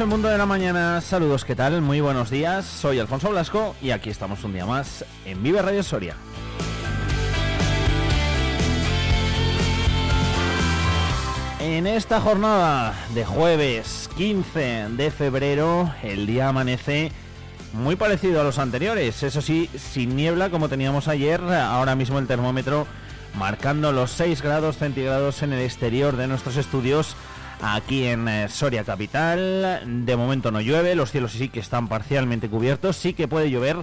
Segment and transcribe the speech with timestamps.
[0.00, 1.80] El mundo de la mañana, saludos, ¿qué tal?
[1.80, 5.82] Muy buenos días, soy Alfonso Blasco y aquí estamos un día más en Vive Radio
[5.82, 6.16] Soria.
[11.60, 17.10] En esta jornada de jueves 15 de febrero, el día amanece
[17.72, 22.26] muy parecido a los anteriores, eso sí, sin niebla como teníamos ayer, ahora mismo el
[22.26, 22.86] termómetro
[23.34, 27.16] marcando los 6 grados centígrados en el exterior de nuestros estudios
[27.60, 29.82] aquí en eh, Soria Capital.
[30.04, 33.78] De momento no llueve, los cielos sí que están parcialmente cubiertos, sí que puede llover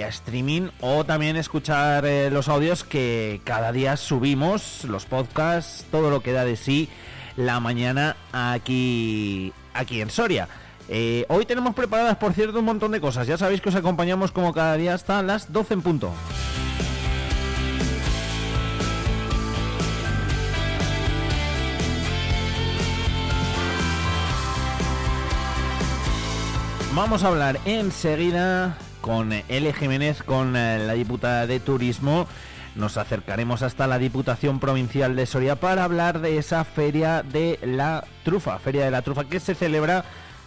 [0.00, 6.20] streaming o también escuchar eh, los audios que cada día subimos, los podcasts, todo lo
[6.20, 6.88] que da de sí
[7.36, 10.48] la mañana aquí, aquí en Soria.
[10.88, 13.26] Eh, hoy tenemos preparadas, por cierto, un montón de cosas.
[13.26, 16.12] Ya sabéis que os acompañamos como cada día hasta las 12 en punto.
[26.94, 29.72] Vamos a hablar enseguida con L.
[29.72, 32.26] Jiménez, con eh, la diputada de Turismo.
[32.74, 38.04] Nos acercaremos hasta la Diputación Provincial de Soria para hablar de esa Feria de la
[38.24, 40.04] Trufa, Feria de la Trufa que se celebra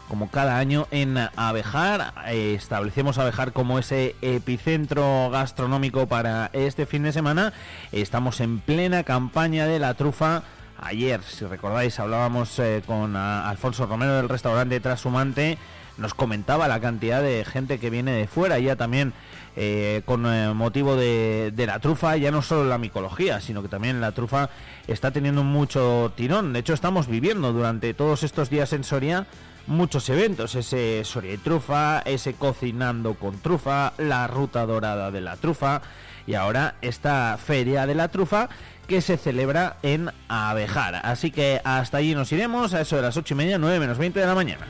[0.09, 2.13] como cada año en Abejar.
[2.27, 7.53] Eh, establecemos Abejar como ese epicentro gastronómico para este fin de semana.
[7.93, 10.43] Estamos en plena campaña de la trufa.
[10.81, 15.57] Ayer, si recordáis, hablábamos eh, con Alfonso Romero del restaurante Trashumante
[15.99, 19.13] nos comentaba la cantidad de gente que viene de fuera, ya también
[19.55, 24.01] eh, con eh, motivo de, la trufa, ya no solo la micología, sino que también
[24.01, 24.49] la trufa
[24.87, 26.53] está teniendo mucho tirón.
[26.53, 29.27] De hecho, estamos viviendo durante todos estos días en Soria
[29.67, 35.35] muchos eventos, ese Soria y Trufa, ese Cocinando con Trufa, la Ruta Dorada de la
[35.35, 35.81] Trufa
[36.25, 38.49] y ahora esta Feria de la Trufa
[38.87, 41.01] que se celebra en Abejar.
[41.03, 43.97] Así que hasta allí nos iremos a eso de las ocho y media, 9 menos
[43.97, 44.65] 20 de la mañana.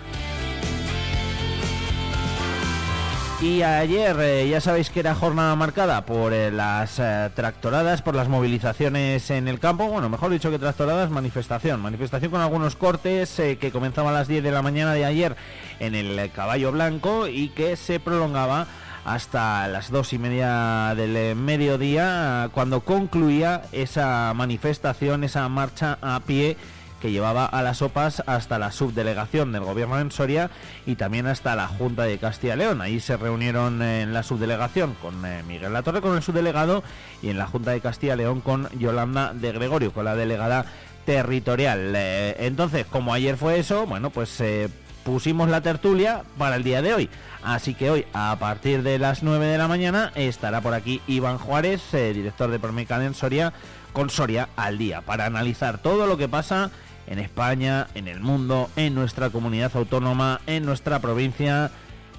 [3.42, 8.14] Y ayer eh, ya sabéis que era jornada marcada por eh, las eh, tractoradas, por
[8.14, 9.88] las movilizaciones en el campo.
[9.88, 11.80] Bueno, mejor dicho que tractoradas, manifestación.
[11.80, 15.38] Manifestación con algunos cortes que comenzaba a las 10 de la mañana de ayer
[15.80, 18.68] en el Caballo Blanco y que se prolongaba
[19.06, 26.58] hasta las dos y media del mediodía cuando concluía esa manifestación, esa marcha a pie
[27.00, 30.50] que llevaba a las OPAS hasta la subdelegación del gobierno en Soria
[30.86, 32.82] y también hasta la Junta de Castilla y León.
[32.82, 36.84] Ahí se reunieron en la subdelegación con eh, Miguel Latorre, con el subdelegado,
[37.22, 40.66] y en la Junta de Castilla y León con Yolanda de Gregorio, con la delegada
[41.06, 41.94] territorial.
[41.96, 44.70] Eh, entonces, como ayer fue eso, bueno, pues eh,
[45.04, 47.10] pusimos la tertulia para el día de hoy.
[47.42, 51.38] Así que hoy, a partir de las 9 de la mañana, estará por aquí Iván
[51.38, 53.54] Juárez, director de Promecan en Soria,
[53.94, 56.70] con Soria al día, para analizar todo lo que pasa
[57.10, 61.72] en España, en el mundo, en nuestra comunidad autónoma, en nuestra provincia,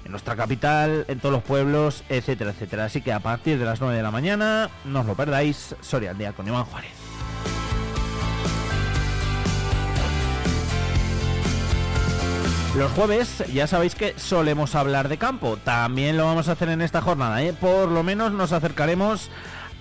[0.03, 2.85] en nuestra capital, en todos los pueblos, etcétera, etcétera.
[2.85, 6.11] Así que a partir de las 9 de la mañana, no os lo perdáis, Soria
[6.11, 6.91] al día con Iván Juárez.
[12.77, 15.57] Los jueves ya sabéis que solemos hablar de campo.
[15.57, 17.41] También lo vamos a hacer en esta jornada.
[17.43, 17.53] ¿eh?
[17.53, 19.29] Por lo menos nos acercaremos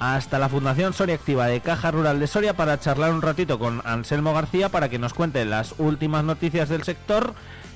[0.01, 3.83] hasta la Fundación Soria Activa de Caja Rural de Soria para charlar un ratito con
[3.85, 7.35] Anselmo García para que nos cuente las últimas noticias del sector.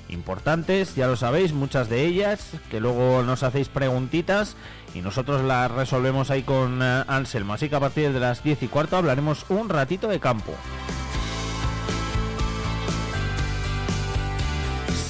[0.09, 4.57] Importantes, ya lo sabéis, muchas de ellas, que luego nos hacéis preguntitas
[4.95, 7.55] y nosotros las resolvemos ahí con eh, Anselmo.
[7.55, 10.53] Así que a partir de las 10 y cuarto hablaremos un ratito de campo.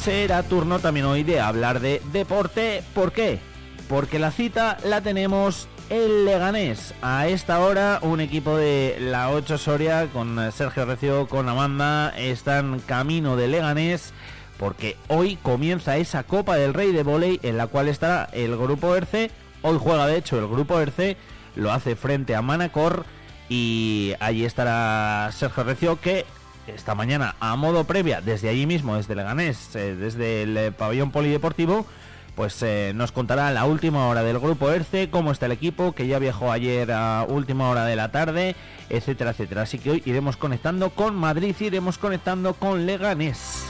[0.05, 2.84] será turno también hoy de hablar de deporte.
[2.94, 3.40] ¿Por qué?
[3.88, 6.93] Porque la cita la tenemos el Leganés.
[7.02, 12.81] A esta hora, un equipo de la 8 Soria con Sergio Recio, con Amanda, están
[12.81, 14.12] camino de Leganés.
[14.58, 18.96] Porque hoy comienza esa Copa del Rey de Voley en la cual estará el grupo
[18.96, 19.31] ERCE.
[19.62, 21.17] Hoy juega de hecho el grupo ERCE,
[21.55, 23.05] lo hace frente a Manacor.
[23.49, 26.26] Y allí estará Sergio Recio que
[26.67, 31.87] esta mañana a modo previa, desde allí mismo, desde Leganés, eh, desde el pabellón polideportivo,
[32.34, 36.06] pues eh, nos contará la última hora del grupo ERCE, cómo está el equipo, que
[36.06, 38.56] ya viajó ayer a última hora de la tarde,
[38.90, 39.62] etcétera, etcétera.
[39.62, 43.64] Así que hoy iremos conectando con Madrid, iremos conectando con Leganés.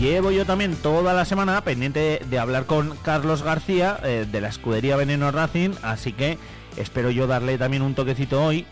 [0.00, 4.96] Llevo yo también toda la semana pendiente de hablar con Carlos García de la escudería
[4.96, 6.38] Veneno Racing, así que
[6.76, 8.64] espero yo darle también un toquecito hoy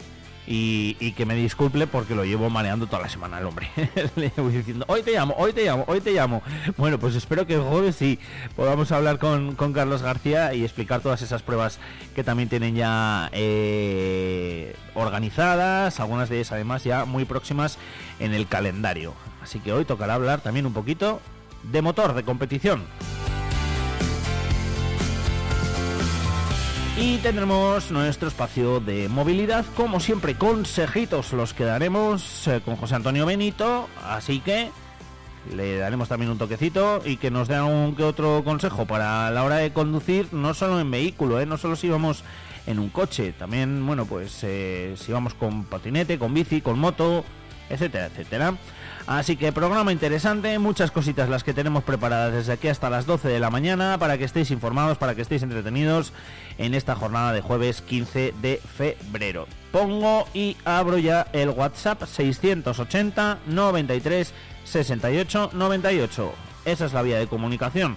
[0.46, 3.69] y, que me disculpe porque lo llevo mareando toda la semana el hombre.
[4.16, 6.43] Le voy diciendo, hoy te llamo, hoy te llamo, hoy te llamo.
[6.76, 8.19] Bueno, pues espero que el jueves sí
[8.54, 11.78] podamos hablar con, Carlos García y explicar todas esas pruebas
[12.14, 17.78] que también tienen ya eh, organizadas, algunas de ellas además ya muy próximas
[18.20, 19.14] en el calendario.
[19.43, 21.20] Así que hoy tocará hablar también un poquito
[21.62, 22.84] de motor, de competición.
[26.98, 32.94] Y tendremos nuestro espacio de movilidad, como siempre, consejitos los que daremos eh, con José
[32.94, 34.70] Antonio Benito, así que
[35.54, 39.44] le daremos también un toquecito y que nos dé un que otro consejo para la
[39.44, 41.44] hora de conducir, no solo en vehículo, ¿eh?
[41.44, 42.25] no solo si vamos
[42.66, 47.26] en un coche, también, bueno, pues eh, si vamos con patinete, con bici, con moto,
[47.71, 48.55] etcétera, etcétera.
[49.07, 53.29] Así que programa interesante, muchas cositas las que tenemos preparadas desde aquí hasta las 12
[53.29, 56.13] de la mañana para que estéis informados, para que estéis entretenidos
[56.59, 59.47] en esta jornada de jueves 15 de febrero.
[59.71, 64.35] Pongo y abro ya el WhatsApp 680 93
[64.65, 66.33] 68 98.
[66.65, 67.97] Esa es la vía de comunicación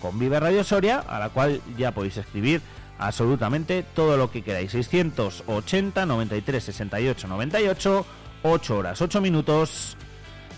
[0.00, 2.62] con Vive Radio Soria, a la cual ya podéis escribir
[2.98, 4.70] absolutamente todo lo que queráis.
[4.72, 8.06] 680 93 68 98,
[8.48, 9.96] 8 horas, 8 minutos.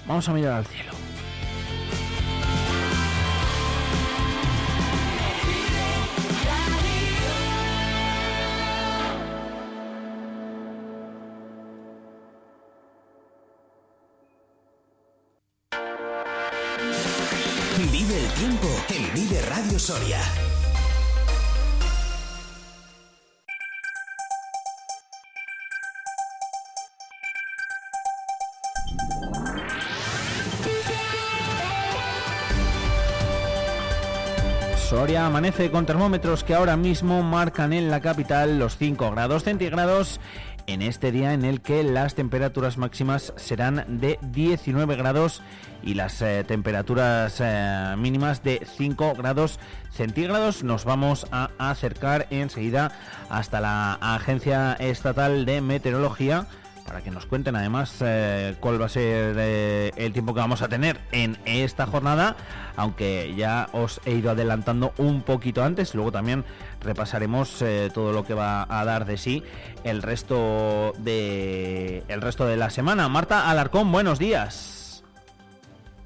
[0.07, 0.93] Vamos a mirar al cielo.
[35.29, 40.21] Amanece con termómetros que ahora mismo marcan en la capital los 5 grados centígrados
[40.67, 45.43] en este día en el que las temperaturas máximas serán de 19 grados
[45.83, 50.65] y las eh, temperaturas eh, mínimas de 5 grados centígrados.
[50.65, 52.93] Nos vamos a acercar enseguida
[53.29, 56.47] hasta la Agencia Estatal de Meteorología
[56.89, 60.63] para que nos cuenten además eh, cuál va a ser eh, el tiempo que vamos
[60.63, 62.35] a tener en esta jornada,
[62.77, 66.47] aunque ya os he ido adelantando un poquito antes, luego también
[66.81, 69.43] repasaremos eh, todo lo que va a dar de sí
[69.85, 73.07] el resto de el resto de la semana.
[73.09, 74.88] Marta Alarcón, buenos días.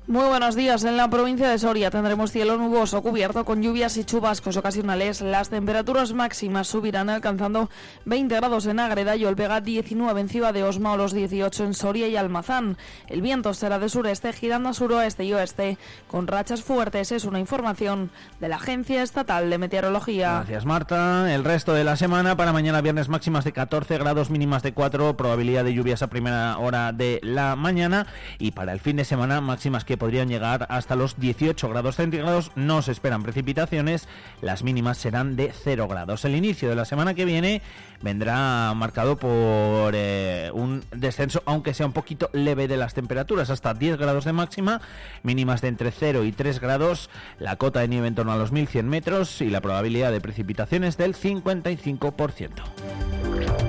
[0.08, 0.82] Muy buenos días.
[0.82, 5.20] En la provincia de Soria tendremos cielo nuboso cubierto con lluvias y chubascos ocasionales.
[5.20, 7.70] Las temperaturas máximas subirán alcanzando
[8.04, 11.74] 20 grados en Agreda y Olvega, 19 en Ciudad de Osma o los 18 en
[11.74, 12.78] Soria y Almazán.
[13.06, 15.78] El viento será de sureste girando a suroeste y oeste
[16.08, 17.12] con rachas fuertes.
[17.12, 20.32] Es una información de la Agencia Estatal de Meteorología.
[20.38, 21.32] Gracias Marta.
[21.32, 25.16] El resto de la semana para mañana viernes máximas de 14 grados mínimas de 4,
[25.16, 28.08] probabilidad de lluvias a primera hora de la mañana
[28.40, 31.96] y para el fin de semana máximas que que podrían llegar hasta los 18 grados
[31.96, 32.50] centígrados.
[32.54, 34.08] No se esperan precipitaciones,
[34.40, 36.24] las mínimas serán de 0 grados.
[36.24, 37.60] El inicio de la semana que viene
[38.00, 43.74] vendrá marcado por eh, un descenso, aunque sea un poquito leve de las temperaturas, hasta
[43.74, 44.80] 10 grados de máxima,
[45.22, 48.50] mínimas de entre 0 y 3 grados, la cota de nieve en torno a los
[48.50, 53.61] 1100 metros y la probabilidad de precipitaciones del 55%.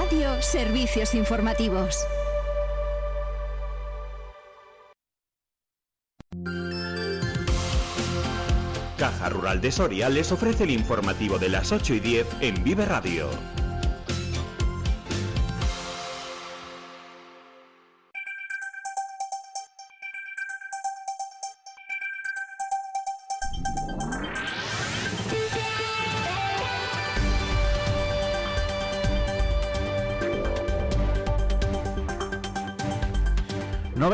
[0.00, 2.06] Radio Servicios Informativos.
[8.96, 12.86] Caja Rural de Soria les ofrece el informativo de las 8 y 10 en Vive
[12.86, 13.28] Radio.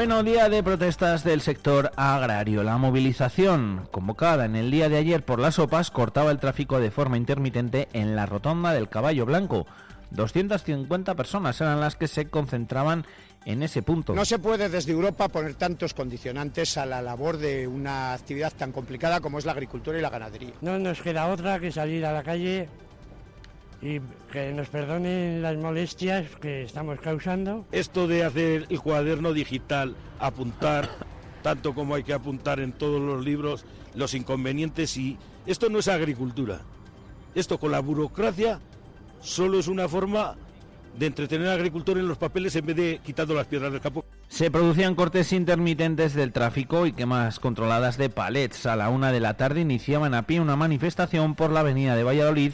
[0.06, 2.62] Noveno día de protestas del sector agrario.
[2.62, 6.92] La movilización convocada en el día de ayer por las OPAs cortaba el tráfico de
[6.92, 9.66] forma intermitente en la rotonda del Caballo Blanco.
[10.12, 13.04] 250 personas eran las que se concentraban
[13.46, 14.14] en ese punto.
[14.14, 18.70] No se puede desde Europa poner tantos condicionantes a la labor de una actividad tan
[18.70, 20.52] complicada como es la agricultura y la ganadería.
[20.60, 22.68] No nos queda otra que salir a la calle
[23.82, 24.00] y
[24.32, 27.66] que nos perdonen las molestias que estamos causando.
[27.72, 30.88] Esto de hacer el cuaderno digital, apuntar
[31.42, 33.64] tanto como hay que apuntar en todos los libros,
[33.94, 36.60] los inconvenientes y esto no es agricultura.
[37.34, 38.60] Esto con la burocracia
[39.20, 40.36] solo es una forma
[40.98, 44.04] de entretener al agricultor en los papeles en vez de quitando las piedras del campo.
[44.28, 48.66] Se producían cortes intermitentes del tráfico y quemas controladas de palets.
[48.66, 52.04] A la una de la tarde iniciaban a pie una manifestación por la avenida de
[52.04, 52.52] Valladolid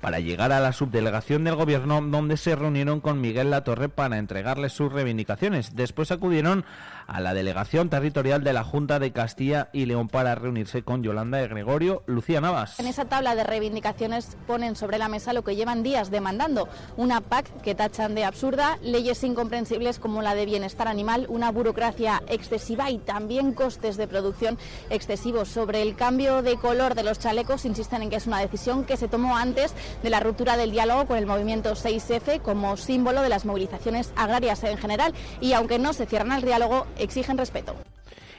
[0.00, 4.68] para llegar a la subdelegación del gobierno donde se reunieron con Miguel Latorre para entregarle
[4.68, 5.74] sus reivindicaciones.
[5.74, 6.64] Después acudieron
[7.06, 11.38] a la delegación territorial de la Junta de Castilla y León para reunirse con Yolanda
[11.38, 12.78] de Gregorio, Lucía Navas.
[12.80, 17.20] En esa tabla de reivindicaciones ponen sobre la mesa lo que llevan días demandando, una
[17.20, 22.90] PAC que tachan de absurda, leyes incomprensibles como la de bienestar animal, una burocracia excesiva
[22.90, 24.58] y también costes de producción
[24.90, 25.48] excesivos.
[25.48, 28.96] Sobre el cambio de color de los chalecos insisten en que es una decisión que
[28.96, 33.28] se tomó antes de la ruptura del diálogo con el movimiento 6F como símbolo de
[33.28, 37.74] las movilizaciones agrarias en general y aunque no se cierran al diálogo, exigen respeto.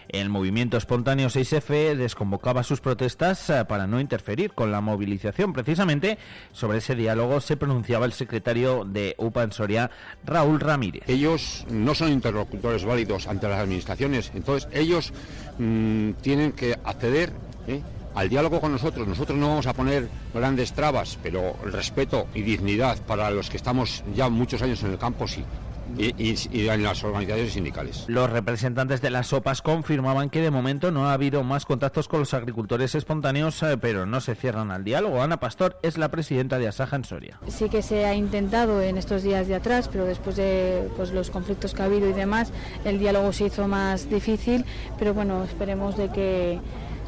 [0.08, 5.52] El movimiento espontáneo 6F desconvocaba sus protestas eh, para no interferir con la movilización.
[5.52, 6.18] Precisamente
[6.52, 9.92] sobre ese diálogo se pronunciaba el secretario de UPA en Soria,
[10.24, 11.04] Raúl Ramírez.
[11.08, 15.12] Ellos no son interlocutores válidos ante las administraciones, entonces ellos
[15.58, 17.34] mmm, tienen que acceder
[17.68, 17.82] ¿eh?
[18.14, 19.08] al diálogo con nosotros.
[19.08, 23.58] Nosotros no vamos a poner grandes trabas, pero el respeto y dignidad para los que
[23.58, 25.44] estamos ya muchos años en el campo sí.
[25.98, 28.06] Y, y, y, en las organizaciones sindicales.
[28.08, 32.20] Los representantes de las SOPAS confirmaban que de momento no ha habido más contactos con
[32.20, 35.22] los agricultores espontáneos, eh, pero no se cierran al diálogo.
[35.22, 37.40] Ana Pastor es la presidenta de Asaja en Soria.
[37.48, 41.30] Sí que se ha intentado en estos días de atrás, pero después de pues, los
[41.30, 42.52] conflictos que ha habido y demás,
[42.84, 44.66] el diálogo se hizo más difícil,
[44.98, 46.60] pero bueno, esperemos de que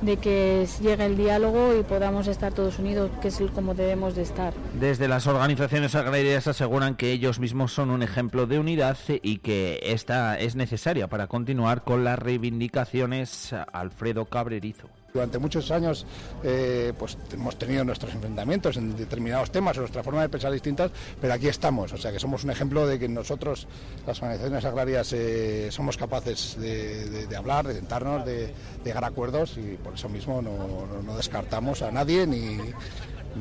[0.01, 4.23] de que llegue el diálogo y podamos estar todos unidos, que es como debemos de
[4.23, 4.53] estar.
[4.79, 9.79] Desde las organizaciones agrarias aseguran que ellos mismos son un ejemplo de unidad y que
[9.83, 13.53] esta es necesaria para continuar con las reivindicaciones.
[13.71, 14.89] Alfredo Cabrerizo.
[15.17, 16.05] Durante muchos años
[16.43, 21.33] eh, pues hemos tenido nuestros enfrentamientos en determinados temas, nuestra forma de pensar distintas, pero
[21.33, 23.67] aquí estamos, o sea que somos un ejemplo de que nosotros,
[24.05, 28.53] las organizaciones agrarias, eh, somos capaces de, hablar, de sentarnos, de,
[28.85, 32.59] llegar a acuerdos y por eso mismo no, no, no descartamos a nadie ni,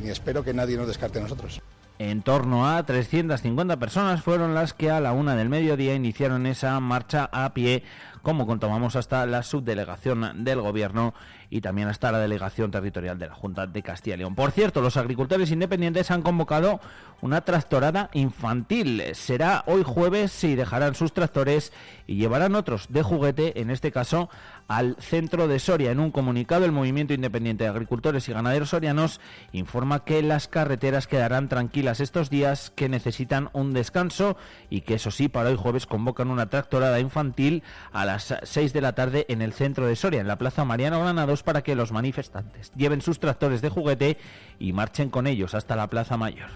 [0.03, 1.61] ni espero que nadie nos descarte a nosotros.
[1.99, 6.79] En torno a 350 personas fueron las que a la una del mediodía iniciaron esa
[6.79, 7.85] marcha a pie,
[8.21, 11.15] como contábamos hasta la subdelegación del gobierno
[11.51, 14.35] y también hasta la delegación territorial de la Junta de Castilla y León.
[14.35, 16.81] Por cierto, los agricultores independientes han convocado
[17.21, 19.03] una tractorada infantil.
[19.15, 21.73] Será hoy jueves y dejarán sus tractores
[22.07, 24.29] y llevarán otros de juguete, en este caso
[24.69, 25.91] al centro de Soria.
[25.91, 29.21] En un comunicado, el Movimiento Independiente de Agricultores y Ganaderos Sorianos
[29.53, 34.37] informa que las carreteras quedarán tranquilas estos días, que necesitan un descanso
[34.71, 37.63] y que eso sí, para hoy jueves convocan una tractorada infantil
[37.93, 41.01] a las 6 de la tarde en el centro de Soria, en la Plaza Mariano
[41.01, 44.19] Granados, para que los manifestantes lleven sus tractores de juguete
[44.59, 46.49] y marchen con ellos hasta la Plaza Mayor.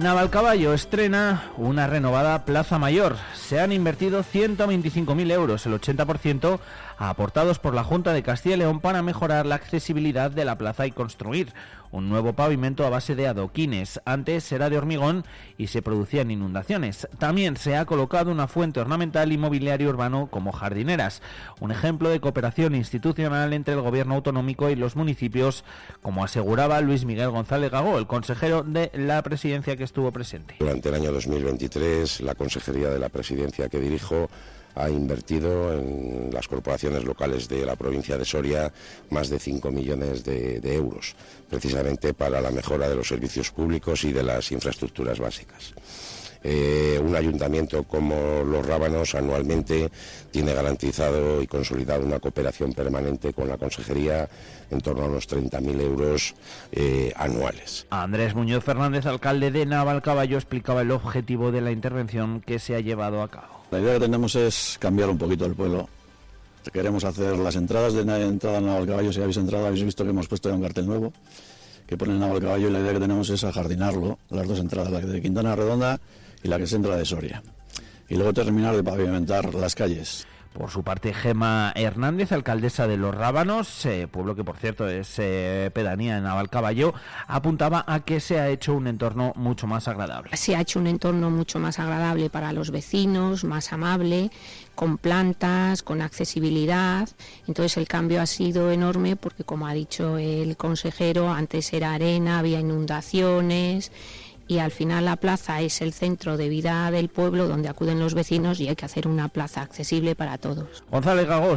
[0.00, 3.16] Navalcaballo estrena una renovada Plaza Mayor.
[3.34, 6.58] se han invertido 125.000 euros, el 80%
[7.08, 10.86] aportados por la Junta de Castilla y León para mejorar la accesibilidad de la plaza
[10.86, 11.54] y construir
[11.92, 14.00] un nuevo pavimento a base de adoquines.
[14.04, 15.24] Antes era de hormigón
[15.56, 17.08] y se producían inundaciones.
[17.18, 21.22] También se ha colocado una fuente ornamental y mobiliario urbano como jardineras.
[21.58, 25.64] Un ejemplo de cooperación institucional entre el gobierno autonómico y los municipios,
[26.02, 30.56] como aseguraba Luis Miguel González Gagó, el consejero de la presidencia que estuvo presente.
[30.60, 34.28] Durante el año 2023, la consejería de la presidencia que dirijo
[34.74, 38.72] ha invertido en las corporaciones locales de la provincia de Soria
[39.10, 41.14] más de 5 millones de, euros,
[41.48, 45.74] precisamente para la mejora de los servicios públicos y de las infraestructuras básicas.
[46.42, 49.90] Eh, un ayuntamiento como Los Rábanos anualmente
[50.30, 54.26] tiene garantizado y consolidado una cooperación permanente con la Consejería
[54.70, 56.34] en torno a unos 30.000 euros
[56.72, 57.86] eh, anuales.
[57.90, 62.80] Andrés Muñoz Fernández, alcalde de Navalcaballo, explicaba el objetivo de la intervención que se ha
[62.80, 63.59] llevado a cabo.
[63.70, 65.88] La idea que tenemos es cambiar un poquito el pueblo.
[66.72, 69.12] Queremos hacer las entradas de entrada en Navalcaballo.
[69.12, 71.12] Si habéis entrado, habéis visto que hemos puesto ya un cartel nuevo
[71.86, 75.20] que pone Navalcaballo y la idea que tenemos es ajardinarlo, las dos entradas, la de
[75.20, 76.00] Quintana Redonda
[76.42, 77.42] y la que se entra de Soria.
[78.08, 80.26] Y luego terminar de pavimentar las calles.
[80.52, 85.14] Por su parte, Gema Hernández, alcaldesa de Los Rábanos, eh, pueblo que por cierto es
[85.18, 86.92] eh, pedanía en Navalcaballo,
[87.28, 90.36] apuntaba a que se ha hecho un entorno mucho más agradable.
[90.36, 94.32] Se ha hecho un entorno mucho más agradable para los vecinos, más amable,
[94.74, 97.08] con plantas, con accesibilidad.
[97.46, 102.40] Entonces el cambio ha sido enorme porque, como ha dicho el consejero, antes era arena,
[102.40, 103.92] había inundaciones
[104.50, 108.14] y al final la plaza es el centro de vida del pueblo donde acuden los
[108.14, 110.82] vecinos y hay que hacer una plaza accesible para todos.
[110.90, 111.56] González Gago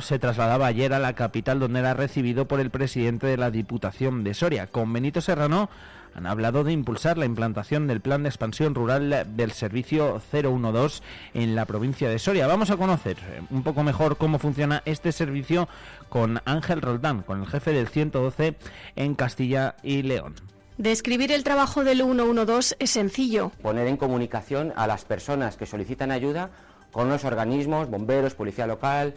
[0.00, 4.24] se, trasladaba ayer a la capital donde era recibido por el presidente de la Diputación
[4.24, 4.66] de Soria.
[4.66, 5.68] Con Benito Serrano
[6.14, 11.02] han hablado de impulsar la implantación del plan de expansión rural del servicio 012
[11.34, 12.46] en la provincia de Soria.
[12.46, 13.18] Vamos a conocer
[13.50, 15.68] un poco mejor cómo funciona este servicio
[16.08, 18.56] con Ángel Roldán, con el jefe del 112
[18.96, 20.55] en Castilla y León.
[20.78, 23.50] Describir el trabajo del 112 es sencillo.
[23.62, 26.50] Poner en comunicación a las personas que solicitan ayuda
[26.92, 29.14] con los organismos, bomberos, policía local,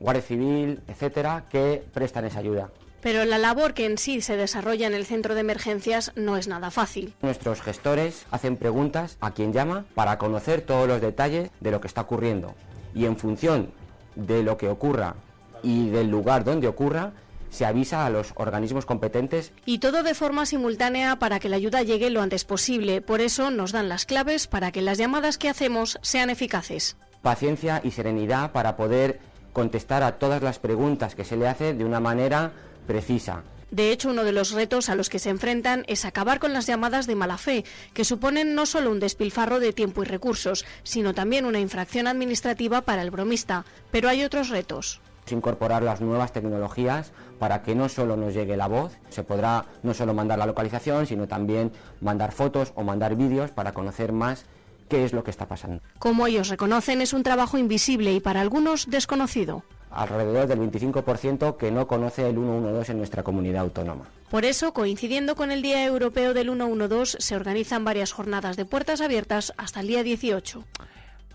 [0.00, 2.70] guardia civil, etcétera, que prestan esa ayuda.
[3.02, 6.48] Pero la labor que en sí se desarrolla en el centro de emergencias no es
[6.48, 7.12] nada fácil.
[7.20, 11.88] Nuestros gestores hacen preguntas a quien llama para conocer todos los detalles de lo que
[11.88, 12.54] está ocurriendo.
[12.94, 13.70] Y en función
[14.14, 15.14] de lo que ocurra
[15.62, 17.12] y del lugar donde ocurra,
[17.56, 19.52] se avisa a los organismos competentes.
[19.64, 23.00] Y todo de forma simultánea para que la ayuda llegue lo antes posible.
[23.00, 26.96] Por eso nos dan las claves para que las llamadas que hacemos sean eficaces.
[27.22, 29.20] Paciencia y serenidad para poder
[29.52, 32.52] contestar a todas las preguntas que se le hace de una manera
[32.86, 33.42] precisa.
[33.70, 36.66] De hecho, uno de los retos a los que se enfrentan es acabar con las
[36.66, 37.64] llamadas de mala fe,
[37.94, 42.82] que suponen no solo un despilfarro de tiempo y recursos, sino también una infracción administrativa
[42.82, 43.64] para el bromista.
[43.90, 45.00] Pero hay otros retos
[45.34, 49.94] incorporar las nuevas tecnologías para que no solo nos llegue la voz, se podrá no
[49.94, 54.44] solo mandar la localización, sino también mandar fotos o mandar vídeos para conocer más
[54.88, 55.82] qué es lo que está pasando.
[55.98, 59.64] Como ellos reconocen, es un trabajo invisible y para algunos desconocido.
[59.90, 64.04] Alrededor del 25% que no conoce el 112 en nuestra comunidad autónoma.
[64.30, 69.00] Por eso, coincidiendo con el Día Europeo del 112, se organizan varias jornadas de puertas
[69.00, 70.64] abiertas hasta el día 18.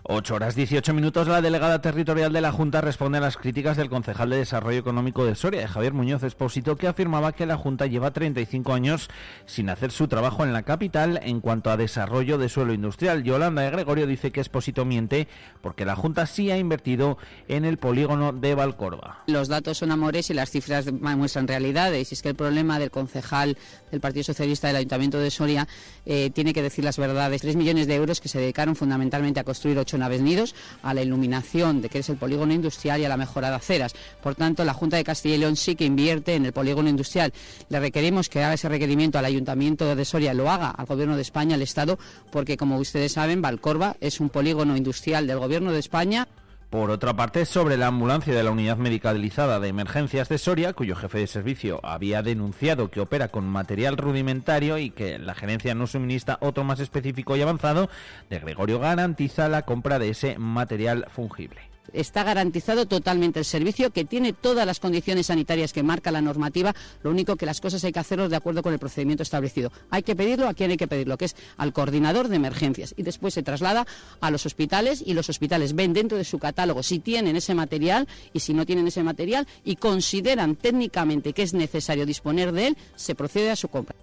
[0.04, 3.88] 8 horas 18 minutos, la delegada territorial de la Junta responde a las críticas del
[3.88, 8.10] concejal de Desarrollo Económico de Soria, Javier Muñoz Espósito, que afirmaba que la Junta lleva
[8.10, 9.08] 35 años
[9.46, 13.22] sin hacer su trabajo en la capital en cuanto a desarrollo de suelo industrial.
[13.22, 15.28] Yolanda de Gregorio dice que Espósito miente
[15.60, 19.22] porque la Junta sí ha invertido en el polígono de Valcorba.
[19.28, 22.10] Los datos son amores y las cifras muestran realidades.
[22.10, 23.56] Y es que el problema del concejal
[23.92, 25.68] del Partido Socialista del Ayuntamiento de Soria
[26.06, 27.42] eh, tiene que decir las verdades.
[27.42, 31.02] 3 millones de euros que se dedicaron fundamentalmente a construir ocho naves nidos, a la
[31.02, 33.94] iluminación de que es el polígono industrial y a la mejora de aceras.
[34.22, 37.32] Por tanto, la Junta de Castilla y León sí que invierte en el polígono industrial.
[37.68, 41.22] Le requerimos que haga ese requerimiento al Ayuntamiento de Soria, lo haga al Gobierno de
[41.22, 41.98] España, al Estado,
[42.30, 46.26] porque como ustedes saben, Valcorba es un polígono industrial del Gobierno de España.
[46.72, 50.96] Por otra parte, sobre la ambulancia de la Unidad Medicalizada de Emergencias de Soria, cuyo
[50.96, 55.86] jefe de servicio había denunciado que opera con material rudimentario y que la gerencia no
[55.86, 57.90] suministra otro más específico y avanzado,
[58.30, 64.04] de Gregorio garantiza la compra de ese material fungible está garantizado totalmente el servicio, que
[64.04, 66.74] tiene todas las condiciones sanitarias que marca la normativa.
[67.02, 69.72] Lo único que las cosas hay que hacerlo de acuerdo con el procedimiento establecido.
[69.90, 72.94] Hay que pedirlo a quien hay que pedirlo, que es al coordinador de emergencias.
[72.96, 73.86] Y después se traslada
[74.20, 78.08] a los hospitales y los hospitales ven dentro de su catálogo si tienen ese material
[78.32, 82.76] y si no tienen ese material y consideran técnicamente que es necesario disponer de él,
[82.96, 83.96] se procede a su compra.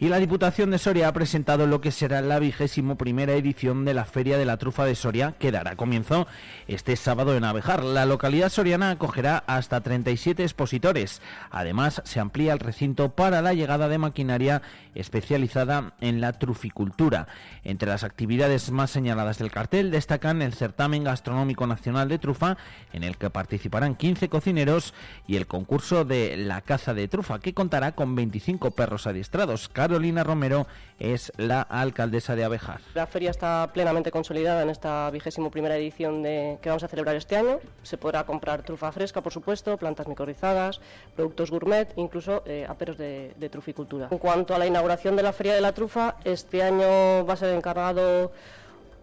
[0.00, 3.94] Y la Diputación de Soria ha presentado lo que será la vigésimo primera edición de
[3.94, 6.26] la Feria de la Trufa de Soria, que dará comienzo
[6.66, 7.84] este sábado en Abejar.
[7.84, 11.22] La localidad soriana acogerá hasta 37 expositores.
[11.50, 14.62] Además, se amplía el recinto para la llegada de maquinaria
[14.96, 17.28] especializada en la truficultura.
[17.62, 22.56] Entre las actividades más señaladas del cartel destacan el certamen gastronómico nacional de trufa,
[22.92, 24.92] en el que participarán 15 cocineros,
[25.26, 29.68] y el concurso de la caza de trufa, que contará con 25 perros adiestrados.
[29.84, 30.66] Carolina Romero
[30.98, 32.80] es la alcaldesa de Abejar.
[32.94, 37.16] La feria está plenamente consolidada en esta vigésimo primera edición de, que vamos a celebrar
[37.16, 37.60] este año.
[37.82, 40.80] Se podrá comprar trufa fresca, por supuesto, plantas microrizadas,
[41.14, 44.08] productos gourmet, incluso eh, aperos de, de truficultura.
[44.10, 47.36] En cuanto a la inauguración de la Feria de la Trufa, este año va a
[47.36, 48.32] ser encargado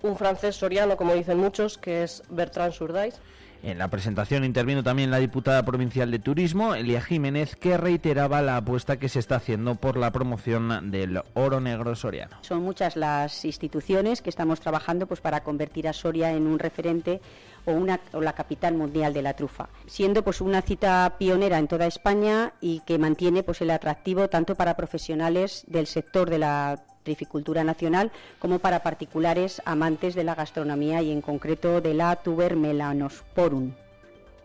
[0.02, 3.22] un francés soriano, como dicen muchos, que es Bertrand Surdais.
[3.64, 8.58] En la presentación intervino también la diputada provincial de Turismo, Elia Jiménez, que reiteraba la
[8.58, 12.38] apuesta que se está haciendo por la promoción del oro negro soriano.
[12.42, 17.22] Son muchas las instituciones que estamos trabajando pues, para convertir a Soria en un referente
[17.66, 21.68] o, una, o la capital mundial de la trufa, siendo pues, una cita pionera en
[21.68, 26.84] toda España y que mantiene pues, el atractivo tanto para profesionales del sector de la
[27.04, 32.56] trificultura nacional como para particulares amantes de la gastronomía y en concreto de la tuber
[32.56, 33.72] melanosporum.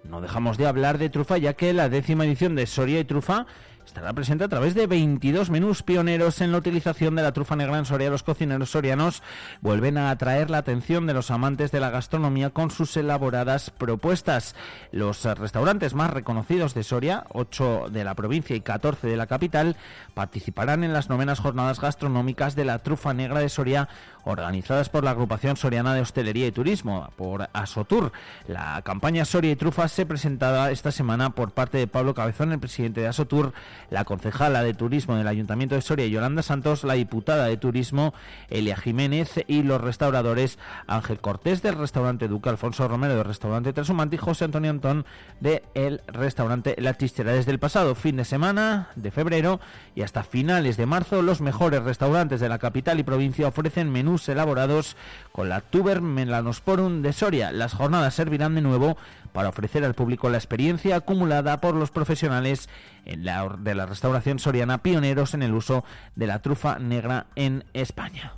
[0.05, 3.47] No dejamos de hablar de trufa ya que la décima edición de Soria y Trufa
[3.87, 7.79] estará presente a través de 22 menús pioneros en la utilización de la trufa negra
[7.79, 8.11] en Soria.
[8.11, 9.23] Los cocineros sorianos
[9.61, 14.57] vuelven a atraer la atención de los amantes de la gastronomía con sus elaboradas propuestas.
[14.91, 19.77] Los restaurantes más reconocidos de Soria, 8 de la provincia y 14 de la capital,
[20.15, 23.89] participarán en las novenas jornadas gastronómicas de la trufa negra de Soria
[24.27, 28.11] organizadas por la agrupación soriana de hostelería y turismo, por Asotur.
[28.49, 32.59] La campaña Soria y Trufa se presentará esta semana por parte de Pablo Cabezón, el
[32.59, 33.53] presidente de Asotur,
[33.89, 38.15] la concejala de turismo del Ayuntamiento de Soria, Yolanda Santos, la diputada de turismo,
[38.51, 40.59] Elia Jiménez, y los restauradores
[40.89, 45.07] Ángel Cortés del restaurante Duque, Alfonso Romero del restaurante Trasumante y José Antonio Antón
[45.41, 47.33] del el restaurante La Chistera.
[47.33, 49.61] Desde el pasado fin de semana de febrero
[49.95, 54.16] y hasta finales de marzo, los mejores restaurantes de la capital y provincia ofrecen menús
[54.29, 54.97] elaborados
[55.33, 57.53] con la tuber melanosporum de Soria.
[57.53, 58.97] Las jornadas servirán de nuevo
[59.33, 62.69] para ofrecer al público la experiencia acumulada por los profesionales
[63.05, 68.33] de la restauración soriana pioneros en el uso de la trufa negra en España.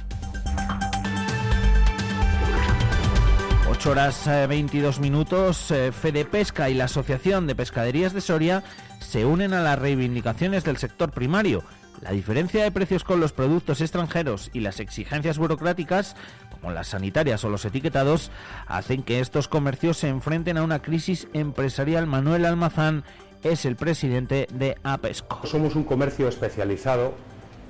[3.71, 8.65] 8 horas 22 minutos, eh, Fede Pesca y la Asociación de Pescaderías de Soria
[8.99, 11.63] se unen a las reivindicaciones del sector primario.
[12.03, 16.15] La diferencia de precios con los productos extranjeros y las exigencias burocráticas,
[16.51, 18.31] como las sanitarias o los etiquetados,
[18.67, 22.07] hacen que estos comercios se enfrenten a una crisis empresarial.
[22.07, 23.05] Manuel Almazán
[23.43, 25.47] es el presidente de APESCO.
[25.47, 27.15] Somos un comercio especializado,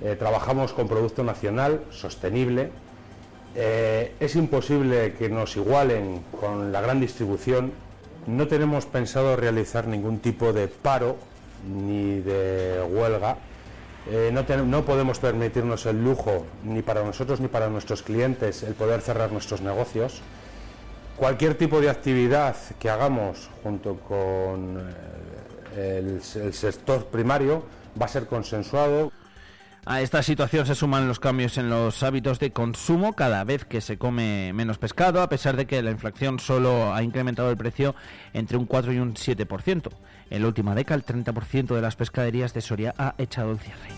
[0.02, 2.70] eh, trabajamos con producto nacional, sostenible.
[3.54, 7.72] Eh, es imposible que nos igualen con la gran distribución.
[8.26, 11.16] No tenemos pensado realizar ningún tipo de paro
[11.66, 13.38] ni de huelga.
[14.10, 19.02] Eh, no, podemos permitirnos el lujo, ni para nosotros ni para nuestros clientes, el poder
[19.02, 20.22] cerrar nuestros negocios.
[21.16, 24.78] Cualquier tipo de actividad que hagamos junto con
[25.76, 27.64] eh, el, el sector primario
[28.00, 29.12] va a ser consensuado.
[29.84, 33.80] A esta situación se suman los cambios en los hábitos de consumo cada vez que
[33.80, 37.94] se come menos pescado, a pesar de que la inflación solo ha incrementado el precio
[38.32, 39.90] entre un 4 y un 7%.
[40.30, 43.88] En la última década, el 30% de las pescaderías de Soria ha echado el cierre.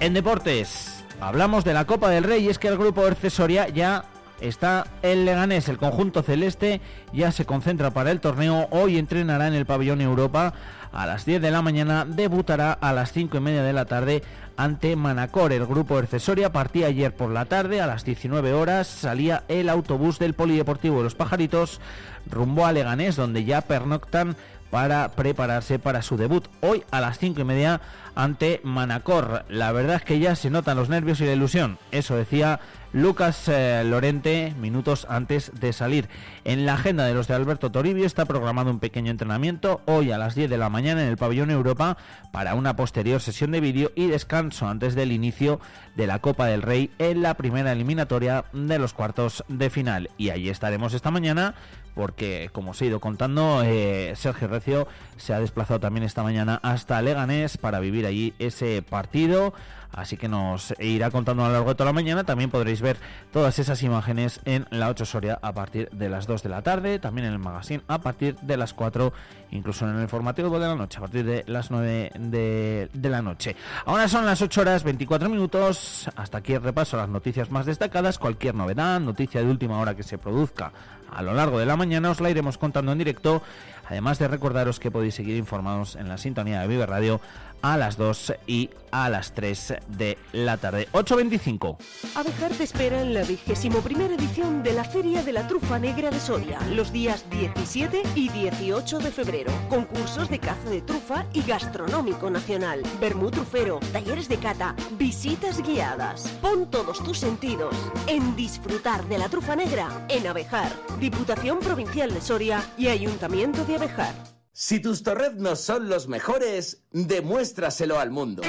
[0.00, 3.68] En deportes, hablamos de la Copa del Rey y es que el grupo Erce Soria
[3.68, 4.04] ya
[4.40, 5.68] está en Leganés.
[5.68, 6.80] El conjunto celeste
[7.12, 8.66] ya se concentra para el torneo.
[8.70, 10.54] Hoy entrenará en el pabellón Europa
[10.92, 12.04] a las 10 de la mañana.
[12.04, 14.22] Debutará a las 5 y media de la tarde
[14.56, 15.52] ante Manacor.
[15.52, 18.86] El grupo Ercesoria partía ayer por la tarde a las 19 horas.
[18.86, 21.80] Salía el autobús del Polideportivo de los Pajaritos
[22.28, 24.36] rumbo a Leganés, donde ya pernoctan
[24.70, 27.80] para prepararse para su debut hoy a las 5 y media
[28.14, 29.44] ante Manacor.
[29.48, 31.78] La verdad es que ya se notan los nervios y la ilusión.
[31.90, 32.60] Eso decía
[32.92, 36.08] Lucas eh, Lorente minutos antes de salir.
[36.44, 40.18] En la agenda de los de Alberto Toribio está programado un pequeño entrenamiento hoy a
[40.18, 41.96] las 10 de la mañana en el pabellón Europa
[42.32, 45.60] para una posterior sesión de vídeo y descanso antes del inicio
[45.94, 50.10] de la Copa del Rey en la primera eliminatoria de los cuartos de final.
[50.18, 51.54] Y allí estaremos esta mañana
[51.94, 56.58] porque, como os he ido contando, eh, Sergio Recio se ha desplazado también esta mañana
[56.62, 59.52] hasta Leganés para vivir allí ese partido.
[59.92, 62.24] Así que nos irá contando a lo largo de toda la mañana.
[62.24, 62.96] También podréis ver
[63.32, 66.98] todas esas imágenes en la 8 Soria a partir de las 2 de la tarde,
[66.98, 69.12] también en el magazine a partir de las 4,
[69.50, 73.22] incluso en el informativo de la noche a partir de las 9 de, de la
[73.22, 73.56] noche.
[73.84, 77.66] Ahora son las 8 horas 24 minutos, hasta aquí el repaso a las noticias más
[77.66, 80.72] destacadas, cualquier novedad, noticia de última hora que se produzca
[81.12, 83.42] a lo largo de la mañana os la iremos contando en directo,
[83.88, 87.20] además de recordaros que podéis seguir informados en la sintonía de Vive Radio
[87.62, 90.88] a las 2 y a las 3 de la tarde.
[90.92, 91.76] 8.25.
[92.14, 96.10] Abejar te espera en la vigésimo primera edición de la Feria de la Trufa Negra
[96.10, 99.52] de Soria, los días 17 y 18 de febrero.
[99.68, 106.28] Concursos de caza de trufa y gastronómico nacional, vermú trufero, talleres de cata, visitas guiadas.
[106.40, 107.74] Pon todos tus sentidos
[108.06, 113.76] en disfrutar de la trufa negra en Abejar, Diputación Provincial de Soria y Ayuntamiento de
[113.76, 114.39] Abejar.
[114.52, 118.42] Si tus torreznos son los mejores, demuéstraselo al mundo.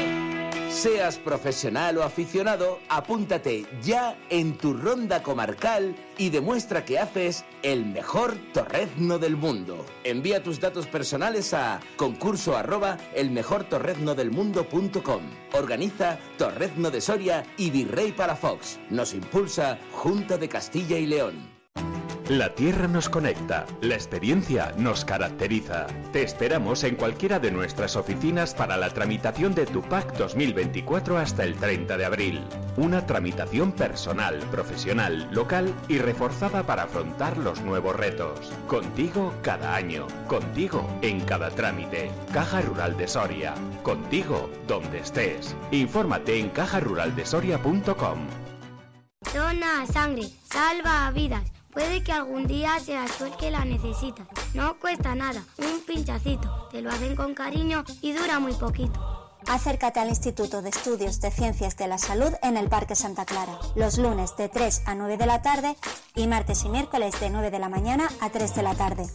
[0.72, 7.86] Seas profesional o aficionado, apúntate ya en tu ronda comarcal y demuestra que haces el
[7.86, 9.86] mejor torrezno del mundo.
[10.04, 15.22] Envía tus datos personales a concurso arroba elmejortorreznodelmundo.com.
[15.54, 18.80] Organiza Torrezno de Soria y Virrey para Fox.
[18.90, 21.51] Nos impulsa Junta de Castilla y León.
[22.30, 25.88] La tierra nos conecta, la experiencia nos caracteriza.
[26.14, 31.44] Te esperamos en cualquiera de nuestras oficinas para la tramitación de tu PAC 2024 hasta
[31.44, 32.44] el 30 de abril.
[32.78, 38.52] Una tramitación personal, profesional, local y reforzada para afrontar los nuevos retos.
[38.68, 42.12] Contigo cada año, contigo en cada trámite.
[42.32, 45.56] Caja Rural de Soria, contigo donde estés.
[45.72, 48.20] Infórmate en cajaruraldesoria.com.
[49.34, 51.61] Dona sangre, salva vidas.
[51.72, 54.28] Puede que algún día seas tú el que la necesitas.
[54.54, 56.68] No cuesta nada, un pinchacito.
[56.70, 59.00] Te lo hacen con cariño y dura muy poquito.
[59.48, 63.58] Acércate al Instituto de Estudios de Ciencias de la Salud en el Parque Santa Clara,
[63.76, 65.76] los lunes de 3 a 9 de la tarde
[66.14, 69.08] y martes y miércoles de 9 de la mañana a 3 de la tarde.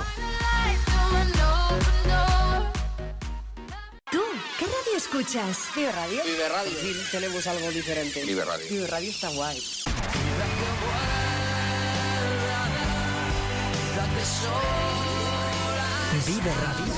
[4.11, 4.23] ¿Tú
[4.59, 5.59] qué radio escuchas?
[5.77, 6.23] Vive Radio.
[6.25, 6.73] Vive Radio.
[6.81, 8.25] Sí, tenemos algo diferente.
[8.25, 8.67] Vive Radio.
[8.71, 9.63] Vive Radio está guay.
[16.27, 16.95] Vive Radio.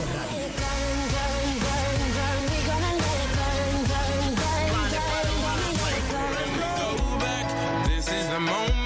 [7.88, 8.85] This is the moment,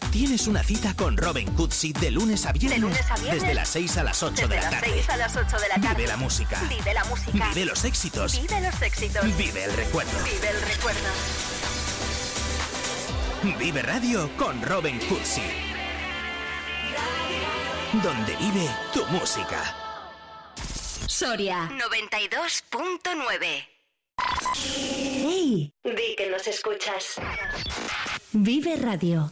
[0.11, 2.79] tienes una cita con Robin Cutsi de lunes a viernes.
[2.79, 3.41] De lunes a viernes.
[3.41, 4.93] Desde las 6 a las 8 de Desde la las tarde.
[4.93, 5.95] 6 a las 8 de la tarde.
[5.95, 6.61] Vive la música.
[6.69, 7.49] Vive la música.
[7.49, 8.41] Vive los éxitos.
[8.41, 9.37] Vive los éxitos.
[9.37, 10.11] Vive el recuerdo.
[10.23, 11.09] Vive el recuerdo.
[13.57, 15.41] Vive Radio con Robin Cutsi.
[18.03, 19.75] Donde vive tu música.
[21.07, 23.67] Soria 92.9.
[24.55, 25.73] ¡Hey!
[25.83, 27.15] Di que nos escuchas.
[28.33, 29.31] Vive Radio.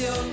[0.00, 0.29] Mi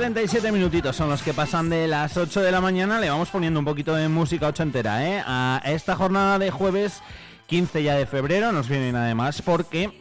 [0.00, 2.98] 37 minutitos son los que pasan de las 8 de la mañana.
[3.00, 5.22] Le vamos poniendo un poquito de música ochentera, ¿eh?
[5.26, 7.02] A esta jornada de jueves
[7.48, 9.92] 15 ya de febrero nos vienen además porque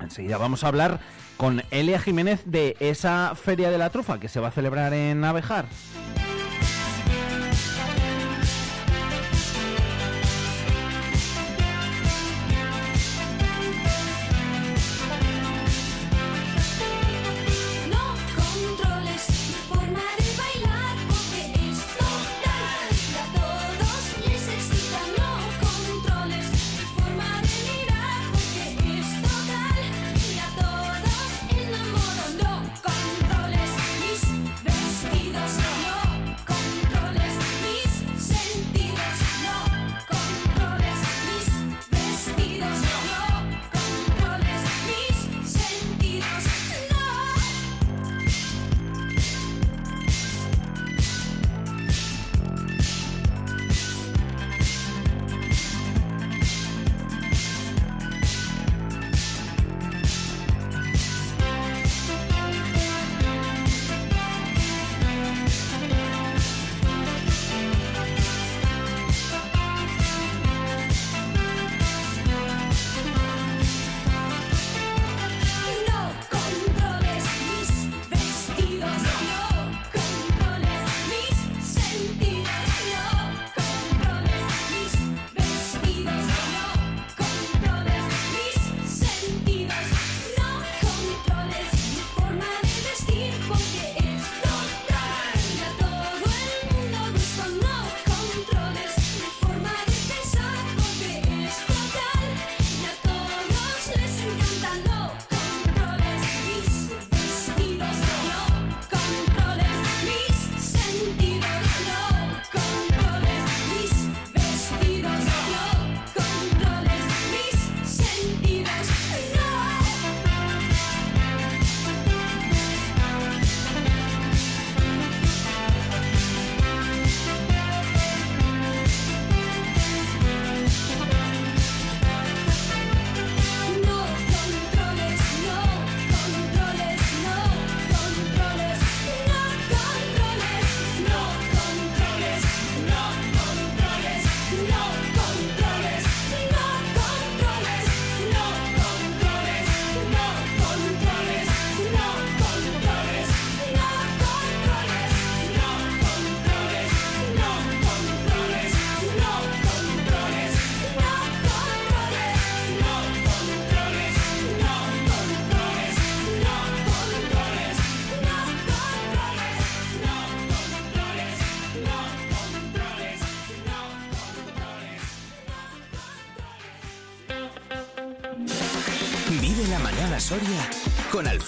[0.00, 1.00] enseguida vamos a hablar
[1.36, 5.24] con Elia Jiménez de esa Feria de la Trufa que se va a celebrar en
[5.24, 5.64] Abejar.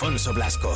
[0.02, 0.74] Alfonso Blasco.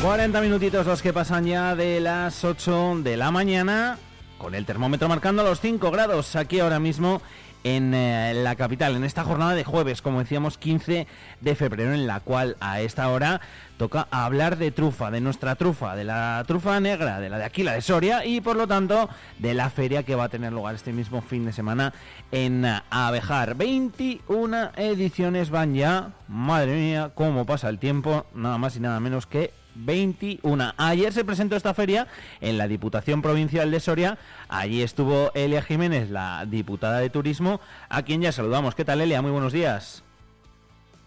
[0.00, 3.98] 40 minutitos los que pasan ya de las 8 de la mañana,
[4.38, 7.20] con el termómetro marcando los 5 grados aquí ahora mismo
[7.66, 11.08] en eh, la capital, en esta jornada de jueves, como decíamos, 15
[11.40, 13.40] de febrero, en la cual a esta hora
[13.76, 17.64] toca hablar de trufa, de nuestra trufa, de la trufa negra, de la de aquí,
[17.64, 19.08] la de Soria, y por lo tanto
[19.40, 21.92] de la feria que va a tener lugar este mismo fin de semana
[22.30, 23.56] en Abejar.
[23.56, 29.26] 21 ediciones van ya, madre mía, cómo pasa el tiempo, nada más y nada menos
[29.26, 30.72] que 21.
[30.76, 32.06] Ayer se presentó esta feria
[32.40, 34.18] en la Diputación Provincial de Soria.
[34.48, 38.74] Allí estuvo Elia Jiménez, la diputada de Turismo, a quien ya saludamos.
[38.74, 39.22] ¿Qué tal, Elia?
[39.22, 40.02] Muy buenos días.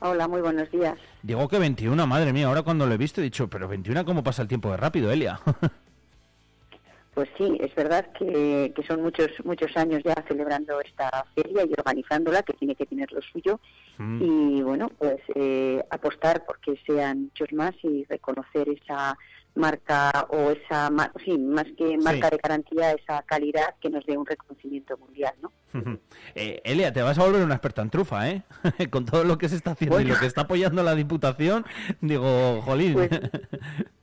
[0.01, 0.97] Hola, muy buenos días.
[1.23, 4.23] Digo que 21, madre mía, ahora cuando lo he visto he dicho, pero 21, ¿cómo
[4.23, 5.41] pasa el tiempo de rápido, Elia?
[7.19, 11.73] Pues sí, es verdad que, que son muchos muchos años ya celebrando esta feria y
[11.77, 13.59] organizándola, que tiene que tener lo suyo.
[13.97, 14.21] Mm.
[14.21, 19.17] Y bueno, pues eh, apostar porque sean muchos más y reconocer esa
[19.53, 20.89] marca o esa,
[21.25, 22.37] sí, más que marca Sí.
[22.37, 25.51] de garantía, esa calidad que nos dé un reconocimiento mundial, ¿no?
[26.35, 28.43] Eh, Elia, te vas a volver una experta en trufa, ¿eh?
[28.91, 31.65] Con todo lo que se está haciendo y lo que está apoyando la Diputación,
[31.99, 32.93] digo, jolín.
[32.93, 33.09] Pues,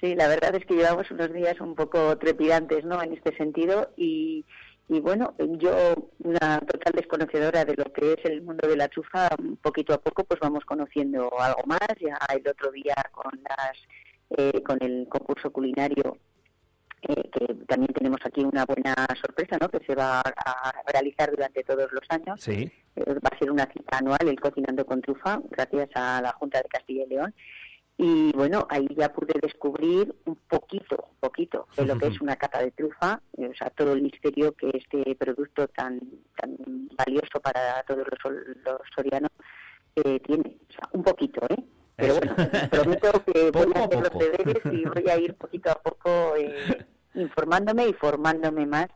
[0.00, 3.02] Sí, la verdad es que llevamos unos días un poco trepidantes, ¿no?
[3.02, 4.44] En este sentido y,
[4.88, 9.28] y bueno, yo una total desconocedora de lo que es el mundo de la chufa,
[9.60, 11.88] poquito a poco pues vamos conociendo algo más.
[12.00, 13.76] Ya el otro día con las
[14.30, 16.18] eh, con el concurso culinario
[17.02, 19.68] eh, que también tenemos aquí una buena sorpresa, ¿no?
[19.68, 22.40] Que se va a realizar durante todos los años.
[22.40, 22.70] Sí.
[22.96, 26.60] Eh, va a ser una cita anual, el Cocinando con Trufa, gracias a la Junta
[26.60, 27.34] de Castilla y León.
[28.00, 32.36] Y bueno, ahí ya pude descubrir un poquito, un poquito de lo que es una
[32.36, 36.00] cata de trufa, eh, o sea, todo el misterio que este producto tan,
[36.40, 36.56] tan
[36.96, 38.34] valioso para todos los,
[38.64, 39.32] los sorianos
[39.96, 40.58] eh, tiene.
[40.68, 41.56] O sea, un poquito, ¿eh?
[41.96, 42.36] Pero bueno,
[42.70, 46.86] prometo que voy a hacer los deberes y voy a ir poquito a poco eh,
[47.14, 48.86] informándome y formándome más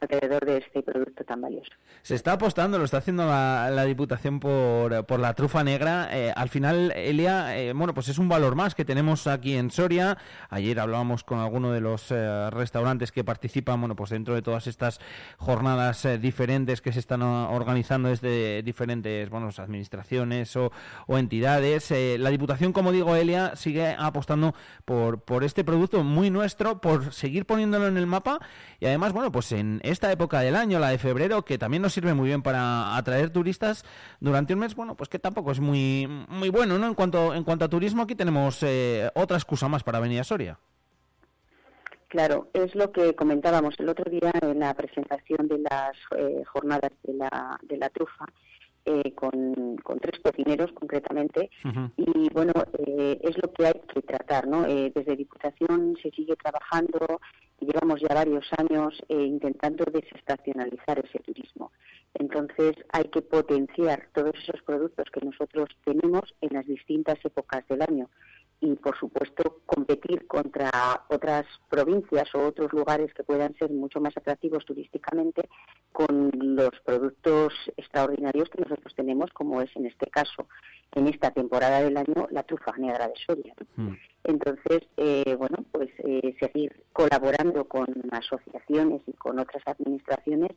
[0.00, 1.70] alrededor de este producto tan valioso.
[2.02, 6.08] Se está apostando, lo está haciendo la, la Diputación por, por la trufa negra.
[6.12, 9.70] Eh, al final, Elia, eh, bueno, pues es un valor más que tenemos aquí en
[9.70, 10.18] Soria.
[10.50, 14.66] Ayer hablábamos con alguno de los eh, restaurantes que participan, bueno, pues dentro de todas
[14.66, 15.00] estas
[15.38, 20.72] jornadas eh, diferentes que se están o- organizando desde diferentes, bueno, administraciones o,
[21.06, 21.92] o entidades.
[22.18, 27.46] La Diputación, como digo, Elia, sigue apostando por, por este producto muy nuestro, por seguir
[27.46, 28.40] poniéndolo en el mapa
[28.80, 31.92] y además, bueno, pues en esta época del año, la de febrero, que también nos
[31.92, 33.84] sirve muy bien para atraer turistas
[34.20, 36.86] durante un mes, bueno, pues que tampoco es muy, muy bueno, ¿no?
[36.86, 40.24] En cuanto, en cuanto a turismo, aquí tenemos eh, otra excusa más para venir a
[40.24, 40.58] Soria.
[42.08, 46.92] Claro, es lo que comentábamos el otro día en la presentación de las eh, jornadas
[47.02, 48.26] de la, de la trufa,
[48.84, 51.50] eh, con, con tres cocineros concretamente,
[51.96, 52.52] y bueno,
[52.86, 54.66] eh, es lo que hay que tratar, ¿no?
[54.66, 57.20] Eh, desde Diputación se sigue trabajando,
[57.60, 61.72] llevamos ya varios años eh, intentando desestacionalizar ese turismo.
[62.14, 67.82] Entonces hay que potenciar todos esos productos que nosotros tenemos en las distintas épocas del
[67.82, 68.08] año
[68.60, 70.70] y por supuesto competir contra
[71.08, 75.48] otras provincias o otros lugares que puedan ser mucho más atractivos turísticamente
[75.92, 80.48] con los productos extraordinarios que nosotros tenemos, como es en este caso,
[80.92, 83.54] en esta temporada del año, la trufa negra de Soria.
[84.24, 90.52] Entonces, eh, bueno, pues eh, seguir colaborando con asociaciones y con otras administraciones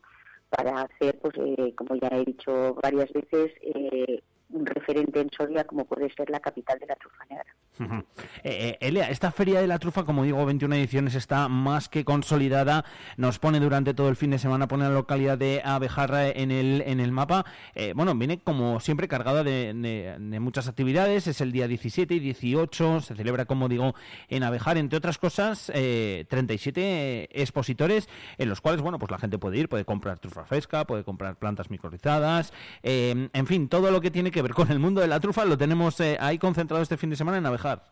[0.48, 5.64] para hacer, pues, eh, como ya he dicho varias veces, eh, un referente en Soria
[5.64, 7.54] como puede ser la capital de la trufa negra.
[7.78, 7.98] Eh,
[8.42, 12.84] eh, Elia, esta feria de la trufa, como digo, 21 ediciones, está más que consolidada.
[13.16, 16.82] Nos pone durante todo el fin de semana, pone la localidad de Abejarra en el,
[16.86, 17.44] en el mapa.
[17.74, 21.26] Eh, bueno, viene como siempre cargada de, muchas actividades.
[21.26, 23.00] Es el día 17 y 18.
[23.02, 23.94] Se celebra, como digo,
[24.28, 29.38] en Abejar, entre otras cosas, eh, 37 expositores en los cuales, bueno, pues la gente
[29.38, 32.52] puede ir, puede comprar trufa fresca, puede comprar plantas microrizadas.
[32.82, 35.44] eh, en fin, todo lo que tiene que ver con el mundo de la trufa
[35.44, 37.82] lo tenemos eh, ahí concentrado este fin de semana en Abejar.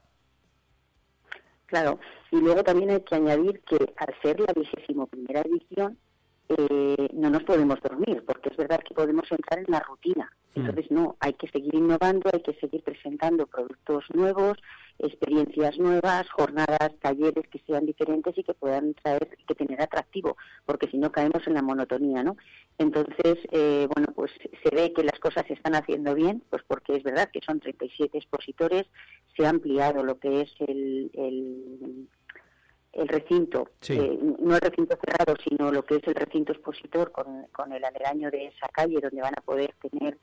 [1.66, 1.98] Claro,
[2.30, 5.98] y luego también hay que añadir que al ser la vigésimo primera edición,
[6.48, 10.30] eh, no nos podemos dormir, porque es verdad que podemos entrar en la rutina.
[10.56, 14.56] Entonces, no, hay que seguir innovando, hay que seguir presentando productos nuevos,
[14.98, 20.88] experiencias nuevas, jornadas, talleres que sean diferentes y que puedan traer, que tener atractivo, porque
[20.88, 22.36] si no caemos en la monotonía, ¿no?
[22.78, 24.32] Entonces, eh, bueno, pues
[24.62, 27.60] se ve que las cosas se están haciendo bien, pues porque es verdad que son
[27.60, 28.86] 37 expositores,
[29.36, 32.08] se ha ampliado lo que es el, el,
[32.92, 33.92] el recinto, Sí.
[33.92, 37.84] eh, no el recinto cerrado, sino lo que es el recinto expositor con, con el
[37.84, 40.16] aledaño de esa calle donde van a poder tener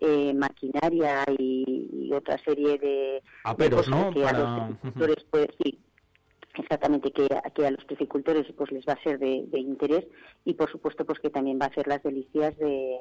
[0.00, 4.12] eh, maquinaria y, y otra serie de, Aperos, de cosas ¿no?
[4.12, 5.78] que a los agricultores, pues sí,
[6.54, 10.06] exactamente que, que a los trifricultores pues les va a ser de, de interés
[10.44, 12.98] y por supuesto pues que también va a ser las delicias de,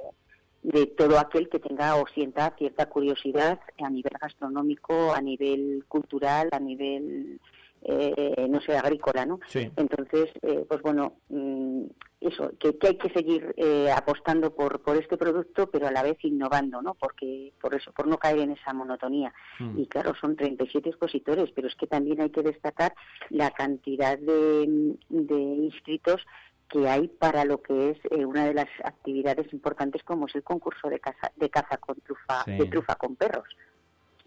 [0.64, 6.50] de todo aquel que tenga o sienta cierta curiosidad a nivel gastronómico, a nivel cultural,
[6.52, 7.40] a nivel
[7.84, 9.40] eh, no sé agrícola, ¿no?
[9.48, 9.72] Sí.
[9.76, 11.84] Entonces, eh, pues bueno, mm,
[12.22, 16.04] eso, que, que hay que seguir eh, apostando por, por este producto, pero a la
[16.04, 16.96] vez innovando, ¿no?
[16.96, 19.34] Porque por eso, por no caer en esa monotonía.
[19.60, 19.80] Mm.
[19.80, 22.94] Y claro, son 37 expositores, pero es que también hay que destacar
[23.30, 26.26] la cantidad de, de inscritos
[26.70, 30.44] que hay para lo que es eh, una de las actividades importantes como es el
[30.44, 32.58] concurso de caza, de caza con trufa, Sí.
[32.58, 33.48] de trufa con perros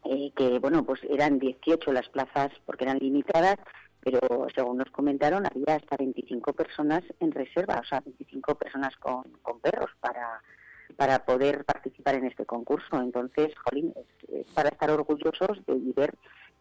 [0.04, 3.56] eh, que bueno pues eran 18 las plazas porque eran limitadas
[4.02, 9.24] pero según nos comentaron había hasta 25 personas en reserva o sea 25 personas con,
[9.42, 10.40] con perros para
[10.96, 13.00] para poder participar en este concurso.
[13.00, 16.14] Entonces jolín es, es para estar orgullosos de y ver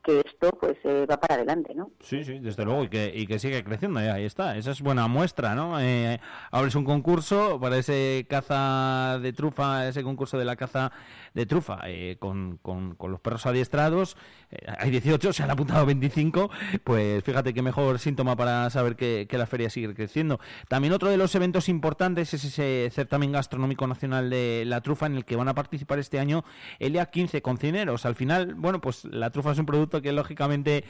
[0.03, 3.27] que esto pues eh, va para adelante no Sí, sí, desde luego, y que, y
[3.27, 5.79] que sigue creciendo, eh, ahí está, esa es buena muestra, ¿no?
[5.79, 6.19] Eh,
[6.51, 10.91] abres un concurso para ese caza de trufa, ese concurso de la caza
[11.33, 14.17] de trufa, eh, con, con- con los perros adiestrados,
[14.51, 16.49] eh, hay 18, se han apuntado 25,
[16.83, 20.39] pues fíjate qué mejor síntoma para saber que, que la feria sigue creciendo.
[20.67, 25.15] También otro de los eventos importantes es ese certamen gastronómico nacional de la trufa, en
[25.15, 26.43] el que van a participar este año
[26.79, 28.05] ELIA 15 cocineros.
[28.05, 30.83] Al final, bueno, pues la trufa es un producto que lógicamente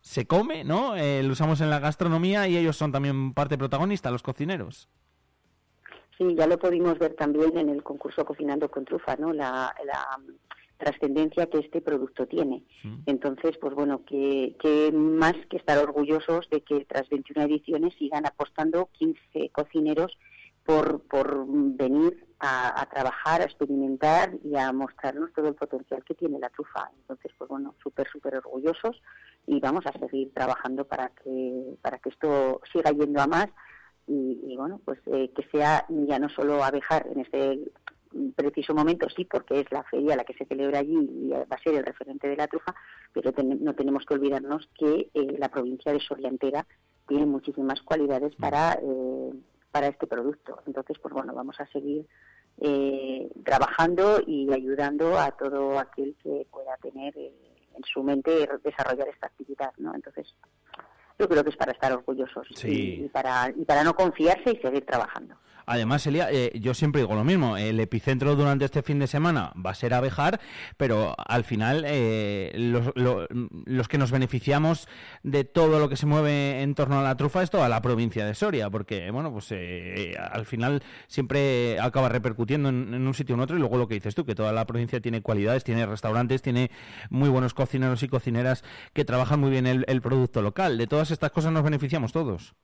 [0.00, 0.96] se come, ¿no?
[0.96, 4.88] Eh, lo usamos en la gastronomía y ellos son también parte protagonista, los cocineros.
[6.18, 9.32] Sí, ya lo pudimos ver también en el concurso Cocinando con Trufa, ¿no?
[9.32, 10.18] La, la
[10.76, 12.62] trascendencia que este producto tiene.
[13.06, 18.26] Entonces, pues bueno, que, que más que estar orgullosos de que tras 21 ediciones sigan
[18.26, 20.16] apostando 15 cocineros
[20.64, 26.14] por, por venir a, a trabajar, a experimentar y a mostrarnos todo el potencial que
[26.14, 26.90] tiene la trufa.
[27.00, 29.00] Entonces, pues bueno, súper, súper orgullosos
[29.46, 33.46] y vamos a seguir trabajando para que, para que esto siga yendo a más
[34.06, 37.60] y, y, bueno, pues eh, que sea ya no solo abejar en este
[38.34, 41.62] preciso momento, sí, porque es la feria la que se celebra allí y va a
[41.62, 42.74] ser el referente de la trufa,
[43.12, 46.66] pero ten- no tenemos que olvidarnos que eh, la provincia de Soria entera
[47.08, 49.32] tiene muchísimas cualidades para, eh,
[49.70, 50.60] para este producto.
[50.66, 52.06] Entonces, pues bueno, vamos a seguir
[52.58, 57.32] eh, trabajando y ayudando a todo aquel que pueda tener eh,
[57.76, 59.94] en su mente desarrollar esta actividad, ¿no?
[59.94, 60.34] Entonces,
[61.18, 62.98] yo creo que es para estar orgullosos Sí.
[63.00, 65.36] y, y para, y para no confiarse y seguir trabajando.
[65.66, 67.56] Además, Elia, eh, yo siempre digo lo mismo.
[67.56, 70.40] El epicentro durante este fin de semana va a ser abejar,
[70.76, 73.26] pero al final eh, los, lo-
[73.64, 74.88] los que nos beneficiamos
[75.24, 78.24] de todo lo que se mueve en torno a la trufa es toda la provincia
[78.24, 83.34] de Soria, porque bueno, pues eh, al final siempre acaba repercutiendo en, en un sitio
[83.36, 85.84] u otro y luego lo que dices tú, que toda la provincia tiene cualidades, tiene
[85.84, 86.70] restaurantes, tiene
[87.10, 88.62] muy buenos cocineros y cocineras
[88.92, 90.78] que trabajan muy bien el producto local.
[90.78, 92.54] De todas estas cosas nos beneficiamos todos.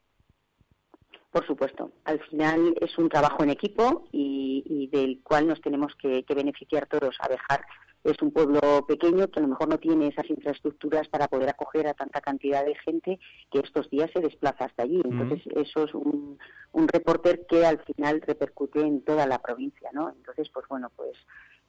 [1.33, 5.95] Por supuesto, al final es un trabajo en equipo y, y del cual nos tenemos
[5.97, 7.17] que, que beneficiar todos.
[7.21, 7.65] Abejar
[8.05, 11.87] es un pueblo pequeño que a lo mejor no tiene esas infraestructuras para poder acoger
[11.87, 13.19] a tanta cantidad de gente
[13.51, 15.01] que estos días se desplaza hasta allí.
[15.03, 16.39] Entonces, eso es un,
[16.73, 20.11] un reporter que al final repercute en toda la provincia, ¿no?
[20.11, 21.13] Entonces, pues bueno, pues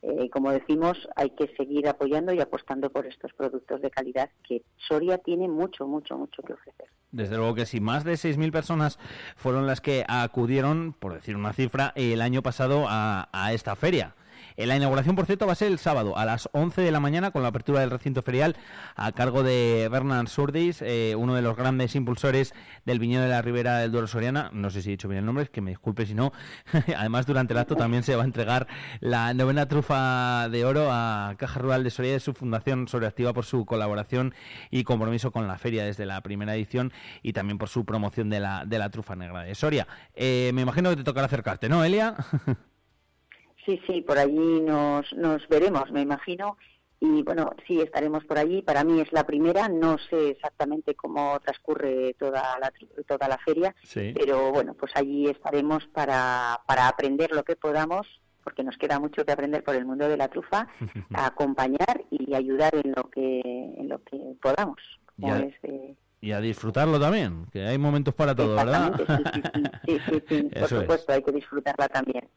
[0.06, 4.62] eh, como decimos, hay que seguir apoyando y apostando por estos productos de calidad que
[4.76, 6.88] Soria tiene mucho, mucho, mucho que ofrecer.
[7.12, 9.00] Desde luego que sí, más de 6.000 personas
[9.38, 14.16] fueron las que acudieron, por decir una cifra, el año pasado a, a esta feria.
[14.58, 17.32] La inauguración, por cierto, va a ser el sábado a las 11 de la mañana
[17.32, 18.56] con la apertura del recinto ferial
[18.96, 22.54] a cargo de Bernard Surdis, eh, uno de los grandes impulsores
[22.86, 24.50] del viñedo de la Ribera del Duero Soriana.
[24.54, 26.34] No sé si he dicho bien el nombre, que me disculpe si no.
[26.98, 28.68] Además, durante el acto también se va a entregar
[29.00, 33.46] la novena trufa de oro a Caja Rural de Soria de su fundación sobreactiva por
[33.46, 34.34] su colaboración
[34.70, 36.92] y compromiso con la feria desde la primera edición
[37.22, 39.88] y también por su promoción de la, de la trufa negra de Soria.
[40.14, 42.16] Eh, me imagino que te tocará acercarte, ¿no, Elia?
[43.66, 46.58] Sí, sí, por allí nos, nos veremos, me imagino.
[47.00, 48.62] Y bueno, sí, estaremos por allí.
[48.62, 52.72] Para mí es la primera, no sé exactamente cómo transcurre toda la,
[53.06, 54.14] toda la feria, Sí.
[54.18, 58.08] pero bueno, pues allí estaremos para, para aprender lo que podamos,
[58.44, 60.68] porque nos queda mucho que aprender por el mundo de la trufa,
[61.14, 64.80] a acompañar y ayudar en lo que, en lo que podamos.
[65.20, 65.40] como Ya.
[65.40, 68.94] de- Y a disfrutarlo también, que hay momentos para todo, ¿verdad?
[69.86, 70.70] Sí, por Eso es.
[70.70, 72.30] supuesto, hay que disfrutarla también.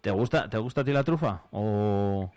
[0.00, 1.42] ¿Te gusta, ¿Te gusta a ti la trufa?
[1.50, 2.32] O...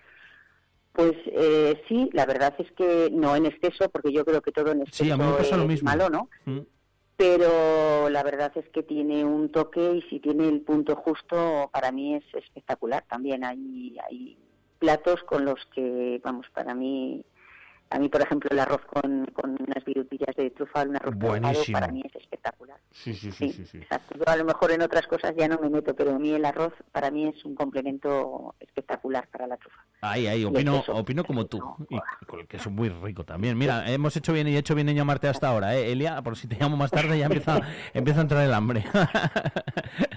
[0.91, 4.71] Pues eh, sí, la verdad es que no en exceso, porque yo creo que todo
[4.73, 5.89] en exceso Sí, a mí me pasa es lo mismo.
[5.89, 6.29] malo, ¿no?
[6.43, 6.59] Mm.
[7.15, 11.93] Pero la verdad es que tiene un toque y si tiene el punto justo, para
[11.93, 13.05] mí es espectacular.
[13.07, 14.37] También hay, hay
[14.77, 17.23] platos con los que, vamos, para mí,
[17.89, 21.79] a mí, por ejemplo, el arroz con, con unas virutillas de trufa, un arroz Buenísimo.
[21.79, 22.77] para mí es espectacular.
[22.91, 23.77] Sí, sí, sí, sí, sí.
[23.77, 24.15] Exacto.
[24.17, 26.43] Yo a lo mejor en otras cosas ya no me meto, pero a mí el
[26.43, 29.85] arroz para mí es un complemento espectacular para la trufa.
[30.01, 30.95] Ahí, ahí, opino, queso.
[30.95, 31.61] opino como tú.
[31.89, 33.57] Y con el queso muy rico también.
[33.57, 36.21] Mira, hemos hecho bien y he hecho bien en llamarte hasta ahora, ¿eh, Elia?
[36.21, 37.61] Por si te llamo más tarde ya empieza,
[37.93, 38.83] empieza a entrar el hambre.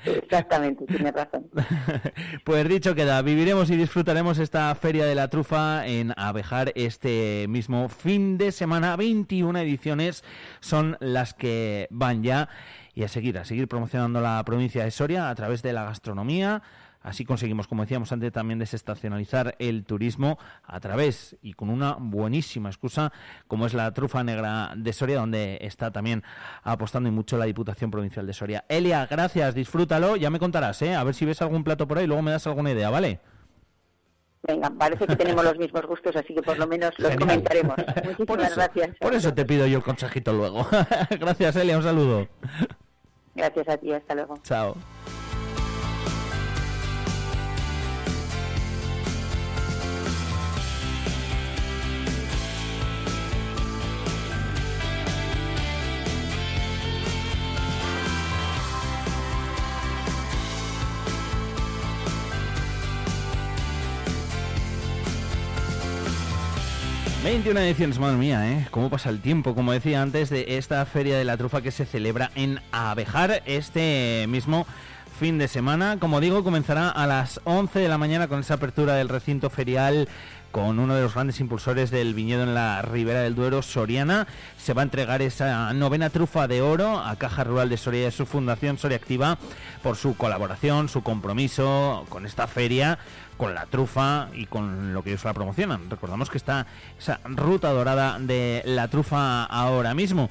[0.04, 1.48] Exactamente, tienes razón.
[2.44, 7.59] Pues dicho queda, viviremos y disfrutaremos esta Feria de la Trufa en Abejar este mismo
[7.88, 8.96] fin de semana.
[8.96, 10.24] 21 ediciones
[10.60, 12.48] son las que van ya.
[12.94, 16.62] Y a seguir, a seguir promocionando la provincia de Soria a través de la gastronomía.
[17.02, 22.68] Así conseguimos, como decíamos antes, también desestacionalizar el turismo a través y con una buenísima
[22.68, 23.10] excusa
[23.46, 26.22] como es la trufa negra de Soria, donde está también
[26.62, 28.64] apostando y mucho la Diputación Provincial de Soria.
[28.68, 30.94] Elia, gracias, disfrútalo, ya me contarás, ¿eh?
[30.94, 33.20] A ver si ves algún plato por ahí, luego me das alguna idea, ¿vale?
[34.42, 37.28] Venga, parece que tenemos los mismos gustos, así que por lo menos los Genial.
[37.28, 37.76] comentaremos.
[38.04, 38.96] Muchísimas gracias.
[38.98, 40.66] Por eso te pido yo el consejito luego.
[41.20, 42.28] gracias, Elia, un saludo.
[43.34, 44.38] Gracias a ti, hasta luego.
[44.42, 44.76] Chao.
[67.42, 68.68] 21 ediciones, madre mía, ¿eh?
[68.70, 69.54] ¿Cómo pasa el tiempo?
[69.54, 74.26] Como decía antes, de esta Feria de la Trufa que se celebra en Abejar este
[74.28, 74.66] mismo
[75.18, 75.96] fin de semana.
[75.98, 80.06] Como digo, comenzará a las 11 de la mañana con esa apertura del recinto ferial
[80.50, 84.26] con uno de los grandes impulsores del viñedo en la Ribera del Duero, Soriana.
[84.58, 88.10] Se va a entregar esa novena trufa de oro a Caja Rural de Soria y
[88.10, 89.38] su fundación Soria Activa
[89.82, 92.98] por su colaboración, su compromiso con esta feria,
[93.36, 95.88] con la trufa y con lo que ellos la promocionan.
[95.88, 96.66] Recordamos que está
[96.98, 100.30] esa ruta dorada de la trufa ahora mismo.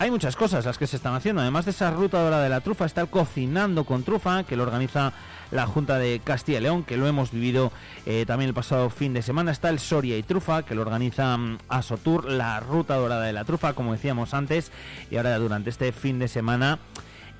[0.00, 1.42] Hay muchas cosas las que se están haciendo.
[1.42, 4.62] Además de esa ruta dorada de la trufa, está el cocinando con trufa, que lo
[4.62, 5.12] organiza
[5.50, 7.70] la Junta de Castilla y León, que lo hemos vivido
[8.06, 9.52] eh, también el pasado fin de semana.
[9.52, 13.44] Está el Soria y Trufa, que lo organiza mm, Asotur, la ruta dorada de la
[13.44, 14.72] trufa, como decíamos antes.
[15.10, 16.78] Y ahora durante este fin de semana,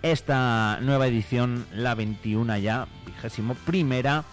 [0.03, 4.25] esta nueva edición, la 21 ya, vigésimo primera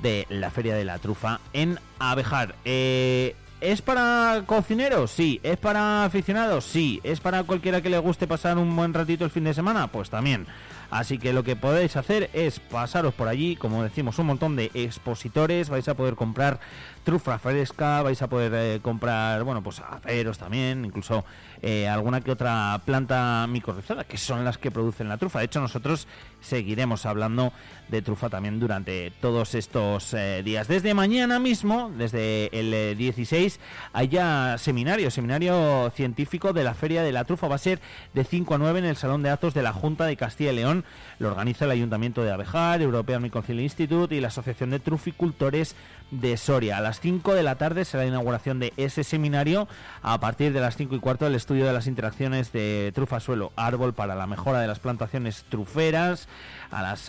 [0.00, 2.54] de la Feria de la Trufa en Abejar.
[2.64, 3.34] Eh,
[3.64, 5.10] ¿Es para cocineros?
[5.10, 5.40] Sí.
[5.42, 6.66] ¿Es para aficionados?
[6.66, 7.00] Sí.
[7.02, 9.86] ¿Es para cualquiera que le guste pasar un buen ratito el fin de semana?
[9.86, 10.46] Pues también.
[10.90, 14.70] Así que lo que podéis hacer es pasaros por allí, como decimos, un montón de
[14.74, 16.60] expositores, vais a poder comprar
[17.04, 21.24] trufa fresca, vais a poder eh, comprar, bueno, pues aperos también, incluso
[21.66, 25.38] eh, alguna que otra planta micorrizada, que son las que producen la trufa.
[25.38, 26.06] De hecho, nosotros
[26.42, 27.54] seguiremos hablando
[27.88, 30.68] de trufa también durante todos estos eh, días.
[30.68, 33.60] Desde mañana mismo, desde el eh, 16,
[33.94, 37.48] hay ya seminario, seminario científico de la Feria de la Trufa.
[37.48, 37.80] Va a ser
[38.12, 40.56] de 5 a 9 en el Salón de Actos de la Junta de Castilla y
[40.56, 40.84] León.
[41.18, 45.76] Lo organiza el Ayuntamiento de Abejar, European Myconcil Institute y la Asociación de Truficultores
[46.10, 46.78] de Soria.
[46.78, 49.68] A las 5 de la tarde será la inauguración de ese seminario.
[50.02, 53.52] A partir de las 5 y cuarto, el estudio de las interacciones de trufa suelo
[53.56, 56.28] árbol para la mejora de las plantaciones truferas.
[56.74, 57.02] A las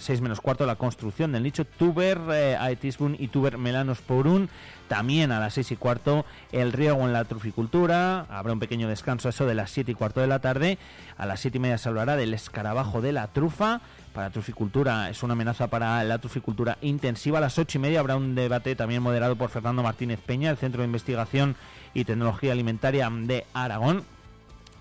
[0.00, 4.46] 6 menos cuarto, la construcción del nicho tuber eh, aetisbun y tuber melanosporum.
[4.86, 8.26] También a las 6 y cuarto, el riego en la truficultura.
[8.30, 10.78] Habrá un pequeño descanso, eso de las 7 y cuarto de la tarde.
[11.16, 13.80] A las 7 y media se hablará del escarabajo de la trufa
[14.12, 17.38] para truficultura es una amenaza para la truficultura intensiva.
[17.38, 20.58] A las ocho y media habrá un debate también moderado por Fernando Martínez Peña, el
[20.58, 21.56] Centro de Investigación
[21.94, 24.04] y Tecnología Alimentaria de Aragón.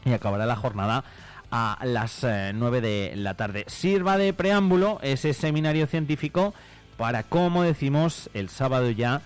[0.03, 1.05] Y acabará la jornada
[1.52, 3.66] a las eh, 9 de la tarde.
[3.68, 6.54] Sirva de preámbulo ese seminario científico
[6.97, 9.22] para, como decimos, el sábado ya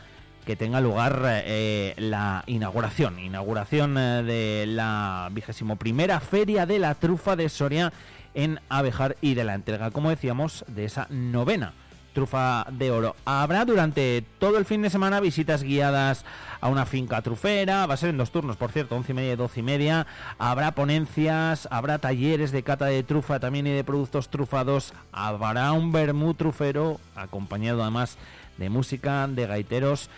[0.45, 3.19] que tenga lugar eh, la inauguración.
[3.19, 7.93] Inauguración eh, de la vigésimo primera Feria de la Trufa de Soria
[8.34, 11.73] en Abejar y de la entrega, como decíamos, de esa novena
[12.16, 13.16] trufa de oro.
[13.26, 16.26] Habrá durante todo el fin de semana visitas guiadas
[16.61, 19.34] a una finca trufera, va a ser en dos turnos, por cierto, once y media
[19.34, 20.07] y doce y media.
[20.39, 24.93] Habrá ponencias, habrá talleres de cata de trufa también y de productos trufados.
[25.11, 28.18] Habrá un vermú trufero, acompañado además
[28.57, 30.09] de música, de gaiteros.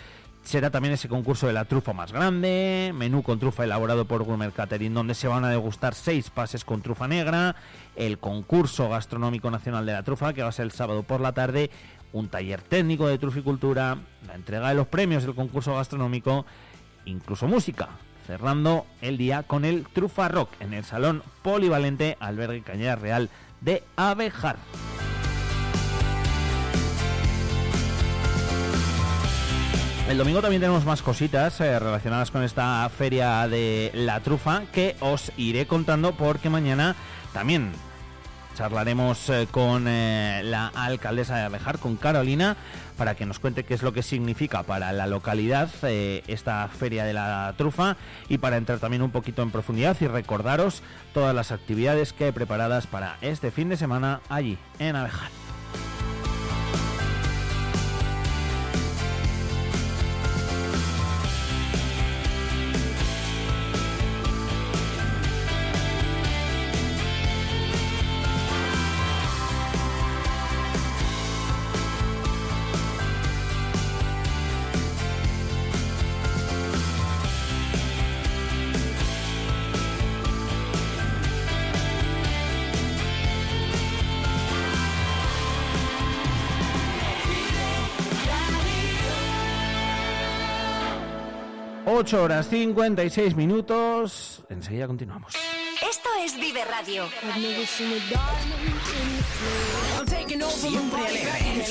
[0.43, 4.53] Será también ese concurso de la trufa más grande, menú con trufa elaborado por Gourmet
[4.53, 7.57] Catering, donde se van a degustar seis pases con trufa negra,
[7.97, 11.33] el concurso gastronómico nacional de la trufa, que va a ser el sábado por la
[11.33, 11.69] tarde,
[12.13, 16.45] un taller técnico de truficultura, la entrega de los premios del concurso gastronómico,
[17.05, 17.89] incluso música,
[18.25, 23.29] cerrando el día con el Trufa Rock en el Salón Polivalente Albergue Cañera Real
[23.61, 24.57] de Abejar.
[30.09, 34.95] El domingo también tenemos más cositas eh, relacionadas con esta feria de la trufa que
[35.01, 36.95] os iré contando porque mañana
[37.33, 37.73] también
[38.57, 42.57] Charlaremos eh, con eh, la alcaldesa de Alvejar, con Carolina,
[42.97, 47.05] para que nos cuente qué es lo que significa para la localidad eh, esta feria
[47.05, 47.97] de la trufa
[48.29, 50.81] y para entrar también un poquito en profundidad y recordaros
[51.13, 55.46] todas las actividades que hay preparadas para este fin de semana allí en Alvejar.
[92.07, 94.41] 8 horas 56 minutos.
[94.47, 95.33] Enseguida continuamos.
[95.89, 97.03] Esto es Vive Radio.
[100.47, 101.65] Siempre alegre,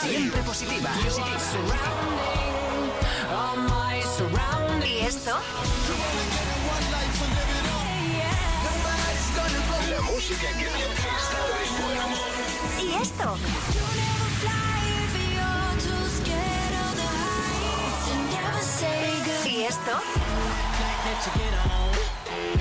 [0.00, 0.90] siempre positiva.
[4.86, 5.36] Y esto.
[9.90, 10.64] La música que.
[12.82, 13.36] Y esto.
[19.58, 19.90] ¿Y esto?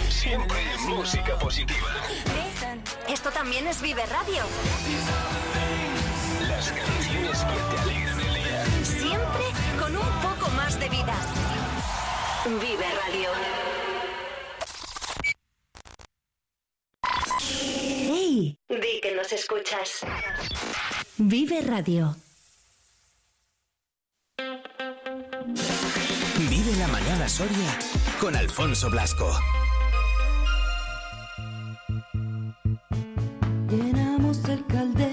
[0.10, 1.89] Siempre música positiva.
[3.08, 4.43] Esto también es Vive Radio.
[6.48, 8.66] Las canciones que te alegran el día.
[8.84, 9.43] Siempre
[9.80, 11.14] con un poco más de vida.
[12.45, 13.30] Vive Radio.
[18.10, 18.58] ¡Hey!
[18.70, 20.00] Di que nos escuchas.
[21.18, 22.16] Vive Radio.
[27.28, 27.78] Soria
[28.21, 29.30] con Alfonso Blasco.
[33.69, 35.07] Llenamos el caldero.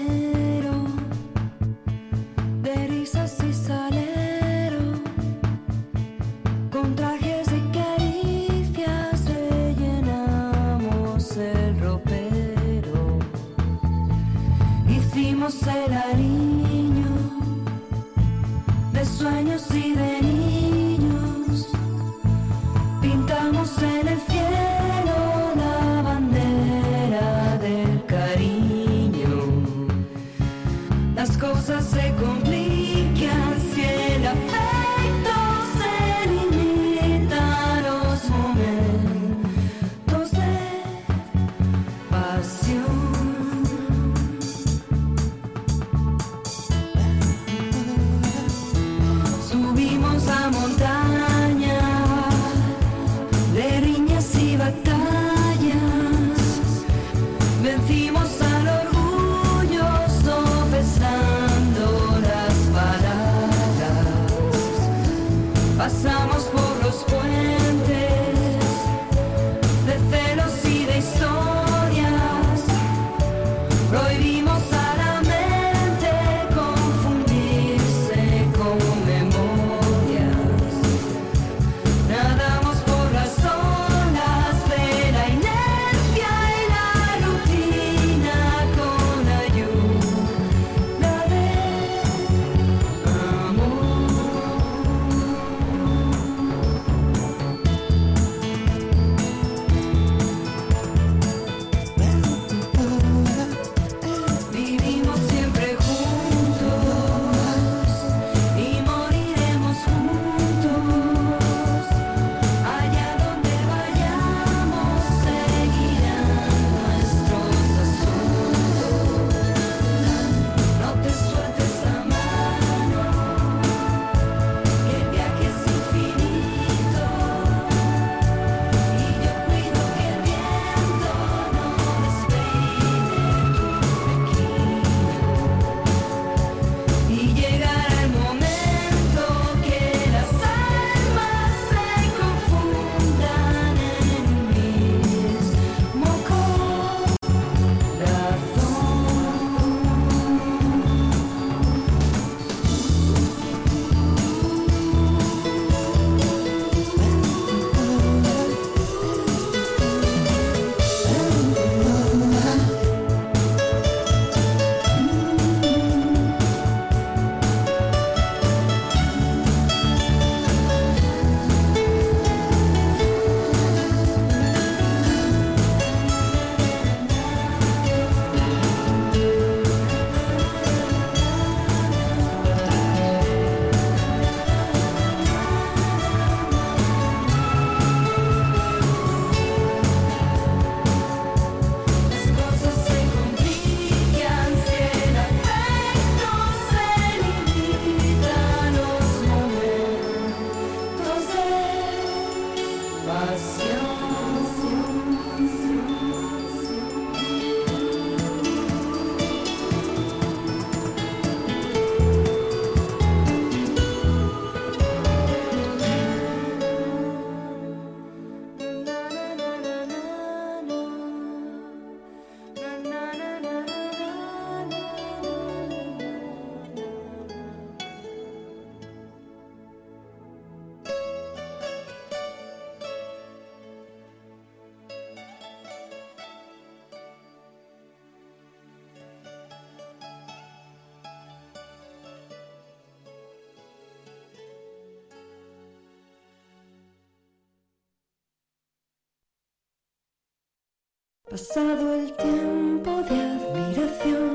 [251.35, 254.34] Pasado el tiempo de admiración.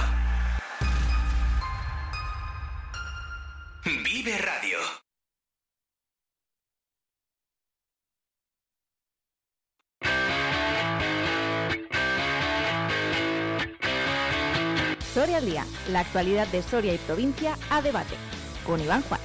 [3.85, 4.79] Vive Radio.
[15.13, 18.15] Soria al día, la actualidad de Soria y provincia a debate.
[18.67, 19.21] Con Iván Juan.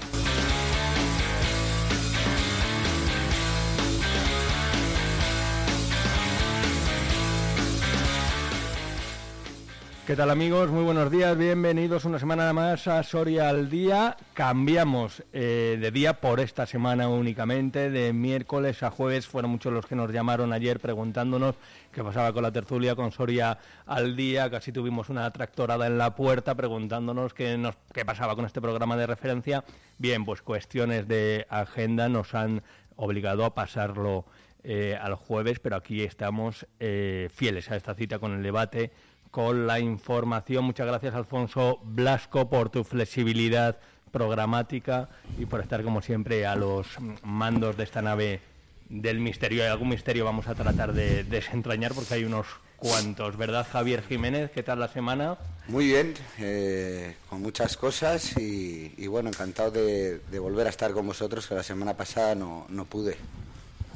[10.09, 10.71] ¿Qué tal amigos?
[10.71, 14.17] Muy buenos días, bienvenidos una semana más a Soria al Día.
[14.33, 19.27] Cambiamos eh, de día por esta semana únicamente, de miércoles a jueves.
[19.27, 21.53] Fueron muchos los que nos llamaron ayer preguntándonos
[21.91, 24.49] qué pasaba con la tertulia, con Soria al Día.
[24.49, 28.97] Casi tuvimos una tractorada en la puerta preguntándonos qué, nos, qué pasaba con este programa
[28.97, 29.63] de referencia.
[29.99, 32.63] Bien, pues cuestiones de agenda nos han
[32.95, 34.25] obligado a pasarlo
[34.63, 38.91] eh, al jueves, pero aquí estamos eh, fieles a esta cita con el debate
[39.31, 40.65] con la información.
[40.65, 43.77] Muchas gracias, Alfonso Blasco, por tu flexibilidad
[44.11, 46.87] programática y por estar, como siempre, a los
[47.23, 48.41] mandos de esta nave
[48.89, 49.63] del misterio.
[49.63, 54.51] Hay algún misterio vamos a tratar de desentrañar porque hay unos cuantos, ¿verdad, Javier Jiménez?
[54.51, 55.37] ¿Qué tal la semana?
[55.67, 61.05] Muy bien, eh, con muchas cosas y, bueno, encantado de, de volver a estar con
[61.05, 63.17] vosotros, que la semana pasada no, no pude.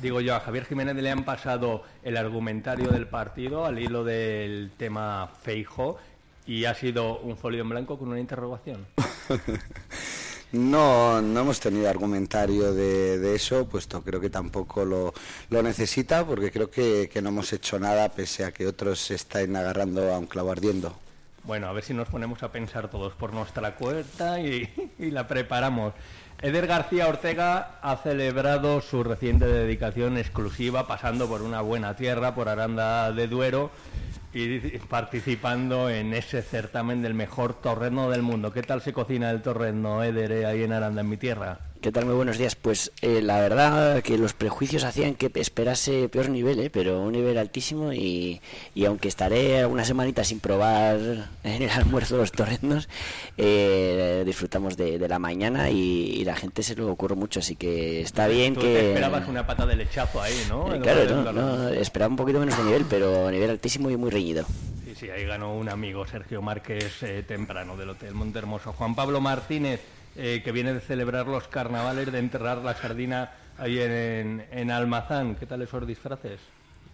[0.04, 4.70] Digo yo, a Javier Jiménez le han pasado el argumentario del partido al hilo del
[4.76, 5.98] tema Feijo
[6.46, 8.86] y ha sido un folio en blanco con una interrogación.
[10.52, 15.12] No, no hemos tenido argumentario de, de eso, puesto creo que tampoco lo,
[15.50, 19.16] lo necesita, porque creo que, que no hemos hecho nada pese a que otros se
[19.16, 20.96] están agarrando a un clavo ardiendo.
[21.44, 25.28] Bueno, a ver si nos ponemos a pensar todos por nuestra cuenta y, y la
[25.28, 25.96] preparamos.
[26.44, 32.50] Eder García Ortega ha celebrado su reciente dedicación exclusiva pasando por una buena tierra, por
[32.50, 33.72] Aranda de Duero
[34.34, 38.52] y participando en ese certamen del mejor torreno del mundo.
[38.52, 41.60] ¿Qué tal se cocina el torreno, Eder, eh, ahí en Aranda, en mi tierra?
[41.84, 42.06] ¿Qué tal?
[42.06, 42.56] Muy buenos días.
[42.56, 46.70] Pues eh, la verdad que los prejuicios hacían que esperase peor nivel, ¿eh?
[46.70, 48.40] pero un nivel altísimo y,
[48.74, 50.98] y aunque estaré una semanita sin probar
[51.44, 52.88] en el almuerzo los torrendos,
[53.36, 55.76] eh, disfrutamos de, de la mañana y,
[56.16, 58.68] y la gente se lo ocurre mucho, así que está bien Tú que...
[58.68, 60.74] te esperabas una pata de lechazo ahí, ¿no?
[60.74, 63.98] Eh, claro, no, un no, esperaba un poquito menos de nivel, pero nivel altísimo y
[63.98, 64.46] muy reñido.
[64.86, 68.72] Sí, sí, ahí ganó un amigo, Sergio Márquez, eh, temprano del Hotel Montermoso.
[68.72, 69.82] Juan Pablo Martínez,
[70.16, 75.36] eh, que viene de celebrar los carnavales, de enterrar la sardina ahí en, en, Almazán.
[75.36, 76.40] ¿Qué tal esos disfraces?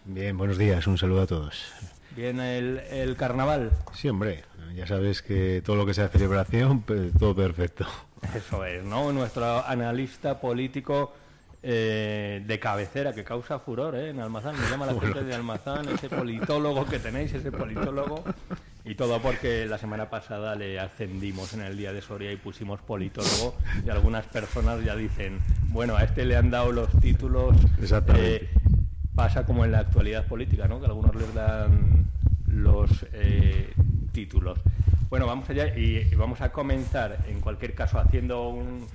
[0.05, 1.71] Bien, buenos días, un saludo a todos.
[2.15, 3.71] ¿Bien el, el carnaval?
[3.93, 4.43] Sí, hombre,
[4.75, 7.85] ya sabes que todo lo que sea celebración, pues, todo perfecto.
[8.35, 9.11] Eso es, ¿no?
[9.11, 11.13] Nuestro analista político
[11.61, 14.09] eh, de cabecera que causa furor ¿eh?
[14.09, 14.55] en Almazán.
[14.59, 18.23] Me llama la gente de Almazán, ese politólogo que tenéis, ese politólogo.
[18.85, 22.81] Y todo porque la semana pasada le ascendimos en el día de Soria y pusimos
[22.81, 23.55] politólogo.
[23.85, 27.55] Y algunas personas ya dicen, bueno, a este le han dado los títulos.
[27.81, 28.35] Exactamente.
[28.35, 28.49] eh,
[29.19, 30.79] pasa como en la actualidad política, ¿no?
[30.79, 32.05] Que algunos les dan
[32.47, 33.73] los eh,
[34.13, 34.59] títulos.
[35.09, 38.87] Bueno, vamos allá y, vamos a comenzar, en cualquier caso, haciendo un,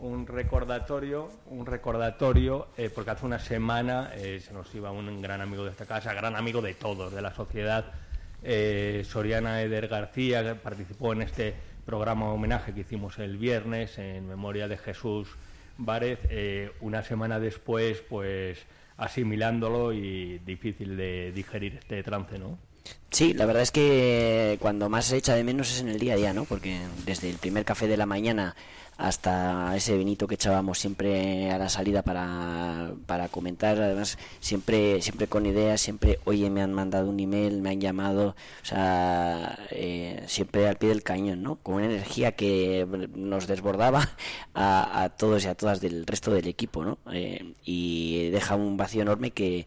[0.00, 5.40] un recordatorio, un recordatorio, eh, porque hace una semana eh, se nos iba un gran
[5.40, 7.86] amigo de esta casa, gran amigo de todos, de la sociedad,
[8.42, 11.54] eh, Soriana Eder García, que participó en este
[11.84, 15.28] programa homenaje que hicimos el viernes en memoria de Jesús
[15.78, 16.18] Várez.
[16.30, 18.58] Eh, una semana después, pues
[18.96, 22.58] asimilándolo y difícil de digerir este trance, ¿no?
[23.10, 26.14] Sí, la verdad es que cuando más se echa de menos es en el día
[26.14, 26.44] a día, ¿no?
[26.44, 28.56] Porque desde el primer café de la mañana
[28.96, 35.26] hasta ese vinito que echábamos siempre a la salida para, para comentar, además siempre siempre
[35.26, 38.28] con ideas, siempre, oye, me han mandado un email, me han llamado,
[38.62, 41.56] o sea, eh, siempre al pie del cañón, ¿no?
[41.56, 44.10] Con una energía que nos desbordaba
[44.54, 46.98] a, a todos y a todas del resto del equipo, ¿no?
[47.12, 49.66] Eh, y deja un vacío enorme que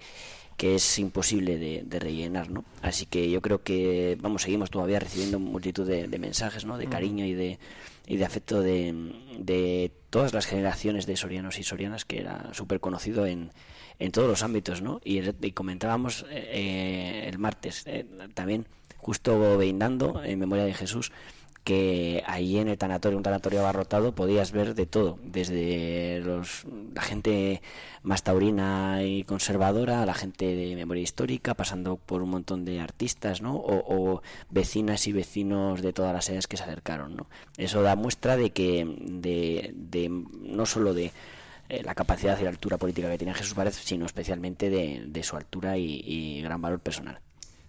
[0.57, 2.63] que es imposible de, de rellenar, ¿no?
[2.81, 6.77] Así que yo creo que, vamos, seguimos todavía recibiendo multitud de, de mensajes, ¿no?
[6.77, 7.59] De cariño y de,
[8.07, 12.79] y de afecto de, de todas las generaciones de sorianos y sorianas, que era súper
[12.79, 13.51] conocido en,
[13.99, 15.01] en todos los ámbitos, ¿no?
[15.03, 18.65] Y, y comentábamos eh, el martes eh, también,
[18.97, 21.11] justo veindando, en memoria de Jesús,
[21.65, 27.01] que ahí en el tanatorio, un tanatorio abarrotado, podías ver de todo, desde los, la
[27.01, 27.63] gente
[28.03, 32.79] más taurina y conservadora, a la gente de memoria histórica, pasando por un montón de
[32.79, 33.55] artistas, ¿no?
[33.55, 34.21] O,
[34.51, 37.27] vecinas y vecinos de todas las edades que se acercaron, ¿no?
[37.57, 41.11] Eso da muestra de que, de, de no solo de
[41.67, 45.35] eh, la capacidad y la altura política que tiene Jesús Várez, sino especialmente de, su
[45.35, 47.24] altura y gran valor personal.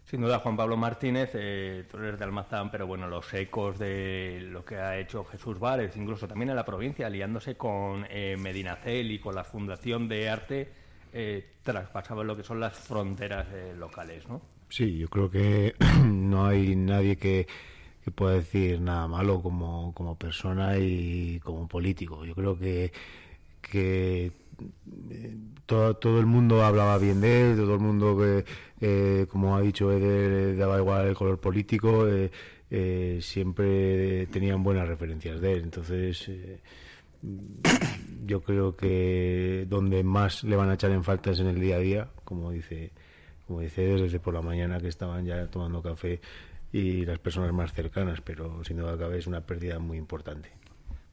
[0.06, 4.76] Sin duda, Juan Pablo Martínez, eh, de Almazán, pero bueno, los ecos de lo que
[4.76, 9.34] ha hecho Jesús Várez, incluso también en la provincia, aliándose con eh, Medinacel y con
[9.34, 10.72] la Fundación de Arte,
[11.12, 14.42] eh, traspasaban lo que son las fronteras eh, locales, ¿no?
[14.68, 15.74] Sí, yo creo que
[16.04, 17.48] no hay nadie que,
[18.04, 22.24] que pueda decir nada malo como, como persona y como político.
[22.24, 22.92] Yo creo que,
[23.60, 24.30] que
[25.66, 28.44] todo, todo el mundo hablaba bien de él, todo el mundo, eh,
[28.80, 32.30] eh, como ha dicho Eder, eh, daba igual el color político, eh,
[32.70, 35.62] eh, siempre tenían buenas referencias de él.
[35.64, 36.60] Entonces, eh,
[38.24, 41.76] yo creo que donde más le van a echar en falta es en el día
[41.76, 42.92] a día, como dice,
[43.46, 46.20] como dice Eder, desde por la mañana que estaban ya tomando café
[46.72, 50.50] y las personas más cercanas, pero sin duda cabe es una pérdida muy importante.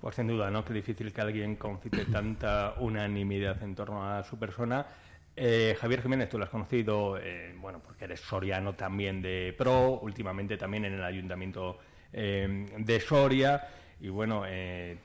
[0.03, 0.65] Pues sin duda, ¿no?
[0.65, 4.85] Qué difícil que alguien concite tanta unanimidad en torno a su persona.
[5.33, 10.01] Eh, Javier Jiménez, tú lo has conocido, eh, bueno, porque eres soriano también de pro,
[10.01, 11.79] últimamente también en el ayuntamiento
[12.11, 13.65] eh, de Soria.
[14.01, 14.43] Y bueno,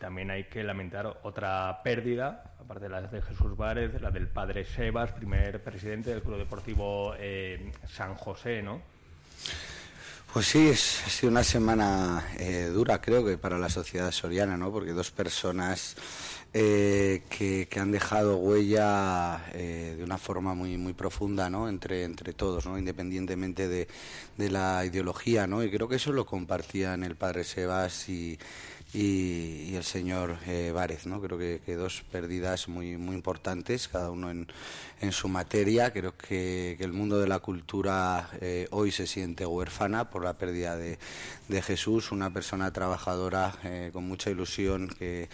[0.01, 4.65] también hay que lamentar otra pérdida, aparte de la de Jesús Várez, la del padre
[4.65, 7.15] Sebas, primer presidente del Club Deportivo
[7.87, 8.83] San José, ¿no?
[10.33, 14.59] Pues sí, es, ha sido una semana eh, dura, creo que para la sociedad soriana,
[14.59, 14.71] ¿no?
[14.71, 15.97] Porque dos personas
[16.53, 21.67] eh, que, han dejado huella eh, de una forma muy muy profunda, ¿no?
[21.69, 22.79] Entre entre todos, ¿no?
[22.79, 23.89] Independientemente de,
[24.37, 25.65] de la ideología, ¿no?
[25.65, 28.39] Y creo que eso lo compartían el padre Sebas y
[28.93, 31.21] y, el señor eh, Várez, ¿no?
[31.21, 34.47] Creo que, que dos pérdidas muy muy importantes, cada uno en,
[35.01, 35.93] en su materia.
[35.93, 40.39] Creo que, que el mundo de la cultura eh, hoy se siente huérfana por la
[40.39, 40.99] pérdida de,
[41.49, 45.29] de Jesús, una persona trabajadora eh, con mucha ilusión que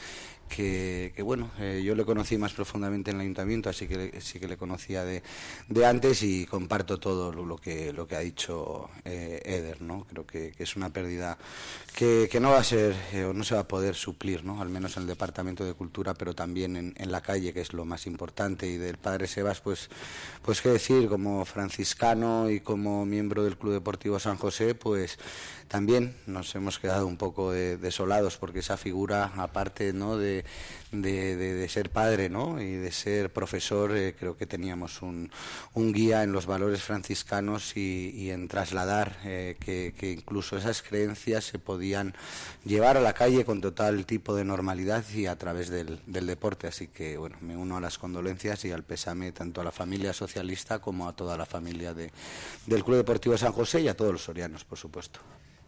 [0.48, 4.47] que, bueno, eh, yo le conocí más profundamente en el ayuntamiento, así que sí que
[4.47, 5.22] le conocía de,
[5.68, 10.05] de antes y comparto todo lo, lo que lo que ha dicho eh, Eder, ¿no?
[10.05, 11.39] Creo que, que es una pérdida
[11.95, 14.61] que, que no va a ser eh, no se va a poder suplir, ¿no?
[14.61, 17.73] Al menos en el departamento de cultura, pero también en, en la calle, que es
[17.73, 18.66] lo más importante.
[18.66, 19.89] Y del padre Sebas, pues,
[20.43, 25.19] pues qué decir, como franciscano y como miembro del Club Deportivo San José, pues
[25.69, 30.16] también nos hemos quedado un poco de- desolados porque esa figura, aparte ¿no?
[30.19, 30.45] de,
[31.03, 32.61] de- de- ser padre ¿no?
[32.61, 35.31] y de ser profesor, eh, creo que teníamos un,
[35.73, 40.83] un guía en los valores franciscanos y, y en trasladar eh, que, que incluso esas
[40.83, 42.15] creencias se podían
[42.65, 46.66] llevar a la calle con total tipo de normalidad y a través del, del deporte.
[46.66, 50.12] Así que bueno, me uno a las condolencias y al pésame tanto a la familia
[50.12, 52.11] socialista como a toda la familia de,
[52.66, 55.21] del Club Deportivo San José y a todos los sorianos, por supuesto.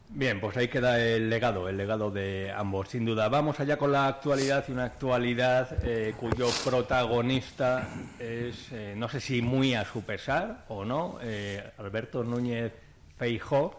[0.08, 3.28] Bien, pues ahí queda el legado, el legado de ambos, sin duda.
[3.28, 7.88] Vamos allá con la actualidad y una actualidad eh, cuyo protagonista
[8.18, 12.72] es, eh, no sé si muy a su pesar o no, eh, Alberto Núñez
[13.18, 13.78] Feijó.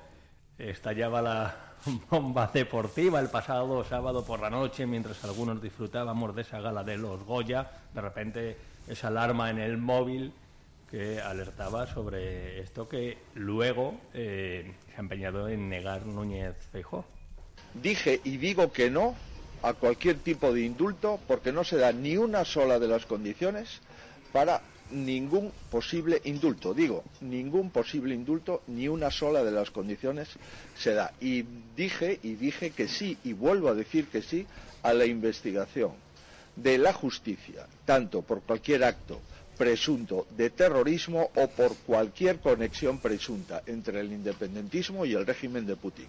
[0.59, 1.55] Estallaba la
[2.09, 6.97] bomba deportiva el pasado sábado por la noche mientras algunos disfrutábamos de esa gala de
[6.97, 7.71] los Goya.
[7.93, 10.33] De repente esa alarma en el móvil
[10.91, 13.95] que alertaba sobre esto que luego
[14.97, 17.05] ha empeñado en negar Núñez Feijó.
[17.75, 19.15] Dije y digo que no
[19.61, 23.79] a cualquier tipo de indulto porque no se da ni una sola de las condiciones
[24.33, 26.73] para ningún posible indulto.
[26.73, 30.29] Digo, ningún posible indulto, ni una sola de las condiciones
[30.75, 31.13] se da.
[31.19, 31.43] Y
[31.75, 34.47] dije, y dije que sí, y vuelvo a decir que sí,
[34.81, 35.91] a la investigación
[36.55, 39.19] de la justicia, tanto por cualquier acto
[39.57, 45.75] presunto de terrorismo o por cualquier conexión presunta entre el independentismo y el régimen de
[45.75, 46.07] Putin.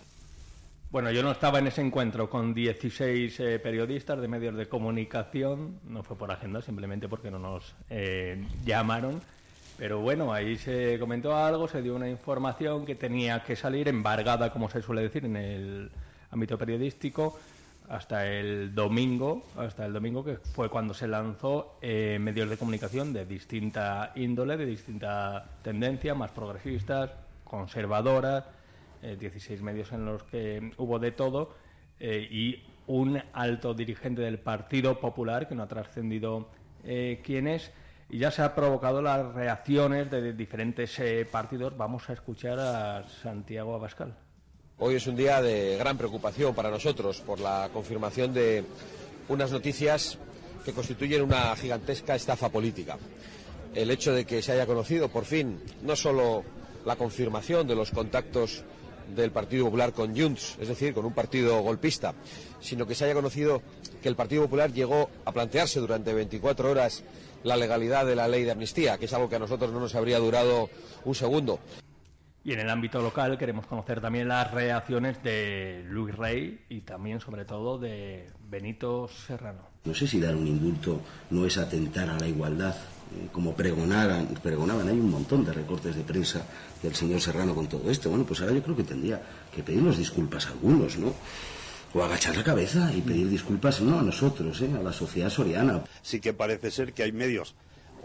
[0.91, 5.81] Bueno, yo no estaba en ese encuentro con 16 eh, periodistas de medios de comunicación,
[5.85, 9.21] no fue por agenda, simplemente porque no nos eh, llamaron.
[9.77, 14.51] Pero bueno, ahí se comentó algo, se dio una información que tenía que salir embargada,
[14.51, 15.91] como se suele decir en el
[16.31, 17.39] ámbito periodístico,
[17.89, 23.13] hasta el domingo, hasta el domingo que fue cuando se lanzó eh, medios de comunicación
[23.13, 27.11] de distinta índole, de distinta tendencia, más progresistas,
[27.45, 28.45] conservadoras,
[29.03, 31.55] eh, 16 medios en los que hubo de todo
[32.01, 36.49] eh, y un alto dirigente del Partido Popular que no ha trascendido
[36.85, 37.71] eh, quién es
[38.11, 41.01] y ya se ha provocado las reacciones de diferentes
[41.31, 41.77] partidos.
[41.77, 44.28] Vamos a escuchar a Santiago Abascal.
[44.81, 48.63] Hoy es un día de gran preocupación para nosotros por la confirmación de
[49.29, 50.19] unas noticias
[50.65, 52.97] que constituyen una gigantesca estafa política.
[53.75, 56.45] El hecho de que se haya conocido por fin no solo
[56.85, 58.63] la confirmación de los contactos
[59.17, 62.15] del Partido Popular con Junts, es decir, con un partido golpista,
[62.61, 63.63] sino que se haya conocido
[64.01, 67.03] que el Partido Popular llegó a plantearse durante 24 horas
[67.43, 69.97] la legalidad de la ley de amnistía, que es algo que a nosotros no nos
[69.97, 70.71] habría durado
[71.05, 71.59] un segundo.
[72.45, 77.21] Y en el ámbito local queremos conocer también las reacciones de Luis Rey y también,
[77.21, 79.61] sobre todo, de Benito Serrano.
[79.85, 81.01] No sé si dar un indulto
[81.31, 84.89] no es atentar a la igualdad, eh, como pregonaban, pregonaban.
[84.89, 86.47] Hay un montón de recortes de prensa
[86.83, 88.09] del señor Serrano con todo esto.
[88.09, 89.21] Bueno, pues ahora yo creo que tendría
[89.55, 91.13] que pedirnos disculpas a algunos, ¿no?
[91.95, 94.71] O agachar la cabeza y pedir disculpas, no a nosotros, ¿eh?
[94.79, 95.85] a la sociedad soriana.
[96.03, 97.55] Sí que parece ser que hay medios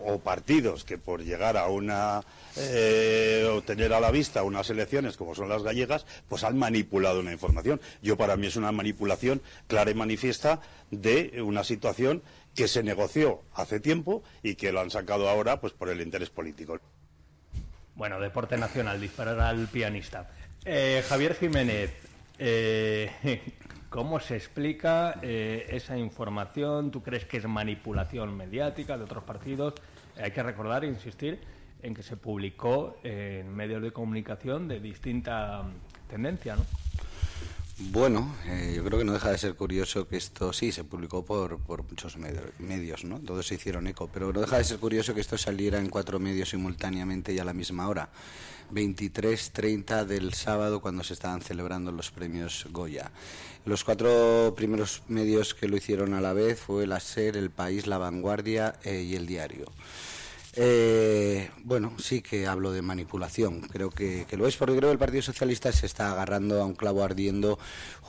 [0.06, 2.24] o partidos que por llegar a una
[2.56, 7.20] eh, o tener a la vista unas elecciones como son las gallegas, pues han manipulado
[7.20, 7.82] una información.
[8.02, 10.62] Yo para mí es una manipulación clara y manifiesta
[10.92, 12.22] de una situación
[12.56, 16.30] que se negoció hace tiempo y que lo han sacado ahora pues por el interés
[16.30, 16.80] político.
[17.96, 20.30] Bueno, deporte nacional, disparar al pianista.
[20.66, 21.92] Eh, Javier Jiménez,
[22.40, 23.12] eh,
[23.94, 26.90] ¿cómo se explica eh, esa información?
[26.90, 29.76] ¿Tú crees que es manipulación mediática de otros partidos?
[30.20, 31.40] hay que recordar e insistir
[31.84, 36.66] en que se publicó en medios de comunicación de distinta mm, tendencia, ¿no?
[37.92, 41.26] Bueno, eh, yo creo que no deja de ser curioso que esto sí se publicó
[41.26, 43.20] por, por muchos med- medios, ¿no?
[43.20, 46.20] Todos se hicieron eco, pero no deja de ser curioso que esto saliera en cuatro
[46.20, 48.10] medios simultáneamente y a la misma hora.
[48.72, 53.12] 23.30 del sábado cuando se estaban celebrando los premios Goya.
[53.66, 57.88] Los cuatro primeros medios que lo hicieron a la vez fue la SER, El País,
[57.88, 59.66] La Vanguardia eh, y El Diario.
[60.56, 64.94] Eh, bueno, sí que hablo de manipulación, creo que, que lo es, porque creo que
[64.94, 67.58] el Partido Socialista se está agarrando a un clavo ardiendo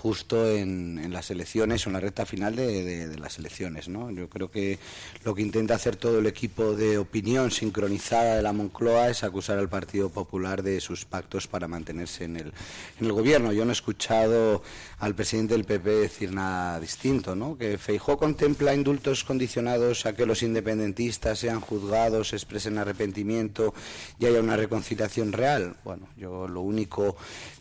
[0.04, 3.88] justo en, en las elecciones o en la recta final de, las elecciones.
[3.88, 4.10] ¿no?
[4.10, 4.78] Yo creo que
[5.24, 9.58] lo que intenta hacer todo el equipo de opinión sincronizada de la Moncloa es acusar
[9.58, 12.52] al Partido Popular de sus pactos para mantenerse en el,
[13.00, 13.50] en el gobierno.
[13.54, 14.62] Yo no he escuchado
[14.98, 17.56] al presidente del PP decir nada distinto, ¿no?
[17.56, 23.72] que Feijó contempla indultos condicionados a que los independentistas sean juzgados, expresen arrepentimiento
[24.18, 25.76] y haya una reconciliación real.
[25.82, 27.16] Bueno, yo lo único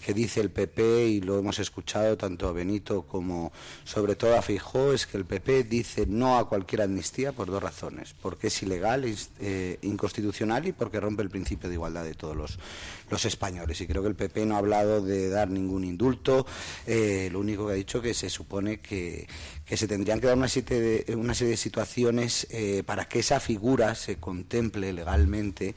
[0.06, 3.52] que dice el PP y lo hemos escuchado tanto a Benito como
[3.84, 7.62] sobre todo a Feijó es que el PP dice no a cualquier amnistía por dos
[7.62, 12.16] razones, porque es ilegal, es eh, inconstitucional y porque rompe el principio de igualdad de
[12.16, 12.60] todos los,
[13.10, 13.80] los españoles.
[13.82, 16.46] Y creo que el PP no ha hablado de dar ningún indulto,
[16.88, 19.28] eh, lo único que ha dicho que se supone que,
[19.66, 23.20] que se tendrían que dar una serie de, una serie de situaciones eh, para que
[23.20, 25.76] esa figura se contemple legalmente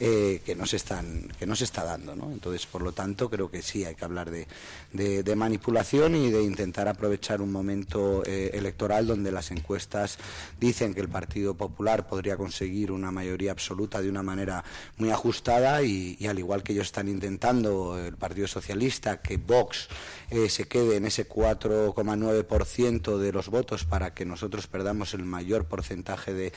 [0.00, 2.30] eh, que no se están que no se está dando ¿no?
[2.30, 4.46] entonces por lo tanto creo que sí hay que hablar de,
[4.92, 10.18] de- de manipulación y de intentar aprovechar un momento eh, electoral donde las encuestas
[10.60, 14.64] dicen que el Partido Popular podría conseguir una mayoría absoluta de una manera
[14.98, 19.88] muy ajustada y, y al igual que ellos están intentando el Partido Socialista que Vox
[20.30, 25.66] eh, se quede en ese 4,9% de los votos para que nosotros perdamos el mayor
[25.66, 26.52] porcentaje de,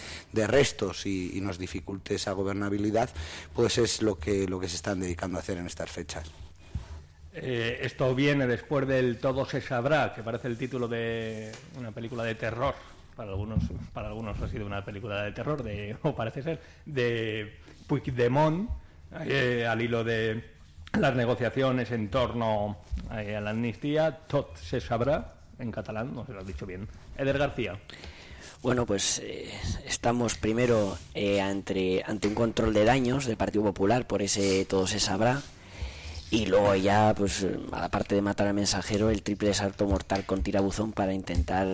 [0.47, 3.09] restos y, y nos dificulte esa gobernabilidad,
[3.53, 6.31] pues es lo que, lo que se están dedicando a hacer en estas fechas.
[7.33, 12.23] Eh, esto viene después del Todo se sabrá, que parece el título de una película
[12.23, 12.75] de terror.
[13.15, 13.63] Para algunos,
[13.93, 17.57] para algunos ha sido una película de terror, de, o parece ser, de
[17.87, 18.69] Puigdemont,
[19.25, 20.43] eh, al hilo de
[20.99, 22.77] las negociaciones en torno
[23.13, 24.17] eh, a la amnistía.
[24.27, 26.87] Tot se sabrá, en catalán, no se lo has dicho bien.
[27.17, 27.77] Eder García.
[28.61, 29.49] Bueno, pues eh,
[29.87, 34.85] estamos primero eh, ante, ante un control de daños del Partido Popular, por ese todo
[34.85, 35.41] se sabrá.
[36.29, 39.87] Y luego ya, pues, eh, a la parte de matar al mensajero, el triple salto
[39.87, 41.67] mortal con tirabuzón para intentar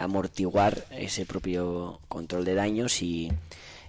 [0.00, 3.32] amortiguar ese propio control de daños y,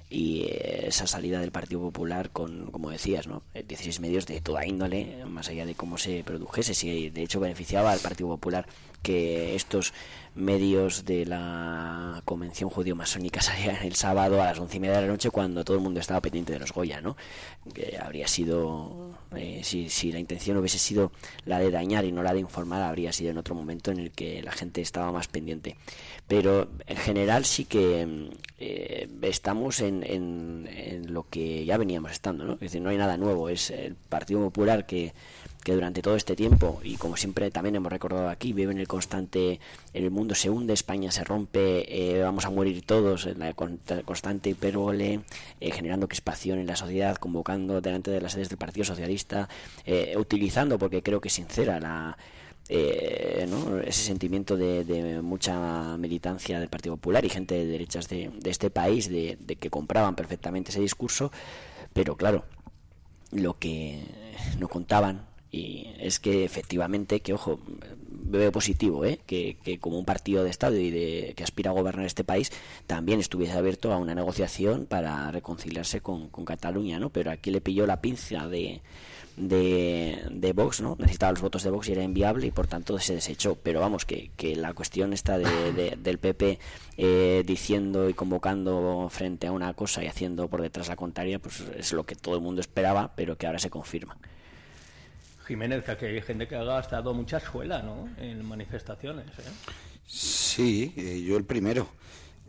[0.09, 3.43] y eh, esa salida del Partido Popular con, como decías, ¿no?
[3.53, 7.39] Eh, 16 medios de toda índole, más allá de cómo se produjese, si de hecho
[7.39, 8.67] beneficiaba al Partido Popular
[9.01, 9.93] que estos
[10.35, 15.07] medios de la convención judío-masónica salieran el sábado a las once y media de la
[15.07, 17.17] noche cuando todo el mundo estaba pendiente de los Goya, ¿no?
[17.73, 21.11] Que habría sido, eh, si, si la intención hubiese sido
[21.45, 24.11] la de dañar y no la de informar, habría sido en otro momento en el
[24.11, 25.75] que la gente estaba más pendiente.
[26.27, 28.29] Pero en general sí que mm,
[28.59, 32.53] eh, estamos en, en- en lo que ya veníamos estando, ¿no?
[32.53, 35.13] Es decir, no hay nada nuevo, es el Partido Popular que
[35.67, 38.87] que durante todo este tiempo, y como siempre también hemos recordado aquí, vive en el
[38.87, 39.59] constante,
[39.91, 43.77] el mundo se hunde, España se rompe, eh, vamos a morir todos, en la con-
[44.05, 45.19] constante hipérbole,
[45.59, 49.49] eh, generando crispación en la sociedad, convocando delante de las sedes del Partido Socialista,
[49.85, 52.17] eh, utilizando, porque creo que es sincera, la,
[52.69, 53.45] eh,
[53.85, 58.49] ese sentimiento de, de mucha militancia del Partido Popular y gente de derechas de, de
[58.49, 61.29] este país de, de que compraban perfectamente ese discurso,
[61.91, 62.45] pero claro,
[63.33, 64.01] lo que
[64.59, 65.27] no contaban
[65.57, 67.59] y es que efectivamente que ojo
[68.29, 69.19] veo positivo ¿eh?
[69.25, 72.51] que, como un partido de estado y de que aspira a gobernar este país
[72.85, 77.85] también estuviese abierto a una negociación para reconciliarse con, Cataluña no pero aquí le pilló
[77.87, 78.81] la pinza de
[79.37, 80.95] de, Vox, ¿no?
[80.97, 83.55] Necesitaba los votos de Vox y era inviable y por tanto se desechó.
[83.61, 86.57] Pero vamos, que, que la cuestión está de, de- del PP
[86.97, 91.63] eh, diciendo y convocando frente a una cosa y haciendo por detrás la contraria, pues
[91.77, 94.17] es lo que todo el mundo esperaba, pero que ahora se confirma.
[95.47, 98.09] Jiménez, que hay gente que ha gastado mucha escuela, ¿no?
[98.17, 99.43] En manifestaciones, ¿eh?
[100.05, 101.87] Sí, eh, yo el primero.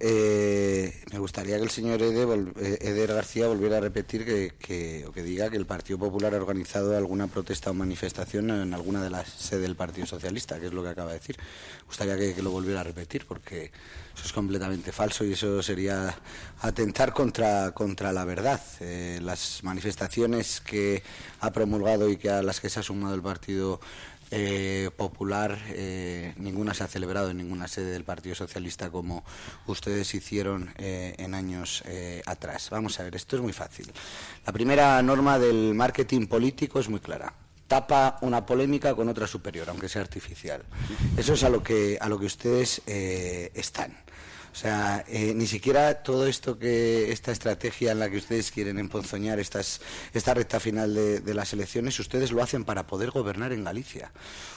[0.00, 4.24] Eh, me gustaría que el señor Ede vol- eh, Eder García volviera a repetir
[4.58, 8.74] que, o que diga que el Partido Popular ha organizado alguna protesta o manifestación en
[8.74, 11.36] alguna de las sedes del Partido Socialista, que es lo que acaba de decir.
[11.38, 13.72] Me gustaría que, que lo volviera a repetir porque
[14.14, 16.16] eso es completamente falso y eso sería
[16.60, 18.60] atentar contra, contra la verdad.
[18.80, 21.02] Eh, las manifestaciones que
[21.40, 23.80] ha promulgado y que a las que se ha sumado el Partido
[24.30, 29.24] eh, popular, eh, ninguna se ha celebrado en ninguna sede del Partido Socialista como
[29.66, 32.68] ustedes hicieron eh, en años eh, atrás.
[32.70, 33.90] Vamos a ver, esto es muy fácil.
[34.46, 37.32] La primera norma del marketing político es muy clara.
[37.66, 40.62] Tapa una polémica con otra superior, aunque sea artificial.
[41.16, 43.94] Eso es a lo que, a lo que ustedes eh, están.
[44.58, 48.80] O sea, eh, ni siquiera todo esto que, esta estrategia en la que ustedes quieren
[48.80, 49.80] emponzoñar estas,
[50.12, 54.10] esta recta final de, de las elecciones, ustedes lo hacen para poder gobernar en Galicia.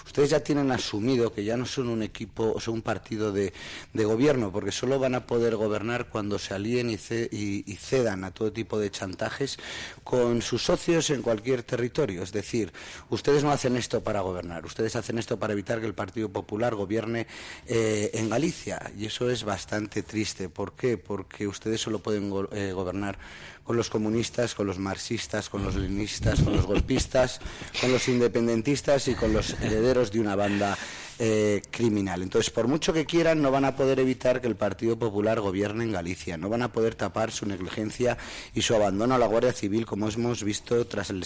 [0.05, 3.53] Ustedes ya tienen asumido que ya no son un equipo, sea, un partido de,
[3.93, 8.23] de gobierno, porque solo van a poder gobernar cuando se alíen y, ce- y- cedan
[8.23, 9.57] a todo tipo de chantajes
[10.03, 12.21] con sus socios en cualquier territorio.
[12.23, 12.71] Es decir,
[13.09, 16.75] ustedes no hacen esto para gobernar, ustedes hacen esto para evitar que el Partido Popular
[16.75, 17.27] gobierne
[17.67, 18.91] eh, en Galicia.
[18.97, 20.49] Y eso es bastante triste.
[20.49, 20.97] ¿Por qué?
[20.97, 23.17] Porque ustedes solo pueden eh, gobernar
[23.71, 27.39] con los comunistas, con los marxistas, con los leninistas, con los golpistas,
[27.79, 30.77] con los independentistas y con los herederos de una banda
[31.23, 32.23] eh, criminal.
[32.23, 35.83] Entonces, por mucho que quieran, no van a poder evitar que el Partido Popular gobierne
[35.83, 38.17] en Galicia, no van a poder tapar su negligencia
[38.55, 41.21] y su abandono a la Guardia Civil, como hemos visto tras el,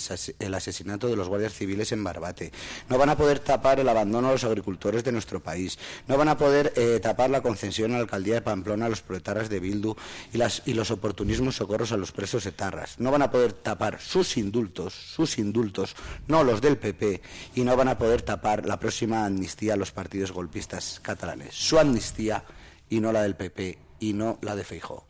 [0.53, 2.51] asesinato de los guardias civiles en Barbate.
[2.89, 5.80] No van a poder tapar el abandono a los agricultores de nuestro país.
[6.09, 9.01] No van a poder eh, tapar la concesión a la alcaldía de Pamplona a los
[9.01, 9.95] proletarios de Bildu
[10.34, 10.39] y,
[10.69, 12.99] y los oportunismos socorros a los presos etarras.
[12.99, 15.95] No van a poder tapar sus indultos, sus indultos,
[16.27, 17.22] no los del PP,
[17.55, 21.53] y no van a poder tapar la próxima amnistía a los partidos golpistas catalanes.
[21.55, 22.43] Su amnistía
[22.89, 25.05] y no la del PP y no la de Feijóo.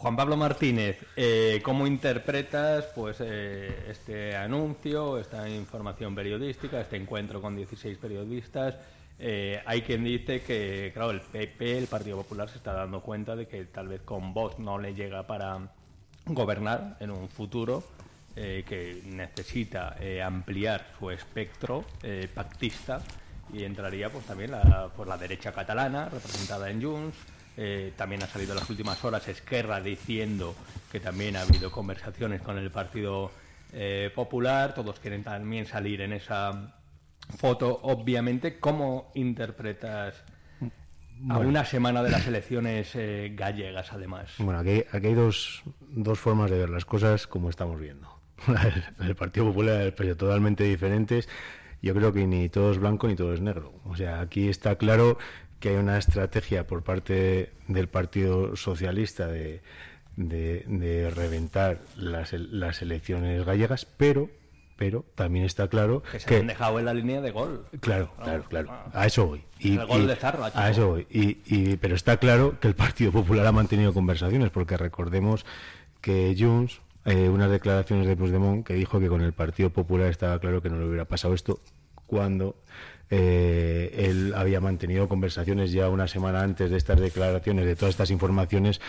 [0.00, 7.42] Juan Pablo Martínez, eh, ¿cómo interpretas pues eh, este anuncio, esta información periodística, este encuentro
[7.42, 8.76] con 16 periodistas?
[9.18, 13.36] Eh, hay quien dice que, claro, el PP, el Partido Popular, se está dando cuenta
[13.36, 15.70] de que tal vez con Vox no le llega para
[16.24, 17.84] gobernar en un futuro,
[18.36, 21.84] eh, que necesita ampliar su espectro
[22.34, 23.02] pactista
[23.52, 27.16] y entraría pues también la, por la derecha catalana, representada en Junts.
[27.56, 30.54] Eh, también ha salido en las últimas horas Esquerra diciendo
[30.90, 33.30] que también ha habido conversaciones con el Partido
[33.72, 34.74] eh, Popular.
[34.74, 36.74] Todos quieren también salir en esa
[37.36, 38.58] foto, obviamente.
[38.58, 40.14] ¿Cómo interpretas
[41.28, 41.48] a Bueno.
[41.48, 44.30] una semana de las elecciones eh, gallegas, además?
[44.38, 48.20] Bueno, aquí, aquí hay dos, dos formas de ver las cosas como estamos viendo.
[49.00, 51.28] El, Partido Popular y el PP totalmente diferentes.
[51.82, 53.72] Yo creo que ni todo es blanco ni todo es negro.
[53.84, 55.18] O sea, aquí está claro
[55.60, 59.60] que hay una estrategia por parte del Partido Socialista de,
[60.16, 64.28] de, de reventar las, las elecciones gallegas, pero
[64.76, 67.66] pero también está claro Que se que han dejado en la línea de gol.
[67.80, 68.70] Claro, Vamos, claro, claro.
[68.72, 68.90] ah.
[68.94, 69.44] A eso voy.
[69.58, 70.58] Y, El gol y- de Zarra, chico.
[70.58, 71.06] a eso voy.
[71.10, 75.44] Y, y- pero está claro que el Partido Popular ha mantenido conversaciones, porque recordemos
[76.00, 80.38] que Junts, eh, unas declaraciones de Puigdemont, que dijo que con el Partido Popular estaba
[80.38, 81.60] claro que no le hubiera pasado esto
[82.06, 82.56] cuando
[83.10, 88.10] eh, él había mantenido conversaciones ya una semana antes de estas declaraciones, de todas estas
[88.10, 88.80] informaciones,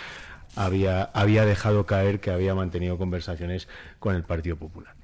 [0.55, 3.67] había, había dejado caer que había mantenido conversaciones
[3.99, 4.95] con el Partido Popular.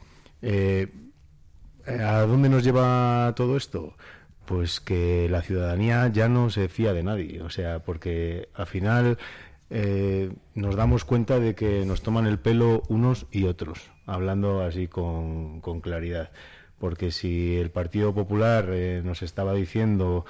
[0.42, 0.88] Eh,
[1.88, 3.96] ¿A dónde nos lleva todo esto?
[4.46, 9.18] Pues que la ciudadanía ya no se fía de nadie, o sea, porque al final
[9.70, 14.88] eh, nos damos cuenta de que nos toman el pelo unos y otros, hablando así
[14.88, 16.32] con, claridad.
[16.80, 20.26] Porque si el Partido Popular eh, nos estaba diciendo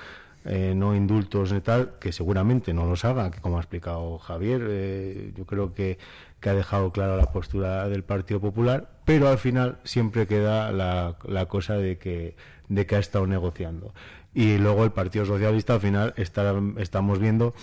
[0.45, 5.33] eh, no indultos ni tal, que seguramente no los haga, que como ha explicado Javier,
[5.35, 5.97] yo creo que,
[6.39, 11.17] que ha dejado clara la postura del Partido Popular, pero al final siempre queda la,
[11.25, 12.35] la cosa de que,
[12.69, 13.93] de que ha estado negociando.
[14.33, 17.55] Y luego el Partido Socialista al final está, estamos viendo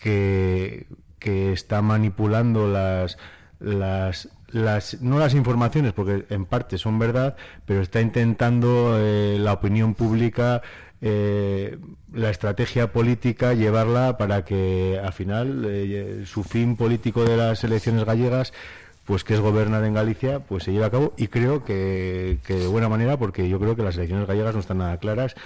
[0.00, 0.86] que,
[1.20, 3.18] está manipulando las,
[3.58, 9.54] las, las, no las informaciones, porque en parte son verdad, pero está intentando eh, la
[9.54, 10.62] opinión pública,
[11.00, 11.78] eh,
[12.12, 18.04] la estrategia política, llevarla para que al final eh, su fin político de las elecciones
[18.04, 18.52] gallegas
[19.04, 21.14] pues que es gobernar en Galicia, pues se lleve a cabo.
[21.16, 24.78] Y creo que de buena manera, porque yo creo que las elecciones gallegas no están
[24.78, 25.36] nada claras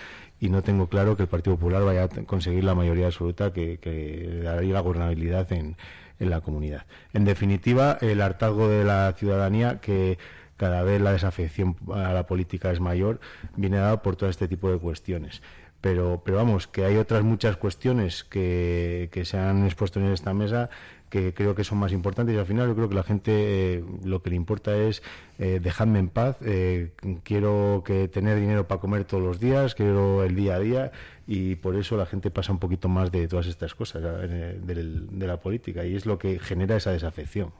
[0.40, 3.78] y no tengo claro que el Partido Popular vaya a conseguir la mayoría absoluta que,
[3.78, 5.76] que daría la gobernabilidad en,
[6.18, 6.86] en la comunidad.
[7.12, 10.18] En definitiva, el hartazgo de la ciudadanía que
[10.56, 13.20] cada vez la desafección a la política es mayor,
[13.56, 15.42] viene dado por todo este tipo de cuestiones.
[15.80, 20.34] Pero, pero vamos, que hay otras muchas cuestiones que, que se han expuesto en esta
[20.34, 20.68] mesa
[21.10, 23.84] que creo que son más importantes y al final yo creo que la gente eh,
[24.04, 25.02] lo que le importa es
[25.38, 26.92] eh, dejadme en paz, eh,
[27.22, 30.92] quiero que tener dinero para comer todos los días, quiero el día a día
[31.26, 35.26] y por eso la gente pasa un poquito más de todas estas cosas eh, de
[35.26, 37.52] la política y es lo que genera esa desafección.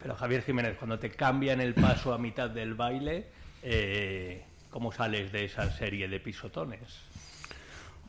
[0.00, 3.26] Pero Javier Jiménez, cuando te cambian el paso a mitad del baile,
[3.62, 6.80] eh, ¿cómo sales de esa serie de pisotones?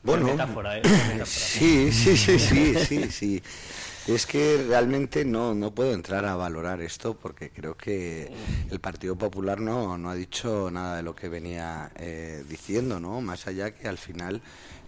[0.02, 0.82] Bueno, metáfora, ¿eh?
[0.82, 1.26] Metáfora.
[1.26, 3.42] sí, sí, sí, sí, sí, sí.
[4.08, 8.28] Es que realmente no, no puedo entrar a valorar esto porque creo que
[8.70, 13.20] el Partido Popular no, no ha dicho nada de lo que venía eh, diciendo, ¿no?
[13.20, 14.42] Más allá que al final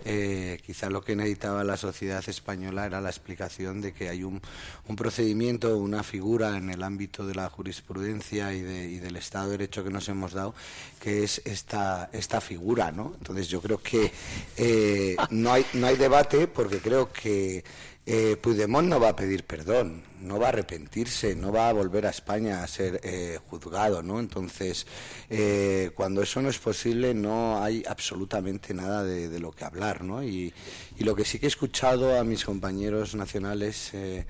[0.04, 4.42] eh, quizá lo que necesitaba la sociedad española era la explicación de que hay un,
[4.88, 9.44] un procedimiento, una figura en el ámbito de la jurisprudencia y, de- y del Estado
[9.46, 10.56] de Derecho que nos hemos dado,
[11.00, 13.14] que es esta, esta figura, ¿no?
[13.16, 14.10] Entonces yo creo que
[14.56, 17.62] eh, no, hay, no hay debate porque creo que
[18.06, 22.06] eh, Puigdemont no va a pedir perdón, no va a arrepentirse, no va a volver
[22.06, 24.20] a España a ser eh, juzgado, ¿no?
[24.20, 24.86] Entonces,
[25.30, 30.22] eh, cuando eso no es posible, no hay absolutamente nada de, lo que hablar, ¿no?
[30.22, 30.52] Y,
[30.98, 34.26] y lo que sí que he escuchado a mis compañeros nacionales eh,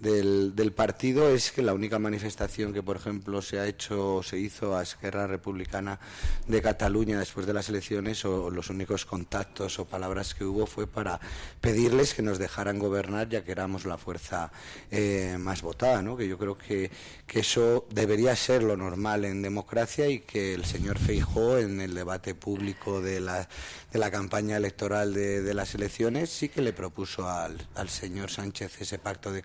[0.00, 4.22] del, del partido es que la única manifestación que, por ejemplo, se ha hecho o
[4.22, 5.98] se hizo a Esquerra Republicana
[6.46, 10.86] de Cataluña después de las elecciones o los únicos contactos o palabras que hubo fue
[10.86, 11.20] para
[11.60, 14.52] pedirles que nos dejaran gobernar ya que éramos la fuerza
[14.90, 16.16] eh, más votada, ¿no?
[16.16, 16.90] Que yo creo que,
[17.26, 21.94] que eso debería ser lo normal en democracia y que el señor Feijó en el
[21.94, 23.48] debate público de la,
[23.92, 28.30] de la campaña electoral de, de las elecciones sí que le propuso al, al señor
[28.30, 29.42] Sánchez ese pacto de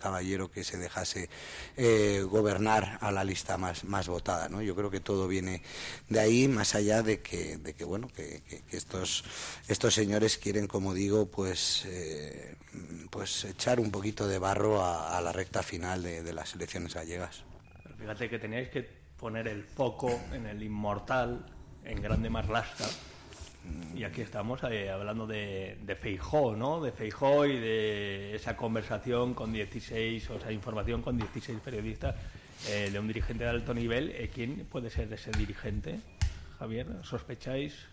[0.51, 1.29] que se dejase
[1.77, 4.61] eh, gobernar a la lista más, más votada, ¿no?
[4.61, 5.61] Yo creo que todo viene
[6.09, 9.23] de ahí, más allá de que, de que bueno, que, estos,
[9.67, 12.55] estos señores quieren, como digo, pues, eh,
[13.09, 17.43] pues echar un poquito de barro a, la recta final de, las elecciones gallegas.
[17.97, 18.81] Fíjate que teníais que
[19.17, 21.45] poner el foco en el inmortal,
[21.85, 22.85] en Grande Marlasca.
[23.95, 26.81] Y aquí estamos eh, hablando de, de Feijó, ¿no?
[26.81, 32.15] De Feijó y de esa conversación con 16, o esa información con 16 periodistas
[32.69, 34.11] eh, de un dirigente de alto nivel.
[34.11, 35.99] Eh, ¿Quién puede ser ese dirigente,
[36.59, 36.87] Javier?
[37.03, 37.92] ¿Sospecháis?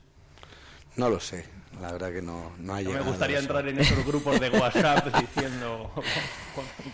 [0.97, 1.45] No lo sé,
[1.81, 3.05] la verdad que no, no ha No me llegado.
[3.11, 3.49] gustaría a eso.
[3.49, 5.91] entrar en esos grupos de WhatsApp diciendo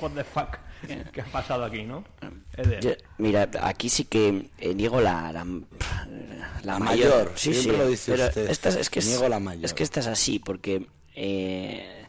[0.01, 0.59] what the fuck,
[1.13, 2.05] ¿qué ha pasado aquí, no?
[2.81, 5.47] Yo- mira, aquí sí que eh, niego la, la,
[6.63, 7.63] La mayor, Sí, sí.
[7.63, 8.51] siempre lo dice pero usted.
[8.51, 9.65] esta es, es que es, Niego la mayor.
[9.65, 12.05] es que esta es así, porque eh,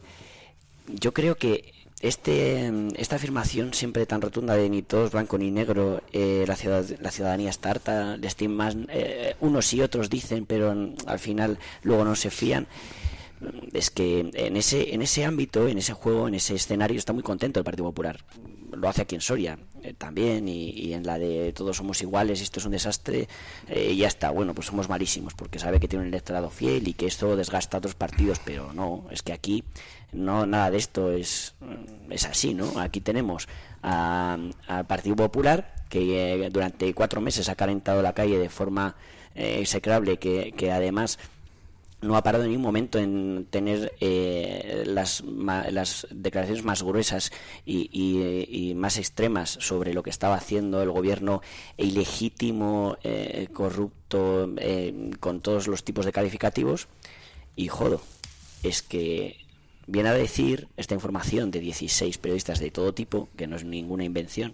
[0.87, 5.49] yo creo que este esta afirmación siempre tan rotunda de ni todo es blanco ni
[5.51, 7.51] negro, eh, la, ciudad, la ciudadanía
[8.19, 8.77] les tienen más,
[9.39, 12.67] unos y otros dicen, pero mm, al final luego no se fían.
[13.73, 17.23] es que en ese, en ese ámbito, en ese juego, en ese escenario, está muy
[17.23, 18.23] contento el Partido Popular.
[18.71, 22.41] Lo hace aquí en Soria eh, también, y, y en la de todos somos iguales,
[22.41, 23.27] esto es un desastre,
[23.67, 24.29] eh, y ya está.
[24.31, 27.77] Bueno, pues somos malísimos, porque sabe que tiene un electorado fiel y que esto desgasta
[27.77, 29.63] a otros partidos, pero no, es que aquí
[30.11, 31.53] no nada de esto es,
[32.09, 32.79] es así, ¿no?
[32.79, 33.47] Aquí tenemos
[33.81, 34.51] al
[34.87, 38.95] Partido Popular, que eh, durante cuatro meses ha calentado la calle de forma
[39.35, 41.19] eh, execrable, que, que además
[41.99, 47.31] no ha parado en ningún momento en tener eh, las, ma- las declaraciones más gruesas
[47.65, 51.41] y, y- más extremas sobre lo que estaba haciendo el gobierno
[51.75, 52.97] ilegítimo,
[53.53, 54.47] corrupto,
[55.19, 56.87] con todos los tipos de calificativos.
[57.55, 58.01] Y jodo,
[58.61, 59.46] es que
[59.87, 64.03] viene a decir esta información de 16 periodistas de todo tipo, que no es ninguna
[64.03, 64.53] invención,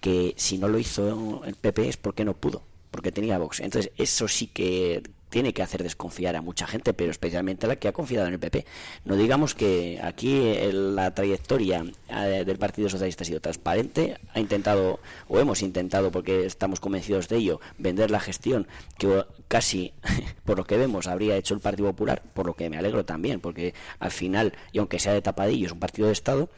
[0.00, 3.60] que si no lo hizo el PP es porque no pudo, porque tenía Vox.
[3.60, 5.02] Entonces, eso sí que
[5.34, 8.34] tiene que hacer desconfiar a mucha gente, pero especialmente a la que ha confiado en
[8.34, 8.64] el PP.
[9.04, 15.00] No digamos que aquí la trayectoria eh, del Partido Socialista ha sido transparente, ha intentado,
[15.26, 19.92] o hemos intentado, porque estamos convencidos de ello, vender la gestión que casi,
[20.44, 23.40] por lo que vemos, habría hecho el Partido Popular, por lo que me alegro también,
[23.40, 26.48] porque al final, y aunque sea de tapadillo, es un partido de Estado,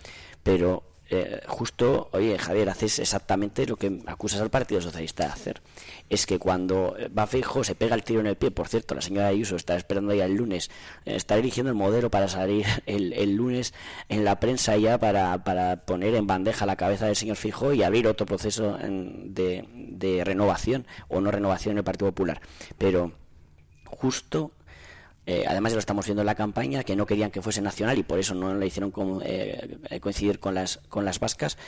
[0.42, 5.62] pero eh, justo, oye, Javier, haces exactamente lo que acusas al Partido Socialista de hacer.
[6.10, 8.94] Es que cuando eh, va Feijóo se pega el tiro en el pie, por cierto,
[8.94, 10.70] la señora Ayuso está esperando ya el lunes,
[11.04, 13.72] eh, está eligiendo el modelo para salir el, el lunes
[14.08, 17.84] en la prensa ya para, para poner en bandeja la cabeza del señor Feijóo y
[17.84, 22.40] abrir otro proceso de, de renovación o no renovación en el Partido Popular.
[22.78, 23.12] Pero
[23.84, 24.50] justo
[25.26, 28.02] eh, además lo estamos viendo en la campaña, que no querían que fuese nacional y
[28.04, 31.58] por eso no le hicieron co- eh, eh, coincidir con las, con las vascas,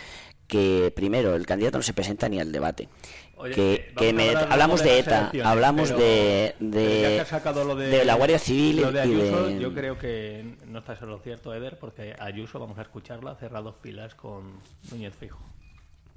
[0.47, 2.89] que primero el candidato no se presenta ni al debate.
[3.37, 8.81] Oye, que, eh, que me- hablamos de ETA, hablamos pero- de, de, la Guardia Civil
[8.81, 12.79] lo de y Ayuso, yo creo que no está solo cierto, Eder, porque Ayuso, vamos
[12.79, 14.61] a escucharla, cerra dos filas con
[14.91, 15.39] Núñez Fijo.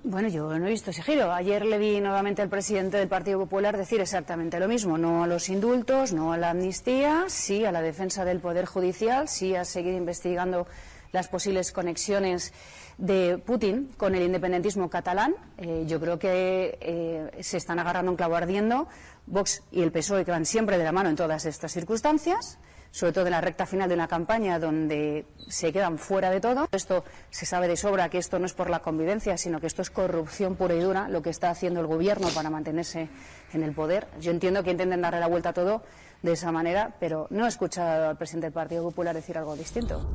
[0.04, 1.32] Bueno, yo no he visto ese giro.
[1.32, 4.98] Ayer le vi nuevamente al presidente del Partido Popular decir exactamente lo mismo.
[4.98, 9.28] No a los indultos, no a la amnistía, sí a la defensa del Poder Judicial,
[9.28, 10.66] sí a seguir investigando
[11.12, 12.52] las posibles conexiones
[12.98, 15.36] de Putin con el independentismo catalán.
[15.60, 18.88] Eh, yo creo que eh, se están agarrando un clavo ardiendo
[19.28, 22.58] Vox y el PSOE, que van siempre de la mano en todas estas circunstancias
[22.92, 26.68] sobre todo en la recta final de una campaña donde se quedan fuera de todo.
[26.72, 29.82] Esto se sabe de sobra que esto no es por la convivencia, sino que esto
[29.82, 33.10] es corrupción pura y dura, lo que está haciendo el gobierno para mantenerse
[33.54, 34.08] en el poder.
[34.20, 35.84] Yo entiendo que intenten darle la vuelta a todo
[36.22, 40.08] de esa manera, pero no he escuchado al presidente del Partido Popular decir algo distinto.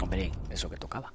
[0.00, 1.12] Hombre, eso que tocaba.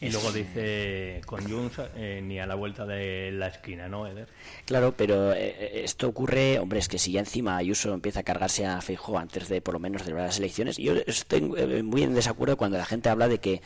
[0.00, 4.28] Y luego dice con Junts eh, ni a la vuelta de la esquina, ¿no, Eder?
[4.64, 8.64] Claro, pero eh, esto ocurre, hombre, es que si ya encima Ayuso empieza a cargarse
[8.64, 12.14] a Feijóo antes de por lo menos celebrar las elecciones, yo estoy eh, muy en
[12.14, 13.60] desacuerdo cuando la gente habla de que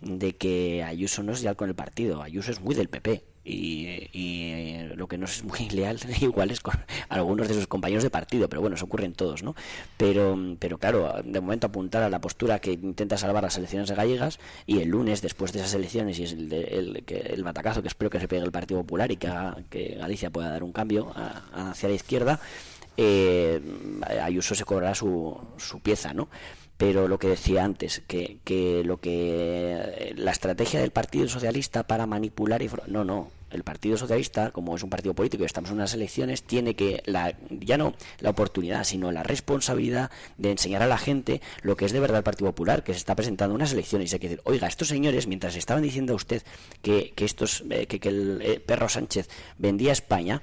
[0.00, 4.08] de que Ayuso no es leal con el partido, Ayuso es muy del PP y,
[4.12, 6.74] y, lo que no es muy leal igual es con
[7.08, 9.54] algunos de sus compañeros de partido, pero bueno, eso ocurre en todos, ¿no?
[9.96, 14.38] Pero, pero claro, de momento apuntar a la postura que intenta salvar las elecciones gallegas
[14.66, 18.10] y el lunes, después de esas elecciones y el, de- el, el batacazo que espero
[18.10, 21.12] que se pegue el Partido Popular y que, haga que Galicia pueda dar un cambio
[21.14, 22.40] a- hacia la izquierda,
[22.96, 23.60] eh,
[24.22, 26.28] Ayuso se cobrará su, su pieza, ¿no?
[26.80, 32.06] Pero lo que decía antes, que, que lo que la estrategia del Partido Socialista para
[32.06, 35.76] manipular y no, no, el Partido Socialista, como es un partido político y estamos en
[35.76, 40.86] unas elecciones, tiene que la, ya no la oportunidad, sino la responsabilidad de enseñar a
[40.86, 43.56] la gente lo que es de verdad el Partido Popular, que se está presentando en
[43.56, 44.10] unas elecciones.
[44.10, 46.42] Y hay que decir, oiga, estos señores, mientras estaban diciendo a usted
[46.80, 49.28] que, que estos, eh, que, que el eh, perro Sánchez
[49.58, 50.40] vendía España,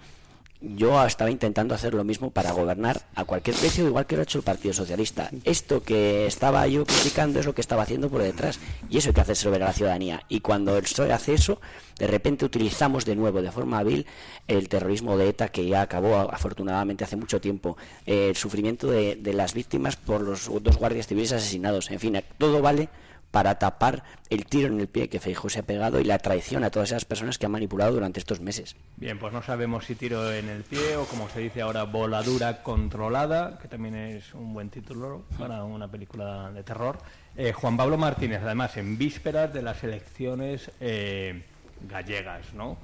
[0.61, 4.23] yo estaba intentando hacer lo mismo para gobernar a cualquier precio, igual que lo ha
[4.23, 5.29] hecho el Partido Socialista.
[5.43, 8.59] Esto que estaba yo criticando es lo que estaba haciendo por detrás.
[8.89, 10.23] Y eso hay que hacer ver a la ciudadanía.
[10.29, 11.61] Y cuando el PSOE hace eso,
[11.99, 14.05] de repente utilizamos de nuevo, de forma hábil,
[14.47, 17.77] el terrorismo de ETA, que ya acabó afortunadamente hace mucho tiempo.
[18.05, 21.91] El sufrimiento de, de las víctimas por los dos guardias civiles asesinados.
[21.91, 22.89] En fin, todo vale
[23.31, 26.63] para tapar el tiro en el pie que Feijóo se ha pegado y la traición
[26.63, 28.75] a todas esas personas que han manipulado durante estos meses.
[28.95, 32.63] Bien, pues no sabemos si tiro en el pie o como se dice ahora, voladura
[32.63, 36.97] controlada, que también es un buen título para una película de terror.
[37.35, 41.43] Eh, Juan Pablo Martínez, además, en vísperas de las elecciones eh,
[41.87, 42.77] gallegas, ¿no?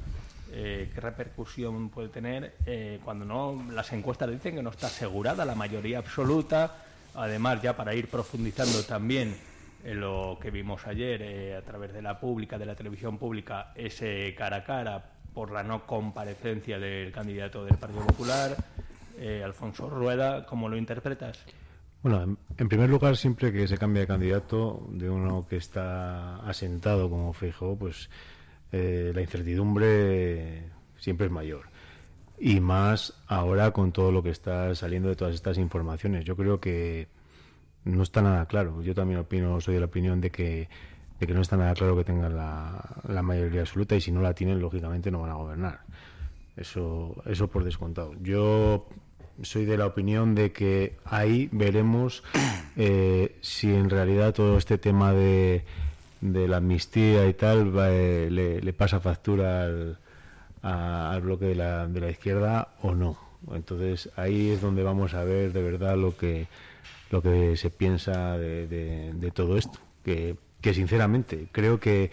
[0.56, 5.46] Eh, ¿Qué repercusión puede tener eh, cuando no las encuestas dicen que no está asegurada
[5.46, 6.76] la mayoría absoluta?
[7.16, 9.36] Además, ya para ir profundizando también
[9.84, 13.72] en lo que vimos ayer eh, a través de la pública, de la televisión pública,
[13.76, 18.56] ese cara a cara por la no comparecencia del candidato del Partido Popular,
[19.18, 21.44] eh, Alfonso Rueda, ¿cómo lo interpretas?
[22.02, 26.38] Bueno, en, en primer lugar, siempre que se cambia de candidato de uno que está
[26.48, 28.10] asentado como Feijóo, pues
[28.74, 30.64] eh, la incertidumbre
[30.98, 31.68] siempre es mayor.
[32.40, 36.26] Y más ahora con todo lo que está saliendo de todas estas informaciones.
[36.26, 37.08] Yo creo que
[37.86, 38.82] no está nada claro.
[38.82, 40.70] Yo también opino, soy de la opinión de que,
[41.20, 44.22] de que no está nada claro que tengan la, la mayoría absoluta y si no
[44.22, 45.80] la tienen, lógicamente no van a gobernar.
[46.56, 48.14] Eso, eso por descontado.
[48.22, 48.88] Yo
[49.42, 52.24] soy de la opinión de que ahí veremos
[52.76, 55.66] eh, si en realidad todo este tema de,
[56.22, 59.98] de la amnistía y tal va, eh, le, pasa factura al,
[60.62, 63.18] al bloque de la, de la izquierda o no.
[63.54, 66.48] Entonces ahí es donde vamos a ver de verdad lo que
[67.14, 69.78] lo que se piensa de, todo esto.
[70.04, 70.36] Que,
[70.74, 72.10] sinceramente creo que,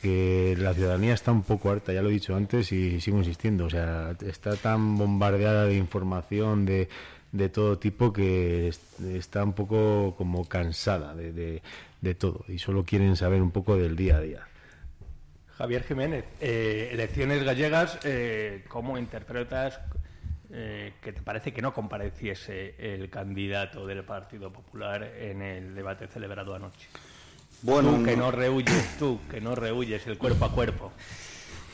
[0.00, 3.66] que la ciudadanía está un poco harta, ya lo he dicho antes y sigo insistiendo.
[3.66, 6.88] O sea, está tan bombardeada de información de,
[7.30, 11.62] de todo tipo que es- está un poco como cansada de, de-
[12.00, 14.40] de todo y solo quieren saber un poco del día a día.
[15.58, 19.78] Javier Jiménez, eh, elecciones gallegas, eh, ¿cómo interpretas
[20.52, 26.06] eh, que te parece que no compareciese el candidato del Partido Popular en el debate
[26.08, 26.88] celebrado anoche?
[27.62, 30.92] Bueno, tú que no- rehuyes, tú que no rehuyes el cuerpo a cuerpo.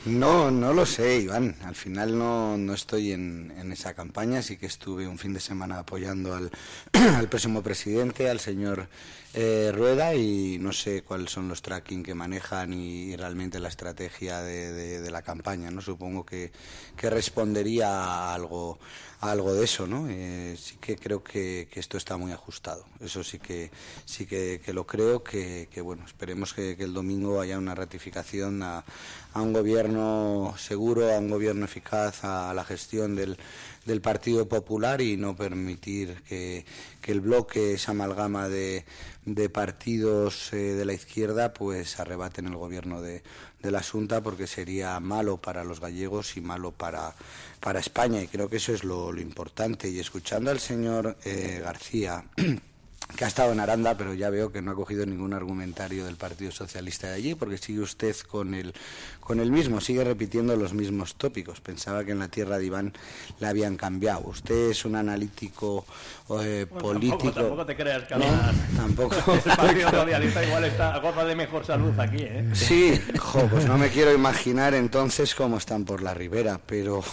[0.05, 1.55] No, no lo sé, Iván.
[1.65, 4.41] Al final no, no estoy en, en esa campaña.
[4.41, 6.49] Sí que estuve un fin de semana apoyando al,
[7.17, 8.87] al próximo presidente, al señor
[9.35, 14.41] eh, Rueda, y no sé cuáles son los tracking que manejan y, realmente la estrategia
[14.41, 15.69] de, de- la campaña.
[15.71, 16.51] No supongo que,
[16.97, 18.79] que respondería a algo,
[19.21, 20.07] a algo de eso, ¿no?
[20.09, 22.85] Eh, sí que creo que, esto está muy ajustado.
[22.99, 23.71] Eso sí que
[24.05, 25.23] sí que, lo creo.
[25.23, 28.83] Que, bueno, esperemos que, el domingo haya una ratificación a,
[29.33, 33.37] a un gobierno seguro, a un gobierno eficaz, a, la gestión del,
[33.85, 36.65] del Partido Popular y no permitir que,
[37.01, 38.85] que el bloque, esa amalgama de,
[39.35, 43.23] de partidos eh, de la izquierda, pues arrebaten el gobierno de,
[43.61, 47.15] de la Junta porque sería malo para los gallegos y malo para,
[47.59, 48.21] para España.
[48.21, 49.89] Y creo que eso es lo, lo importante.
[49.89, 52.25] Y escuchando al señor eh, García,
[53.15, 56.15] que ha estado en Aranda, pero ya veo que no ha cogido ningún argumentario del
[56.15, 58.73] Partido Socialista de allí, porque sigue usted con el,
[59.19, 61.59] con el mismo, sigue repitiendo los mismos tópicos.
[61.59, 62.93] Pensaba que en la tierra de Iván
[63.39, 64.21] le habían cambiado.
[64.27, 65.85] Usted es un analítico
[66.41, 67.17] eh, Bueno, político.
[67.17, 68.29] Tampoco, tampoco te creas, No, Carlos.
[68.75, 69.15] tampoco.
[69.45, 72.49] El Partido Socialista igual está, goza de mejor salud aquí, ¿eh?
[72.53, 77.03] Sí, jo, pues no me quiero imaginar entonces cómo están por la ribera, pero,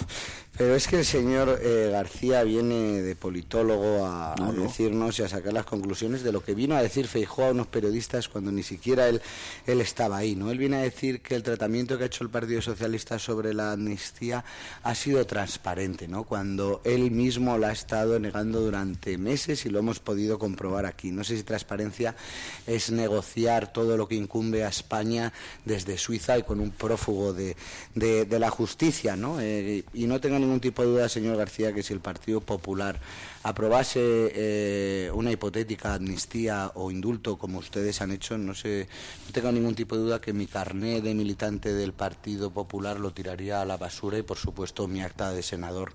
[0.57, 5.29] pero es que el señor eh, García viene de politólogo a, a decirnos y a
[5.29, 8.63] sacar las conclusiones de lo que vino a decir Feijóo a unos periodistas cuando ni
[8.63, 9.21] siquiera él,
[9.67, 10.51] él estaba ahí, ¿no?
[10.51, 13.73] Él viene a decir que el tratamiento que ha hecho el Partido Socialista sobre la
[13.73, 14.45] amnistía
[14.83, 16.25] ha sido transparente, ¿no?
[16.25, 21.11] Cuando él mismo la ha estado negando durante meses y lo hemos podido comprobar aquí.
[21.13, 22.15] No sé si transparencia
[22.67, 25.33] es negociar todo lo que incumbe a España
[25.65, 27.57] desde Suiza y con un prófugo de,
[27.95, 29.41] de- de la justicia, ¿no?
[29.41, 32.99] Eh, y no tengo ningún tipo de duda, señor García, que si el Partido Popular
[33.47, 38.89] aprobase eh, una hipotética amnistía o indulto como ustedes han hecho, no sé,
[39.25, 43.13] no tengo ningún tipo de duda que mi carné de militante del Partido Popular lo
[43.13, 45.93] tiraría a la basura y por supuesto mi acta de senador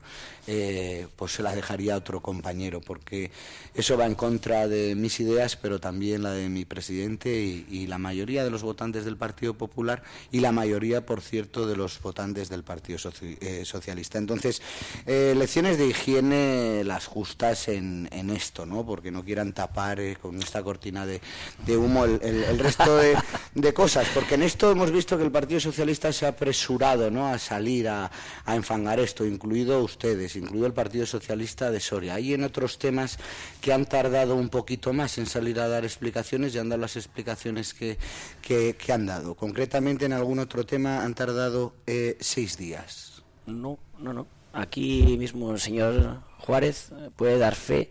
[0.47, 3.31] eh, pues se la dejaría a otro compañero porque
[3.75, 7.97] eso va en contra de mis ideas pero también la de mi presidente y, la
[7.97, 12.47] mayoría de los votantes del Partido Popular y la mayoría por cierto de los votantes
[12.47, 14.17] del Partido eh, Socialista.
[14.17, 14.61] Entonces
[15.05, 20.15] eh, lecciones de higiene las justas en, en esto no porque no quieran tapar eh,
[20.21, 21.19] con esta cortina de,
[21.65, 23.17] de humo el, el- resto de,
[23.55, 24.07] de cosas.
[24.13, 27.27] Porque en esto hemos visto que el Partido Socialista se ha apresurado ¿no?
[27.27, 28.11] a salir a,
[28.45, 32.15] a enfangar esto incluido ustedes incluido el Partido Socialista de Soria.
[32.15, 33.17] Hay en otros temas
[33.59, 36.95] que han tardado un poquito más en salir a dar explicaciones y han dado las
[36.95, 37.97] explicaciones que,
[38.41, 39.33] que, que han dado.
[39.35, 43.23] Concretamente en algún otro tema han tardado eh, seis días.
[43.47, 44.27] No, no, no.
[44.53, 47.89] Aquí mismo el señor Juárez eh, puede dar fe,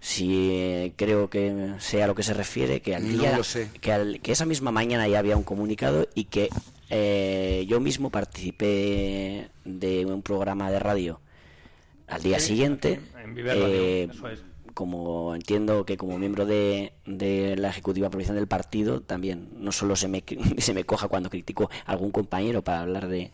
[0.00, 3.40] si eh, creo que sea a lo que se refiere, que al día,
[3.80, 6.48] que, al- que esa misma mañana ya había un comunicado y que
[6.90, 11.20] eh, yo mismo participé de un programa de radio
[12.06, 13.00] al día Sí, siguiente.
[13.22, 14.40] en Radio, eh, eso es.
[14.74, 19.96] como entiendo que como miembro de, de la ejecutiva provincial del partido también no solo
[19.96, 20.22] se me
[20.58, 23.32] se me coja cuando critico a algún compañero para hablar de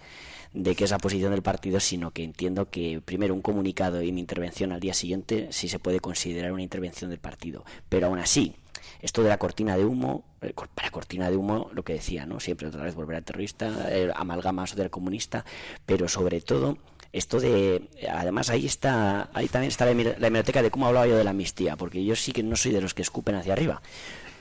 [0.52, 4.12] de que es la posición del partido, sino que entiendo que primero un comunicado y
[4.12, 7.64] mi intervención al día siguiente sí se puede considerar una intervención del partido.
[7.88, 8.54] Pero aún así,
[9.00, 12.40] esto de la cortina de humo, eh, para cortina de humo, lo que decía, ¿no?
[12.40, 15.44] Siempre otra vez volver a terrorista, eh, amalgama social comunista,
[15.86, 16.78] pero sobre todo
[17.12, 21.24] esto de además ahí está ahí también está la, la de cómo hablaba yo de
[21.24, 23.82] la amnistía porque yo sí que no soy de los que escupen hacia arriba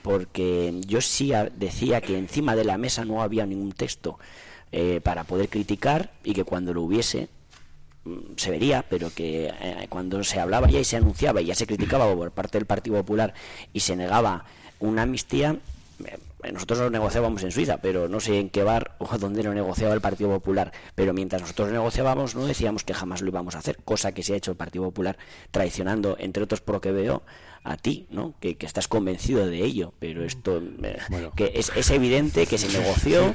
[0.02, 4.20] porque yo sí decía que encima de la mesa no había ningún texto
[4.72, 7.28] eh, para poder criticar y que cuando lo hubiese
[8.04, 11.54] mm, se vería, pero que eh, cuando se hablaba ya y se anunciaba y ya
[11.54, 13.34] se criticaba por parte del Partido Popular
[13.72, 14.44] y se negaba
[14.78, 15.56] una amnistía,
[16.04, 19.52] eh, nosotros lo negociábamos en Suiza, pero no sé en qué bar o dónde lo
[19.52, 20.72] negociaba el Partido Popular.
[20.94, 24.22] Pero mientras nosotros lo negociábamos, no decíamos que jamás lo íbamos a hacer, cosa que
[24.22, 25.18] se ha hecho el Partido Popular,
[25.50, 27.22] traicionando, entre otros por lo que veo,
[27.62, 28.34] a ti, ¿no?
[28.40, 30.96] Que, que estás convencido de ello, pero esto eh,
[31.36, 33.34] que es, es evidente que se negoció.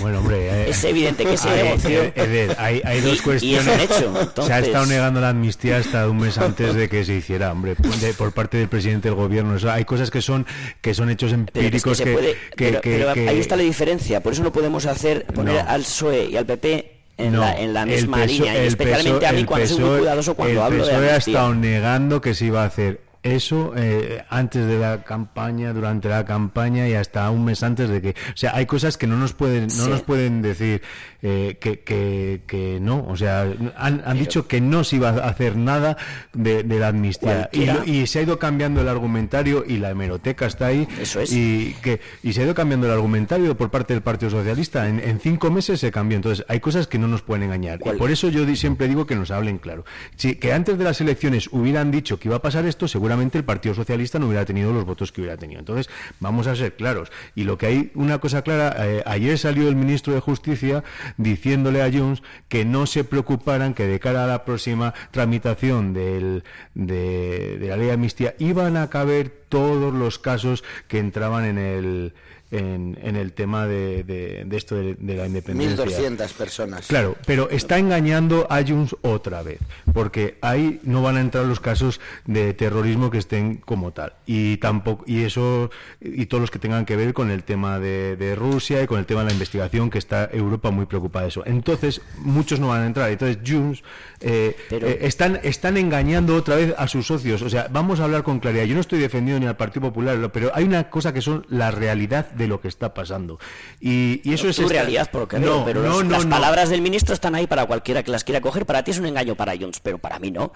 [0.00, 2.02] Bueno, hombre, eh, Es evidente que se hay, negoció.
[2.02, 3.80] eh, Eder, hay, hay Y- dos y es cuestiones.
[3.90, 7.50] hecho, Se ha estado negando la amnistía hasta un mes antes de que se hiciera,
[7.50, 9.56] hombre, de- por parte del presidente del gobierno.
[9.70, 10.46] Hay cosas que son
[10.82, 13.28] que son hechos Pero es que empíricos se que, puede- que- pero, que- pero que-
[13.28, 15.70] ahí está la diferencia, por eso no podemos hacer poner No.
[15.70, 18.56] al PSOE y al PP en, No, la, en la el misma PSOE línea, y
[18.58, 21.08] el especialmente a mí PSOE cuando soy muy cuidadoso cuando el hablo de PSOE ha
[21.12, 21.32] amnistía.
[21.34, 26.24] estado negando que se iba a hacer eso eh, antes de la campaña, durante la
[26.24, 29.32] campaña y hasta un mes antes de que, o sea, hay cosas que no nos
[29.32, 29.88] pueden, no Sí.
[29.90, 30.82] nos pueden decir
[31.22, 33.46] eh, que, que, que no, o sea,
[33.76, 35.96] han, han dicho que no se iba a hacer nada
[36.32, 37.48] de, de la amnistía.
[37.86, 40.88] Y, se ha ido cambiando el argumentario y la hemeroteca está ahí.
[41.00, 41.32] Eso es.
[41.32, 44.88] y que y se ha ido cambiando el argumentario por parte del Partido Socialista.
[44.88, 46.16] En, en cinco meses se cambió.
[46.16, 47.78] Entonces hay cosas que no nos pueden engañar.
[47.84, 49.84] Y por eso yo siempre digo que nos hablen claro.
[50.16, 53.44] Si que antes de las elecciones hubieran dicho que iba a pasar esto seguramente el
[53.44, 55.60] Partido Socialista no hubiera tenido los votos que hubiera tenido.
[55.60, 55.88] Entonces
[56.20, 57.10] vamos a ser claros.
[57.34, 60.84] Y lo que hay una cosa clara eh, ayer salió el ministro de Justicia
[61.16, 66.44] diciéndole a Junts que no se preocuparan que de cara a la próxima tramitación del,
[66.74, 71.58] de, de la ley de amnistía iban a caber todos los casos que entraban en
[71.58, 72.14] el
[72.52, 75.84] en, en el tema de, de- de esto de, de la independencia.
[75.84, 76.86] 1.200 personas.
[76.86, 79.58] Claro, pero está engañando a Junts otra vez,
[79.92, 84.12] porque ahí no van a entrar los casos de terrorismo que estén como tal.
[84.26, 85.70] Y tampoco y eso
[86.00, 88.98] y todos los que tengan que ver con el tema de, de Rusia y con
[88.98, 91.42] el tema de la investigación que está Europa muy preocupada de eso.
[91.46, 93.10] Entonces, muchos no van a entrar.
[93.10, 93.82] Entonces, Junts
[94.20, 97.40] eh, Pero- eh, están están engañando otra vez a sus socios.
[97.42, 98.64] O sea, vamos a hablar con claridad.
[98.64, 101.70] Yo no estoy defendiendo ni al Partido Popular, pero hay una cosa que son la
[101.70, 103.38] realidad de lo que está pasando.
[103.80, 106.10] Y, y eso es tu esta- realidad, por lo que no, pero no, los- no,
[106.10, 108.66] las palabras del ministro están ahí para cualquiera que las quiera coger.
[108.66, 110.52] Para ti es un engaño para Junts, pero para mí no.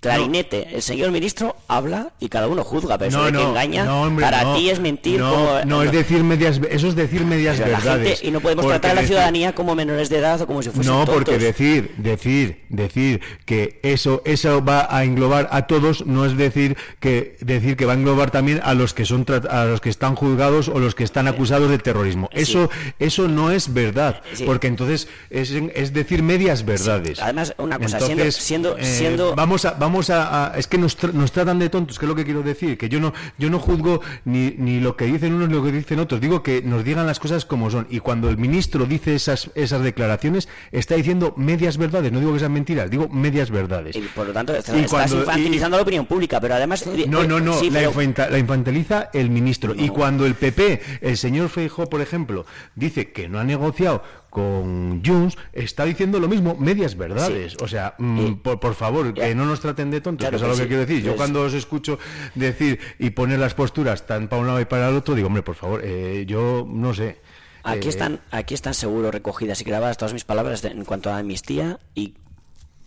[0.00, 4.24] Clarinete, el señor ministro habla y cada uno juzga, pero eso de que engaña, hombre,
[4.24, 5.20] para ti es mentir.
[5.20, 8.08] No, como, no, es decir medias, eso es decir medias pero la verdades.
[8.14, 10.62] gente- y no podemos Porque tratar a la ciudadanía como menores de edad o como
[10.62, 11.42] si fuesen No, porque tontos.
[11.42, 17.36] decir, decir, decir que eso, eso va a englobar a todos no es decir que
[17.40, 20.68] decir que va a englobar también a los que son a los que están juzgados
[20.68, 22.28] o los que están acusados de terrorismo.
[22.32, 24.44] Eso, eso no es verdad, Sí.
[24.44, 27.20] porque entonces es, es decir medias verdades.
[27.20, 30.78] Además, una cosa, siendo- Entonces, siendo- eh, siendo- vamos a, vamos a, a- es que
[30.78, 33.12] nos, tra- nos tratan de tontos, que es lo que quiero decir, que yo no,
[33.38, 36.42] yo no juzgo ni, ni lo que dicen unos ni lo que dicen otros, digo
[36.42, 37.86] que nos digan las cosas como son.
[37.90, 42.38] Y cuando el ministro dice esas, esas declaraciones, está diciendo medias verdades, no digo que
[42.40, 43.96] sean mentiras, digo medias verdades.
[43.96, 46.84] Y por lo tanto, estás, Y estás cuando- infantilizando la opinión pública, pero además...
[47.08, 49.74] No, no, no, Sí, la, pero- infanta- la infantiliza el ministro.
[49.76, 50.80] Y cuando el PP,
[51.16, 52.44] el señor Feijó, por ejemplo,
[52.74, 57.56] dice que no ha negociado con Junts, está diciendo lo mismo, medias verdades.
[57.62, 60.50] O sea, mm, por, por favor, que no nos traten de tontos, Claro que es
[60.52, 61.02] que lo que quiero decir.
[61.02, 61.98] Yo cuando os escucho
[62.34, 65.42] decir y poner las posturas tan para un lado y para el otro, digo, hombre,
[65.42, 67.18] por favor, eh, yo no sé.
[67.64, 71.10] Aquí Eh, están, aquí están seguro recogidas y grabadas todas mis palabras de- en cuanto
[71.10, 72.14] a amnistía y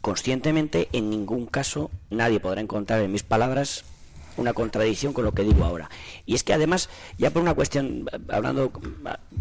[0.02, 3.84] conscientemente en ningún caso nadie podrá encontrar en mis palabras
[4.40, 5.90] una contradicción con lo que digo ahora.
[6.26, 8.72] Y es que además, ya por una cuestión, hablando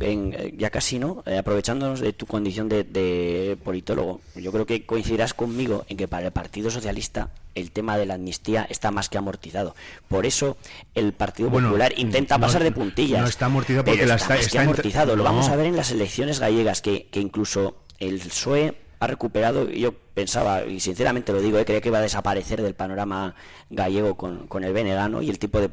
[0.00, 4.84] en, ya casi no, Eh, aprovechándonos de tu condición de, de politólogo, yo creo que
[4.86, 9.08] coincidirás conmigo en que para el Partido Socialista el tema de la amnistía está más
[9.08, 9.74] que amortizado.
[10.08, 10.56] Por eso
[10.94, 13.20] el Partido Bueno, Popular intenta no- pasar de puntillas.
[13.20, 15.16] no está amortizado pero porque la está está- más está amortizado.
[15.16, 19.68] Lo vamos a ver en las elecciones gallegas, que, que incluso el PSOE ha recuperado,
[19.70, 23.34] yo pensaba, y sinceramente lo digo, eh, creía que iba a desaparecer del panorama
[23.70, 25.70] gallego con, con el Benegano y el tipo de,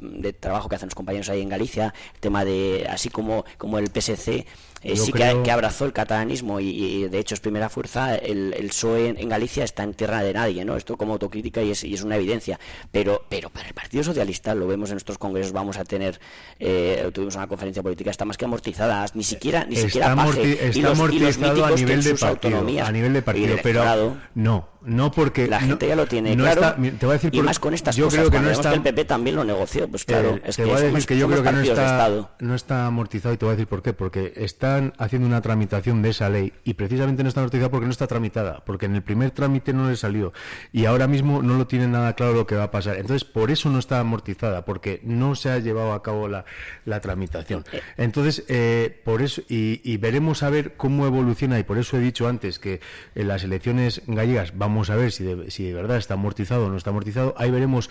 [0.00, 3.78] de trabajo que hacen los compañeros ahí en Galicia, el tema de, así como, como
[3.78, 4.46] el PSC,
[4.84, 8.14] eh, sí que, creo- que abrazó el catalanismo y, y de hecho es primera fuerza,
[8.16, 10.76] el, el PSOE en, en Galicia está en tierra de nadie, ¿no?
[10.76, 12.58] Esto como autocrítica y es, y es una evidencia.
[12.90, 16.20] Pero, pero para el Partido Socialista, lo vemos en nuestros congresos, vamos a tener,
[16.58, 20.72] eh, tuvimos una conferencia política, está más que amortizada, ni siquiera, ni Está siquiera Paje
[20.74, 22.88] y los, y los a nivel de partido, autonomías.
[22.88, 26.44] a nivel de partido, Pero no, no porque La no- gente ya lo tiene no
[26.44, 26.60] claro.
[26.60, 28.20] está- te voy a decir y por- más con estas yo cosas.
[28.20, 29.88] creo que no está- el PP también lo negoció.
[29.88, 31.60] Pues claro, Eh, es te que voy a decir somos- que yo creo que no
[31.60, 33.92] está, no está amortizado y te voy a decir por qué.
[33.92, 37.92] Porque están haciendo una tramitación de esa ley y precisamente no está amortizada porque no
[37.92, 38.62] está tramitada.
[38.64, 40.32] Porque en el primer trámite no le salió
[40.72, 42.96] y ahora mismo no lo tienen nada claro lo que va a pasar.
[42.96, 46.44] Entonces, por eso no está amortizada, porque no se ha llevado a cabo la,
[46.84, 47.64] la tramitación.
[47.96, 52.00] Entonces, eh, por eso, y, y veremos a ver cómo evoluciona, y por eso he
[52.00, 52.80] dicho antes que
[53.14, 53.61] en las elecciones
[54.06, 57.34] gallegas vamos a ver si de, si de verdad está amortizado o no está amortizado.
[57.36, 57.90] Ahí veremos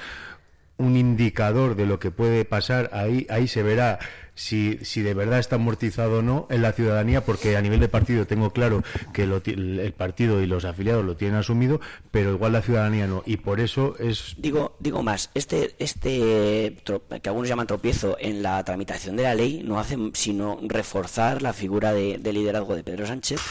[0.82, 4.00] un indicador de lo que puede pasar, ahí, ahí se verá
[4.34, 7.88] si, si de verdad está amortizado o no en la ciudadanía, porque a nivel de
[7.88, 8.84] partido tengo claro
[9.14, 11.80] que lo el partido y los afiliados lo tienen asumido,
[12.10, 13.22] pero igual la ciudadanía no.
[13.26, 18.64] Y por eso es Digo, digo más, este, este que algunos llaman tropiezo en la
[18.64, 23.42] tramitación de la ley no hace sino reforzar la figura de liderazgo de Pedro Sánchez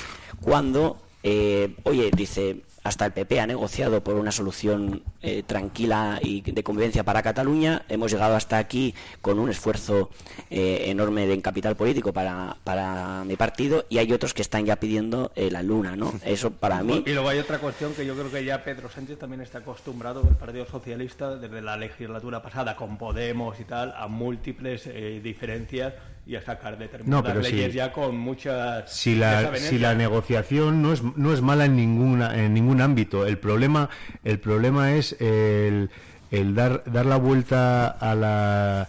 [0.40, 6.40] cuando, eh, oye, dice, hasta el PP ha negociado por una solución eh, tranquila y
[6.40, 10.10] de convivencia para Cataluña, hemos llegado hasta aquí con un esfuerzo
[10.48, 14.64] eh, enorme de en capital político para, para mi partido y hay otros que están
[14.64, 16.12] ya pidiendo eh, la luna, ¿no?
[16.24, 17.04] Eso para mí...
[17.06, 20.22] Y luego hay otra cuestión que yo creo que ya Pedro Sánchez también está acostumbrado,
[20.26, 25.94] el Partido Socialista, desde la legislatura pasada con Podemos y tal, a múltiples eh, diferencias
[26.26, 27.76] y a sacar determinadas pero leyes sí.
[27.76, 32.36] ya con muchas si la, si la negociación no es, no es mala en, ninguna,
[32.38, 33.26] en ningún ámbito.
[33.26, 33.88] El problema,
[34.22, 35.90] el problema es el,
[36.30, 38.88] el dar, dar la vuelta a la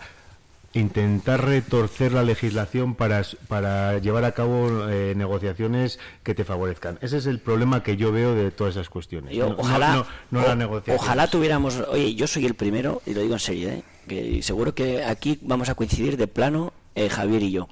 [0.73, 6.97] intentar retorcer la legislación para, para llevar a cabo eh, negociaciones que te favorezcan.
[7.01, 9.35] Ese es el problema que yo veo de todas esas cuestiones.
[9.35, 10.95] Yo, No- no- ojalá, no, no o- la negociación.
[10.97, 13.83] ojalá tuviéramos, oye, yo soy el primero, y lo digo en serio, ¿eh?
[14.07, 17.67] que seguro que aquí vamos a coincidir de plano eh, Javier y yo.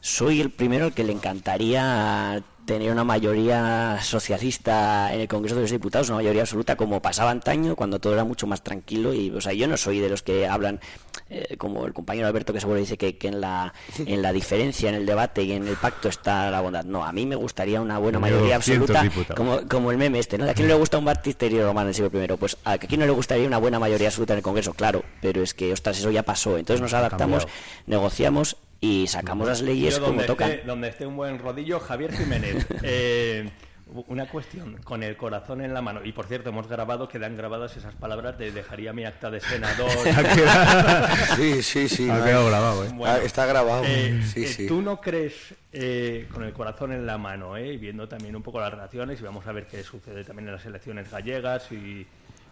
[0.00, 5.62] Soy el primero al que le encantaría tener una mayoría socialista en el Congreso de
[5.62, 9.14] los Diputados, una mayoría absoluta, como pasaba antaño, cuando todo era mucho más tranquilo.
[9.14, 10.80] Y, o sea, yo no soy de los que hablan,
[11.30, 14.88] eh, como el compañero Alberto, que seguro dice que, que en, la, en la diferencia,
[14.88, 16.84] en el debate y en el pacto está la bondad.
[16.84, 20.36] No, a mí me gustaría una buena mayoría 200 absoluta, como, como el meme este,
[20.36, 20.50] ¿no?
[20.50, 22.36] ¿A quién no le gusta un baptisterio romano del siglo I?
[22.36, 25.42] Pues a quién no le gustaría una buena mayoría absoluta en el Congreso, claro, pero
[25.42, 26.58] es que, ostras, eso ya pasó.
[26.58, 27.46] Entonces nos adaptamos,
[27.86, 30.50] negociamos y sacamos las leyes Yo como donde tocan.
[30.50, 32.66] Esté, donde esté un buen rodillo, Javier Jiménez.
[32.82, 33.50] Eh,
[34.08, 36.00] una cuestión, con el corazón en la mano.
[36.04, 39.90] Y por cierto, hemos grabado, quedan grabadas esas palabras de dejaría mi acta de senador.
[41.36, 42.10] Sí, sí, sí.
[42.10, 42.90] Ha quedado grabado, ¿eh?
[43.04, 43.84] Ah, Está grabado.
[43.86, 44.66] Eh, sí, eh, sí.
[44.66, 48.42] ¿Tú no crees, eh, con el corazón en la mano, eh, y viendo también un
[48.42, 52.06] poco las relaciones, y vamos a ver qué sucede también en las elecciones gallegas, y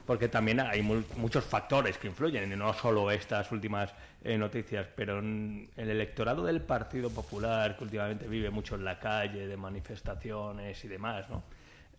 [0.06, 3.90] porque también hay muchos factores que influyen, y no solo estas últimas
[4.24, 9.46] eh, noticias, pero el electorado del Partido Popular, que últimamente vive mucho en la calle,
[9.46, 11.42] de manifestaciones y demás, ¿no?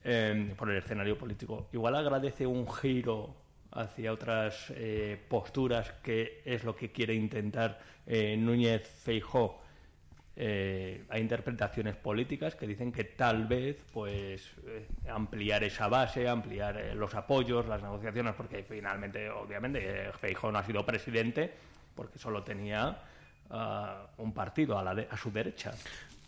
[0.03, 3.35] Eh, por el escenario político, igual agradece un giro
[3.71, 9.61] hacia otras eh, posturas que es lo que quiere intentar eh, Núñez Feijó.
[10.37, 16.77] Eh, hay interpretaciones políticas que dicen que tal vez pues eh, ampliar esa base, ampliar
[16.77, 21.53] eh, los apoyos, las negociaciones, porque finalmente, obviamente, eh, Feijóo no ha sido presidente
[21.95, 22.97] porque solo tenía
[23.49, 25.73] ah, un partido a, la de- a su derecha.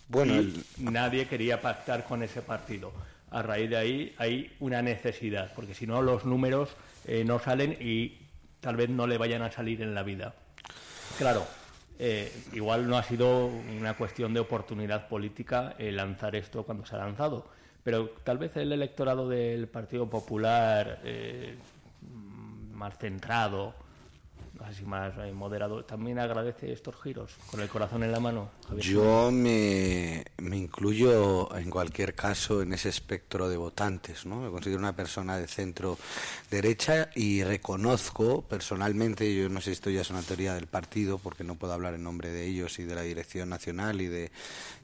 [0.07, 2.91] Bueno, Y el- nadie quería pactar con ese partido.
[3.29, 6.75] A raíz de ahí hay una necesidad, porque si no los números
[7.05, 8.17] eh, no salen y
[8.61, 10.33] tal vez no le vayan a salir en la vida.
[11.17, 11.45] Claro,
[11.99, 16.95] eh, igual no ha sido una cuestión de oportunidad política eh, lanzar esto cuando se
[16.95, 17.45] ha lanzado,
[17.83, 21.57] pero tal vez el electorado del Partido Popular eh,
[22.73, 23.73] más centrado,
[24.63, 28.49] así más eh, moderado, también agradece estos giros con el corazón en la mano.
[28.77, 34.41] Yo me, me incluyo en cualquier caso en ese espectro de votantes, ¿no?
[34.41, 35.97] Me considero una persona de centro
[36.49, 41.17] derecha y reconozco personalmente, yo no sé si esto ya es una teoría del partido
[41.17, 44.31] porque no puedo hablar en nombre de ellos y de la dirección nacional y de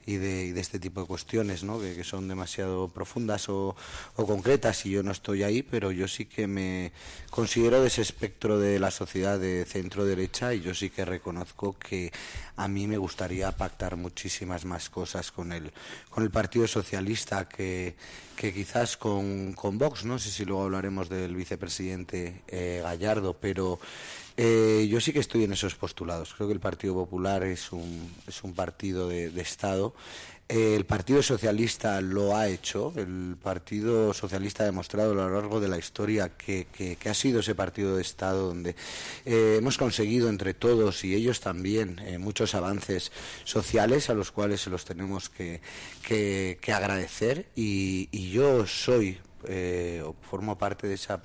[0.05, 1.79] y de, este tipo de cuestiones, ¿no?
[1.79, 3.75] Que, son demasiado profundas o,
[4.15, 6.91] o concretas y yo no estoy ahí, pero yo sí que me
[7.29, 11.77] considero de ese espectro de la sociedad de centro derecha y yo sí que reconozco
[11.77, 12.11] que
[12.55, 15.71] a mí me gustaría pactar muchísimas más cosas con el
[16.09, 17.95] con el Partido Socialista que,
[18.35, 23.79] que quizás con, con Vox, no sé si luego hablaremos del vicepresidente eh, Gallardo, pero
[24.37, 26.33] eh, yo sí que estoy en esos postulados.
[26.33, 29.93] Creo que el Partido Popular es un, es un partido de, Estado.
[30.49, 32.91] Eh, el Partido Socialista lo ha hecho.
[32.95, 37.39] El Partido Socialista ha demostrado a lo largo de la historia que, que- ha sido
[37.39, 38.75] ese partido de Estado donde
[39.25, 43.11] eh, hemos conseguido entre todos y ellos también eh, muchos avances
[43.45, 45.61] sociales a los cuales se los tenemos que-
[46.07, 47.47] que agradecer.
[47.55, 51.21] Y, y yo soy eh, o formo parte de esa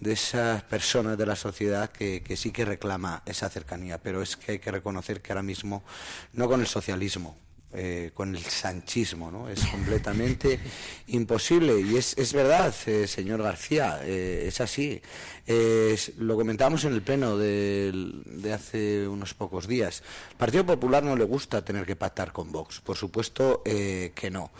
[0.00, 4.36] de esas personas de la sociedad que, que sí que reclama esa cercanía, pero es
[4.36, 5.82] que hay que reconocer que ahora mismo
[6.34, 7.38] no con el socialismo,
[7.72, 9.48] eh, con el sanchismo, ¿no?
[9.48, 10.60] Es completamente
[11.08, 15.00] imposible y es, es verdad, eh, señor García, eh, es así.
[15.46, 20.02] Es- lo comentábamos en el pleno de hace unos pocos días.
[20.32, 24.30] Al Partido Popular no le gusta tener que pactar con Vox, por supuesto eh, que
[24.30, 24.50] no.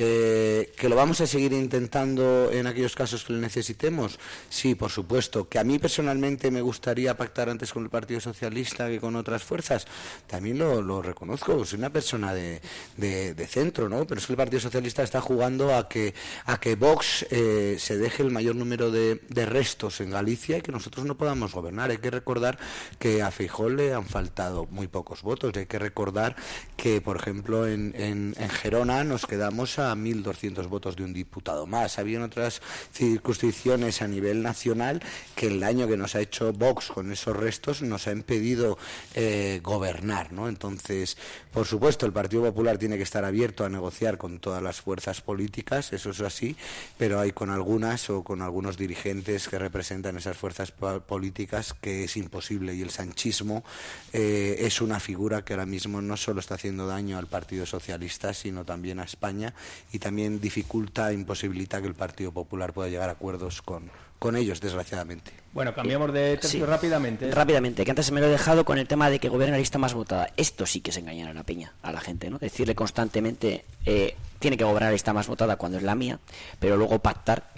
[0.00, 4.18] Eh, que lo vamos a seguir intentando en aquellos casos que lo necesitemos,
[4.48, 5.48] sí, por supuesto.
[5.48, 9.42] Que a mí personalmente me gustaría pactar antes con el Partido Socialista que con otras
[9.42, 9.86] fuerzas,
[10.28, 11.64] también lo, reconozco.
[11.64, 12.60] Soy una persona de,
[12.96, 14.06] de- de centro, ¿no?
[14.06, 16.14] Pero es que el Partido Socialista está jugando a que
[16.46, 20.62] a que Vox eh, se deje el mayor número de, de restos en Galicia y
[20.62, 21.90] que nosotros no podamos gobernar.
[21.90, 22.56] Hay que recordar
[23.00, 25.56] que a Feijóo le han faltado muy pocos votos.
[25.56, 26.36] Hay que recordar
[26.76, 31.66] que, por ejemplo, en, en- en Gerona nos quedamos a 1.200 votos de un diputado
[31.66, 31.98] más.
[31.98, 32.60] Había otras
[32.92, 35.02] circunscripciones a nivel nacional
[35.34, 38.78] que el daño que nos ha hecho Vox con esos restos nos ha impedido
[39.14, 40.32] eh, gobernar.
[40.32, 40.48] ¿no?
[40.48, 41.16] Entonces,
[41.52, 45.20] por supuesto, el Partido Popular tiene que estar abierto a negociar con todas las fuerzas
[45.20, 46.56] políticas, eso es así,
[46.96, 52.04] pero hay con algunas o con algunos dirigentes que representan esas fuerzas po- políticas que
[52.04, 53.64] es imposible y el sanchismo
[54.12, 58.34] eh, es una figura que ahora mismo no solo está haciendo daño al Partido Socialista,
[58.34, 59.54] sino también a España
[59.92, 64.60] y también dificulta, imposibilita que el Partido Popular pueda llegar a acuerdos con, con ellos,
[64.60, 65.30] desgraciadamente.
[65.52, 66.64] Bueno, cambiamos de tercio Sí.
[66.66, 67.30] rápidamente.
[67.30, 69.58] Rápidamente, que antes se me lo he dejado con el tema de que gobierna la
[69.60, 70.30] lista más votada.
[70.36, 72.38] Esto sí que es engañar a la peña, a la gente, ¿no?
[72.38, 76.18] Decirle constantemente, eh, tiene que gobernar la lista más votada cuando es la mía,
[76.60, 77.50] pero luego pactar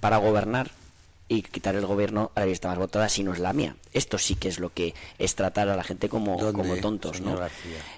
[0.00, 0.70] para gobernar
[1.28, 3.76] y quitar el gobierno a la lista más votada si no es la mía.
[3.92, 7.20] Esto sí que es lo que es tratar a la gente como, ¿Dónde, como tontos,
[7.20, 7.38] ¿no?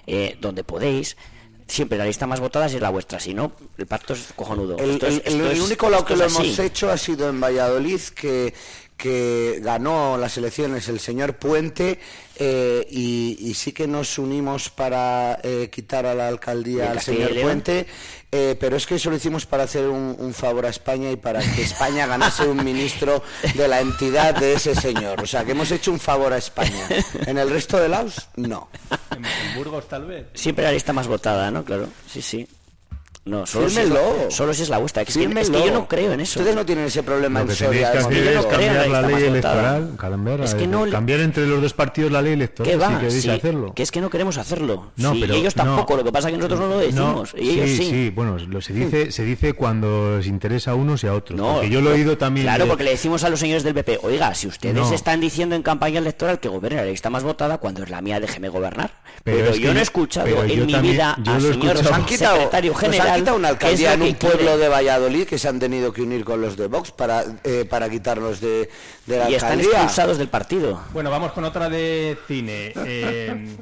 [0.05, 1.17] Eh, donde podéis.
[1.67, 4.77] Siempre la lista más votada es la vuestra, si no, el pacto es cojonudo.
[4.77, 6.35] El, Esto es- el- el- esto el es- único lado esto que lo así.
[6.43, 8.53] hemos hecho ha sido en Valladolid, que,
[8.97, 11.99] que ganó las elecciones el señor Puente
[12.37, 17.01] eh, y, y sí que nos unimos para eh, quitar a la ¿Y alcaldía al
[17.01, 17.39] señor?
[17.41, 17.85] Puente,
[18.31, 21.15] eh, pero es que eso lo hicimos para hacer un, un favor a España y
[21.15, 23.21] para que España ganase un ministro
[23.55, 25.21] de la entidad de ese señor.
[25.21, 26.87] O sea, que hemos hecho un favor a España.
[27.27, 28.69] En el resto de laos, no.
[29.11, 30.27] En, en Burgos, tal vez.
[30.33, 31.63] Siempre la lista más votada, ¿no?
[31.63, 32.47] Claro, sí, sí.
[33.25, 33.89] No, solo, si es,
[34.35, 35.03] solo si es la vuestra.
[35.03, 36.39] Es que, es que yo no creo en eso.
[36.41, 37.91] Ustedes no tienen ese problema Lo en que tenéis Soria.
[37.93, 38.51] que es hacer yo es no creo.
[38.51, 42.21] cambiar la ley electoral, cambiar, Es que no le- cambiar entre los dos partidos la
[42.21, 42.89] ley electoral, ¿Qué va?
[42.89, 43.73] si queréis Sí, hacerlo.
[43.73, 44.91] Que es que no queremos hacerlo.
[44.97, 45.97] No, Sí, pero y ellos tampoco, no.
[45.99, 47.33] lo que pasa es que nosotros no lo decimos.
[47.33, 47.85] No, y ellos sí.
[47.89, 51.39] sí, bueno, lo se dice, se dice cuando les interesa a unos y a otros.
[51.39, 52.45] No, porque yo lo he oído también.
[52.45, 54.93] Claro, de- porque le decimos a los señores del PP, oiga, si ustedes No.
[54.93, 58.19] están diciendo en campaña electoral que gobierne la lista más votada, cuando es la mía,
[58.19, 58.91] déjeme gobernar.
[59.23, 62.81] Pero Pero, es yo no he escuchado en mi vida al señor quitado, secretario nos
[63.15, 63.19] general.
[63.21, 64.35] quitado una alcaldía en un quiere.
[64.35, 67.65] pueblo de Valladolid que se han tenido que unir con los de Vox para, eh,
[67.69, 68.69] para quitarlos de,
[69.05, 69.71] de la Y están alcaldía.
[69.77, 70.81] expulsados del partido.
[70.93, 72.73] Bueno, vamos con otra de cine.
[72.85, 73.55] Eh,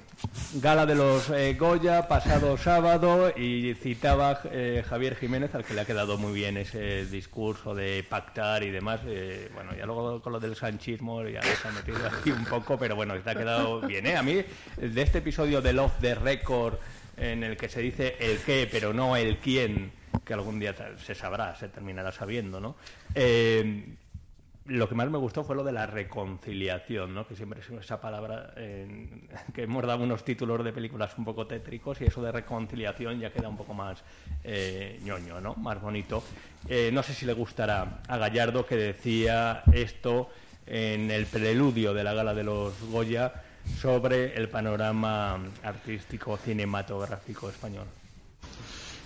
[0.55, 5.81] gala de los eh, Goya, pasado sábado, y citaba eh, Javier Jiménez, al que le
[5.81, 8.99] ha quedado muy bien ese discurso de pactar y demás.
[9.07, 12.77] eh, bueno, ya luego con lo del sanchismo ya se ha metido aquí un poco,
[12.77, 14.05] pero bueno, ha quedado bien.
[14.07, 14.15] ¿eh?
[14.17, 14.43] A mí,
[14.77, 16.75] de este episodio del Off the Record,
[17.22, 19.91] en el que se dice el qué, pero no el quién,
[20.26, 22.76] que algún día se sabrá, se terminará sabiendo, ¿no?
[23.14, 23.95] Eh,
[24.65, 27.27] lo que más me gustó fue lo de la reconciliación, ¿no?
[27.27, 31.99] que siempre es esa palabra que hemos dado unos títulos de películas un poco tétricos
[31.99, 34.03] y eso de reconciliación ya queda un poco más
[34.43, 35.56] eh, ñoño, ¿no?
[35.56, 36.23] más bonito.
[36.69, 40.30] Eh, no sé si le gustará a Gallardo que decía esto
[40.68, 43.34] en el preludio de la gala de los Goya
[43.81, 47.85] sobre el panorama artístico cinematográfico español.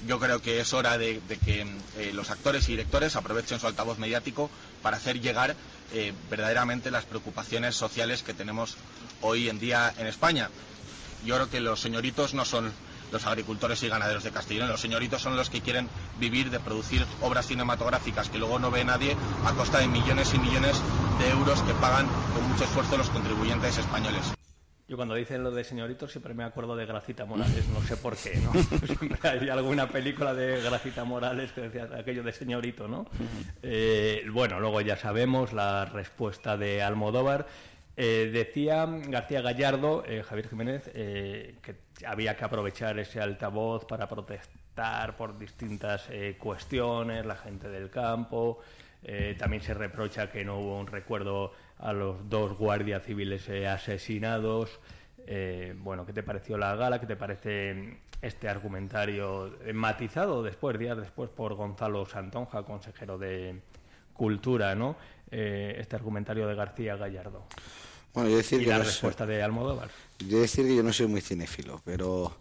[0.07, 1.65] yo creo que es hora de, que
[1.97, 4.49] eh, los actores y directores aprovechen su altavoz mediático
[4.81, 5.55] para hacer llegar
[5.93, 8.77] eh, verdaderamente las preocupaciones sociales que tenemos
[9.21, 10.49] hoy en día en España.
[11.25, 12.71] Yo creo que los señoritos no son
[13.11, 15.87] los agricultores y ganaderos de Castellón, los señoritos son los que quieren
[16.19, 19.15] vivir de producir obras cinematográficas que luego no ve nadie
[19.45, 20.75] a costa de millones y millones
[21.19, 24.35] de euros que pagan con mucho esfuerzo los contribuyentes españoles.
[24.87, 28.15] Yo cuando dicen lo de señoritos siempre me acuerdo de Gracita Morales, no sé por
[28.15, 28.53] qué, ¿no?
[28.85, 33.07] siempre hay alguna película de Gracita Morales que decía aquello de señorito, ¿no?
[33.63, 37.47] Eh, bueno, luego ya sabemos la respuesta de Almodóvar.
[37.97, 41.75] Eh, decía García Gallardo, eh, Javier Jiménez, que
[42.05, 46.07] había que aprovechar ese altavoz para protestar por distintas
[46.37, 48.59] cuestiones, la gente del campo.
[49.39, 54.79] También se reprocha que no hubo un recuerdo a los dos guardias civiles eh, asesinados.
[55.27, 56.99] Eh, bueno, ¿qué te pareció la gala?
[56.99, 63.61] ¿Qué te parece este argumentario matizado después, días después, por Gonzalo Santonja, consejero de
[64.13, 64.95] Cultura, ¿no?
[65.31, 67.43] Eh, este argumentario de García Gallardo.
[68.13, 69.89] Bueno, yo decir y que la no soy- respuesta de Almodóvar.
[70.19, 72.37] Yo decir que yo no soy muy cinéfilo, pero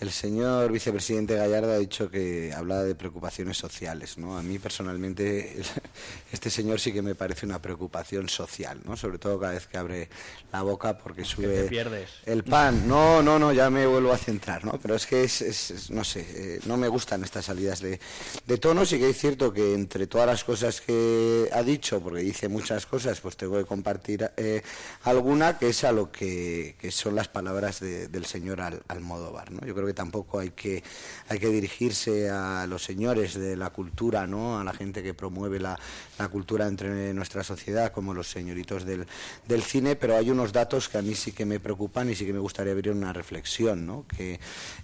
[0.00, 4.36] el señor vicepresidente Gallardo ha dicho que hablaba de preocupaciones sociales, ¿no?
[4.36, 5.56] A mí personalmente
[6.32, 8.96] este señor sí que me parece una preocupación social, ¿no?
[8.96, 10.08] Sobre todo cada vez que abre
[10.52, 12.10] la boca porque Que sube te pierdes.
[12.26, 12.86] el pan.
[12.86, 14.72] No, no, no, ya me vuelvo a centrar, ¿no?
[14.82, 17.98] Pero es que es, es- es- no sé, eh, no me gustan estas salidas de,
[18.46, 18.84] de tono.
[18.84, 22.84] Sí que es cierto que entre todas las cosas que ha dicho, porque dice muchas
[22.86, 24.62] cosas, pues tengo que compartir eh,
[25.04, 29.50] alguna que es a lo que, que son las palabras de- del señor Al- Almodóvar,
[29.52, 29.66] ¿no?
[29.66, 30.82] Yo creo que tampoco hay que,
[31.28, 34.58] hay que dirigirse a los señores de la cultura, ¿no?
[34.58, 35.78] A la gente que promueve la,
[36.18, 39.06] la cultura entre nuestra sociedad, como los señoritos del,
[39.46, 42.26] del cine, pero hay unos datos que a mí sí que me preocupan y sí
[42.26, 44.04] que me gustaría abrir una reflexión, ¿no?
[44.06, 44.38] Que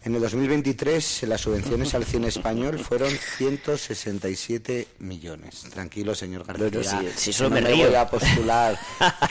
[0.04, 5.62] en el 2023 las subvenciones al cine español fueron 167 millones.
[5.70, 6.70] Tranquilo, señor García.
[7.02, 7.86] No, solo no me me río.
[7.86, 8.78] voy a postular.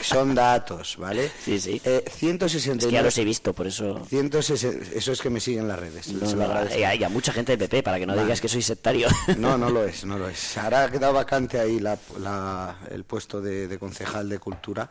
[0.02, 1.30] Son datos, ¿vale?
[1.44, 1.80] Sí, sí.
[1.84, 4.04] Eh, Es 169 que ya los he visto, por eso...
[4.08, 6.08] 160 eso es que me siguen las redes.
[6.12, 6.86] No, se lo no, agradezco.
[6.86, 8.24] hay, a mucha gente de PP, para que no Vale.
[8.24, 9.08] digas que soy sectario.
[9.38, 10.56] No, no lo es, no lo es.
[10.58, 14.90] Ahora ha quedado vacante ahí la- la- el puesto de, de concejal de cultura.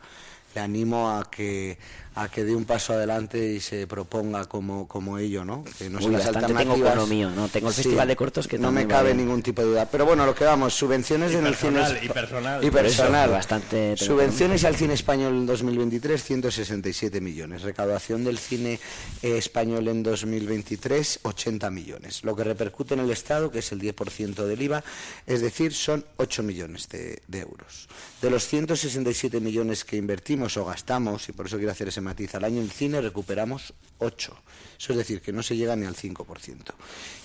[0.54, 1.78] Le animo a que
[2.14, 5.64] a que dé un paso adelante y se proponga como, como ello, ¿no?
[5.78, 7.48] Que no Uy, son las tengo con mío, ¿no?
[7.48, 9.86] Tengo el Sí, Festival de Cortos que no me cabe ningún tipo de duda.
[9.86, 12.62] Pero bueno, lo que vamos, subvenciones Y en el cine y personal.
[12.62, 13.30] y eso, personal.
[13.30, 17.62] bastante Subvenciones al cine español en 2023 167 millones.
[17.62, 18.78] Recaudación del cine
[19.22, 22.24] eh, español en 2023 80 millones.
[22.24, 24.84] Lo que repercute en el Estado, que es el 10% del IVA,
[25.26, 27.88] es decir, son 8 millones de, de euros.
[28.20, 32.34] De los 167 millones que invertimos o gastamos, y por eso quiero hacer ese matiz
[32.34, 34.36] al año en cine, recuperamos 8.
[34.82, 36.56] Eso es decir, que no se llega ni al 5%.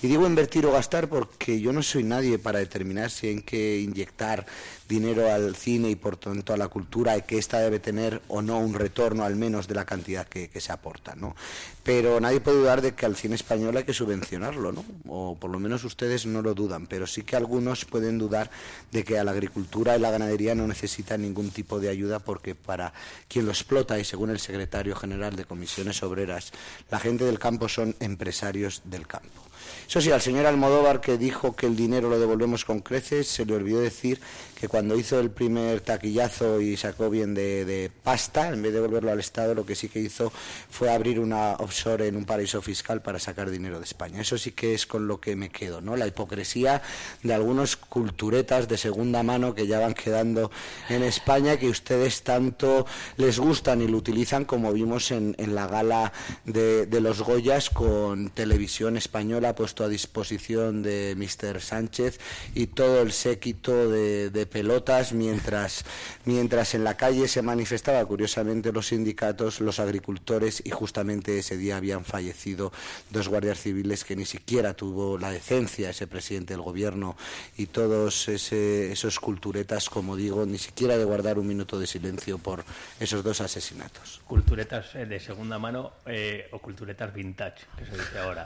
[0.04, 3.80] Y digo invertir o gastar porque yo no soy nadie para determinar si hay que
[3.80, 4.46] inyectar
[4.88, 8.44] dinero al cine y por tanto a la cultura y que ésta debe tener o
[8.44, 11.36] no un retorno al menos de la cantidad que, se aporta, ¿no?
[11.84, 14.86] Pero nadie puede dudar de que al cine español hay que subvencionarlo, ¿no?
[15.08, 18.50] O por lo menos ustedes no lo dudan, pero sí que algunos pueden dudar
[18.92, 22.56] de que a la agricultura y la ganadería no necesitan ningún tipo de ayuda porque
[22.56, 22.94] para
[23.28, 26.52] quien lo explota y según el secretario general de comisiones obreras,
[26.90, 29.42] la gente del son empresarios del campo.
[29.88, 33.46] Eso sí, al señor Almodóvar que dijo que el dinero lo devolvemos con creces, se
[33.46, 34.20] le olvidó decir
[34.60, 39.12] que cuando hizo el primer taquillazo y sacó bien de, pasta, en vez de devolverlo
[39.12, 40.32] al Estado, lo que sí que hizo
[40.70, 44.22] fue abrir una offshore en un paraíso fiscal para sacar dinero de España.
[44.22, 45.96] Eso sí que es con lo que me quedo, ¿no?
[45.96, 46.82] La hipocresía
[47.22, 50.50] de algunos culturetas de segunda mano que ya van quedando
[50.90, 55.68] en España, que ustedes tanto les gustan y lo utilizan como vimos en, en la
[55.68, 56.14] gala
[56.46, 61.62] de, los Goyas con televisión española puesto a disposición de Mr.
[61.62, 62.20] Sánchez
[62.56, 65.84] y todo el séquito de pelotas mientras,
[66.26, 71.78] mientras en la calle se manifestaba curiosamente los sindicatos, los agricultores y justamente ese día
[71.78, 72.72] habían fallecido
[73.10, 77.16] dos guardias civiles que ni siquiera tuvo la decencia ese presidente del gobierno
[77.58, 82.38] y todos ese- esos culturetas, como digo, ni siquiera de guardar un minuto de silencio
[82.38, 82.64] por
[83.00, 84.22] esos dos asesinatos.
[84.26, 88.46] Culturetas eh, de segunda mano eh, o culturetas vintage, que se dice ahora.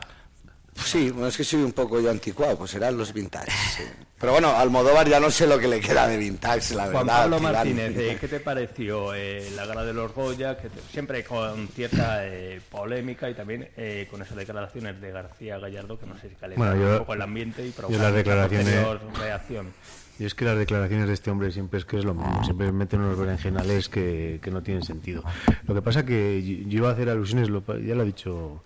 [0.75, 3.51] Sí, bueno, es que soy un poco yo anticuado, pues serán los vintage.
[3.77, 3.83] sí.
[4.19, 7.21] Pero bueno, Almodóvar ya no sé lo que le queda de vintage, la Juan verdad.
[7.23, 7.39] Pablo.
[7.39, 10.57] Martínez, eh, ¿qué te pareció eh, la gala de los Goya?
[10.57, 15.57] Que te- siempre con cierta eh, polémica y también eh, con esas declaraciones de García
[15.57, 18.13] Gallardo que no sé si Bueno, yo- un poco el ambiente y yo provocaron las
[18.13, 18.85] declaraciones-
[19.19, 19.73] reacción.
[20.19, 22.71] Y es que las declaraciones de este hombre siempre es que es lo mismo, siempre
[22.71, 25.23] meten unos berenjenales que, que no tienen sentido.
[25.67, 28.63] Lo que pasa que yo iba a hacer alusiones, lo ya lo ha dicho,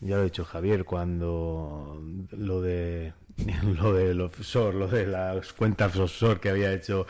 [0.00, 2.00] ya lo ha dicho Javier, cuando
[2.32, 3.12] lo de
[3.80, 7.06] lo del offshore, lo de las cuentas offshore que había hecho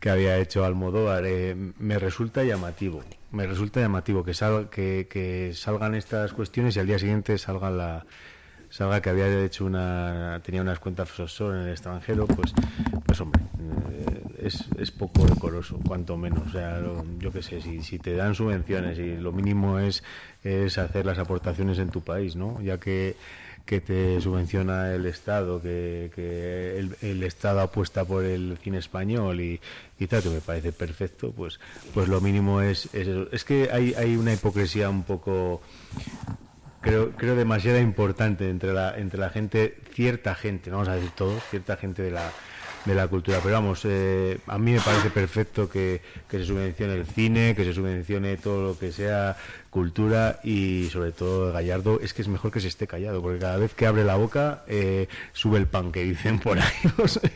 [0.00, 3.02] que había hecho Almodóvar, eh, me resulta llamativo.
[3.32, 7.76] Me resulta llamativo que, sal- que, que salgan estas cuestiones y al día siguiente salgan
[7.78, 8.06] la
[8.68, 12.52] salga que había hecho una tenía unas cuentas offshore en el extranjero pues
[13.06, 13.40] pues hombre
[13.92, 17.98] eh, es, es poco decoroso cuanto menos o sea lo- yo qué sé si, si
[18.00, 20.02] te dan subvenciones y lo mínimo es
[20.46, 23.16] es hacer las aportaciones en tu país no ya que
[23.66, 29.60] que te subvenciona el Estado, que, que el, Estado apuesta por el cine español y,
[29.98, 31.58] y tal, que me parece perfecto, pues,
[31.92, 33.26] pues lo mínimo es, es eso.
[33.32, 35.60] Es que hay, hay una hipocresía un poco
[36.80, 41.10] creo, creo demasiado importante entre la, entre la gente, cierta gente, no vamos a decir
[41.10, 42.30] todos, cierta gente de la,
[42.86, 43.40] de la cultura.
[43.42, 47.64] Pero vamos, eh, a mí me parece perfecto que, que se subvencione el cine, que
[47.64, 49.36] se subvencione todo lo que sea
[49.70, 53.58] cultura y sobre todo Gallardo es que es mejor que se esté callado porque cada
[53.58, 56.72] vez que abre la boca eh, sube el pan que dicen por ahí.
[56.98, 57.30] o sea,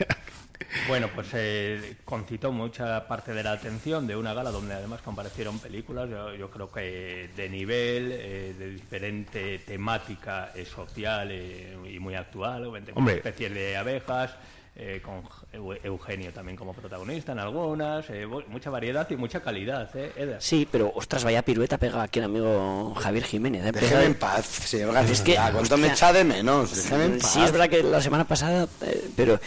[0.88, 5.58] Bueno, pues eh, concitó mucha parte de la atención de una gala donde además comparecieron
[5.58, 11.98] películas, yo, yo creo que de nivel, eh, de diferente temática eh, social eh, y
[11.98, 13.16] muy actual, Hombre.
[13.16, 14.36] especies de abejas,
[14.82, 19.90] eh, con Eu- Eugenio también como protagonista en algunas, eh, mucha variedad y mucha calidad,
[19.94, 20.36] ¿eh, Eder?
[20.40, 23.66] Sí, pero ostras, vaya pirueta pega aquí el amigo Javier Jiménez.
[23.66, 23.72] ¿eh?
[23.72, 25.12] Déjeme en paz, señor García.
[25.12, 26.74] Es que, ¿Cuánto me echa de menos?
[26.74, 27.32] Déjeme en paz.
[27.32, 29.38] Sí, es verdad que la semana pasada, eh, pero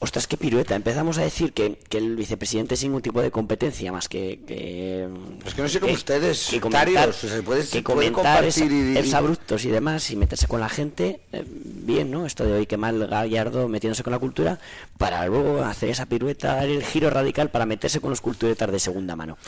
[0.00, 0.74] ostras, qué pirueta.
[0.74, 4.40] Empezamos a decir que, que el vicepresidente sin ningún tipo de competencia más que.
[4.46, 5.08] que
[5.46, 8.54] Es que no sé cómo ustedes, que comentar, se puede- se que puede comentar es,
[8.56, 12.26] compartir y- es abruptos y demás y meterse con la gente, eh, bien, ¿no?
[12.26, 14.58] Esto de hoy que mal Gallardo metiéndose con la cultura
[14.98, 18.78] para luego hacer esa pirueta, dar el giro radical para meterse con los culturetas de
[18.78, 19.38] segunda mano.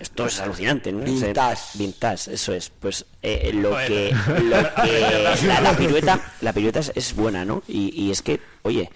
[0.00, 1.04] Esto es alucinante, ¿no?
[1.04, 1.62] Vintage.
[1.78, 2.70] Vintage, eso es.
[2.70, 3.86] Pues eh, lo Bueno.
[3.86, 7.62] que, lo que la, la pirueta, la pirueta es, es buena, ¿no?
[7.68, 8.90] Y, y es que, oye,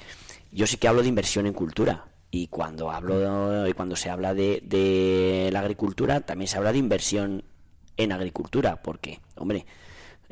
[0.50, 2.04] yo sí que hablo de inversión en cultura.
[2.34, 6.78] Y cuando hablo y cuando se habla de, de la agricultura, también se habla de
[6.78, 7.44] inversión
[7.98, 9.66] en agricultura, porque, hombre,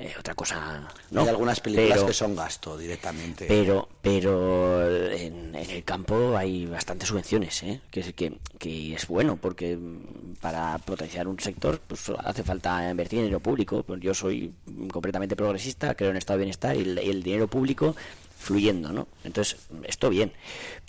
[0.03, 0.89] eh, otra cosa.
[1.11, 1.21] ¿no?
[1.23, 3.45] Hay algunas películas Pero- que son gasto directamente.
[3.47, 7.81] pero, pero en, en el campo hay bastantes subvenciones, ¿eh?
[7.91, 12.91] que, es- que, que es bueno, porque mm, para potenciar un sector pues hace falta
[12.91, 13.83] invertir dinero público.
[13.83, 14.53] Pues yo soy
[14.91, 17.95] completamente progresista, creo en estado de bienestar y el, y el dinero público
[18.39, 19.07] fluyendo, ¿no?
[19.23, 20.33] Entonces, esto bien,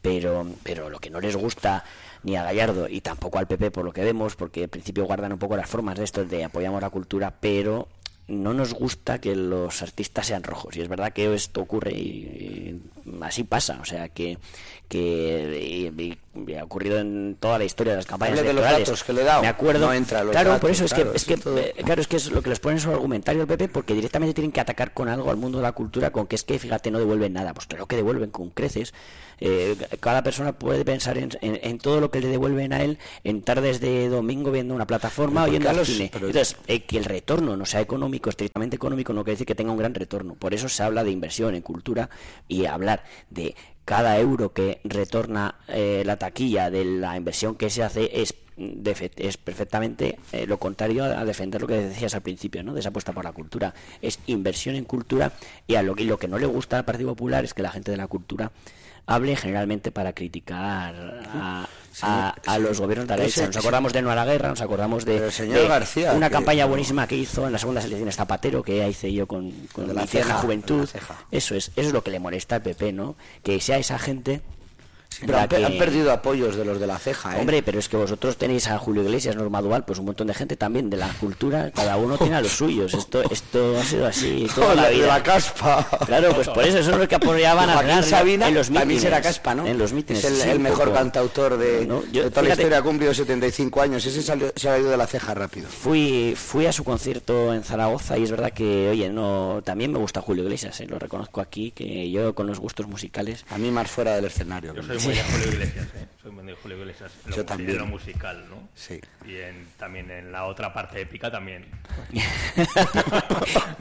[0.02, 1.84] pero, pero lo que no les gusta
[2.24, 5.34] ni a Gallardo y tampoco al PP por lo que vemos, porque al principio guardan
[5.34, 7.90] un poco las formas de esto de apoyamos la cultura, pero
[8.32, 10.76] no nos gusta que los artistas sean rojos.
[10.78, 12.82] Y es verdad que esto ocurre y,
[13.22, 13.80] así pasa.
[13.82, 14.38] O sea, que,
[14.92, 16.18] que y- y-
[16.52, 18.88] y ha ocurrido en toda la historia de las campañas Hable de los electorales.
[18.88, 19.42] datos que le he dado.
[19.42, 19.88] Me acuerdo.
[19.88, 21.58] No entra en los claro, por datos, eso es claro, que, es eso que todo-
[21.58, 24.34] eh, claro, es que es lo que les ponen su argumentario al PP porque directamente
[24.34, 26.92] tienen que atacar con algo al mundo de la cultura con que es que, fíjate,
[26.92, 27.54] no devuelven nada.
[27.54, 28.94] Pues claro que devuelven con creces.
[29.44, 33.00] Eh, cada persona puede pensar en, en- en todo lo que le devuelven a él
[33.24, 36.10] en tardes de domingo viendo una plataforma o yendo ¿por al cine.
[36.14, 39.56] pero- Entonces, eh, que el retorno no sea económico, estrictamente económico, no quiere decir que
[39.56, 40.36] tenga un gran retorno.
[40.36, 42.10] Por eso se habla de inversión en cultura
[42.48, 43.56] y hablar de
[43.86, 48.36] cada euro que retorna eh, la taquilla de la inversión que se hace es,
[49.18, 52.74] es perfectamente eh, lo contrario a, a defender lo que decías al principio, ¿no?
[52.74, 53.74] de esa apuesta por la cultura.
[54.02, 55.34] Es inversión en cultura
[55.68, 57.72] y a lo que, lo que no le gusta al Partido Popular es que la
[57.72, 58.52] gente de la cultura
[59.06, 61.68] hable generalmente para criticar a,
[62.02, 63.46] a- a los gobiernos de derecha.
[63.48, 66.34] Nos acordamos de No a la Guerra, nos acordamos de, señor de García, una que-
[66.34, 69.94] campaña buenísima que hizo en las segundas elecciones Zapatero, que hice yo con, con De
[69.94, 70.76] la mi ceja, juventud.
[70.78, 71.16] de la ceja.
[71.32, 73.16] Eso es, eso es lo que le molesta al PP, ¿no?
[73.44, 74.42] Que sea esa gente.
[75.20, 77.42] Pero han, pe- que- han perdido apoyos de los de la ceja, ¿eh?
[77.42, 80.34] Hombre, pero es que vosotros tenéis a Julio Iglesias, Norma Dual, pues un montón de
[80.34, 82.94] gente también de la cultura, cada uno tiene a los suyos.
[82.94, 85.08] Esto, esto ha sido así toda la de vida.
[85.08, 85.88] la caspa.
[86.06, 89.02] Claro, pues por eso eso es lo que apoyaban a Joaquín Sabina en los mítines.
[89.02, 89.68] será caspa, ¿no?
[89.68, 90.24] En los mítines.
[90.24, 90.98] Es el, sí, el un mejor poco.
[90.98, 94.06] cantautor de, No, yo- de toda la historia, ha cumplido 75 años.
[94.06, 95.68] Ese salió- se ha ido de la ceja rápido.
[95.68, 100.00] Fui, fui a su concierto en Zaragoza y es verdad que, oye, no, también me
[100.00, 103.46] gusta Julio Iglesias, eh, lo reconozco aquí, que yo con los gustos musicales.
[103.52, 104.74] A mí más fuera del escenario.
[104.74, 106.08] Yo soy muy de Julio Iglesias, ¿eh?
[106.22, 107.12] Soy muy de Julio Iglesias.
[107.26, 107.90] Lo Yo también.
[107.90, 108.70] musical, ¿no?
[108.76, 109.00] Sí.
[109.26, 111.66] Y en- también en la otra parte épica también.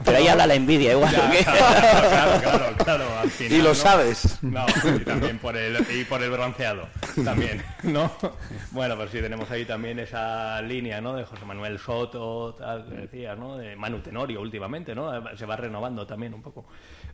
[0.03, 1.11] Pero ahí habla la envidia, igual.
[1.21, 1.43] Ya, ¿qué?
[1.43, 3.75] claro, claro, claro, claro, al final, Y lo ¿no?
[3.75, 4.37] sabes.
[4.41, 4.65] No,
[4.95, 6.87] y también por el, y por el bronceado,
[7.23, 8.11] también, ¿no?
[8.71, 11.15] Bueno, pues sí, tenemos ahí también esa línea, ¿no?
[11.15, 13.57] De José Manuel Soto, tal, que decías, ¿no?
[13.57, 15.11] De Manu Tenorio últimamente, ¿no?
[15.37, 16.65] Se va renovando también un poco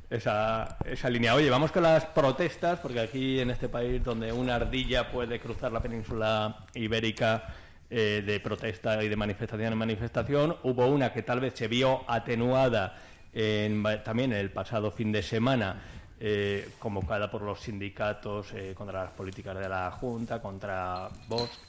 [0.09, 1.35] esa, esa línea.
[1.35, 5.72] Oye, vamos con las protestas, porque aquí en este país donde una ardilla puede cruzar
[5.72, 7.53] la península ibérica
[7.90, 12.03] eh, de protesta y de manifestación en manifestación, hubo una que tal vez se vio
[12.07, 12.98] atenuada
[13.34, 15.82] en- también el pasado fin de semana,
[16.19, 21.61] eh, convocada por los sindicatos eh, contra las políticas de la Junta, contra Vox,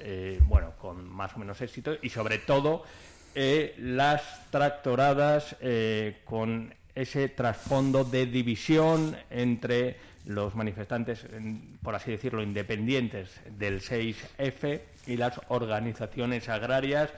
[0.42, 2.82] bueno, con más o menos éxito, y sobre todo
[3.78, 5.54] las tractoradas
[6.24, 9.96] con ese trasfondo de división entre
[10.28, 11.26] los manifestantes,
[11.82, 17.10] por así decirlo, independientes del 6F y las organizaciones agrarias.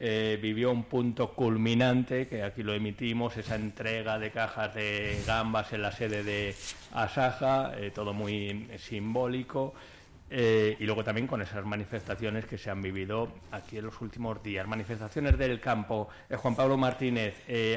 [0.00, 5.72] Eh, vivió un punto culminante, que aquí lo emitimos, esa entrega de cajas de gambas
[5.74, 6.54] en la sede de
[6.92, 9.74] Asaja, eh, todo muy simbólico.
[10.30, 14.42] Eh, y luego también con esas manifestaciones que se han vivido aquí en los últimos
[14.42, 14.66] días.
[14.66, 16.08] Manifestaciones del campo.
[16.34, 17.34] Juan Pablo Martínez,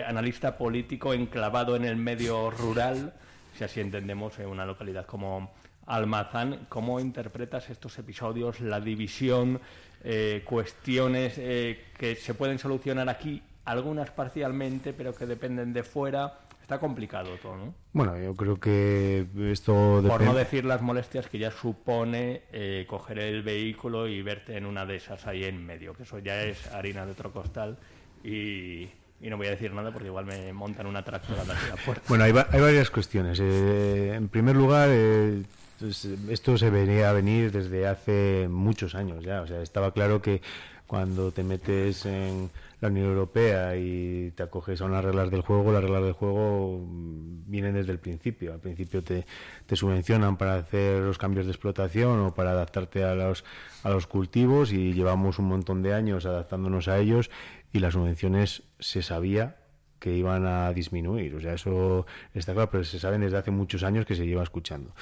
[0.07, 3.13] analista político enclavado en el medio rural,
[3.57, 5.51] si así entendemos, en una localidad como
[5.87, 6.67] Almazán.
[6.69, 9.59] ¿Cómo interpretas estos episodios, la división,
[10.03, 16.41] eh, cuestiones eh, que se pueden solucionar aquí, algunas parcialmente, pero que dependen de fuera?
[16.61, 17.73] Está complicado todo, ¿no?
[17.93, 23.19] Bueno, yo creo que esto Por no decir las molestias que ya supone eh, coger
[23.19, 26.67] el vehículo y verte en una de esas ahí en medio, que eso ya es
[26.67, 27.77] harina de otro costal
[28.23, 28.89] y,
[29.21, 32.03] y no voy a decir nada porque igual me montan una tractora de la puerta.
[32.07, 33.39] Bueno, hay, va- hay varias cuestiones.
[33.41, 35.43] Eh, en primer lugar, eh,
[35.79, 39.41] pues, esto se venía a venir desde hace muchos años ya.
[39.41, 40.41] O sea, estaba claro que
[40.85, 42.49] cuando te metes en
[42.79, 46.79] la Unión Europea y te acoges a unas reglas del juego, las reglas del juego
[46.87, 48.53] mm, vienen desde el principio.
[48.53, 49.25] Al principio te,
[49.65, 53.43] te subvencionan para hacer los cambios de explotación o para adaptarte a los,
[53.83, 57.31] a los cultivos y llevamos un montón de años adaptándonos a ellos
[57.71, 59.57] y las subvenciones se sabía
[59.99, 61.35] que iban a disminuir.
[61.35, 64.43] O sea, eso está claro, pero se saben desde hace muchos años que se lleva
[64.43, 64.93] escuchando.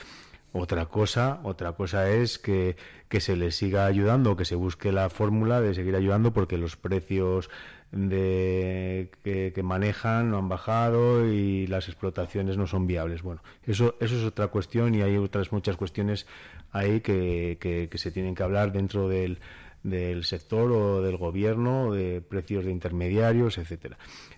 [0.53, 2.77] Otra cosa, otra cosa es que,
[3.09, 6.77] que se les siga ayudando, que se busque la fórmula de seguir ayudando porque los
[6.77, 7.49] precios
[7.91, 13.21] de, que, manejan no han bajado y las explotaciones no son viables.
[13.21, 16.25] Bueno, eso, eso es otra cuestión y hay otras muchas cuestiones
[16.71, 19.39] ahí que, que se tienen que hablar dentro del,
[19.85, 23.97] del sector o del gobierno, de precios de intermediarios, etcétera.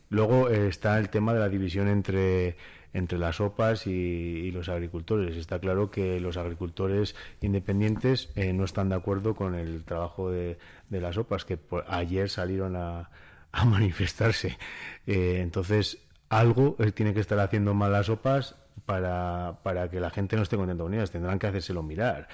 [0.10, 2.58] Luego eh, está el tema de la división entre
[2.94, 5.36] entre las OPAs y, los agricultores.
[5.38, 10.58] Está claro que los agricultores independientes eh, no están de acuerdo con el trabajo de,
[10.90, 13.10] de las OPAs, que por- ayer salieron a,
[13.52, 14.58] a manifestarse.
[15.06, 16.00] Eh, entonces,
[16.30, 18.56] algo eh, tiene que estar haciendo mal las OPAs
[18.86, 21.12] para, para que la gente no esté contenta con ellas.
[21.12, 22.28] Tendrán que hacérselo mirar.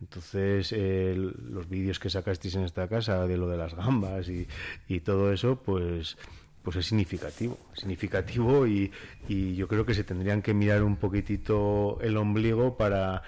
[0.00, 4.46] Entonces, eh, los vídeos que sacasteis en esta casa de lo de las gambas y,
[4.88, 6.16] y todo eso, pues
[6.62, 8.92] pues es significativo, significativo y,
[9.26, 13.22] y yo creo que se tendrían que mirar un poquitito el ombligo para,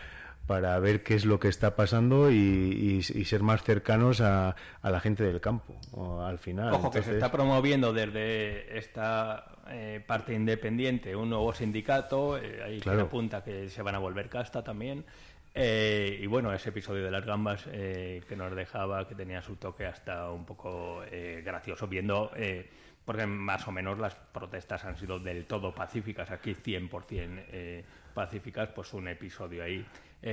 [0.46, 5.00] para ver qué es lo que está pasando y, ser más cercanos a, a la
[5.00, 5.74] gente del campo
[6.22, 6.74] al final.
[6.74, 12.80] Ojo, que se está promoviendo desde esta eh, parte independiente un nuevo sindicato, eh, ahí
[12.80, 12.98] Claro.
[12.98, 15.04] se apunta que se van a volver casta también.
[15.54, 19.56] Eh, y bueno, ese episodio de las gambas eh, que nos dejaba, que tenía su
[19.56, 22.68] toque hasta un poco eh, gracioso, viendo, eh,
[23.04, 28.68] porque más o menos las protestas han sido del todo pacíficas, aquí 100% eh, pacíficas,
[28.68, 29.84] pues un episodio ahí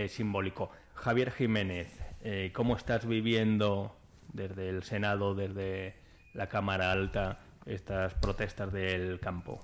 [0.10, 0.69] simbólico.
[0.95, 1.88] Javier Jiménez,
[2.52, 3.95] ¿cómo estás viviendo
[4.34, 5.95] desde el Senado, desde
[6.34, 9.64] la Cámara Alta, estas protestas del campo?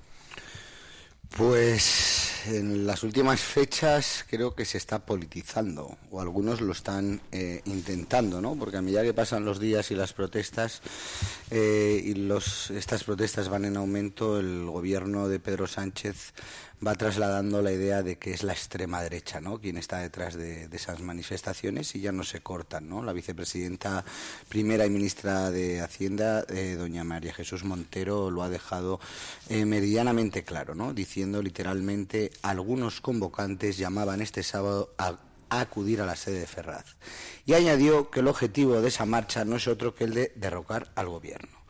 [1.36, 2.13] Pues
[2.48, 8.42] en las últimas fechas creo que se está politizando, o algunos lo están eh, intentando,
[8.42, 8.56] ¿no?
[8.56, 10.82] Porque a medida que pasan los días y las protestas,
[11.52, 16.34] eh, y los, estas protestas van en aumento, el gobierno de Pedro Sánchez
[16.86, 19.60] va trasladando la idea de que es la extrema derecha, ¿no?
[19.60, 23.04] Quien está detrás de, esas manifestaciones y ya no se cortan, ¿no?
[23.04, 24.04] La vicepresidenta
[24.50, 29.00] primera y ministra de Hacienda, eh, doña María Jesús Montero, lo ha dejado
[29.50, 30.94] eh, meridianamente claro, ¿no?
[30.94, 35.18] Diciendo literalmente algunos convocantes llamaban este sábado a
[35.50, 36.96] acudir a la sede de Ferraz.
[37.46, 40.92] Y añadió que el objetivo de esa marcha no es otro que el de derrocar
[40.96, 41.63] al gobierno.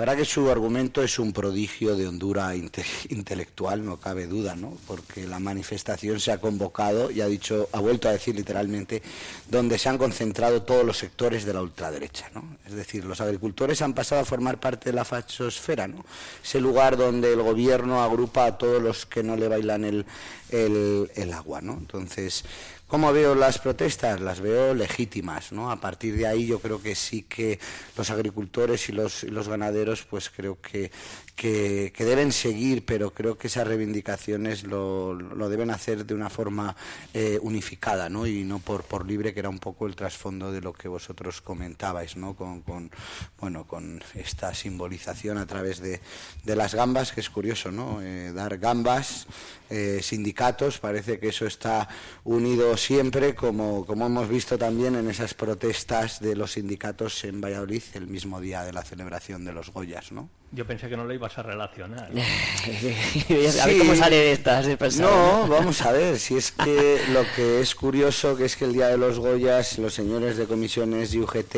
[0.00, 4.56] La verdad que su argumento es un prodigio de hondura inte- intelectual, no cabe duda,
[4.56, 4.78] ¿no?
[4.86, 9.02] Porque la manifestación se ha convocado y ha dicho, ha vuelto a decir literalmente,
[9.50, 12.56] donde se han concentrado todos los sectores de la ultraderecha, ¿no?
[12.66, 16.02] Es decir, los agricultores han pasado a formar parte de la fachosfera, ¿no?
[16.42, 20.06] Ese lugar donde el gobierno agrupa a todos los que no le bailan el,
[20.48, 21.74] el, el agua, ¿no?
[21.74, 22.46] Entonces,
[22.90, 24.20] ¿Cómo veo las protestas?
[24.20, 25.70] Las veo legítimas, ¿no?
[25.70, 27.60] A partir de ahí yo creo que sí que
[27.96, 30.90] los agricultores y los, y los ganaderos pues creo que,
[31.36, 36.76] que, deben seguir, pero creo que esas reivindicaciones lo, lo deben hacer de una forma
[37.14, 38.26] eh, unificada, ¿no?
[38.26, 41.40] Y no por, por libre, que era un poco el trasfondo de lo que vosotros
[41.40, 42.34] comentabais, ¿no?
[42.34, 42.90] Con, con,
[43.38, 46.00] bueno, con esta simbolización a través de,
[46.44, 48.02] de las gambas, que es curioso, ¿no?
[48.02, 49.26] Eh, dar gambas,
[49.70, 51.88] eh, sindicatos, parece que eso está
[52.24, 57.82] unido siempre, como, como hemos visto también en esas protestas de los sindicatos en Valladolid
[57.94, 60.28] el mismo día de la celebración de los Goyas, ¿no?
[60.52, 62.10] Yo pensé que no lo ibas a relacionar.
[62.10, 67.22] a ver cómo sale de estas de No, vamos a ver, si es que lo
[67.36, 71.14] que es curioso que es que el día de los Goyas los señores de comisiones
[71.14, 71.56] y UGT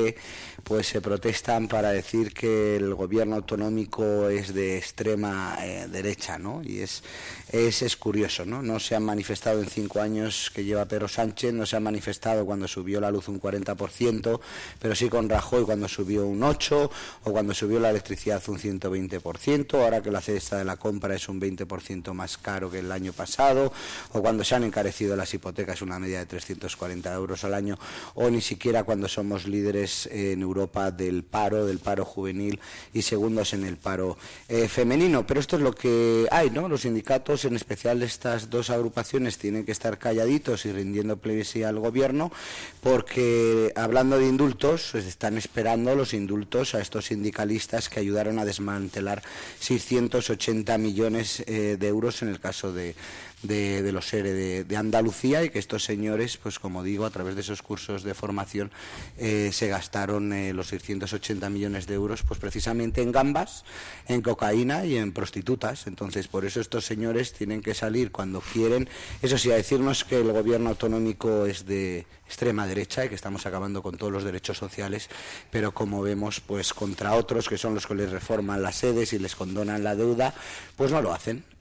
[0.64, 6.62] pues se protestan para decir que el gobierno autonómico es de extrema eh, derecha, ¿no?
[6.62, 7.02] Y es,
[7.51, 8.62] es, es curioso, ¿no?
[8.62, 12.47] No se han manifestado en cinco años que lleva Pedro Sánchez, no se han manifestado
[12.47, 14.40] cuando subió la luz un 40%,
[14.78, 16.90] pero sí con Rajoy cuando subió un 8%
[17.24, 21.28] o cuando subió la electricidad un 120%, ahora que la cesta de la compra es
[21.28, 23.72] un 20% más caro que el año pasado,
[24.12, 27.78] o cuando se han encarecido las hipotecas una media de 340 euros al año,
[28.14, 30.52] o ni siquiera cuando somos líderes en Europa
[30.97, 32.61] del paro, del paro juvenil
[32.93, 34.16] y segundos en el paro
[34.49, 35.27] eh, femenino.
[35.27, 36.69] Pero esto es lo que hay, ¿no?
[36.69, 41.79] Los sindicatos, en especial estas dos agrupaciones, tienen que estar calladitos y rindiendo pleitesía al
[41.79, 42.33] gobierno,
[42.83, 48.45] porque hablando de indultos, pues, están esperando los indultos a estos sindicalistas que ayudaron a
[48.45, 49.23] desmantelar
[49.61, 52.95] 680 millones eh, de euros en el caso de,
[53.43, 57.35] de, los ERE de, de Andalucía y que estos señores, pues como digo, a través
[57.35, 58.70] de esos cursos de formación
[59.19, 63.64] eh, se gastaron eh, los 680 millones de euros pues precisamente en gambas,
[64.09, 65.86] en cocaína y en prostitutas.
[65.86, 68.89] Entonces, por eso estos señores tienen que salir cuando quieren,
[69.23, 73.44] eso sí, a decirnos que el gobierno autonómico es de extrema derecha y que estamos
[73.44, 75.10] acabando con todos los derechos sociales,
[75.51, 79.19] pero como vemos, pues contra otros que son los que les reforman las sedes y
[79.19, 80.32] les condonan la deuda,
[80.77, 81.52] pues no lo hacen.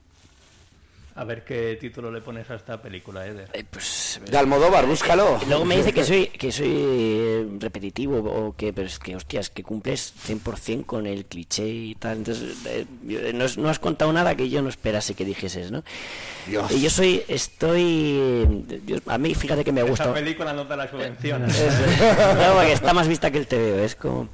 [1.22, 3.48] A ver qué título le pones a esta película, Eder.
[3.70, 5.40] pues, De Almodóvar, búscalo.
[5.48, 9.52] Luego me dice que soy que soy eh, repetitivo o que pero es que hostias
[9.52, 12.18] que cumples 100% con el cliché y tal.
[12.18, 15.70] Entonces eh, yo- no, has- no has contado nada que yo no esperase que dijeses,
[15.72, 15.84] ¿no?
[16.48, 16.72] Dios.
[16.72, 20.06] Y yo soy estoy yo- a mí fíjate que me gusta.
[20.06, 21.46] Esa película no te la subvenciona.
[22.42, 23.80] No, porque está más vista que el TVO.
[23.84, 24.28] Es como.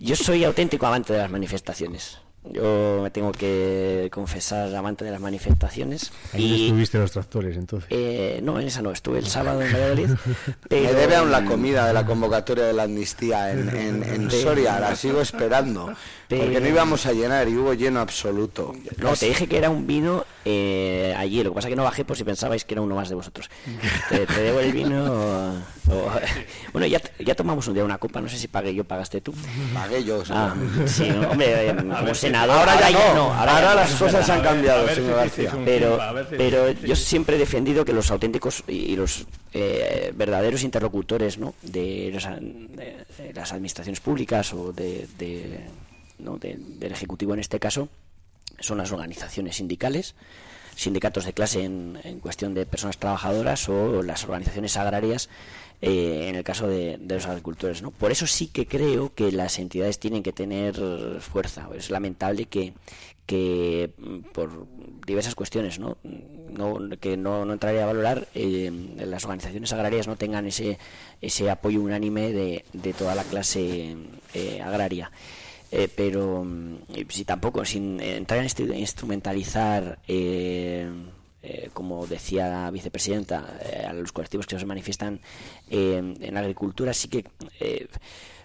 [0.00, 2.18] Yo soy auténtico amante de las manifestaciones.
[2.52, 6.10] Yo me tengo que confesar amante de las manifestaciones.
[6.32, 7.88] Ahí Y, estuviste en los tractores, entonces.
[7.90, 8.90] eh, no, en esa no.
[8.92, 10.10] Estuve el sábado en Valladolid.
[10.70, 14.78] Me debe aún la comida de la convocatoria de la amnistía en, en, en Soria,
[14.80, 15.92] la sigo esperando.
[16.28, 18.74] Porque no íbamos a llenar y hubo lleno absoluto.
[18.98, 21.42] No, te dije que era un vino eh, allí.
[21.42, 23.14] Lo que pasa es que no bajé por si pensabais que era uno más de
[23.14, 23.48] vosotros.
[24.10, 25.04] Te, te debo el vino.
[25.10, 25.52] o-
[25.94, 26.10] o-
[26.74, 28.20] bueno, ya, ya tomamos un día una copa.
[28.20, 29.32] No sé si pagué yo, pagaste tú.
[29.72, 30.54] Pagué yo, Ah,
[30.86, 32.58] sí, no, hombre, eh, como senador.
[32.58, 35.52] ahora ya ya no, ahora ya las cosas han cambiado, ver señor García.
[35.64, 35.98] Pero,
[36.28, 39.24] si pero yo siempre he defendido que los auténticos y los
[39.54, 41.54] eh, verdaderos interlocutores ¿no?
[41.62, 45.60] de, los de- de las administraciones públicas o de, de-
[46.18, 46.36] ¿no?
[46.38, 47.88] de- del Ejecutivo en este caso
[48.60, 50.14] son las organizaciones sindicales,
[50.74, 55.28] sindicatos de clase en, en cuestión de personas trabajadoras o las organizaciones agrarias
[55.80, 57.82] eh, en el caso de, de los agricultores.
[57.82, 57.90] ¿no?
[57.92, 60.74] Por eso sí que creo que las entidades tienen que tener
[61.20, 61.68] fuerza.
[61.76, 62.72] Es lamentable que,
[63.26, 64.66] que mm, por
[65.06, 65.96] diversas cuestiones ¿no?
[66.02, 70.78] No, que no, no entraría a valorar eh, las organizaciones agrarias no tengan ese,
[71.20, 73.96] ese apoyo unánime de, de toda la clase
[74.34, 75.10] eh, agraria.
[75.70, 76.76] Eh, pero mm,
[77.08, 80.90] si tampoco, sin entrar en este- instrumentalizar, eh,
[81.42, 85.20] eh, como decía la vicepresidenta, eh, a los colectivos que se manifiestan
[85.70, 87.24] eh, en agricultura, sí que
[87.60, 87.86] eh,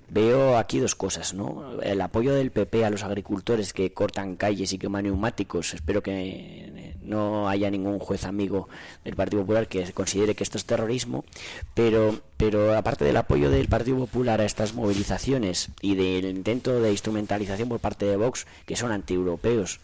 [0.10, 1.82] veo aquí dos cosas, ¿no?
[1.82, 5.74] El apoyo del PP a los agricultores que cortan calles y queman neumáticos.
[5.74, 8.68] Espero que eh, no haya ningún juez amigo
[9.04, 11.26] del Partido Popular que considere que esto es terrorismo,
[11.74, 16.92] pero pero aparte del apoyo del Partido Popular a estas movilizaciones y del intento de
[16.92, 19.80] instrumentalización por parte de Vox, que son antieuropeos,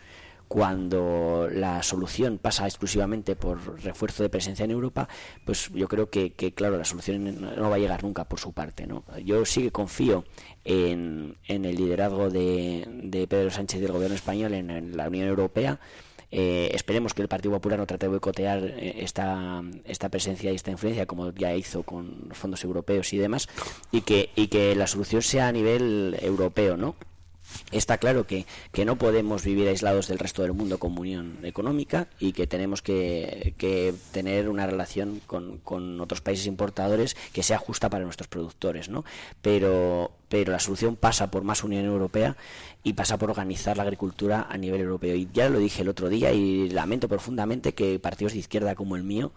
[0.49, 5.07] cuando la solución pasa exclusivamente por refuerzo de presencia en Europa,
[5.45, 8.87] pues yo creo que, claro, la solución no va a llegar nunca por su parte.
[8.87, 9.03] ¿no?
[9.23, 10.25] Yo sí que confío
[10.65, 15.79] en, el liderazgo de, Pedro Sánchez y del gobierno español en, la Unión Europea.
[16.31, 20.55] Eh, esperemos que el Partido Popular no trate de boicotear eh, esta, esta presencia y
[20.55, 23.49] esta influencia como ya hizo con los fondos europeos y demás
[23.91, 26.95] y que la solución sea a nivel europeo, ¿no?
[27.71, 32.07] Está claro que, que no podemos vivir aislados del resto del mundo como unión económica
[32.19, 37.57] y que tenemos que, que tener una relación con, con otros países importadores que sea
[37.57, 39.05] justa para nuestros productores, ¿no?
[39.41, 42.35] Pero, pero la solución pasa por más Unión Europea
[42.83, 45.15] y pasa por organizar la agricultura a nivel europeo.
[45.15, 48.95] Y ya lo dije el otro día y lamento profundamente que partidos de izquierda como
[48.95, 49.31] el mío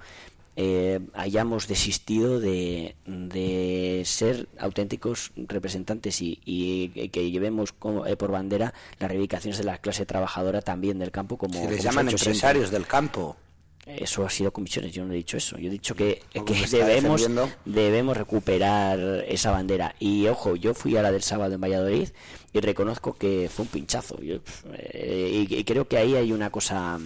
[0.56, 8.30] eh, hayamos desistido de, de ser auténticos representantes y, y que llevemos como, eh, por
[8.30, 12.68] bandera las reivindicaciones de la clase trabajadora también del campo como, Se les llaman empresarios
[12.68, 12.78] siempre.
[12.78, 13.36] del campo.
[13.84, 15.58] Eso ha sido comisiones, yo no he dicho eso.
[15.58, 17.28] Yo he dicho que, Como que debemos,
[17.64, 19.96] debemos recuperar esa bandera.
[19.98, 22.10] Y ojo, yo fui a la del sábado en Valladolid
[22.52, 24.20] y reconozco que fue un pinchazo.
[24.20, 24.36] Yo,
[24.74, 27.00] eh, y, y creo que ahí hay una cosa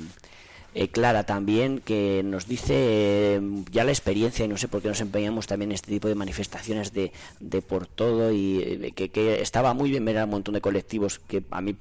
[0.78, 3.40] eh, clara también que nos dice eh,
[3.72, 6.14] ya la experiencia y no sé por qué nos empeñamos también en este tipo de
[6.14, 10.30] manifestaciones de, de por todo y eh, que, que estaba muy bien ver a un
[10.30, 11.74] montón de colectivos que a mí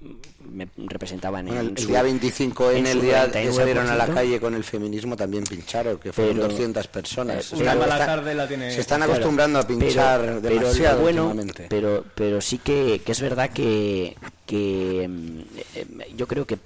[0.50, 3.54] me representaban Bueno, en el, su- día 25 en, en el día que 99%.
[3.54, 7.38] salieron a la calle con el feminismo también pincharon, que fueron Pero- 200 personas.
[7.38, 9.12] Eh, Se una están- mala tarde la tiene- se están Claro.
[9.14, 11.66] acostumbrando a Pero- pinchar pero demasiado bueno, últimamente.
[11.70, 14.16] pero pero sí que, que es verdad que,
[14.46, 15.40] que mm,
[15.76, 15.86] eh,
[16.16, 16.58] yo creo que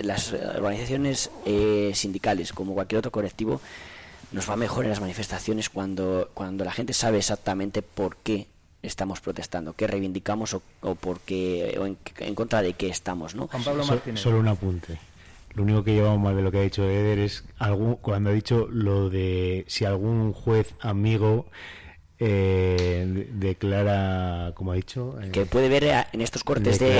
[0.00, 3.60] las organizaciones eh, sindicales como cualquier otro colectivo
[4.32, 8.46] nos va mejor en las manifestaciones cuando cuando la gente sabe exactamente por qué
[8.82, 13.34] estamos protestando, qué reivindicamos o, o por qué, o en, en contra de qué estamos,
[13.34, 13.48] ¿no?
[13.86, 13.92] So-
[14.22, 14.98] solo un apunte.
[15.54, 18.32] Lo único que llevamos mal de lo que ha dicho Eder es algún, cuando ha
[18.34, 21.46] dicho lo de si algún juez amigo
[22.18, 26.98] eh, de- declara, como ha dicho, eh, que puede ver en estos cortes de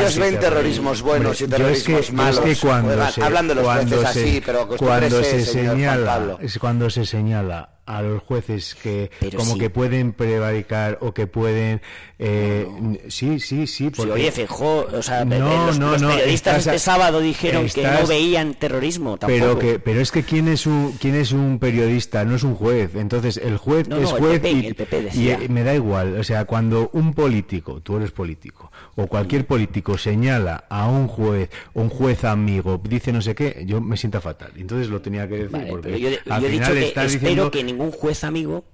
[0.00, 2.44] ellos ven terrorismos buenos y es que- terrorismos malos.
[2.46, 3.20] Es que cuando se,
[3.54, 8.22] los cuando jueces se- así, pero cuando se señala, es cuando se señala a los
[8.22, 9.58] jueces que Pero como sí.
[9.60, 11.80] que pueden prevaricar o que pueden
[12.18, 12.66] eh,
[13.08, 16.58] sí sí sí Sí, porque oye, Feijó, o sea, No, los, no, los no, periodistas
[16.58, 19.38] estás- este sábado dijeron que no veían terrorismo tampoco.
[19.40, 22.54] pero que pero es que quién es un quién es un periodista no es un
[22.54, 25.38] juez entonces el juez es el juez PP, y, el PP y, decía.
[25.48, 30.64] me da igual o sea cuando un político tú eres político o cualquier político señala
[30.68, 34.88] a un juez un juez amigo dice no sé qué yo me siento fatal entonces
[34.88, 37.50] lo tenía que decir Vale, porque yo, al yo he dicho final que espero diciendo
[37.50, 38.64] que ningún juez amigo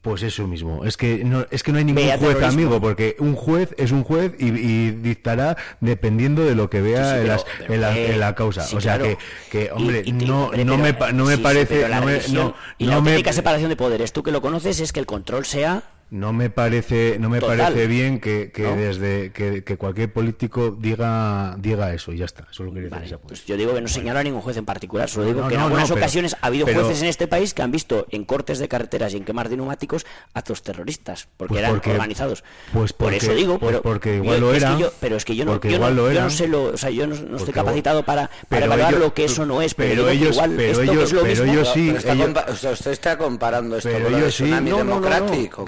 [0.00, 2.46] pues eso mismo, es que no, es que no hay ningún juez terrorismo.
[2.48, 7.04] amigo, porque un juez es un juez y, y dictará dependiendo de lo que vea
[7.04, 8.64] Sí, sí, en, pero- las- pero, en la, eh, en la causa.
[8.64, 9.16] sí, o sea claro.
[9.50, 12.12] que, que, hombre, Y- y- no, hombre, no, pero- me, no me parece, no me,
[12.18, 14.92] religión no, y la no me- auténtica separación de poderes, tú que lo conoces, es
[14.92, 17.58] que el control sea no me parece, no me Total.
[17.58, 18.76] parece bien que, que ¿No?
[18.76, 22.46] desde que, que cualquier político diga diga eso y ya está.
[22.50, 25.08] Solo quería decir esa Pues yo digo que no señalo a ningún juez en particular,
[25.08, 27.52] solo digo No, que en algunas pero- ocasiones ha habido pero- jueces en este país
[27.54, 31.54] que han visto en cortes de carreteras y en quemas de neumáticos actos terroristas, porque
[31.54, 32.44] Pues eran porque- organizados.
[32.72, 35.16] pues Por eso digo, pues pero, porque yo- igual lo es que era, yo- pero
[35.16, 37.16] es que yo no, yo igual lo yo no sé lo, o sea, yo no,
[37.16, 40.34] no estoy capacitado para, para evaluar ellos- lo que eso no es, pero, que ellos-
[40.36, 44.02] igual pero esto que ellos- es lo pero ellos sí, usted está comparando esto con
[44.12, 44.44] lo sí.
[44.44, 45.64] tsunami democrático.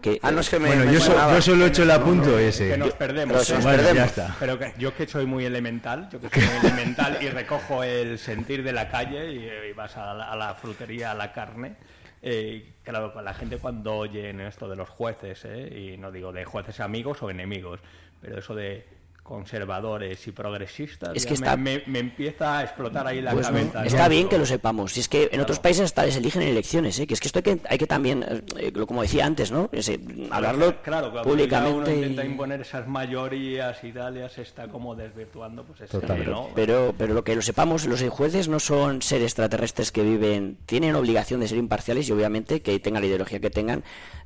[0.00, 1.90] Que- ah, no es que me, Bueno, me yo, so- yo solo he hecho el
[1.92, 2.70] apunto ese.
[2.70, 3.46] que nos perdemos.
[3.48, 4.36] Pero Bueno, ya está.
[4.40, 8.18] Pero que yo que soy muy elemental, yo que soy muy elemental y recojo el
[8.18, 11.32] sentir de la calle y, eh, y vas a la, a la frutería, a la
[11.32, 11.76] carne.
[12.24, 16.32] eh, claro, la gente cuando oye en esto de los jueces, eh, y no digo
[16.32, 17.80] de jueces amigos o enemigos,
[18.20, 18.86] pero eso de
[19.22, 23.46] conservadores y progresistas, Es que me, está- me- me empieza a explotar ahí la Pues
[23.48, 23.84] no, cabeza.
[23.86, 24.08] está ¿no?
[24.10, 24.92] bien que lo sepamos.
[24.92, 27.06] Si es que en otros países hasta les eligen en elecciones, ¿eh?
[27.06, 28.24] que es que esto hay que, hay que también,
[28.58, 29.68] eh, como decía antes, ¿no?
[29.72, 30.00] Ese,
[30.30, 31.92] hablarlo claro, uno públicamente.
[31.94, 36.30] y- intenta imponer esas mayorías y tal, ya se está como desvirtuando, pues es Totalmente.
[36.30, 36.48] ¿no?
[36.54, 40.94] Pero, pero lo que lo sepamos, los jueces no son seres extraterrestres que viven, tienen
[40.96, 43.84] obligación de ser imparciales y obviamente que tengan la ideología que tengan,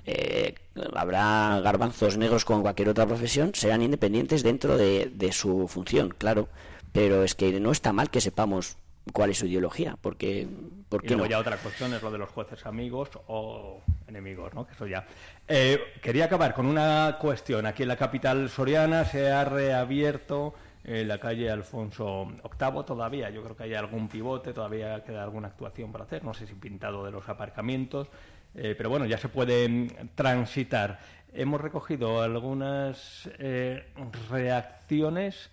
[0.09, 0.55] eh,
[0.95, 6.49] habrá garbanzos negros con cualquier otra profesión, serán independientes dentro de, de su función, claro.
[6.93, 8.79] Pero es que no está mal que sepamos
[9.13, 10.49] cuál es su ideología, porque,
[10.89, 11.31] ¿por Y qué luego no?
[11.31, 14.67] ya otra cuestión es lo de los jueces amigos o enemigos, ¿no?
[14.67, 15.07] Que eso ya.
[15.47, 17.67] Eh, quería acabar con una cuestión.
[17.67, 20.55] Aquí en la capital soriana se ha reabierto
[20.85, 23.31] eh, la calle Alfonso VIII todavía.
[23.31, 26.25] Yo creo que hay algún pivote, todavía queda alguna actuación por hacer.
[26.25, 28.09] No sé si pintado de los aparcamientos,
[28.55, 30.99] eh, pero bueno, ya se puede mm, transitar.
[31.39, 33.93] Hemos recogido algunas eh,
[34.31, 35.51] reacciones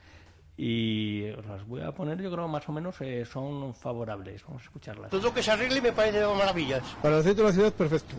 [0.56, 4.44] y las voy a poner, yo creo más o menos eh, son favorables.
[4.48, 5.10] Vamos a escucharlas.
[5.10, 6.84] Todo que se arregle me parece de maravillas.
[7.02, 8.16] Para el centro de la ciudad, perfecto.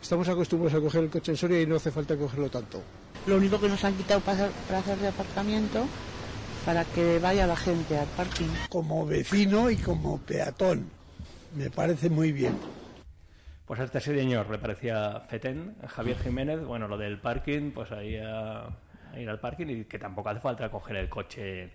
[0.00, 2.82] Estamos acostumbrados a coger el coche en Soria y no hace falta cogerlo tanto.
[3.26, 5.86] Lo único que nos han quitado plazas de aparcamiento
[6.64, 8.46] para que vaya la gente al parking.
[8.68, 10.88] Como vecino y como peatón,
[11.56, 12.54] me parece muy bien.
[13.68, 18.66] Pues este señor le parecía fetén, Javier Jiménez, bueno, lo del parking, pues ahí a,
[19.14, 21.68] ir al parking y que tampoco hace falta coger el coche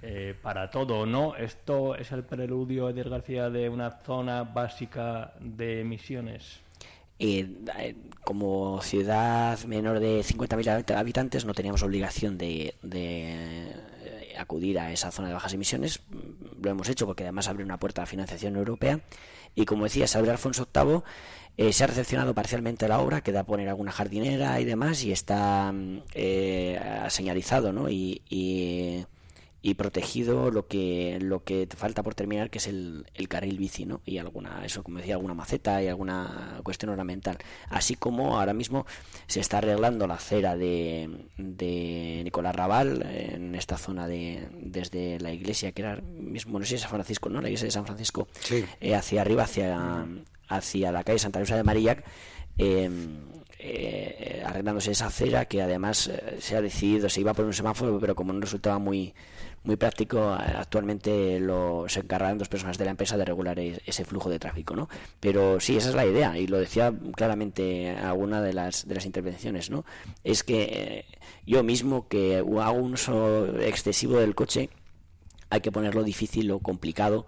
[0.00, 1.36] eh, para todo, ¿no?
[1.36, 6.64] Esto es el preludio, Eder García, de una zona básica de emisiones.
[7.18, 7.46] Eh,
[7.78, 7.94] eh,
[8.24, 13.68] como ciudad menor de 50.000 habitantes no teníamos obligación de, de,
[14.02, 16.00] eh, acudir a esa zona de bajas emisiones.
[16.08, 19.00] Mm, Lo hemos hecho porque además abre una puerta a financiación europea.
[19.54, 21.02] Y como decía, se abre Alfonso VIII.
[21.56, 25.70] eh, se ha recepcionado parcialmente la obra, queda poner alguna jardinera y demás, y está
[25.72, 27.88] mm, eh, señalizado, ¿no?
[27.88, 29.06] Y, y,
[29.66, 33.86] y protegido lo que lo que falta por terminar que es el, el carril bici
[33.86, 34.02] ¿no?
[34.04, 37.38] y alguna eso como decía alguna maceta y alguna cuestión ornamental
[37.70, 38.84] así como ahora mismo
[39.26, 45.32] se está arreglando la acera de, de Nicolás Raval en esta zona de desde la
[45.32, 47.86] iglesia que era mismo no sé si es San Francisco no la iglesia de San
[47.86, 48.62] Francisco Sí.
[48.82, 50.06] eh, hacia arriba hacia
[50.48, 52.04] hacia la calle Santa Rosa de Marillac
[52.58, 52.90] eh,
[53.58, 57.54] eh, arreglándose esa acera que además eh, se ha decidido, se iba a poner un
[57.54, 59.14] semáforo, pero como no resultaba muy
[59.64, 64.28] muy práctico, actualmente lo, se encargan dos personas de la empresa de regular ese flujo
[64.28, 64.88] de tráfico, ¿no?
[65.20, 69.06] Pero sí, esa es la idea, y lo decía claramente alguna de las, de las
[69.06, 69.84] intervenciones, ¿no?
[70.22, 71.04] Es que eh,
[71.46, 74.68] yo mismo que hago un uso excesivo del coche,
[75.48, 77.26] hay que ponerlo difícil o complicado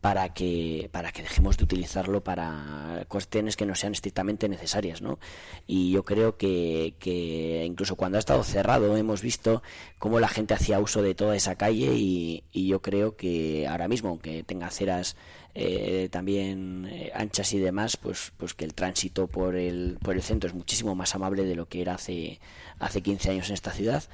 [0.00, 5.18] para que para que dejemos de utilizarlo para cuestiones que no sean estrictamente necesarias ¿no?
[5.66, 9.62] y yo creo que, que incluso cuando ha estado cerrado hemos visto
[9.98, 13.88] cómo la gente hacía uso de toda esa calle y, y yo creo que ahora
[13.88, 15.16] mismo aunque tenga aceras
[15.54, 20.22] eh, también eh, anchas y demás pues pues que el tránsito por el por el
[20.22, 22.38] centro es muchísimo más amable de lo que era hace
[22.78, 24.04] hace 15 años en esta ciudad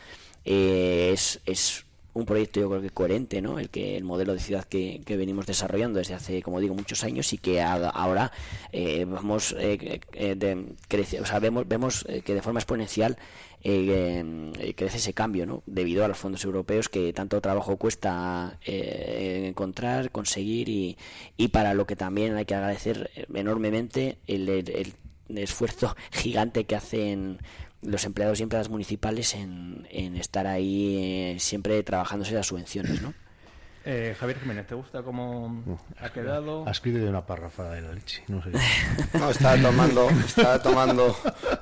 [0.45, 1.84] Eh, es, es
[2.15, 3.59] un proyecto yo creo que coherente, ¿no?
[3.59, 7.05] El que el modelo de ciudad que, que venimos desarrollando desde hace, como digo, muchos
[7.05, 8.31] años y que a- ahora
[8.73, 13.19] eh, vamos eh, eh, de- crece- o sea, vemos, vemos eh, que de forma exponencial
[13.65, 14.23] eh,
[14.59, 15.63] eh, crece ese cambio, ¿no?
[15.67, 20.97] Debido a los fondos europeos que tanto trabajo cuesta encontrar, conseguir y,
[21.37, 24.69] y para lo que también hay que agradecer enormemente el, el-
[25.29, 27.39] el esfuerzo gigante que hacen
[27.85, 30.97] los empleados y empleadas municipales en, en estar ahí
[31.35, 33.13] eh, siempre trabajándose las subvenciones, ¿no?
[33.87, 36.67] Eh, Javier Jiménez, ¿te gusta cómo ha quedado?
[36.67, 38.51] Ha escrito de una parrafada de la leche, no sé.
[39.19, 41.15] No, estaba tomando, estaba tomando,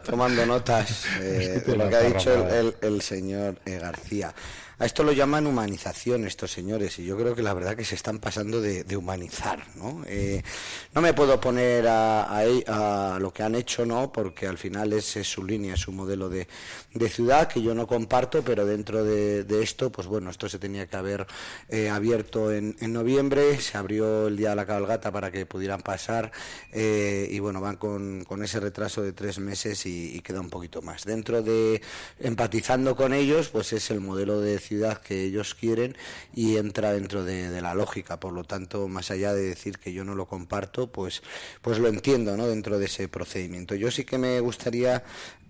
[0.07, 4.33] tomando notas eh, de lo la que ha dicho el- el señor eh, García.
[4.83, 7.95] A esto lo llaman humanización estos señores y yo creo que la verdad que se
[7.95, 10.03] están pasando de, humanizar, ¿no?
[10.09, 10.43] Eh,
[10.93, 14.11] no me puedo poner a, a e- a lo que han hecho, ¿no?
[14.11, 16.49] Porque al final es, su línea, es su modelo de,
[17.09, 20.89] ciudad que yo no comparto, pero dentro de, de esto, pues bueno, esto se tenía
[20.89, 21.29] que haber
[21.69, 25.83] eh, abierto en, en noviembre, se abrió el día de la cabalgata para que pudieran
[25.83, 26.33] pasar
[26.73, 30.51] eh, y bueno, van con, con ese retraso de tres meses y, y queda un
[30.51, 31.05] poquito más.
[31.05, 31.81] Dentro de
[32.19, 35.97] empatizando con ellos, pues es el modelo de ciudad que ellos quieren
[36.35, 38.19] y entra dentro de, de la lógica.
[38.19, 41.23] Por lo tanto, más allá de decir que yo no lo comparto, pues,
[41.61, 42.47] pues lo entiendo ¿no?
[42.47, 43.75] dentro de ese procedimiento.
[43.75, 45.05] Yo sí que me gustaría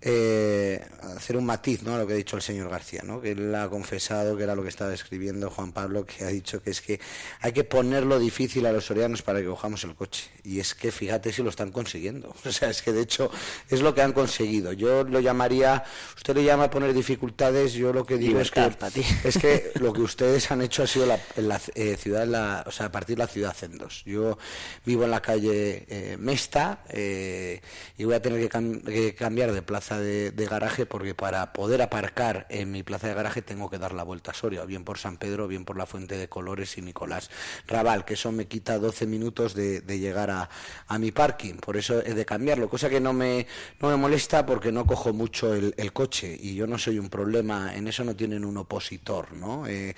[0.05, 0.81] eh,
[1.15, 1.95] hacer un matiz ¿no?
[1.95, 3.21] a lo que ha dicho el señor García, ¿no?
[3.21, 6.61] que él ha confesado que era lo que estaba escribiendo Juan Pablo, que ha dicho
[6.61, 6.99] que es que
[7.39, 10.25] hay que ponerlo difícil a los sorianos para que cojamos el coche.
[10.43, 12.33] Y es que fíjate si lo están consiguiendo.
[12.45, 13.31] O sea, es que de hecho
[13.69, 14.73] es lo que han conseguido.
[14.73, 15.83] Yo lo llamaría,
[16.15, 18.59] usted le llama poner dificultades, yo lo que digo es que,
[19.23, 22.33] es que lo que ustedes han hecho ha sido la, en la eh, ciudad, en
[22.33, 24.03] la, o sea, partir la ciudad en dos.
[24.05, 24.37] Yo
[24.85, 27.61] vivo en la calle eh, Mesta eh,
[27.97, 31.81] y voy a tener que, cam- que cambiar de plaza de, garaje porque para poder
[31.81, 34.97] aparcar en mi plaza de garaje tengo que dar la vuelta a Soria, bien por
[34.97, 37.29] San Pedro, bien por la Fuente de Colores y Nicolás
[37.67, 40.49] Raval, que eso me quita 12 minutos de, llegar a,
[40.99, 43.47] mi parking, por eso he de cambiarlo, cosa que no me,
[43.79, 47.75] no me molesta porque no cojo mucho el, coche y yo no soy un problema,
[47.75, 49.67] en eso no tienen un opositor, ¿no?
[49.67, 49.95] Eh,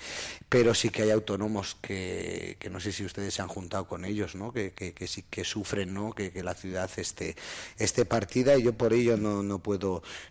[0.48, 4.04] pero sí que hay autónomos que, que no sé si ustedes se han juntado con
[4.04, 4.52] ellos, ¿no?
[4.52, 6.12] Que, que, que sí que sufren, ¿no?
[6.12, 7.36] Que, que la ciudad esté,
[7.78, 9.85] esté partida y yo por ello no, no puedo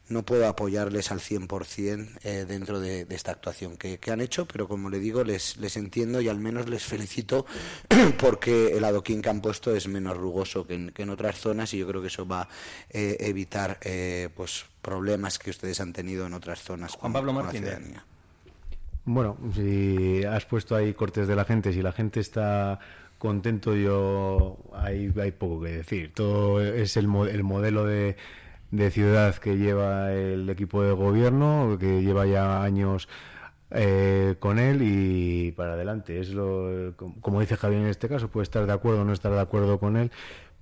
[0.10, 4.46] no puedo apoyarles al 100% eh, dentro de, de esta actuación que, que han hecho,
[4.48, 7.46] pero como le digo, les, les entiendo y al menos les felicito
[8.20, 11.74] porque el adoquín que han puesto es menos rugoso que en, que en otras zonas
[11.74, 12.50] y yo creo que eso va a
[12.90, 16.92] eh, evitar eh, pues problemas que ustedes han tenido en otras zonas.
[16.94, 17.70] Juan con- Pablo Martínez.
[17.72, 18.06] ciudadanía.
[19.08, 22.80] Bueno, si has puesto ahí cortes de la gente, si la gente está
[23.20, 26.12] contento, yo ahí hay poco que decir.
[26.14, 28.16] Todo es el, mo- el modelo de,
[28.78, 33.08] de ciudad que lleva el equipo de gobierno, que lleva ya años
[33.72, 36.20] eh, con él y para adelante.
[36.20, 39.32] Es lo, como dice Javier en este caso, puede estar de acuerdo o no estar
[39.32, 40.12] de acuerdo con él,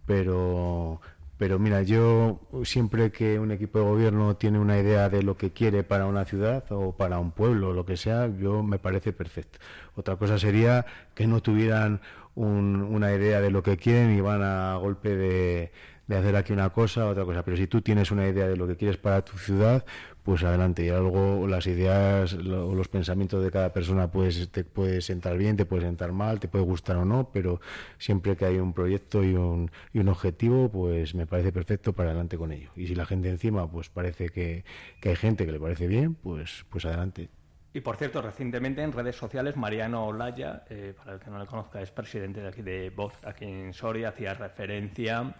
[0.05, 1.01] pero
[1.37, 5.51] pero mira, yo siempre que un equipo de gobierno tiene una idea de lo que
[5.51, 9.11] quiere para una ciudad o para un pueblo o lo que sea, yo me parece
[9.13, 9.59] perfecto.
[9.95, 10.85] Otra cosa sería
[11.15, 11.99] que no tuvieran
[12.35, 15.71] un- una idea de lo que quieren y van a golpe de,
[16.07, 17.43] de hacer aquí una cosa, otra cosa.
[17.43, 19.85] Pero si tú tienes una idea de lo que quieres para tu ciudad,
[20.23, 20.85] pues adelante.
[20.85, 25.57] Y algo, las ideas o los pensamientos de cada persona pues, te puede sentar bien,
[25.57, 27.61] te puede sentar mal, te puede gustar o no, pero
[27.97, 32.09] siempre que hay un proyecto y un, y un objetivo, pues me parece perfecto para
[32.09, 32.71] adelante con ello.
[32.75, 34.63] Y si la gente encima pues parece que,
[35.01, 37.29] que hay gente que le parece bien, pues, pues adelante.
[37.75, 41.47] Y por cierto, recientemente en redes sociales, Mariano Olaya, eh, para el que no le
[41.47, 45.33] conozca, es presidente de aquí de Vox, aquí en Soria, hacía referencia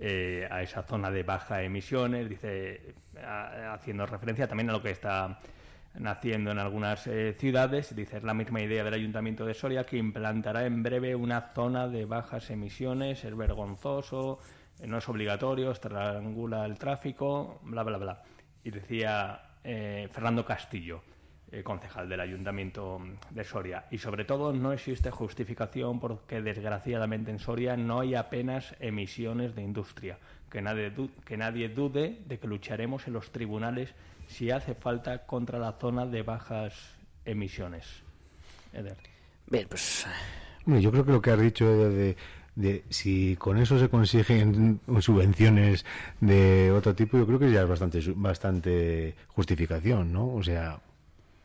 [0.00, 2.94] eh, a esa zona de baja emisiones, dice,
[3.70, 5.38] haciendo referencia también a lo que está
[5.94, 7.94] naciendo en algunas eh, ciudades.
[7.94, 11.88] Dice, es la misma idea del Ayuntamiento de Soria que implantará en breve una zona
[11.88, 14.38] de bajas emisiones, es vergonzoso,
[14.78, 18.22] eh, no es obligatorio, estrangula el tráfico, bla, bla, bla.
[18.62, 21.02] Y decía eh, Fernando Castillo,
[21.52, 23.86] eh, concejal del Ayuntamiento de Soria.
[23.90, 29.62] Y sobre todo no existe justificación porque desgraciadamente en Soria no hay apenas emisiones de
[29.62, 30.18] industria.
[30.50, 33.94] Que nadie, du- que nadie dude de que lucharemos en los tribunales
[34.28, 36.74] si hace falta contra la zona de bajas
[37.24, 37.84] emisiones.
[38.72, 38.96] Eder.
[39.48, 40.06] Bien, pues
[40.64, 42.16] Bueno, yo creo que lo que has dicho de, de-
[42.56, 45.86] de si con eso se consiguen subvenciones
[46.20, 50.28] de otro tipo, yo creo que ya es bastante bastante justificación, ¿no?
[50.34, 50.80] O sea,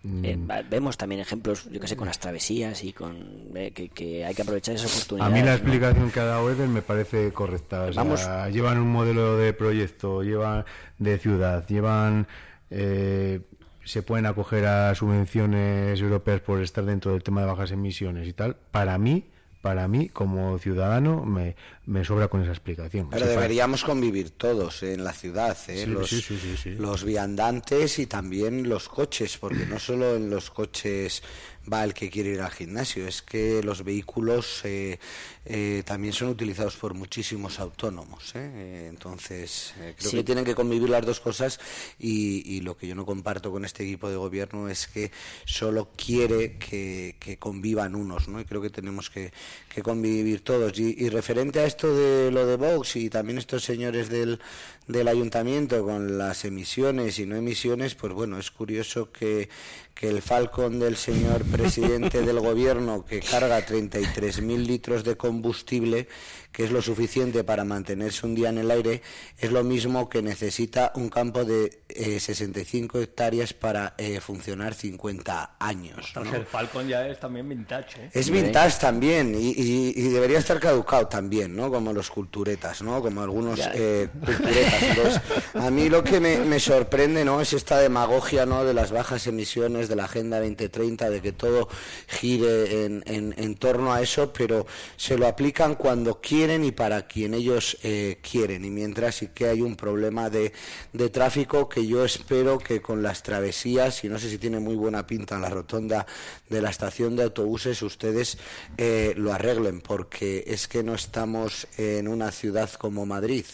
[0.05, 3.17] mm, eh, va- vemos también ejemplos, yo que sé, con las travesías y con
[3.55, 5.29] eh, que, que hay que aprovechar esa a oportunidad.
[5.31, 7.83] mí la explicación que ha dado Eder me parece correcta.
[7.83, 8.25] O sea, Vamos.
[8.53, 10.65] llevan un modelo de proyecto, llevan
[10.99, 12.27] de ciudad, llevan
[12.69, 13.41] eh,
[13.83, 18.33] se pueden acoger a subvenciones europeas por estar dentro del tema de bajas emisiones y
[18.33, 18.55] tal.
[18.71, 19.29] Para mí,
[19.65, 21.55] para mí como ciudadano me,
[21.87, 23.09] me sobra con esa explicación.
[23.09, 26.69] Pero deberíamos convivir todos eh, en la ciudad, eh, Sí, los, sí, sí, sí, sí.
[26.75, 31.23] los viandantes y también los coches, porque no solo en los coches
[31.67, 34.99] va el que quiere ir al gimnasio, es que los vehículos eh,
[35.45, 38.31] eh, también son utilizados por muchísimos autónomos.
[38.35, 40.17] eh, eh, entonces, eh, creo Sí.
[40.17, 41.59] que tienen que convivir las dos cosas
[41.99, 45.11] y, y lo que yo no comparto con este equipo de gobierno es que
[45.45, 48.39] solo quiere que, que convivan unos, ¿no?
[48.41, 49.31] Y creo que tenemos que,
[49.73, 50.79] que convivir todos.
[50.79, 54.39] Y, y referente a esto de lo de Vox y también estos señores del,
[54.87, 59.49] del ayuntamiento con las emisiones y no emisiones, pues bueno, es curioso que,
[59.93, 66.07] que el Falcon del señor presidente del gobierno que carga 33.000 litros de combustible, combustible
[66.55, 69.01] que es lo suficiente para mantenerse un día en el aire,
[69.37, 75.57] es lo mismo que necesita un campo de eh, 65 hectáreas para eh, funcionar 50
[75.59, 76.13] años.
[76.33, 78.05] El Falcon ya es también vintage.
[78.05, 78.09] ¿eh?
[78.13, 81.69] Es vintage también y, y- y debería estar caducado también, ¿no?
[81.69, 83.01] Como los culturetas, ¿no?
[83.01, 84.83] Como algunos eh, culturetas.
[84.83, 85.21] Entonces,
[85.55, 87.41] a mí lo que me, me sorprende, ¿no?
[87.41, 88.63] Es esta demagogia, ¿no?
[88.63, 91.67] De las bajas emisiones, de la Agenda 2030, de que todo
[92.07, 97.07] gire en, en- en torno a eso, pero se lo aplican cuando quieren y para
[97.07, 98.65] quien ellos eh, quieren.
[98.65, 100.53] Y mientras sí que hay un problema de,
[100.93, 104.75] de tráfico que yo espero que con las travesías, y no sé si tiene muy
[104.75, 106.05] buena pinta en la rotonda
[106.49, 108.37] de la estación de autobuses, ustedes
[108.77, 113.45] eh, lo arreglen, porque es que no estamos en una ciudad como Madrid.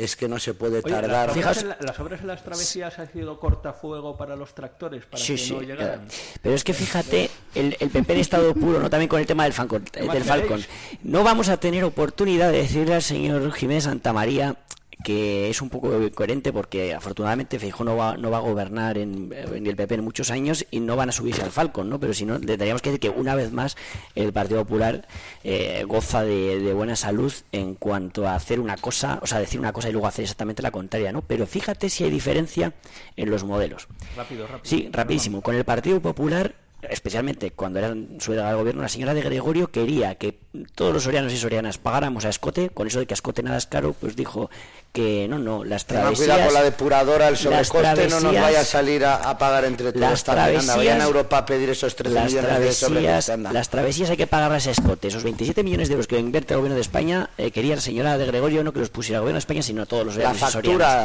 [0.00, 1.28] Es que no se puede Oye, tardar.
[1.28, 5.04] las, obras en la- las obras en las travesías ha sido cortafuego para los tractores,
[5.04, 6.06] para Sí, que sí, no llegaran.
[6.06, 6.12] claro.
[6.42, 8.88] Pero es que fíjate, el, el PP en estado puro, ¿no?
[8.88, 9.84] También con el tema del Falcon.
[9.92, 10.64] ¿Qué más Del Falcon.
[11.02, 14.56] No vamos a tener oportunidad de decirle al señor Jiménez Santamaría
[15.04, 19.32] que es un poco incoherente porque afortunadamente Feijóo no va, no va a gobernar en,
[19.32, 21.98] en el PP en muchos años y no van a subirse al Falcon, ¿no?
[21.98, 23.76] Pero si no, le tendríamos que decir que una vez más
[24.14, 25.06] el Partido Popular
[25.44, 29.60] eh, goza de, de buena salud en cuanto a hacer una cosa, o sea, decir
[29.60, 31.22] una cosa y luego hacer exactamente la contraria, ¿no?
[31.22, 32.72] Pero fíjate si hay diferencia
[33.16, 33.88] en los modelos.
[34.16, 34.64] Rápido, rápido.
[34.64, 35.40] Sí, rapidísimo.
[35.42, 36.54] Con el Partido Popular,
[36.88, 40.38] especialmente cuando era su de gobierno, la señora de Gregorio quería que
[40.74, 43.56] todos los sorianos y sorianas pagáramos a escote, con eso de que a escote nada
[43.56, 44.50] es caro, pues dijo
[44.92, 46.18] que no, no, las travesías...
[46.18, 49.38] cuidado con la depuradora, el las sobrecoste no nos travesías- vaya a salir a, a
[49.38, 50.00] pagar entre todos.
[50.00, 50.28] las.
[50.28, 53.52] Anda, vayan a travesías- Europa a pedir esos 13 las millones de travesías, anda.
[53.52, 55.06] las travesías hay que pagarlas a escote.
[55.06, 58.18] Esos 27 millones de euros que invierte el gobierno de España, eh, quería la señora
[58.18, 60.34] de Gregorio no que los pusiera el gobierno de España, sino todos los La y
[60.34, 60.50] factura,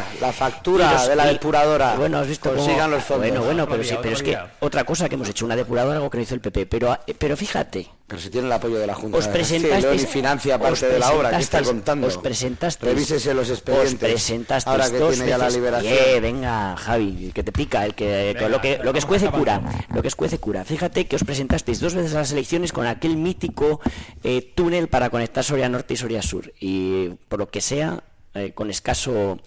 [0.01, 0.21] sorianas.
[0.21, 1.95] la factura Y los- de la y- depuradora.
[1.95, 3.27] Bueno, has visto cómo- los fondos.
[3.29, 6.09] Bueno, bueno, pero, sí, pero es que otra cosa que hemos hecho, una depuradora, algo
[6.09, 6.65] que no hizo el PP.
[6.65, 7.87] Pero, pero fíjate.
[8.07, 9.17] Pero si tiene el apoyo de la Junta.
[9.17, 10.03] Os de presentasteis.
[10.03, 11.31] Y financia parte de la obra.
[11.31, 12.05] ¿Qué está contando?
[12.05, 12.93] Os presentasteis.
[12.93, 13.93] Revísese los expedientes.
[13.93, 16.21] Os presentasteis Ahora que tiene ya la liberación.
[16.21, 17.83] Venga, Javi, que te pica.
[17.83, 19.61] el que Venga, Lo que, lo que escuece cura.
[19.91, 20.63] Lo que escuece cura.
[20.63, 23.79] Fíjate que os presentasteis dos veces a las elecciones con aquel mítico
[24.23, 26.53] eh, túnel para conectar Soria Norte y Soria Sur.
[26.59, 28.03] Y por lo que sea,
[28.35, 29.39] eh, con escaso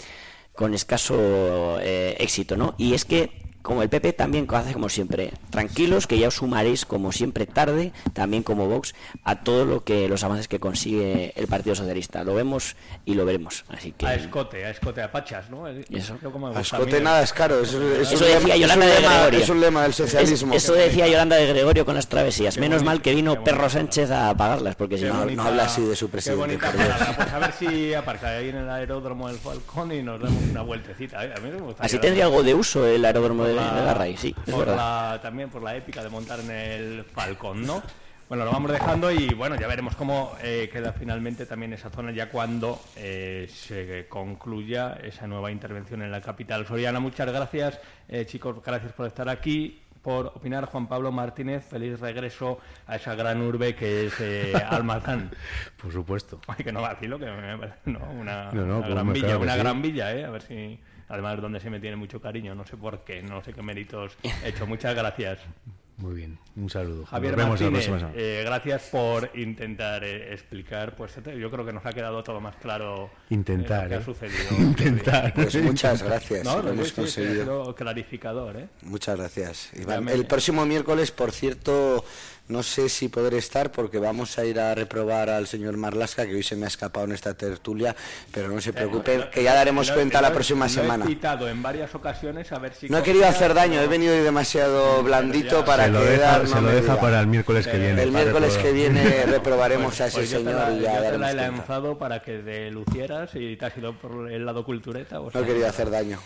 [0.53, 2.75] con escaso eh, éxito, ¿no?
[2.77, 6.85] Y es que como el PP también hace como siempre, tranquilos que ya os sumaréis
[6.87, 11.47] como siempre tarde, también como Vox, a todo lo que los avances que consigue el
[11.47, 12.25] Partido Socialista.
[12.25, 12.75] Lo vemos
[13.05, 13.65] y lo veremos.
[13.69, 15.69] Así que A escote, a escote, a pachas, ¿no?
[15.69, 16.17] Eso.
[16.33, 17.61] Como A escote mí, nada es caro.
[17.61, 19.41] Es, es Eso decía lema, Yolanda de lema- Gregorio.
[19.41, 20.55] es un lema del socialismo.
[20.55, 22.57] Es- eso decía Yolanda de Gregorio con las travesías.
[22.59, 25.83] Menos mal que vino Perro Sánchez a pagarlas, porque si no, bonita- no habla así
[25.83, 26.59] de su Qué presidente.
[26.59, 30.63] Pues a ver si aparca ahí en el aeródromo del Falcón y nos damos una
[30.63, 31.25] vueltecita.
[31.25, 31.35] ¿eh?
[31.37, 31.85] A mí me gusta.
[31.85, 35.63] Así tendría algo de uso el aeródromo de de Garray, sí, por la- también por
[35.63, 37.83] la épica de montar en el Falcón, ¿no?
[38.29, 42.11] Bueno, lo vamos dejando y bueno, ya veremos cómo eh, queda finalmente también esa zona
[42.13, 47.01] ya cuando eh, se concluya esa nueva intervención en la capital soriana.
[47.01, 50.67] Muchas gracias, eh, chicos, gracias por estar aquí, por opinar.
[50.67, 55.31] Juan Pablo Martínez, feliz regreso a esa gran urbe que es eh, Almazán.
[55.81, 56.39] Por supuesto.
[56.49, 57.57] Ay, que no vacilo, que me
[57.87, 59.59] no, una, No, no, una pues gran villa, una sí.
[59.59, 60.27] gran villa, ¿eh?
[60.27, 60.79] A ver si...
[61.09, 64.17] Además, donde se me tiene mucho cariño, no sé por qué, no sé qué méritos
[64.45, 64.67] he hecho.
[64.67, 65.39] Muchas gracias.
[65.97, 67.05] Muy bien, un saludo.
[67.07, 68.23] Javier Nos vemos la Martínez, próxima semana.
[68.25, 70.95] eh, gracias por intentar eh, explicar.
[70.95, 73.99] Pues yo creo que nos ha quedado todo más claro Intentar, eh, lo que ¿eh?
[73.99, 74.49] ha sucedido.
[74.61, 75.35] Intentar.
[75.35, 77.75] Pues muchas gracias, No, lo hemos sí, conseguido.
[77.75, 78.69] clarificador, ¿eh?
[78.83, 80.09] Muchas gracias, Iván.
[80.09, 82.05] El próximo miércoles, por cierto,
[82.49, 86.35] no sé si podré estar porque vamos a ir a reprobar al señor Marlasca, que
[86.35, 87.95] hoy se me ha escapado en esta tertulia,
[88.33, 91.05] pero no se preocupe, que ya daremos cuenta la próxima semana.
[91.05, 92.89] He citado en varias ocasiones a ver si...
[92.89, 96.61] No he querido hacer daño, he venido hoy demasiado blandito para se lo que se
[96.61, 98.03] lo deja para el miércoles que viene.
[98.03, 100.93] El miércoles que viene reprobaremos a ese Pues yo te señor la, y yo ya
[100.97, 101.57] te daremos la he cuenta.
[101.57, 105.21] lanzado para que te lucieras y te has ido por el lado cultureta.
[105.21, 106.19] o No he querido hacer daño.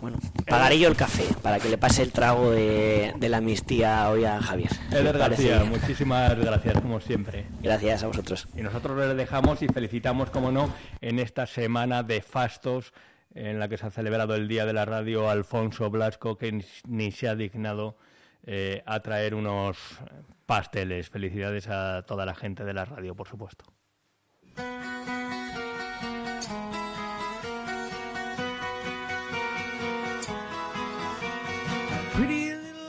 [0.00, 4.08] Bueno, pagaré yo el café para que le pase el trago de, de la amnistía
[4.10, 4.70] hoy a Javier.
[4.92, 7.46] Eder ¿Me parece García, muchísimas gracias como siempre.
[7.62, 8.46] Gracias a vosotros.
[8.56, 12.92] Y nosotros les dejamos y felicitamos, como no, en esta semana de fastos
[13.34, 16.64] en la que se ha celebrado el Día de la Radio Alfonso Blasco, que ni-
[16.86, 17.96] ni se ha dignado
[18.46, 19.76] eh, a traer unos
[20.46, 21.10] pasteles.
[21.10, 23.64] Felicidades a toda la gente de la radio, por supuesto.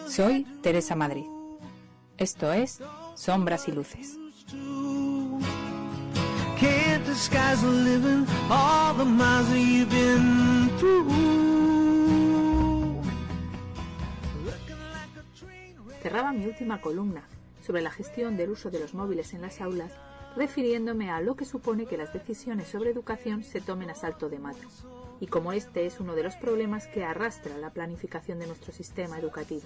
[0.08, 1.26] Soy Teresa Madrid.
[2.18, 2.80] Esto es
[3.14, 4.18] Sombras y Luces.
[16.02, 17.22] Cerraba mi última columna
[17.62, 19.94] sobre la gestión del uso de los móviles en las aulas,
[20.36, 24.40] refiriéndome a lo que supone que las decisiones sobre educación se tomen a salto de
[24.40, 24.66] mata,
[25.20, 29.20] y como este es uno de los problemas que arrastra la planificación de nuestro sistema
[29.20, 29.64] educativo.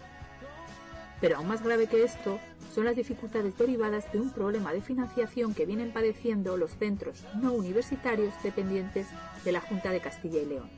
[1.22, 2.40] Pero aún más grave que esto
[2.74, 7.54] son las dificultades derivadas de un problema de financiación que vienen padeciendo los centros no
[7.54, 9.08] universitarios dependientes
[9.46, 10.70] de la Junta de Castilla y León,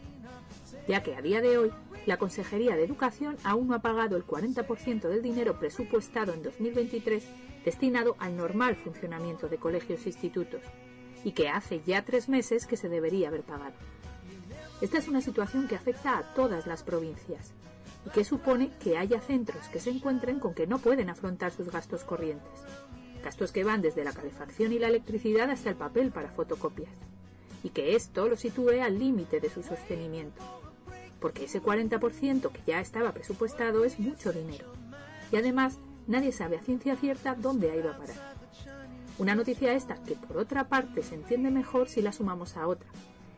[0.87, 1.71] ya que a día de hoy
[2.05, 7.23] la Consejería de Educación aún no ha pagado el 40% del dinero presupuestado en 2023
[7.65, 10.61] destinado al normal funcionamiento de colegios e institutos,
[11.23, 13.73] y que hace ya tres meses que se debería haber pagado.
[14.85, 17.53] Esta es una situación que afecta a todas las provincias
[18.05, 21.71] y que supone que haya centros que se encuentren con que no pueden afrontar sus
[21.71, 22.53] gastos corrientes.
[23.23, 26.91] Gastos que van desde la calefacción y la electricidad hasta el papel para fotocopias.
[27.63, 30.43] Y que esto lo sitúe al límite de su sostenimiento.
[31.19, 34.71] Porque ese 40% que ya estaba presupuestado es mucho dinero.
[35.31, 38.35] Y además nadie sabe a ciencia cierta dónde ha ido a parar.
[39.17, 42.87] Una noticia esta que por otra parte se entiende mejor si la sumamos a otra,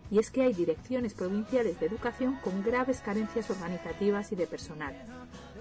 [0.09, 4.95] y es que hay direcciones provinciales de educación con graves carencias organizativas y de personal,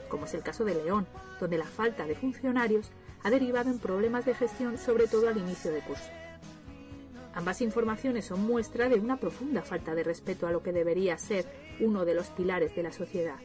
[0.08, 1.06] como es el caso de León,
[1.40, 2.90] donde la falta de funcionarios
[3.22, 6.10] ha derivado en problemas de gestión sobre todo al inicio de curso.
[7.34, 11.44] Ambas informaciones son muestra de una profunda falta de respeto a lo que debería ser
[11.80, 13.36] uno de los pilares de la sociedad,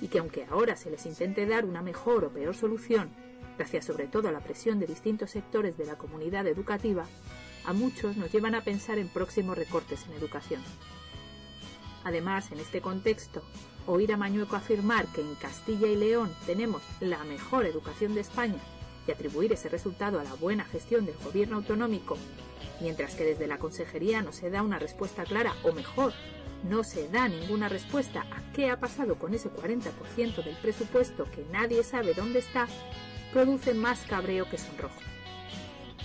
[0.00, 3.10] y que aunque ahora se les intente dar una mejor o peor solución,
[3.56, 7.06] gracias sobre todo a la presión de distintos sectores de la comunidad educativa,
[7.64, 10.62] a muchos nos llevan a pensar en próximos recortes en educación.
[12.04, 13.42] Además, en este contexto,
[13.86, 18.58] oír a Mañueco afirmar que en Castilla y León tenemos la mejor educación de España
[19.06, 22.16] y atribuir ese resultado a la buena gestión del gobierno autonómico,
[22.80, 26.12] mientras que desde la consejería no se da una respuesta clara, o mejor,
[26.68, 31.44] no se da ninguna respuesta a qué ha pasado con ese 40% del presupuesto que
[31.52, 32.68] nadie sabe dónde está,
[33.32, 35.11] produce más cabreo que sonrojo.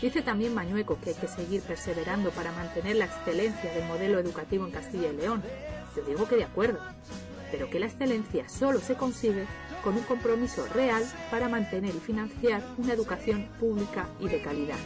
[0.02, 4.66] Dice también Mañueco que hay que seguir perseverando para mantener la excelencia del modelo educativo
[4.66, 5.42] en Castilla y León.
[5.96, 6.80] Yo digo que de acuerdo,
[7.52, 9.46] pero que la excelencia solo se consigue
[9.84, 14.78] con un compromiso real para mantener y financiar una educación pública y de calidad.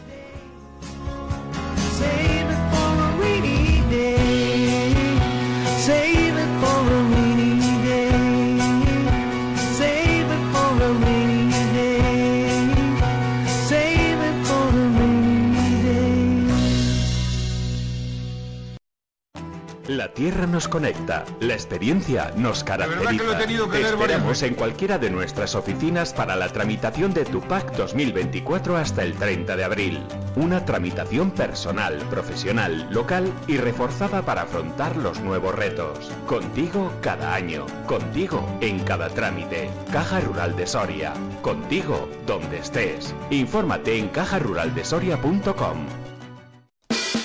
[20.02, 23.12] La tierra nos conecta, la experiencia nos caracteriza.
[23.12, 26.50] verdad que lo he tenido que Te esperamos en cualquiera de nuestras oficinas para la
[26.50, 30.04] tramitación de tu PAC 2024 hasta el 30 de abril.
[30.36, 36.12] Una tramitación personal, profesional, local y reforzada para afrontar los nuevos retos.
[36.26, 39.70] Contigo cada año, contigo en cada trámite.
[39.92, 41.14] Caja Rural de Soria,
[41.44, 43.14] contigo donde estés.
[43.30, 46.11] Infórmate en cajaruraldesoria.com.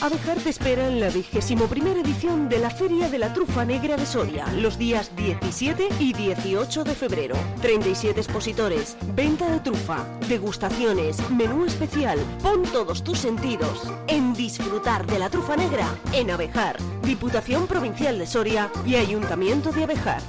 [0.00, 3.96] Abejar te espera en la vigésimo primera edición de la Feria de la Trufa Negra
[3.96, 7.36] de Soria, los días 17 y 18 de febrero.
[7.62, 12.18] 37 expositores, venta de trufa, degustaciones, menú especial.
[12.42, 18.26] Pon todos tus sentidos en disfrutar de la trufa negra en Abejar, Diputación Provincial de
[18.26, 20.20] Soria y Ayuntamiento de Abejar.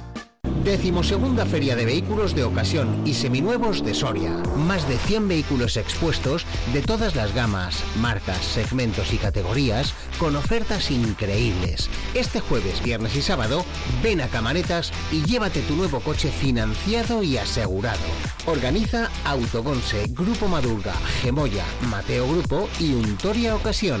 [0.64, 4.32] Decimosegunda Feria de Vehículos de Ocasión y Seminuevos de Soria.
[4.56, 10.90] Más de 100 vehículos expuestos de todas las gamas, marcas, segmentos y categorías con ofertas
[10.90, 11.88] increíbles.
[12.14, 13.64] Este jueves, viernes y sábado,
[14.02, 17.98] ven a Camaretas y llévate tu nuevo coche financiado y asegurado.
[18.46, 24.00] Organiza Autogonse, Grupo Madurga, Gemoya, Mateo Grupo y Untoria Ocasión.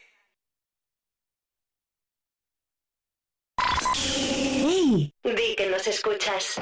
[4.91, 6.55] Di que nos escuchas.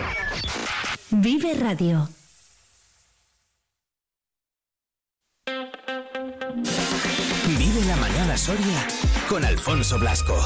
[1.10, 2.08] Vive Radio.
[7.58, 8.88] Vive la mañana Soria
[9.28, 10.38] con Alfonso Blasco.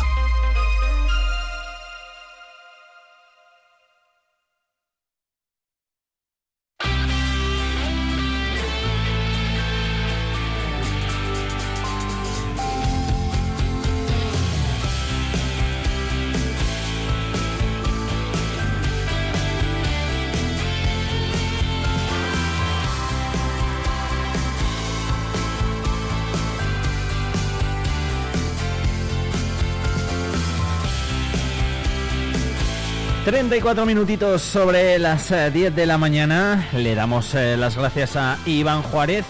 [33.34, 36.70] 34 minutitos sobre las eh, 10 de la mañana.
[36.72, 39.26] Le damos eh, las gracias a Iván Juárez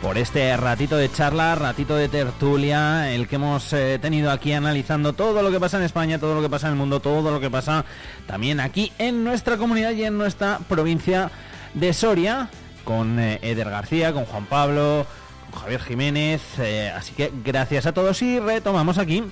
[0.00, 5.12] por este ratito de charla, ratito de tertulia, el que hemos eh, tenido aquí analizando
[5.12, 7.40] todo lo que pasa en España, todo lo que pasa en el mundo, todo lo
[7.40, 7.84] que pasa
[8.26, 11.30] también aquí en nuestra comunidad y en nuestra provincia
[11.74, 12.48] de Soria,
[12.84, 15.04] con eh, Eder García, con Juan Pablo,
[15.50, 16.40] con Javier Jiménez.
[16.58, 19.22] eh, así que gracias a todos y retomamos aquí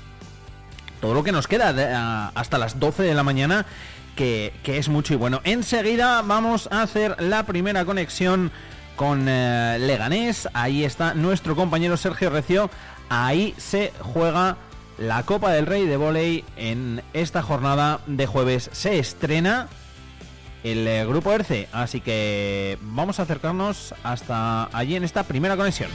[1.01, 3.65] todo lo que nos queda hasta las 12 de la mañana,
[4.21, 5.41] que, es mucho y bueno.
[5.45, 8.53] Enseguida vamos a hacer la primera conexión
[8.95, 10.47] con eh, Leganés.
[10.53, 12.71] Ahí está nuestro compañero Sergio Recio.
[13.09, 14.59] Ahí se juega
[14.99, 18.69] la Copa del Rey de Voley en esta jornada de jueves.
[18.73, 19.69] Se estrena
[20.65, 25.91] el eh, grupo ERCE, así que vamos a acercarnos hasta allí en esta primera conexión.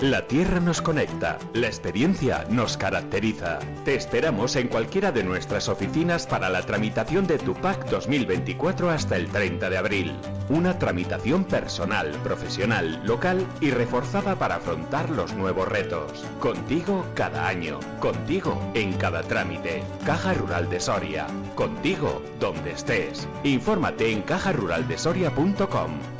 [0.00, 3.58] La tierra nos conecta, la experiencia nos caracteriza.
[3.84, 9.16] Te esperamos en cualquiera de nuestras oficinas para la tramitación de tu PAC 2024 hasta
[9.16, 10.16] el 30 de abril.
[10.48, 16.24] Una tramitación personal, profesional, local y reforzada para afrontar los nuevos retos.
[16.40, 19.82] Contigo cada año, contigo en cada trámite.
[20.06, 23.28] Caja Rural de Soria, contigo donde estés.
[23.44, 26.19] Infórmate en cajaruraldesoria.com.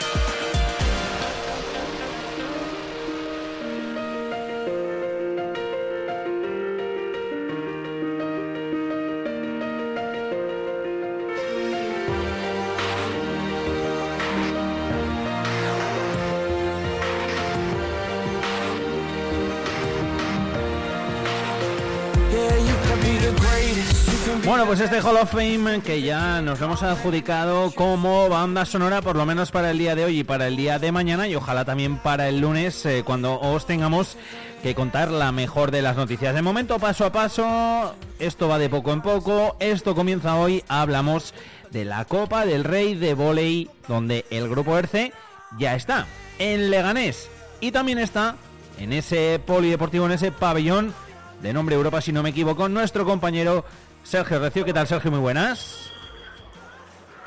[24.45, 29.01] Bueno, pues este Hall of Fame que ya nos lo hemos adjudicado como banda sonora,
[29.01, 31.35] por lo menos para el día de hoy y para el día de mañana, y
[31.35, 34.17] ojalá también para el lunes, eh, cuando os tengamos
[34.63, 36.33] que contar la mejor de las noticias.
[36.33, 41.33] De momento, paso a paso, esto va de poco en poco, esto comienza hoy, hablamos
[41.69, 45.13] de la Copa del Rey de Voley, donde el grupo ERCE
[45.57, 46.07] ya está
[46.39, 47.29] en Leganés
[47.61, 48.35] y también está
[48.79, 50.93] en ese polideportivo, en ese pabellón
[51.41, 53.63] de nombre Europa, si no me equivoco, nuestro compañero
[54.03, 54.65] Sergio Recio.
[54.65, 55.11] ¿Qué tal, Sergio?
[55.11, 55.91] Muy buenas.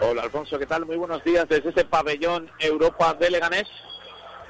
[0.01, 0.85] Hola Alfonso, ¿qué tal?
[0.85, 3.69] Muy buenos días desde este pabellón Europa de Leganés.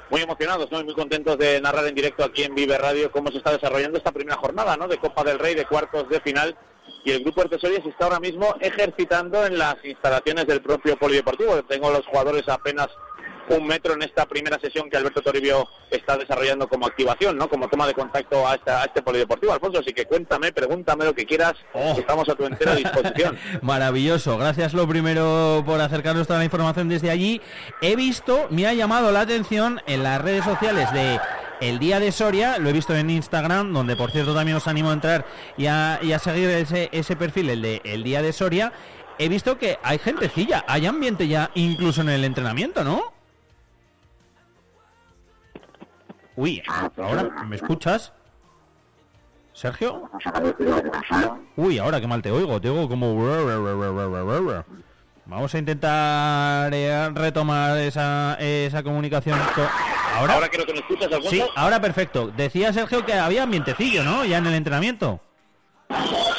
[0.09, 0.79] Muy emocionados, ¿no?
[0.79, 3.97] Y muy contentos de narrar en directo aquí en Vive Radio cómo se está desarrollando
[3.97, 4.87] esta primera jornada, ¿no?
[4.87, 6.57] De Copa del Rey, de cuartos de final.
[7.05, 11.61] Y el grupo Artesoria se está ahora mismo ejercitando en las instalaciones del propio polideportivo.
[11.65, 12.87] Tengo los jugadores apenas
[13.49, 17.49] un metro en esta primera sesión que Alberto Toribio está desarrollando como activación, ¿no?
[17.49, 19.53] Como toma de contacto a, esta- a este polideportivo.
[19.53, 23.37] Alfonso, así que cuéntame, pregúntame lo que quieras, que estamos a tu entera disposición.
[23.61, 24.37] Maravilloso.
[24.37, 27.41] Gracias lo primero por acercarnos toda la información desde allí.
[27.81, 31.19] He visto, me ha llamado la atención en las redes sociales de
[31.61, 34.89] El Día de Soria, lo he visto en Instagram, donde por cierto también os animo
[34.89, 35.25] a entrar
[35.57, 38.73] y a, y a seguir ese, ese perfil, el de El Día de Soria.
[39.19, 43.12] He visto que hay gentecilla, hay ambiente ya incluso en el entrenamiento, ¿no?
[46.35, 46.63] Uy,
[46.97, 48.11] ahora, ¿me escuchas?
[49.53, 50.09] ¿Sergio?
[51.55, 53.13] Uy, ahora qué mal te oigo, te oigo como...
[55.25, 59.39] Vamos a intentar eh, retomar esa, esa comunicación.
[59.55, 59.61] co-
[60.17, 60.33] ¿Ahora?
[60.33, 61.09] Ahora creo que me escuchas.
[61.29, 62.27] Sí, ahora perfecto.
[62.35, 64.25] Decía Sergio que había ambientecillo, ¿no?
[64.25, 65.21] Ya en el entrenamiento.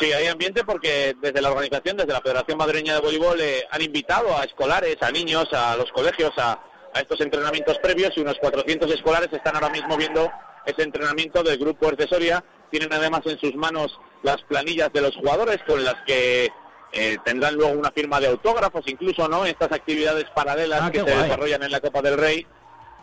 [0.01, 3.81] Sí, hay ambiente porque desde la organización, desde la Federación Madrileña de Voleibol, eh, han
[3.81, 6.59] invitado a escolares, a niños, a los colegios a,
[6.95, 10.31] a estos entrenamientos previos y unos 400 escolares están ahora mismo viendo
[10.65, 12.43] ese entrenamiento del grupo de Soria.
[12.71, 16.51] Tienen además en sus manos las planillas de los jugadores con las que
[16.93, 21.05] eh, tendrán luego una firma de autógrafos, incluso no estas actividades paralelas Ah, que se
[21.05, 21.23] guay.
[21.25, 22.47] desarrollan en la Copa del Rey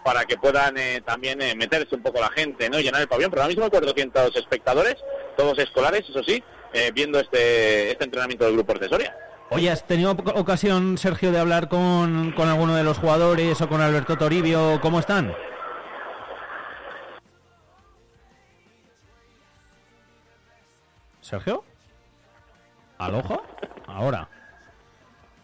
[0.03, 2.79] para que puedan eh, también eh, meterse un poco la gente, ¿no?
[2.79, 3.29] Y llenar el pabellón.
[3.29, 4.95] Pero ahora mismo hay 400 espectadores,
[5.37, 6.41] todos escolares, eso sí,
[6.93, 9.15] viendo este, este entrenamiento del grupo de Soria.
[9.53, 13.81] Oye, ¿has tenido ocasión, Sergio, de hablar con, con alguno de los jugadores o con
[13.81, 14.79] Alberto Toribio?
[14.79, 15.33] ¿Cómo están?
[21.19, 21.65] ¿Sergio?
[22.97, 23.43] ¿Alojo?
[23.87, 24.29] Ahora.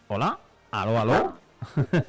[0.08, 0.38] ¿Hola?
[0.70, 1.38] ¿Aló, aló?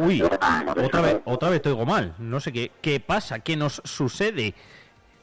[0.00, 2.14] Uy, otra vez, otra vez te oigo mal.
[2.18, 4.54] No sé qué, qué pasa, qué nos sucede.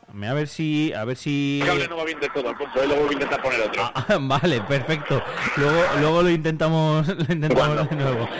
[0.07, 1.59] A ver si, a ver si.
[1.61, 3.91] El cable no va bien de todo, Alfonso, y luego voy a intentar poner otro.
[3.93, 5.21] Ah, vale, perfecto.
[5.57, 8.29] Luego, luego lo intentamos, lo intentamos de nuevo.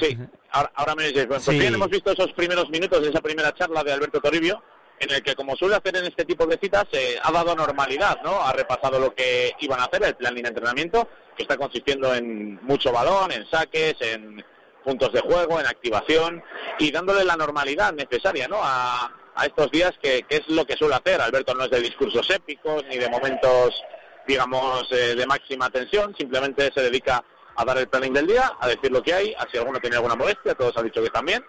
[0.00, 0.16] Sí,
[0.52, 1.60] ahora, ahora me dices, bueno, pues Sí.
[1.60, 4.62] bien, hemos visto esos primeros minutos de esa primera charla de Alberto Toribio,
[4.98, 8.22] en el que, como suele hacer en este tipo de citas, eh, ha dado normalidad,
[8.22, 8.40] ¿no?
[8.40, 12.58] Ha repasado lo que iban a hacer, el plan de entrenamiento, que está consistiendo en
[12.64, 14.42] mucho balón, en saques, en
[14.84, 16.42] puntos de juego, en activación,
[16.78, 18.58] y dándole la normalidad necesaria, ¿no?
[18.62, 21.20] A, a estos días, que, que es lo que suele hacer.
[21.20, 23.82] Alberto no es de discursos épicos, ni de momentos,
[24.26, 27.24] digamos, eh, de máxima tensión, simplemente se dedica
[27.56, 29.96] a dar el planning del día, a decir lo que hay, a si alguno tiene
[29.96, 31.44] alguna molestia, todos han dicho que también,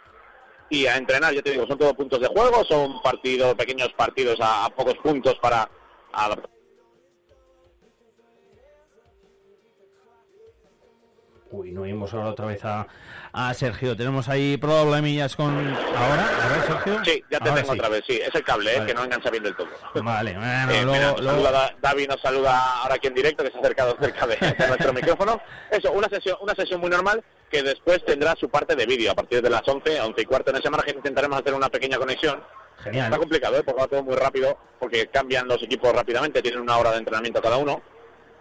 [0.69, 4.39] y a entrenar, ya te digo, son todos puntos de juego, son partidos, pequeños partidos
[4.39, 5.69] a, a pocos puntos para
[6.13, 6.60] adaptar
[11.51, 12.87] Uy, no oímos ahora otra vez a,
[13.33, 13.95] a Sergio.
[13.97, 15.49] Tenemos ahí problemillas con...
[15.67, 16.29] ¿Ahora?
[16.43, 17.01] ¿A ver, Sergio?
[17.03, 17.79] Sí, ya te Ahora tengo sí.
[17.79, 19.67] otra vez, sí, es el cable, eh, que no engancha bien del todo.
[19.95, 23.13] Vale, bueno, Eh, luego- mira, nos luego- saluda Da- David nos saluda ahora aquí en
[23.15, 25.41] directo, que se ha acercado cerca de, de nuestro micrófono.
[25.69, 29.15] Eso, una sesión, una sesión muy normal que después tendrá su parte de vídeo a
[29.15, 30.95] partir de las 11, 11 y cuarto en ese margen.
[30.95, 32.41] Intentaremos hacer una pequeña conexión.
[32.81, 33.07] Genial.
[33.07, 33.63] Está complicado, ¿eh?
[33.63, 37.41] porque va todo muy rápido, porque cambian los equipos rápidamente, tienen una hora de entrenamiento
[37.41, 37.81] cada uno.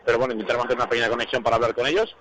[0.06, 2.16] Pero bueno, intentaremos hacer una pequeña conexión para hablar con ellos.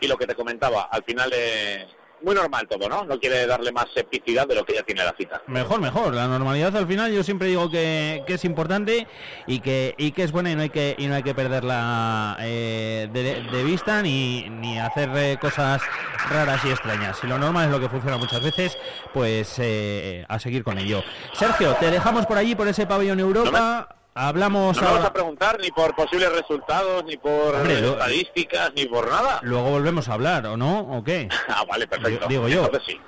[0.00, 1.86] Y lo que te comentaba, al final eh,
[2.22, 3.04] muy normal todo, ¿no?
[3.04, 5.42] No quiere darle más epicidad de lo que ya tiene la cita.
[5.46, 6.14] Mejor, mejor.
[6.14, 9.06] La normalidad al final yo siempre digo que, que es importante
[9.46, 12.36] y que, y que es buena y no hay que, y no hay que perderla
[12.40, 15.82] eh, de, de vista ni, ni hacer eh, cosas
[16.30, 17.18] raras y extrañas.
[17.18, 18.76] Si lo normal es lo que funciona muchas veces,
[19.12, 21.02] pues eh, a seguir con ello.
[21.34, 23.48] Sergio, te dejamos por allí, por ese pabellón Europa.
[23.48, 27.92] Hablamos No me vas ahora- a preguntar ni por posibles resultados, ni por Hombre, lo-
[27.92, 29.40] estadísticas, ni por nada.
[29.42, 30.80] Luego volvemos a hablar, ¿o no?
[30.80, 31.28] ¿O qué?
[31.48, 32.26] Ah, vale, perfecto.
[32.28, 32.70] Digo yo.
[32.86, 32.98] Sí.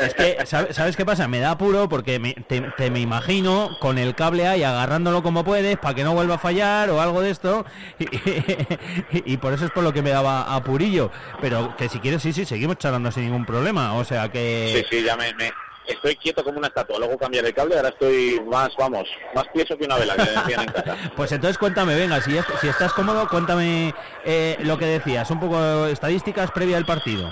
[0.00, 1.28] Es que, ¿sabe- ¿sabes qué pasa?
[1.28, 5.44] Me da apuro porque me- te, te me imagino con el cable ahí agarrándolo como
[5.44, 7.64] puedes para que no vuelva a fallar o algo de esto.
[9.10, 11.10] Y, y por eso es por lo que me daba apurillo.
[11.40, 13.94] Pero que si quieres, sí, sí, seguimos charlando sin ningún problema.
[13.94, 14.86] O sea Sí, que...
[14.90, 15.52] sí, ya me, me-
[15.88, 16.98] Estoy quieto como una estatua.
[16.98, 20.60] Luego cambiaré el cable, ahora estoy más, vamos, más tieso que una vela, que decían
[20.60, 20.96] en casa.
[21.16, 23.94] Pues entonces cuéntame, venga, si, es- si estás cómodo, cuéntame
[24.24, 27.30] eh, lo que decías, un poco estadísticas previa al partido.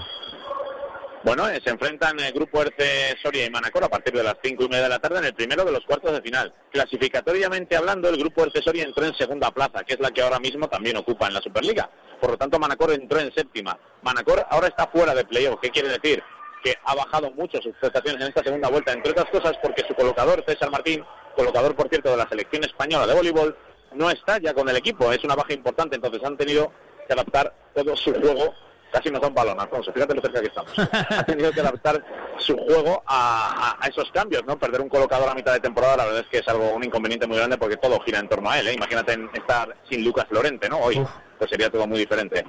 [1.22, 4.62] Bueno, eh, se enfrentan el grupo RC Soria y Manacor a partir de las cinco
[4.64, 6.54] y media de la tarde en el primero de los cuartos de final.
[6.70, 10.38] Clasificatoriamente hablando, el grupo RC Soria entró en segunda plaza, que es la que ahora
[10.38, 11.90] mismo también ocupa en la Superliga.
[12.20, 13.76] Por lo tanto, Manacor entró en séptima.
[14.02, 15.58] Manacor ahora está fuera de playoff.
[15.60, 16.22] ¿Qué quiere decir?
[16.62, 19.94] Que ha bajado mucho sus prestaciones en esta segunda vuelta, entre otras cosas porque su
[19.94, 21.04] colocador, César Martín,
[21.36, 23.56] colocador, por cierto, de la selección española de voleibol,
[23.94, 25.12] no está ya con el equipo.
[25.12, 26.72] Es una baja importante, entonces han tenido
[27.06, 28.54] que adaptar todo su juego.
[28.92, 30.72] Casi nos da un balón, Alfonso, fíjate lo cerca que estamos.
[31.10, 32.02] ha tenido que adaptar
[32.38, 34.58] su juego a, a- a esos cambios, ¿no?
[34.58, 37.26] Perder un colocador a mitad de temporada, la verdad es que es algo un inconveniente
[37.26, 38.72] muy grande porque todo gira en torno a él, ¿eh?
[38.74, 40.78] Imagínate estar sin Lucas Lorente, ¿no?
[40.78, 41.04] Hoy,
[41.38, 42.42] pues sería todo muy diferente.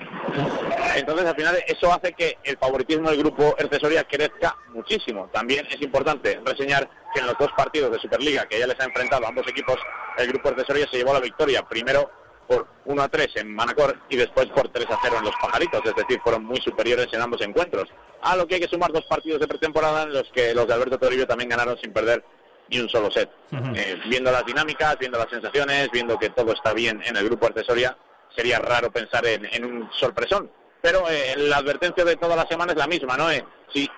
[0.96, 5.30] Entonces, al final, eso hace que el favoritismo del grupo Ercesoria crezca muchísimo.
[5.34, 8.86] También es importante reseñar que en los dos partidos de Superliga que ya les ha
[8.86, 9.76] enfrentado a ambos equipos,
[10.18, 11.64] el grupo Ercesoria se llevó la victoria.
[11.68, 12.10] Primero
[12.48, 15.82] por 1 a 3 en Manacor y después por 3 a 0 en los Pajaritos,
[15.84, 17.90] es decir, fueron muy superiores en ambos encuentros.
[18.22, 20.74] A lo que hay que sumar dos partidos de pretemporada en los que los de
[20.74, 22.24] Alberto Toribio también ganaron sin perder
[22.70, 23.30] ni un solo set.
[23.52, 27.48] Eh, viendo las dinámicas, viendo las sensaciones, viendo que todo está bien en el grupo
[27.48, 27.98] Artesoria,
[28.36, 30.52] sería raro pensar en, en un sorpresón.
[30.82, 33.32] Pero eh, la advertencia de toda la semana es la misma, ¿no?
[33.32, 33.44] Eh,
[33.74, 33.90] si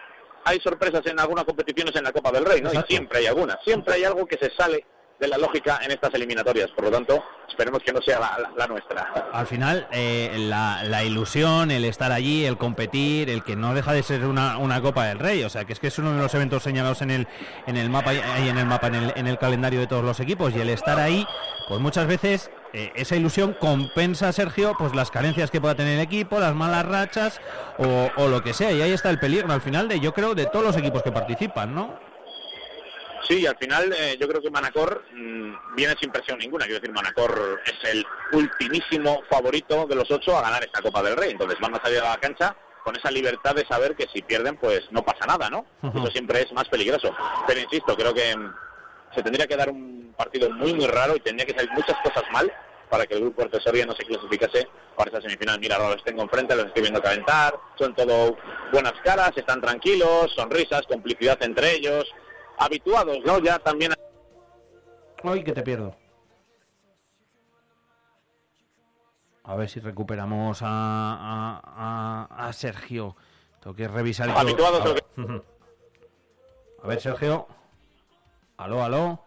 [0.45, 2.71] hay sorpresas en algunas competiciones en la Copa del Rey, ¿no?
[2.73, 3.57] Y siempre hay algunas.
[3.63, 4.85] Siempre hay algo que se sale
[5.19, 6.69] de la lógica en estas eliminatorias.
[6.72, 9.30] Por lo tanto, esperemos que no sea la, la- nuestra.
[9.33, 13.91] Al final, eh, la, la ilusión, el estar allí, el competir, el que no deja
[13.93, 16.19] de ser una, una Copa del Rey, o sea, que es que es uno de
[16.22, 17.27] los eventos señalados en el,
[17.67, 20.19] en el mapa, ahí en el mapa, en el, en el calendario de todos los
[20.19, 21.25] equipos, y el estar ahí,
[21.67, 26.01] pues muchas veces eh, esa ilusión compensa, Sergio, pues las carencias que pueda tener el
[26.01, 27.41] equipo, las malas rachas
[27.80, 30.35] o, o lo que sea, y ahí está el peligro al final de, yo creo,
[30.35, 32.07] de todos los equipos que participan, ¿no?
[33.27, 36.65] Sí, y al final eh, yo creo que Manacor mm, viene sin presión ninguna.
[36.65, 41.17] Quiero decir, Manacor es el ultimísimo favorito de los ocho a ganar esta Copa del
[41.17, 41.31] Rey.
[41.31, 44.57] Entonces van a salir a la cancha con esa libertad de saber que si pierden,
[44.57, 45.65] pues no pasa nada, ¿no?
[45.83, 47.14] Eso siempre es más peligroso.
[47.45, 48.53] Pero insisto, creo que mm,
[49.14, 52.23] se tendría que dar un partido muy, muy raro y tendría que salir muchas cosas
[52.31, 52.51] mal
[52.89, 55.59] para que el grupo Artesoria no se clasificase para esa semifinal.
[55.59, 58.35] Mira, ahora los tengo enfrente, los estoy viendo calentar, son todo
[58.72, 62.06] buenas caras, están tranquilos, sonrisas, complicidad entre ellos,
[62.59, 63.39] habituados, ¿no?
[63.39, 63.93] Ya también
[65.23, 65.95] Ay, que te pierdo.
[69.43, 73.15] A ver si recuperamos a, a, a- a Sergio.
[73.61, 74.27] Tengo que revisar.
[74.29, 75.03] yo- Habituados a, o ver.
[76.83, 77.47] A ver, Sergio.
[78.57, 79.25] Aló, aló.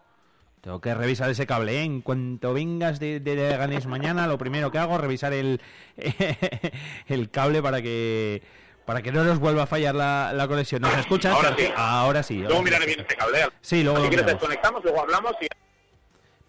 [0.61, 1.77] Tengo que revisar ese cable.
[1.79, 1.83] ¿eh?
[1.83, 5.61] En cuanto vengas de, de Leganés mañana, lo primero que hago es revisar el,
[7.07, 8.41] el cable para que
[8.85, 10.81] para que no nos vuelva a fallar la, la conexión.
[10.81, 11.33] ¿Nos escuchas?
[11.33, 11.69] Ahora sí.
[11.75, 12.35] Ahora sí.
[12.37, 13.47] luego ahora miraré bien este cable.
[13.61, 15.47] Sí, luego Si quieres desconectamos, luego hablamos y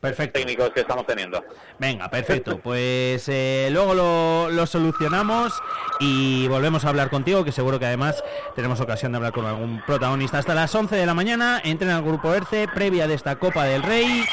[0.01, 0.39] Perfecto.
[0.39, 1.43] técnicos que estamos teniendo.
[1.79, 2.59] Venga, perfecto.
[2.59, 5.55] Pues eh, luego lo, lo solucionamos
[5.99, 8.23] y volvemos a hablar contigo, que seguro que además
[8.55, 10.37] tenemos ocasión de hablar con algún protagonista.
[10.39, 13.83] Hasta las 11 de la mañana, entrena el grupo ERCE, previa de esta Copa del
[13.83, 14.25] Rey.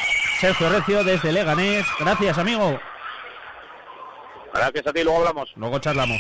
[0.42, 1.86] Sergio Recio desde Leganés.
[2.00, 2.78] Gracias, amigo.
[4.54, 5.54] Gracias a ti, luego hablamos.
[5.56, 6.20] Luego charlamos.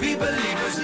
[0.00, 0.78] Be believers,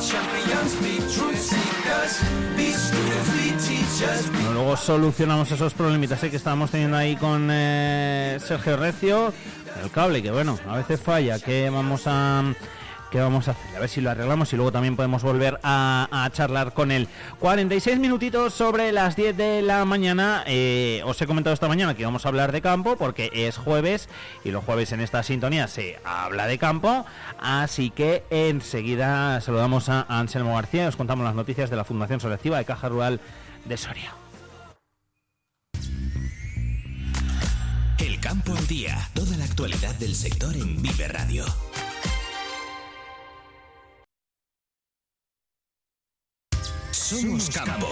[0.00, 2.20] champions, truth seekers,
[2.56, 4.30] be students, be teachers.
[4.54, 6.30] Luego solucionamos esos problemitas ¿eh?
[6.30, 9.34] que estábamos teniendo ahí con eh, Sergio Recio.
[9.82, 11.38] El cable, que bueno, a veces falla.
[11.38, 12.42] ¿Qué vamos a,
[13.12, 13.76] qué vamos a hacer?
[13.76, 17.08] A ver si lo arreglamos y luego también podemos volver a, charlar con él.
[17.38, 20.42] 46 minutitos sobre las 10 de la mañana.
[20.46, 24.08] Eh, os he comentado esta mañana que vamos a hablar de campo porque es jueves
[24.44, 27.04] y los jueves en esta sintonía se habla de campo.
[27.38, 32.18] Así que enseguida saludamos a Anselmo García y os contamos las noticias de la Fundación
[32.18, 33.20] Selectiva de Caja Rural
[33.66, 34.14] de Soria.
[37.98, 39.10] El campo al día.
[39.12, 41.44] Toda la actualidad del sector en Vive Radio.
[47.20, 47.88] Somos campo.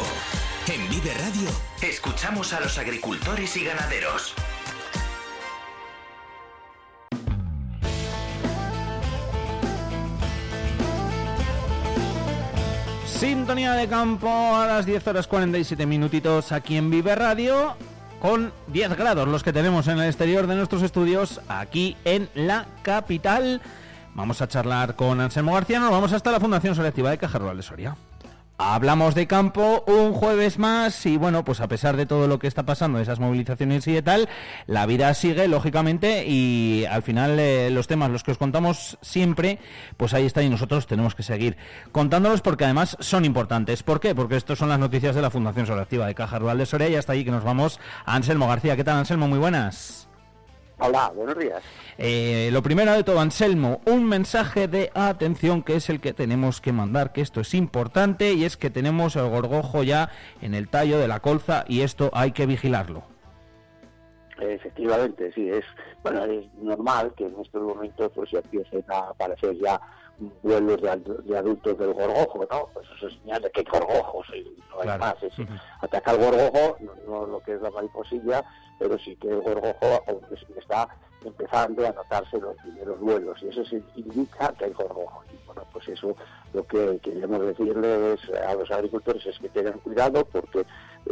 [0.67, 1.51] En Vive Radio
[1.83, 4.35] escuchamos a los agricultores y ganaderos.
[13.05, 17.77] Sintonía de campo a las 10 horas 47 minutitos aquí en Vive Radio
[18.21, 22.65] con 10 grados los que tenemos en el exterior de nuestros estudios aquí en la
[22.83, 23.61] capital.
[24.15, 27.59] Vamos a charlar con Anselmo García, nos vamos hasta la Fundación Selectiva de Caja Rural
[27.59, 27.97] de Soria.
[28.63, 32.47] Hablamos de campo un jueves más y bueno, pues a pesar de todo lo que
[32.47, 34.29] está pasando, esas movilizaciones y de tal,
[34.67, 39.61] la vida sigue lógicamente y al final eh, los temas, los que os contamos siempre,
[39.97, 41.57] pues ahí está y nosotros tenemos que seguir
[41.91, 43.83] contándolos porque además son importantes.
[43.83, 44.15] ¿Por qué?
[44.15, 46.97] Porque estas son las noticias de la Fundación Selectiva de Caja Rural de Soria y
[46.97, 48.77] hasta ahí que nos vamos a Anselmo García.
[48.77, 49.27] ¿Qué tal Anselmo?
[49.27, 50.10] Muy buenas.
[50.83, 51.63] Hola, buenos días.
[51.99, 56.63] Eh, lo primero de todo, Anselmo, un mensaje de atención que es el que tenemos
[56.63, 60.11] que mandar, que esto es importante y es que tenemos el gorgojo ya
[60.41, 63.03] en el tallo de la colza y esto hay que vigilarlo.
[64.41, 65.65] Efectivamente, sí, es
[66.03, 69.79] bueno es normal que en estos momentos pues ya empiecen a aparecer ya
[70.43, 72.69] vuelos de, ad- de adultos del gorgojo, ¿no?
[72.73, 74.99] Pues eso es señal de que hay gorgojos, no hay Claro.
[75.05, 75.23] más.
[75.23, 75.33] es-
[75.81, 78.45] Ataca al gorgojo, no, no lo que es la mariposilla,
[78.79, 80.05] pero sí que el gorgojo
[80.55, 80.89] que está
[81.25, 85.23] empezando a notarse los primeros vuelos y eso se indica que hay gorgojo.
[85.33, 86.17] Y bueno, pues eso
[86.55, 90.65] lo que queríamos decirles a los agricultores es que tengan cuidado porque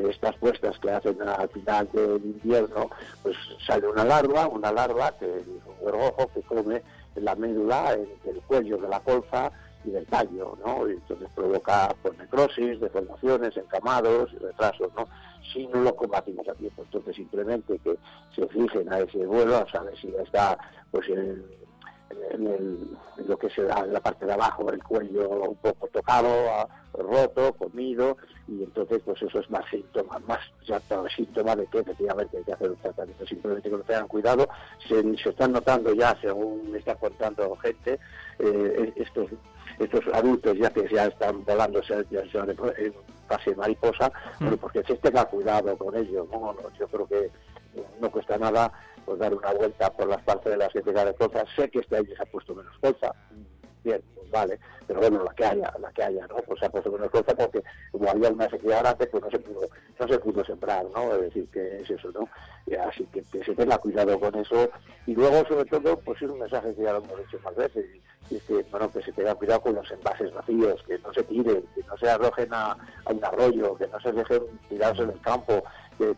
[0.09, 2.89] estas puestas que hacen al final del invierno,
[3.23, 6.83] pues sale una larva, una larva que es un gorgojo que come
[7.23, 9.51] la médula en- del cuello de la colza
[9.85, 10.87] y del tallo, ¿no?
[10.87, 15.07] Entonces provoca pues, necrosis, deformaciones, encamados y retrasos, ¿no?
[15.53, 16.83] Si no lo combatimos a tiempo.
[16.83, 17.97] Entonces simplemente que
[18.35, 20.59] se fijen a ese vuelo, a saber si está
[20.91, 21.45] pues en,
[22.31, 25.57] en el- en lo que se da en la parte de abajo, el cuello un
[25.57, 26.29] poco tocado,
[26.95, 30.81] roto, comido, y entonces pues eso es más síntoma, más ya
[31.15, 33.27] síntoma de que efectivamente hay que hacer un tratamiento.
[33.27, 34.49] Simplemente que lo tengan cuidado,
[34.89, 37.99] se, se están notando ya, según me está contando gente,
[38.39, 39.29] eh, estos
[39.79, 42.95] estos adultos ya que ya están volando ya, ya son en
[43.29, 46.53] fase mariposa, bueno, porque se tenga cuidado con ellos, ¿no?
[46.53, 47.31] No, Yo creo que
[48.01, 48.73] no cuesta nada
[49.09, 51.45] pues dar una vuelta por las partes de que tenga de colza.
[51.57, 53.15] Sé que este año se ha puesto menos colza,
[53.83, 56.37] bien, pues vale, pero bueno, la que haya, la que haya, ¿no?
[56.37, 59.39] Pues se ha puesto menos colza porque como había una sequía grande, pues no se
[59.39, 59.67] pudo,
[59.99, 61.15] no se pudo sembrar, ¿no?
[61.15, 62.29] Es decir, que es eso, ¿no?
[62.87, 64.69] Así que, que se tenga cuidado con eso.
[65.07, 67.87] Y luego, sobre todo, pues es un mensaje que ya lo hemos dicho más veces,
[68.31, 71.65] es que, bueno, que se tenga cuidado con los envases vacíos, que no se tiren,
[71.75, 72.73] que no se arrojen a,
[73.07, 75.65] a un arroyo, que no se dejen tirados en el campo,
[75.99, 76.15] que,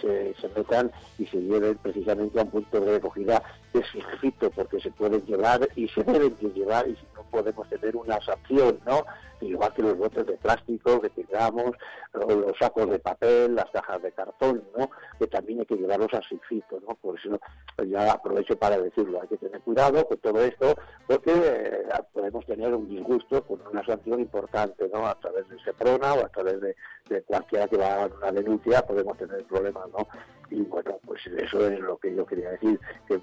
[0.00, 3.42] se, se metan y se lleven precisamente a un punto de recogida
[3.72, 7.96] específico, porque se pueden llevar y se deben de llevar y si no podemos tener
[7.96, 9.04] una sanción, ¿no?
[9.40, 11.72] Igual que los botes de plástico que tengamos,
[12.12, 14.90] los sacos de papel, las cajas de cartón, ¿no?
[15.18, 16.94] Que también hay que llevarlos a circuito, ¿no?
[16.96, 17.38] Por eso
[17.76, 20.74] pues ya aprovecho para decirlo, hay que tener cuidado con todo esto,
[21.06, 25.06] porque eh, podemos tener un disgusto con una sanción importante, ¿no?
[25.06, 26.74] A través de SEPRONA o a través de,
[27.08, 30.08] de cualquiera que va a dar una denuncia, podemos tener problemas, ¿no?
[30.50, 33.20] Y bueno, pues eso es lo que yo quería decir, que,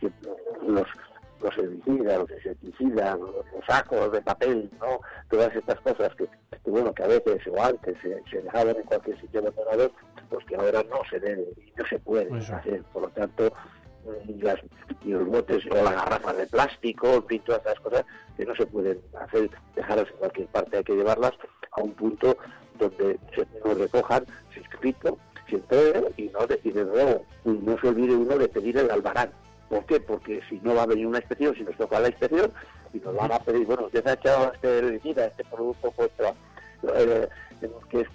[0.00, 0.10] que
[0.66, 0.86] los
[1.42, 5.00] los herbicidas, los insecticidas, los, sacos de papel, ¿no?
[5.28, 6.26] Todas estas cosas que,
[6.64, 9.90] que, bueno, que a veces o antes se, se dejaban en cualquier sitio abandonado,
[10.28, 12.82] pues que ahora no se debe y no se puede hacer.
[12.92, 13.52] Por lo tanto,
[14.04, 14.60] mm, las,
[15.04, 18.04] y los botes o las garrafas de plástico, en fin, todas estas cosas
[18.36, 21.32] que no se pueden hacer, dejarlas en cualquier parte, hay que llevarlas
[21.72, 22.36] a un punto
[22.78, 27.78] donde se nos recojan, se escrito, se entregue y no de, y de nuevo, no
[27.78, 29.30] se olvide uno de pedir el albarán.
[29.72, 30.00] ¿Por qué?
[30.00, 32.52] Porque si no va a venir una inspección, si nos toca la inspección,
[32.92, 36.36] y nos van a pedir, bueno, usted ha echado este herbicida, este producto puesto,
[36.94, 37.26] eh,
[37.88, 38.08] que es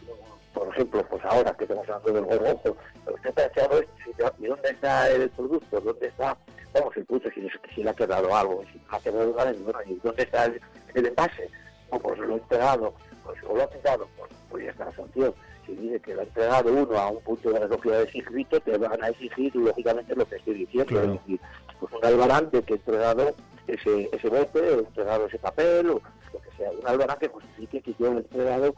[0.53, 2.77] por ejemplo, pues ahora que estamos hablando del gorgojo,
[3.11, 5.81] usted ha echado esto, ¿y dónde está el producto?
[5.81, 6.37] ¿Dónde está,
[6.75, 7.31] vamos, el producto?
[7.33, 10.61] Si, si le ha quedado algo, si ha quedado algo, ¿y dónde está el,
[10.93, 11.49] el envase?
[11.91, 14.95] No, pues lo he entregado, pues o lo ha quitado, pues, pues ya está la
[14.95, 15.33] sanción.
[15.67, 18.77] Si dice que lo ha entregado uno a un punto de recogida de sigilito, te
[18.77, 20.85] van a exigir, lógicamente, lo que estoy diciendo.
[20.87, 21.13] Claro.
[21.13, 21.39] Es decir,
[21.79, 23.35] pues un albarán de que he entregado
[23.67, 26.01] ese, ese bote, o entregado ese papel, o
[26.33, 26.71] lo que sea.
[26.71, 28.75] Un albarán que justifique que yo lo he entregado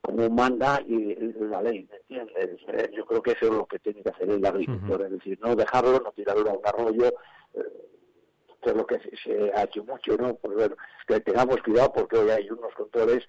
[0.00, 2.60] como manda y la ley, ¿me entiendes?
[2.68, 5.38] Eh, Yo creo que eso es lo que tiene que hacer el agricultor, es decir,
[5.40, 7.06] no dejarlo, no tirarlo a un arroyo,
[7.54, 7.62] eh,
[8.62, 10.34] que es lo que se, se ha hecho mucho, ¿no?
[10.34, 13.24] Pues bueno, que tengamos cuidado porque hoy hay unos controles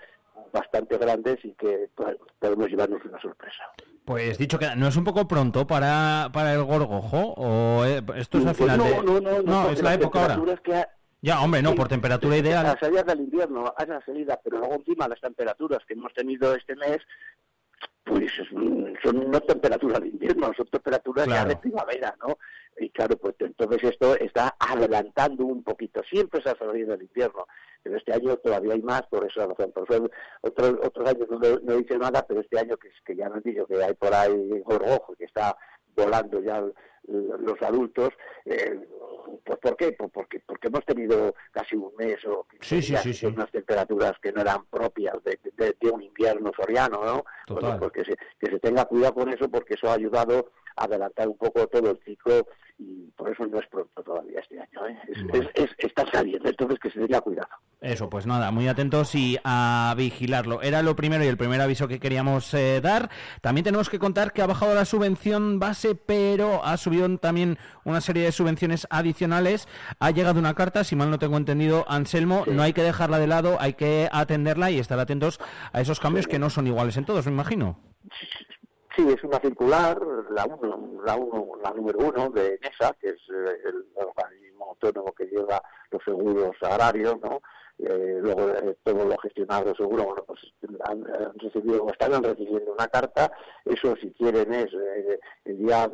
[0.51, 3.63] bastante grandes y que pues, podemos llevarnos una sorpresa.
[4.05, 8.37] Pues dicho que no es un poco pronto para, para el gorgojo o eh, esto
[8.37, 10.57] es al final Pues no, de no, no, no, es la época ahora.
[10.63, 10.89] que ha-
[11.21, 12.63] Ya, hombre, no, Sí, por temperatura ideal.
[12.63, 16.53] Las salidas del invierno, a la salida, pero luego encima las temperaturas que hemos tenido
[16.55, 16.99] este mes,
[18.03, 22.37] pues mm, son no temperaturas de invierno, son temperaturas ya de primavera, ¿no?
[22.79, 27.47] Y claro, pues entonces esto está adelantando un poquito, siempre se ha salido del invierno,
[27.85, 29.71] pero este año todavía hay más por esa razón.
[29.71, 30.09] Por eso
[30.41, 33.43] otros, otros años no, no dice nada, pero este año que, que ya me han
[33.43, 35.55] dicho que hay por ahí gorgojo, que está
[35.95, 36.63] volando ya
[37.07, 38.09] los adultos,
[38.45, 38.79] eh,
[39.43, 39.91] pues ¿por qué?
[39.91, 43.17] Pues porque, porque hemos tenido casi un mes o 15 Sí, sí, días sí, con
[43.19, 43.35] sí.
[43.37, 47.23] unas temperaturas que no eran propias de, de- de un invierno soriano, ¿no?
[47.45, 47.61] Total.
[47.61, 50.85] Bueno, pues que se, que se tenga cuidado con eso porque eso ha ayudado a
[50.85, 52.47] adelantar un poco todo el ciclo
[52.77, 54.99] y por eso no es pronto todavía este año, ¿eh?
[55.07, 57.47] Es, es- es- está saliendo, entonces que se tenga cuidado.
[57.81, 60.61] Eso, pues nada, muy atentos y a vigilarlo.
[60.61, 63.09] Era lo primero y el primer aviso que queríamos eh, dar.
[63.41, 68.01] También tenemos que contar que ha bajado la subvención base, pero ha subido también una
[68.01, 69.67] serie de subvenciones adicionales.
[69.99, 73.27] Ha llegado una carta, si mal no tengo entendido, Anselmo, no hay que dejarla de
[73.27, 75.39] lado, hay que atenderla y estar atentos
[75.71, 77.79] a esos cambios que no son iguales en todos, me imagino.
[78.95, 79.99] Sí, es una circular,
[80.29, 85.11] la uno, la uno, la número uno de NESA, que es eh, el organismo autónomo
[85.11, 87.41] que lleva los seguros agrarios, ¿no?
[87.77, 90.39] Eh, luego eh, todo lo gestionado los seguros, bueno, pues
[90.85, 91.03] han,
[91.35, 93.29] recibido, o están recibiendo una carta,
[93.65, 95.91] eso si quieren es eh, el día,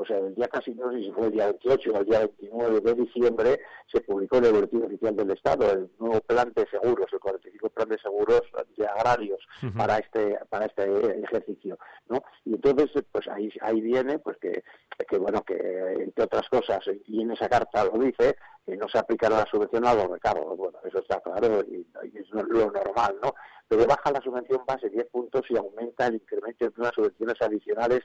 [0.00, 2.20] o sea, el día casi no sé si fue el día 28 o el día
[2.20, 6.66] 29 de diciembre, se publicó en el Boletín Oficial del Estado el nuevo plan de
[6.70, 8.40] seguros, el 45 plan de seguros
[8.78, 9.46] de agrarios
[9.76, 12.22] para este para este ejercicio, ¿no?
[12.46, 14.64] Y entonces, pues ahí ahí viene, pues que,
[15.06, 15.54] que bueno, que
[15.98, 19.84] entre otras cosas, y en esa carta lo dice, que no se aplicará la subvención
[19.86, 23.34] a los recargos, bueno, eso está claro y, y es lo normal, ¿no?
[23.68, 28.00] Pero baja la subvención base 10 puntos y aumenta el incremento de unas subvenciones adicionales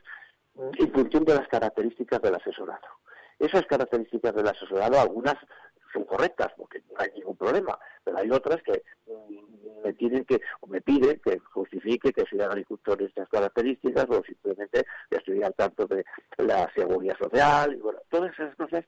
[0.57, 2.87] en función de las características del asesorado.
[3.39, 5.35] Esas características del asesorado, algunas
[5.91, 10.41] son correctas porque no hay ningún problema, pero hay otras que mm, me tienen que,
[10.61, 15.43] o me piden que justifique que soy agricultor de estas características o simplemente que estoy
[15.43, 16.05] al tanto de
[16.37, 18.83] la seguridad social y bueno, todas esas cosas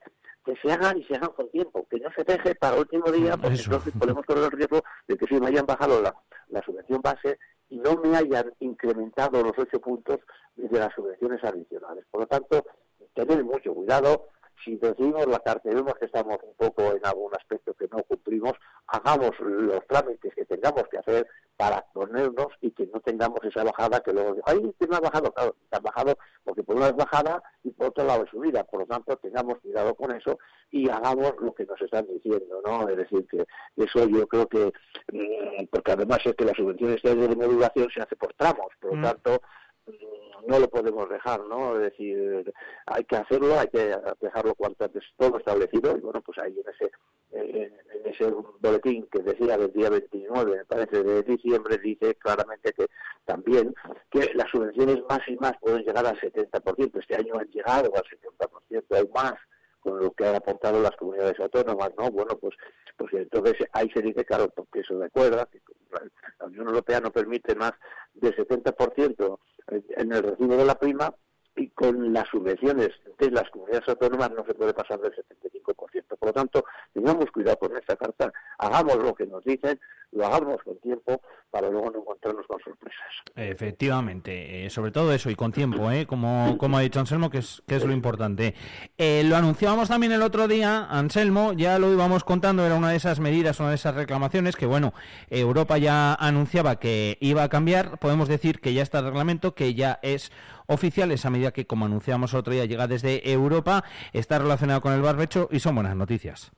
[0.45, 3.11] que se hagan y se hagan con tiempo, que no se deje para el último
[3.11, 3.65] día porque Eso.
[3.65, 6.15] entonces podemos correr el riesgo de que si me hayan bajado la,
[6.49, 7.37] la subvención base
[7.69, 10.19] no me hayan incrementado los ocho puntos
[10.55, 12.05] de las subvenciones adicionales.
[12.09, 12.65] Por lo tanto,
[13.13, 14.29] tener mucho cuidado.
[14.63, 18.03] Si decidimos la carta y vemos que estamos un poco en algún aspecto que no
[18.03, 18.53] cumplimos,
[18.87, 23.99] hagamos los trámites que tengamos que hacer para ponernos y que no tengamos esa bajada
[24.01, 27.41] que luego, ay, que me ha bajado, claro, ha bajado porque por una es bajada
[27.63, 28.63] y por otro lado es subida.
[28.63, 30.37] Por lo tanto, tengamos cuidado con eso
[30.71, 32.87] y hagamos lo que nos están diciendo, ¿no?
[32.89, 33.45] Es decir, que
[33.75, 34.71] eso yo creo que,
[35.11, 38.91] mm, porque además es que la subvención esta de modulación se hace por tramos, por
[38.91, 39.03] lo Mm.
[39.03, 39.41] tanto,
[40.47, 41.75] no lo podemos dejar, ¿no?
[41.75, 42.53] Es decir,
[42.85, 46.73] hay que hacerlo, hay que dejarlo cuanto antes todo establecido y bueno, pues ahí en
[46.73, 46.91] ese
[47.31, 47.73] en,
[48.05, 52.87] ese boletín que decía del día 29, me parece, de diciembre, dice claramente que
[53.25, 53.75] también
[54.09, 56.99] que las subvenciones más y más pueden llegar al 70%.
[56.99, 59.33] Este año han llegado al 70%, hay más
[59.79, 62.09] con lo que han aportado las comunidades autónomas, ¿no?
[62.11, 62.55] Bueno, pues,
[62.97, 65.61] pues entonces ahí se dice, claro, porque eso recuerda que
[66.39, 67.73] la Unión Europea no permite más
[68.13, 71.13] del 70% en- en el recibo de la prima
[71.55, 76.15] y con las subvenciones de las comunidades autónomas no se puede pasar del 75%.
[76.17, 79.79] Por lo tanto, tengamos cuidado con esta carta, hagamos lo que nos dicen,
[80.11, 82.97] lo hagamos con tiempo para luego no encontrarnos con sorpresas.
[83.35, 86.05] Efectivamente, eh, sobre todo eso y con tiempo, ¿eh?
[86.05, 88.55] como, como ha dicho Anselmo, que es, que es lo importante.
[88.97, 92.97] Eh, lo anunciábamos también el otro día, Anselmo, ya lo íbamos contando, era una de
[92.97, 94.93] esas medidas, una de esas reclamaciones que, bueno,
[95.29, 99.73] Europa ya anunciaba que iba a cambiar, podemos decir que ya está el reglamento, que
[99.73, 100.31] ya es
[100.67, 104.93] oficial, esa medida que, como anunciábamos el otro día, llega desde Europa, está relacionada con
[104.93, 106.51] el barbecho y son buenas noticias.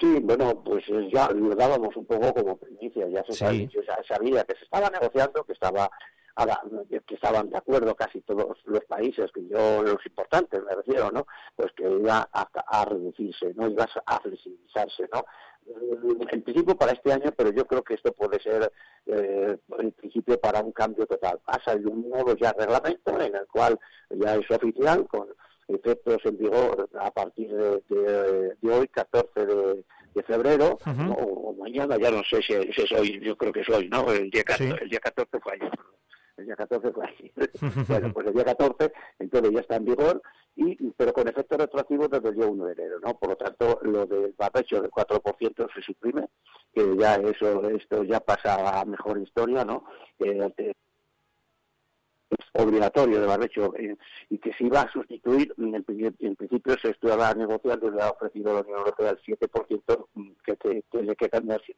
[0.00, 3.38] Sí, bueno, pues ya lo dábamos un poco como primicia, ya se Sí.
[3.38, 5.90] sabía, ya sabía que se estaba negociando, que estaba
[7.06, 11.26] que estaban de acuerdo casi todos los países, que yo, los importantes me refiero, ¿no?
[11.54, 13.68] Pues que iba a, a reducirse, ¿no?
[13.68, 15.22] Iba a flexibilizarse, ¿no?
[16.30, 18.72] En principio para este año, pero yo creo que esto puede ser
[19.06, 21.38] eh, en principio para un cambio total.
[21.44, 25.28] Ha salido un nuevo ya reglamento en el cual ya es oficial, con
[25.74, 29.84] efectos en vigor a partir de, de- de hoy, 14 de,
[30.14, 33.60] de febrero, o, o mañana, ya no sé si, si es hoy, yo creo que
[33.60, 34.10] es hoy, ¿no?
[34.12, 34.78] El día 14, Sí.
[34.82, 35.70] el día 14 fue ayer.
[36.36, 37.32] El día 14 fue ayer.
[37.88, 40.22] bueno, pues el día 14, entonces ya está en vigor,
[40.56, 43.14] y pero con efecto retroactivo desde el día 1 de enero, ¿no?
[43.18, 46.28] Por lo tanto, lo del barbecho del 4% se suprime,
[46.74, 49.84] que ya eso, esto ya pasa a mejor historia, ¿no?
[50.18, 50.72] Eh,
[52.52, 53.96] obligatorio de barbecho eh,
[54.28, 58.02] y que se iba a sustituir, en, el en principio se estaba negociando y le
[58.02, 61.30] ha ofrecido la Unión Europea el 7% mm, que, que, que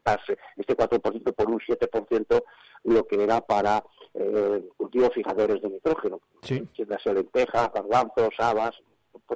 [0.05, 2.43] darse este 4% por un 7%
[2.85, 3.83] lo que era para
[4.15, 6.67] eh, cultivos fijadores de nitrógeno, Sí.
[6.87, 8.75] las lentejas, garbanzos, habas,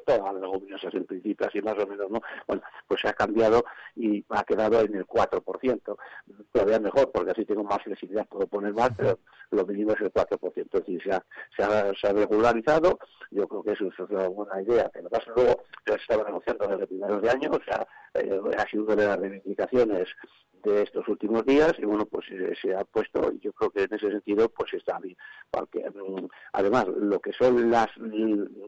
[0.04, 2.20] pues todas las leguminosas en principio, así más o menos, ¿no?
[2.46, 5.96] Bueno, pues se ha cambiado y ha quedado en el 4%.
[6.52, 9.18] Todavía mejor, porque así tengo más flexibilidad, puedo poner más, pero
[9.50, 10.52] lo mínimo es el 4%.
[10.54, 11.24] Es decir, se ha,
[11.56, 12.98] se ha, se ha regularizado,
[13.30, 14.90] yo creo que eso es una buena idea.
[14.90, 18.68] Que pasa luego, ya se estaba negociando desde primeros de año, o sea, eh, ha
[18.68, 20.08] sido una de las reivindicaciones
[20.66, 23.82] de estos últimos días y bueno pues eh, se ha puesto y yo creo que
[23.84, 25.16] en ese sentido pues está bien
[25.50, 27.88] porque mm, además lo que son las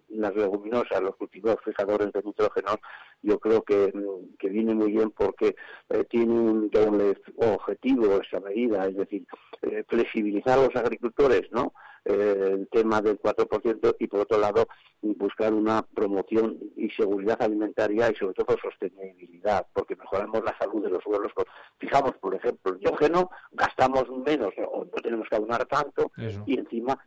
[0.09, 2.79] las leguminosas los cultivos fijadores de nitrógeno
[3.23, 3.93] yo creo que,
[4.39, 5.57] que viene muy bien porque
[5.91, 9.27] eh, tiene un doble objetivo esa medida es decir
[9.63, 11.75] eh, flexibilizar a los agricultores no
[12.09, 14.67] el tema del 4% y por otro lado
[15.01, 20.91] buscar una promoción y seguridad alimentaria y sobre todo sostenibilidad porque mejoramos la salud de
[20.91, 21.33] los suelos
[21.79, 26.43] fijamos por ejemplo el diógeno gastamos menos o no tenemos que abonar tanto Eso.
[26.47, 26.99] y encima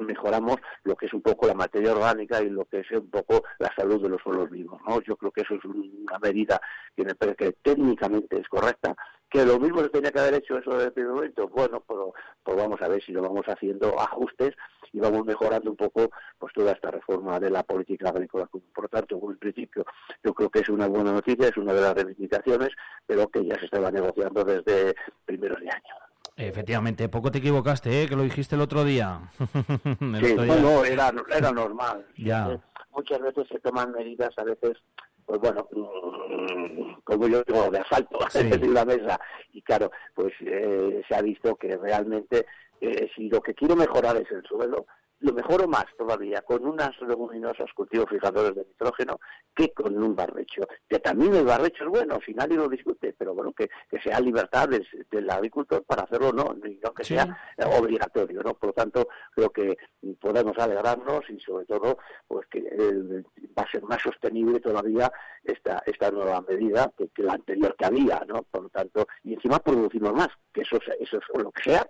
[0.00, 3.42] mejoramos lo que es un poco la materia orgánica y lo que es un poco
[3.58, 6.60] la salud de los suelos vivos no yo creo que eso es una medida
[6.94, 8.94] que me parece que técnicamente es correcta
[9.32, 12.12] que lo mismo se tenía que haber hecho eso desde el primer momento bueno pero
[12.42, 14.54] pues vamos a ver si lo vamos haciendo ajustes
[14.92, 18.88] y vamos mejorando un poco pues toda esta reforma de la política agrícola por lo
[18.88, 19.84] tanto en principio
[20.22, 22.68] yo creo que es una buena noticia es una de las reivindicaciones
[23.06, 24.94] pero que ya se estaba negociando desde
[25.24, 25.94] primeros de año
[26.34, 28.08] Efectivamente, poco te equivocaste, ¿eh?
[28.08, 29.20] que lo dijiste el otro día.
[30.00, 30.62] El Sí, otro no, día.
[30.62, 32.06] no, era, era normal.
[32.16, 32.58] Ya.
[32.90, 34.78] Muchas veces se toman medidas, a veces,
[35.26, 38.48] pues bueno, mm, como yo digo, de asfalto Sí.
[38.48, 39.18] de la mesa.
[39.52, 42.46] Y claro, pues eh, se ha visto que realmente,
[42.80, 44.86] eh, si lo que quiero mejorar es el suelo,
[45.22, 49.18] lo mejoro más todavía con unas leguminosas cultivos fijadores de nitrógeno
[49.54, 50.62] que con un barbecho.
[50.88, 54.20] Que también el barbecho es bueno, si nadie lo discute, pero bueno, que, que sea
[54.20, 57.14] libertad del, del agricultor para hacerlo o no, y no que Sí.
[57.14, 57.36] sea
[57.78, 58.54] obligatorio, ¿no?
[58.54, 59.76] Por lo tanto, creo que
[60.20, 63.22] podemos alegrarnos y sobre todo, pues que eh,
[63.58, 65.10] va a ser más sostenible todavía
[65.44, 68.42] esta esta nueva medida que, que la anterior que había, ¿no?
[68.44, 71.86] Por lo tanto, y encima producimos más, que eso, es- eso es lo que sea,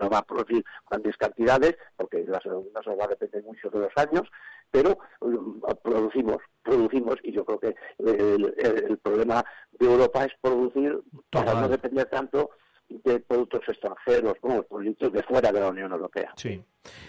[0.00, 3.92] no va a producir grandes cantidades, porque las leguminosas va a depender mucho de los
[3.96, 4.22] años,
[4.70, 10.32] pero um, producimos, producimos, y yo creo que el, el- el problema de Europa es
[10.40, 12.50] producir para no depender tanto
[12.88, 16.32] de productos extranjeros, como productos de fuera de la Unión Europea.
[16.36, 16.62] Sí.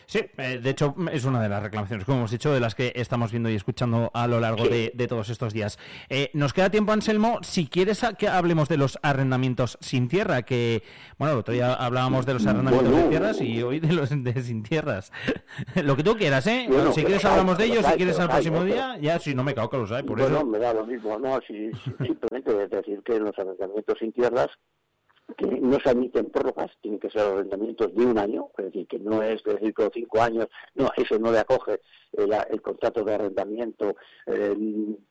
[0.07, 2.91] Sí, eh, de hecho es una de las reclamaciones, como hemos dicho, de las que
[2.95, 5.77] estamos viendo y escuchando a lo largo de, de todos estos días.
[6.09, 10.83] Eh, nos queda tiempo, Anselmo, si quieres que hablemos de los arrendamientos sin tierra, que,
[11.17, 13.05] bueno, el otro día hablábamos de los arrendamientos Bueno.
[13.05, 15.13] de tierras y hoy de los de sin tierras.
[15.81, 16.65] lo que tú quieras, ¿eh?
[16.67, 18.65] Bueno, si quieres hay, hablamos de ellos, los si hay, quieres al hay, próximo ¿no?
[18.65, 20.45] día, ya si no me cago que los hay, por bueno, eso.
[20.45, 24.47] me da lo mismo, no, si, si- simplemente decir que los arrendamientos sin tierras
[25.37, 28.99] que no se admiten prórrogas, tienen que ser arrendamientos de un año, es decir, que
[28.99, 31.81] no es decir con cinco años, no, eso no le acoge
[32.13, 34.55] el, contrato de arrendamiento eh,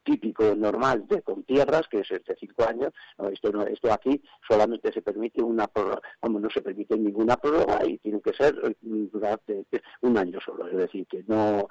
[0.03, 2.93] típico, normal, de con tierras, que es de cinco años,
[3.33, 7.85] esto, no, esto aquí solamente se permite una prórroga, vamos, no se permite ninguna prórroga
[7.87, 9.65] y tiene que ser eh, durante
[10.03, 11.69] un año solo, es decir, que no,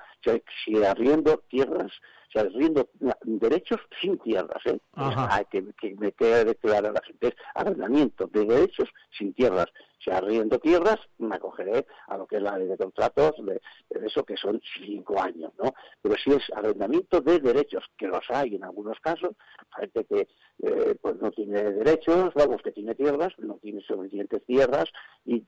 [0.65, 1.91] si arriendo tierras,
[2.31, 2.89] si arriendo
[3.23, 4.79] derechos sin tierras, ¿eh?
[4.95, 9.67] Hay que, que me quede claro a la gente, es arrendamiento de derechos sin tierras.
[9.99, 14.07] Si arriendo tierras, me acogeré a lo que es la ley de contratos de, de
[14.07, 15.73] eso, que son cinco años, ¿no?
[16.01, 19.31] Pero si es arrendamiento de derechos, que los hay en algunos casos,
[19.75, 20.27] gente que
[20.63, 24.85] eh, pues no tiene derechos, vamos, que tiene tierras, no tiene suficientes tierras,
[25.25, 25.41] y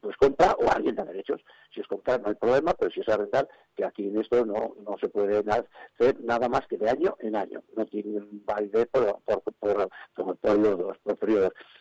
[0.00, 1.40] pues compra o alguien da derechos.
[1.72, 4.74] Si es comprar no hay problema, pero si es arrendar, que aquí en esto no,
[4.84, 7.62] no se puede hacer nada más que de año en año.
[7.76, 9.88] No tiene validez por, por, por, por,
[10.22, 11.18] por periodos, por.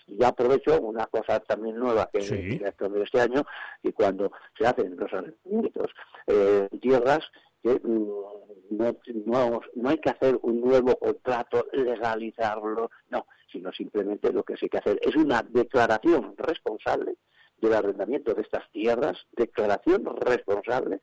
[0.08, 2.59] Y ya aprovecho una cosa también nueva que Sí.
[2.59, 3.45] que de este año,
[3.83, 5.91] y cuando se hacen los arrendamientos
[6.27, 7.24] eh, tierras,
[7.64, 8.09] que mm,
[8.72, 14.56] no, no, no hay que hacer un nuevo contrato, legalizarlo, no, sino simplemente lo que
[14.57, 17.16] sí hay que hacer es una declaración responsable
[17.59, 20.99] del arrendamiento de estas tierras, declaración responsable,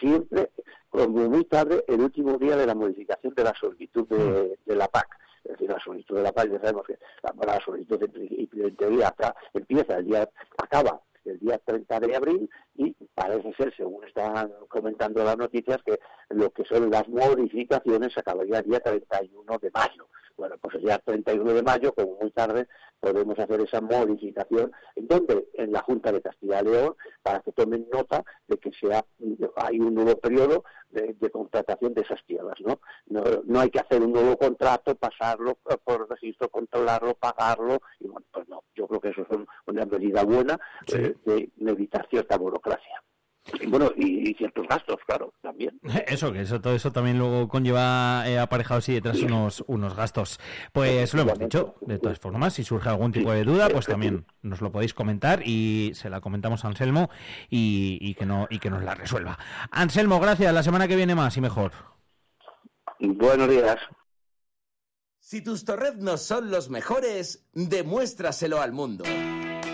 [0.00, 0.50] siempre
[0.88, 4.88] como muy tarde el último día de la modificación de la solicitud de, de la
[4.88, 5.08] PAC.
[5.48, 9.14] Es decir, la solicitud de la PAC, ya sabemos que la, la solicitud en teoría
[9.54, 10.28] empieza el día,
[10.58, 15.98] acaba el día 30 de abril y parece ser, según están comentando las noticias, que
[16.30, 20.08] lo que son las modificaciones acabaría el día 31 de mayo.
[20.38, 22.68] Bueno, pues el día 31 de mayo, como muy tarde,
[23.00, 24.70] podemos hacer esa modificación.
[24.94, 25.48] ¿En dónde?
[25.54, 29.04] En la Junta de Castilla y León, para que tomen nota de que sea
[29.56, 32.80] hay un nuevo periodo de, de contratación de esas tierras, ¿no?
[33.08, 33.22] ¿no?
[33.44, 38.48] No hay que hacer un nuevo contrato, pasarlo por registro, controlarlo, pagarlo, y bueno, pues
[38.48, 38.62] no.
[38.76, 40.58] Yo creo que eso es un- una medida buena
[40.98, 43.02] eh, de, de evitar cierta burocracia.
[43.60, 45.78] Y bueno, y, y ciertos gastos, claro, también.
[46.06, 50.38] Eso, que eso, todo eso también luego conlleva eh, aparejado así detrás unos, unos gastos.
[50.72, 54.26] Pues lo hemos dicho, de todas formas, si surge algún tipo de duda, pues también
[54.42, 57.10] nos lo podéis comentar y se la comentamos a Anselmo
[57.48, 59.38] y, y que no y que nos la resuelva.
[59.70, 61.72] Anselmo, gracias, la semana que viene más y mejor.
[63.00, 63.78] Buenos días.
[65.18, 69.04] Si tus torreznos son los mejores, demuéstraselo al mundo.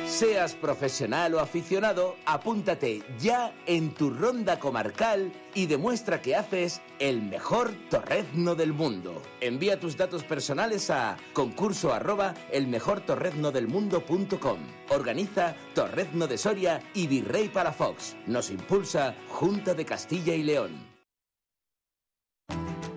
[0.07, 7.23] Seas profesional o aficionado, apúntate ya en tu ronda comarcal y demuestra que haces el
[7.23, 9.23] mejor torrezno del mundo.
[9.41, 14.58] Envía tus datos personales a concurso arroba elmejortorreznodelmundo.com.
[14.91, 18.15] Organiza Torrezno de Soria y Virrey Palafox.
[18.26, 20.93] Nos impulsa Junta de Castilla y León.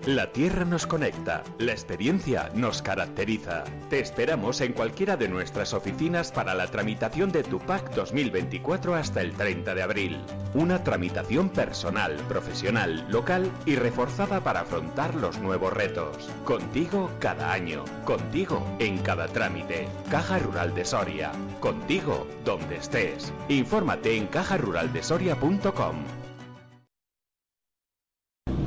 [0.08, 3.64] La Tierra nos conecta, la experiencia nos caracteriza.
[3.90, 9.20] Te esperamos en cualquiera de nuestras oficinas para la tramitación de tu PAC 2024 hasta
[9.20, 10.18] el 30 de abril.
[10.54, 16.30] Una tramitación personal, profesional, local y reforzada para afrontar los nuevos retos.
[16.46, 19.88] Contigo cada año, contigo en cada trámite.
[20.10, 23.30] Caja Rural de Soria, contigo donde estés.
[23.50, 26.27] Infórmate en cajaruraldesoria.com.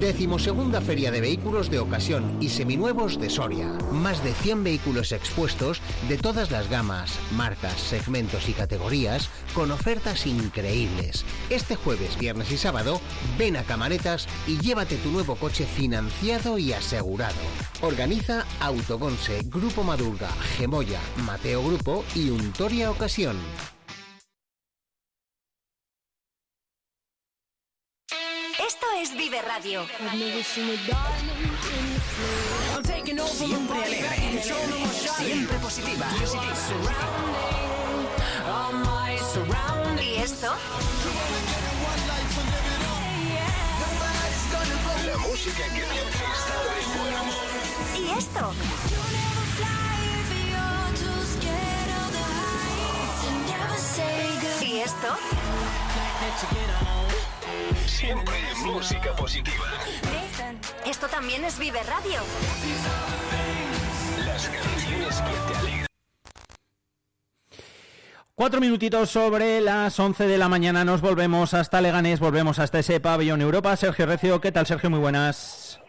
[0.01, 3.67] Decimosegunda Feria de Vehículos de Ocasión y Seminuevos de Soria.
[3.91, 10.25] Más de 100 vehículos expuestos de todas las gamas, marcas, segmentos y categorías con ofertas
[10.25, 11.23] increíbles.
[11.51, 12.99] Este jueves, viernes y sábado,
[13.37, 17.35] ven a Camaretas y llévate tu nuevo coche financiado y asegurado.
[17.81, 23.37] Organiza Autogonse, Grupo Madurga, Gemoya, Mateo Grupo y Untoria Ocasión.
[28.99, 29.85] Es Vive Radio.
[33.27, 34.43] Siempre alegre,
[35.17, 36.07] siempre positiva.
[39.99, 40.55] ¿Y esto?
[45.05, 45.83] La música que
[46.99, 47.35] buen amor.
[47.97, 48.53] ¿Y esto?
[54.61, 55.17] ¿Y esto?
[57.85, 58.35] Siempre
[58.65, 59.65] música positiva.
[60.85, 62.21] Esto también es Vive Radio.
[64.25, 65.85] Las canciones que te alegran.
[68.35, 70.83] Cuatro minutitos sobre las 11 de la mañana.
[70.83, 73.75] Nos volvemos hasta Leganés, volvemos hasta ese pabellón Europa.
[73.75, 74.89] Sergio Recio, ¿qué tal, Sergio?
[74.89, 75.79] Muy buenas.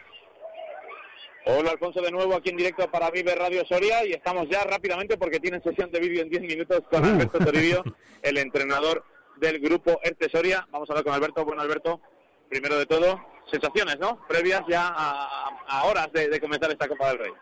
[1.45, 5.17] Hola Alfonso de nuevo aquí en directo para Vive Radio Soria y estamos ya rápidamente
[5.17, 7.83] porque tienen sesión de vídeo en 10 minutos con Alberto Toribio,
[8.23, 9.05] el entrenador
[9.43, 10.67] del grupo ERTE Soria.
[10.71, 11.45] Vamos a hablar con Alberto.
[11.45, 12.01] Bueno Alberto,
[12.49, 14.25] primero de todo, sensaciones, ¿no?
[14.29, 17.33] Previas ya a, a horas de, comenzar esta Copa del Rey.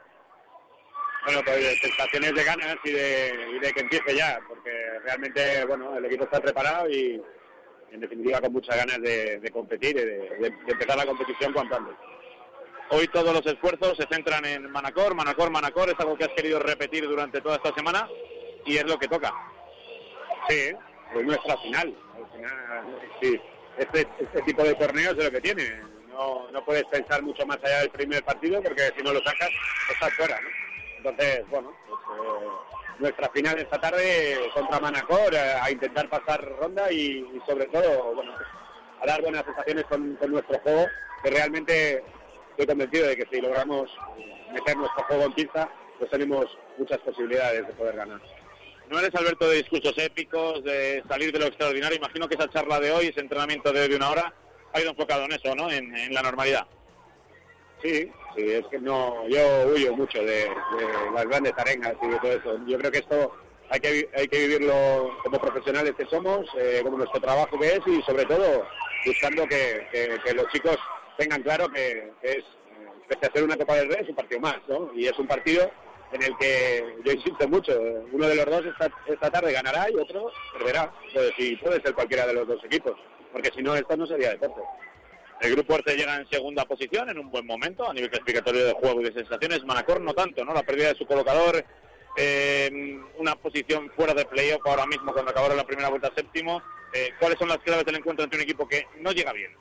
[1.27, 4.71] Bueno, pues sensaciones de ganas y de, y de que empiece ya, porque
[5.05, 7.23] realmente, bueno, el equipo está preparado y,
[7.93, 11.53] en definitiva, con muchas ganas de, de competir y de, de- de empezar la competición
[11.53, 11.95] cuanto antes.
[12.93, 16.59] Hoy todos los esfuerzos se centran en Manacor, Manacor, Manacor, es algo que has querido
[16.59, 18.09] repetir durante toda esta semana
[18.65, 19.33] y es lo que toca.
[20.49, 20.73] Sí,
[21.15, 21.95] es nuestra final.
[22.17, 23.41] Al final,
[23.79, 25.81] este, este tipo de torneos es lo que tiene.
[26.09, 29.51] No, no puedes pensar mucho más allá del primer partido porque si no lo sacas,
[29.91, 30.49] estás fuera, ¿no?
[30.99, 32.47] Entonces, bueno, pues, eh,
[32.99, 38.33] nuestra final esta tarde contra Manacor, eh, a intentar pasar ronda y, sobre todo, bueno,
[38.37, 38.49] pues,
[39.01, 40.87] a dar buenas sensaciones con, con nuestro juego,
[41.23, 42.05] que realmente
[42.51, 43.91] estoy convencido de que si logramos
[44.53, 48.21] meter nuestro juego en pista, pues tenemos muchas posibilidades de poder ganar.
[48.91, 51.97] No eres Alberto de discursos épicos, de salir de lo extraordinario.
[51.97, 54.35] Imagino que esa charla de hoy, ese entrenamiento de, de una hora,
[54.73, 55.71] ha ido enfocado en eso, ¿no?
[55.71, 56.67] En, en la normalidad.
[57.83, 59.41] Sí, sí, es que no, yo
[59.73, 60.49] huyo mucho de,
[61.15, 62.61] las grandes arengas y de todo eso.
[62.67, 63.33] Yo creo que esto
[63.71, 67.81] hay que, hay que vivirlo como profesionales que somos, eh, como nuestro trabajo que es
[67.87, 68.67] y sobre todo
[69.07, 70.77] buscando que, que- que los chicos
[71.17, 72.45] tengan claro que, que es, eh,
[73.09, 74.91] pese a ser una Copa del Rey, es un partido más, ¿no?
[74.95, 75.71] Y es un partido
[76.13, 77.79] en el que yo insisto mucho,
[78.13, 80.93] uno de los dos esta, esta tarde ganará y otro perderá.
[81.09, 82.95] Entonces, y puede ser cualquiera de los dos equipos,
[83.33, 84.61] porque si no, esto no sería deporte.
[85.41, 88.73] El grupo Erce llega en segunda posición, en un buen momento, a nivel clasificatorio de
[88.75, 89.65] juego y de sensaciones.
[89.65, 90.53] Manacor no tanto, ¿no?
[90.53, 91.65] La pérdida de su colocador,
[92.19, 96.63] eh, una posición fuera de playoff ahora mismo cuando acabaron la primera vuelta séptimo.
[96.93, 99.53] Eh, ¿Cuáles son las claves del encuentro entre un equipo que no llega bien?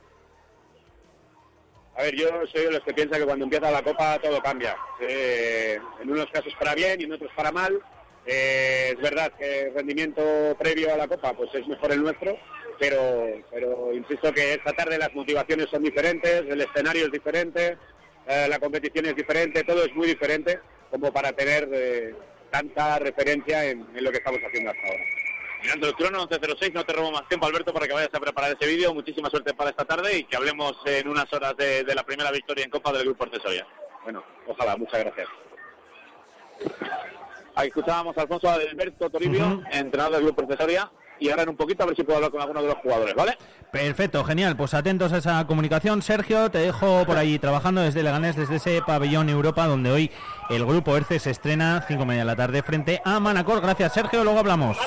[2.00, 4.74] A ver, yo soy de los que piensa que cuando empieza la Copa todo cambia.
[5.02, 7.78] Eh, en unos casos para bien y en otros para mal.
[8.26, 10.22] Eh, es verdad que el rendimiento
[10.58, 12.38] previo a la Copa pues es mejor el nuestro,
[12.80, 17.78] pero, pero insisto que esta tarde las motivaciones son diferentes, el escenario es diferente,
[18.28, 20.58] eh, la competición es diferente, todo es muy diferente
[20.90, 22.16] como para tener
[22.50, 25.03] tanta referencia en, en lo que estamos haciendo hasta ahora.
[25.62, 28.56] Mirando el crono 11.06, no te robo más tiempo, Alberto, para que vayas a preparar
[28.60, 28.94] ese vídeo.
[28.94, 32.32] Muchísima suerte para esta tarde y que hablemos en unas horas de, de la primera
[32.32, 33.68] victoria en Copa del Grupo Artesoria.
[34.04, 35.28] Bueno, ojalá, muchas gracias.
[37.56, 40.90] Ahí escuchábamos a Alfonso Alberto Toribio, entrenador del Grupo Artesoria,
[41.20, 43.14] y ahora en un poquito a ver si puedo hablar con alguno de los jugadores,
[43.16, 43.38] ¿vale?
[43.72, 44.56] Perfecto, genial.
[44.56, 46.02] Pues atentos a esa comunicación.
[46.02, 50.12] Sergio, te dejo por ahí trabajando desde Leganés, desde ese pabellón Europa, donde hoy
[50.50, 53.60] el grupo ERCE se estrena, cinco y media de la tarde, frente a Manacor.
[53.62, 54.24] Gracias, Sergio.
[54.24, 54.78] Luego hablamos.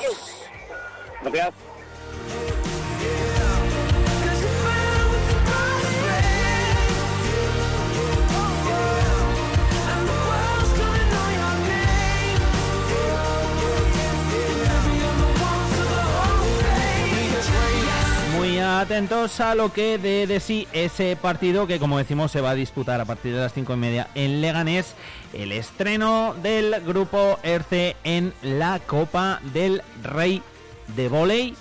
[18.35, 22.49] Muy atentos a lo que dé de sí ese partido que, como decimos, se va
[22.49, 24.95] a disputar a partir de las cinco y media en Leganés.
[25.31, 30.43] El estreno del grupo ERCE en la Copa del Rey
[30.87, 31.55] de Voley.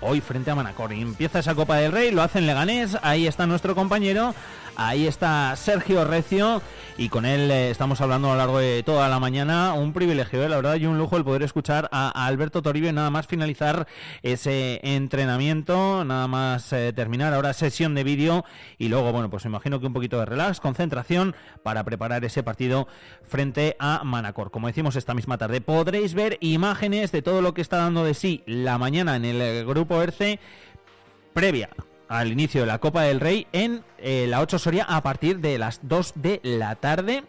[0.00, 0.92] Hoy frente a Manacor.
[0.92, 2.96] Y empieza esa Copa del Rey, lo hace en Leganés.
[3.02, 4.34] Ahí está nuestro compañero.
[4.82, 6.62] Ahí está Sergio Recio
[6.96, 9.74] y con él eh, estamos hablando a lo largo de toda la mañana.
[9.74, 13.10] Un privilegio, eh, la verdad, y un lujo el poder escuchar a, Alberto Toribio nada
[13.10, 13.86] más finalizar
[14.22, 18.46] ese entrenamiento, nada más eh, terminar ahora sesión de vídeo
[18.78, 22.88] y luego, bueno, pues imagino que un poquito de relax, concentración para preparar ese partido
[23.22, 24.50] frente a Manacor.
[24.50, 28.14] Como decimos esta misma tarde, podréis ver imágenes de todo lo que está dando de
[28.14, 30.40] sí la mañana en el grupo ERCE
[31.34, 31.68] previa
[32.10, 35.56] al inicio de la Copa del Rey en eh, la 8 Soria a partir de
[35.58, 37.22] las 2 de la tarde.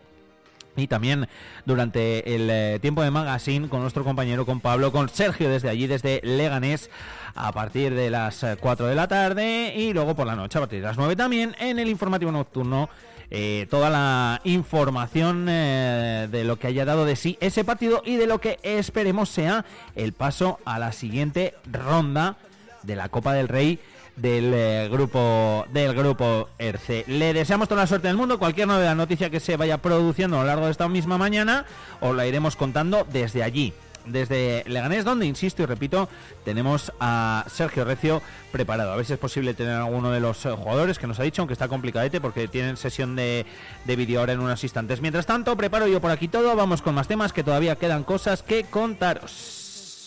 [0.76, 1.28] Y también
[1.66, 5.86] durante el eh, tiempo de magazine con nuestro compañero, con Pablo, con Sergio desde allí,
[5.86, 6.90] desde Leganés,
[7.36, 10.62] a partir de las eh, 4 de la tarde y luego por la noche a
[10.62, 12.90] partir de las 9 también en el informativo nocturno.
[13.30, 18.18] eh, toda la información eh, de lo que haya dado de sí ese partido y
[18.18, 19.64] de lo que esperemos sea
[19.96, 22.36] el paso a la siguiente ronda
[22.84, 23.80] de la Copa del Rey
[24.16, 27.06] del eh, grupo del grupo ERCE.
[27.08, 28.40] Le deseamos toda la suerte del mundo.
[28.40, 31.66] Cualquier novedad, noticia que se vaya produciendo a lo largo de esta misma mañana,
[32.00, 33.74] os la iremos contando desde allí.
[34.06, 36.10] Desde Leganés, donde, insisto y repito,
[36.44, 38.92] tenemos a Sergio Recio preparado.
[38.92, 41.24] A ver si es posible tener a alguno de los eh, jugadores que nos ha
[41.24, 43.46] dicho, aunque está complicadete porque tienen sesión de,
[43.86, 45.02] de vídeo ahora en unos instantes.
[45.02, 46.56] Mientras tanto, preparo yo por aquí todo.
[46.56, 49.61] Vamos con más temas que todavía quedan cosas que contaros.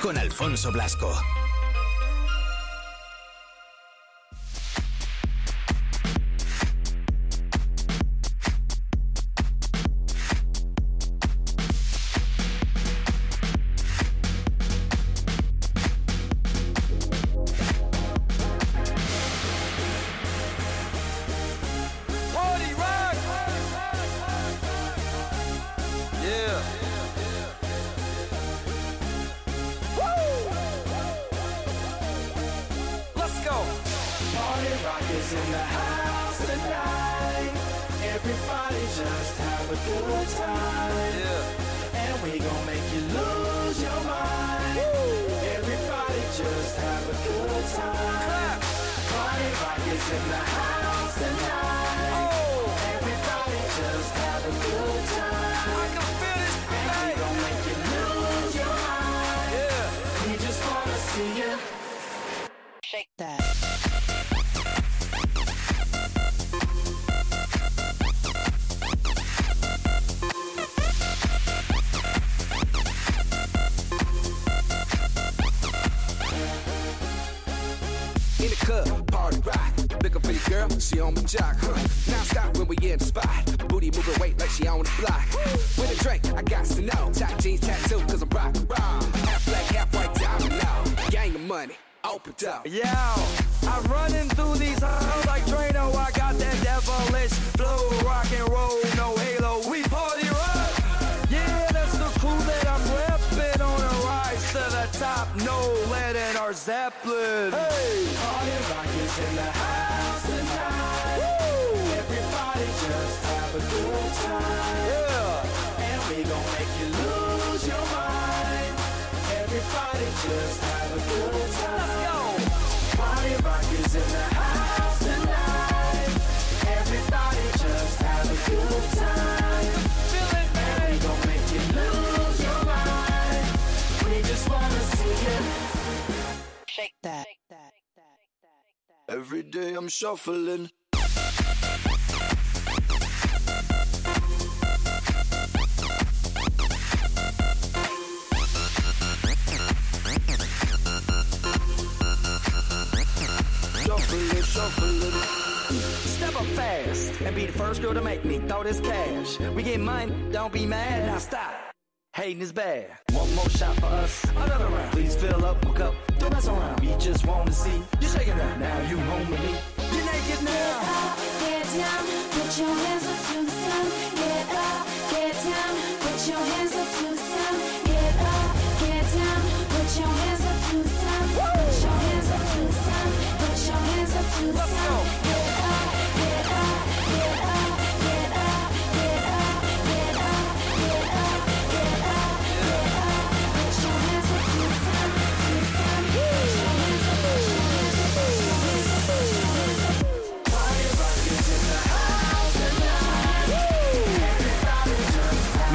[0.00, 1.47] Con Alfonso Blasco.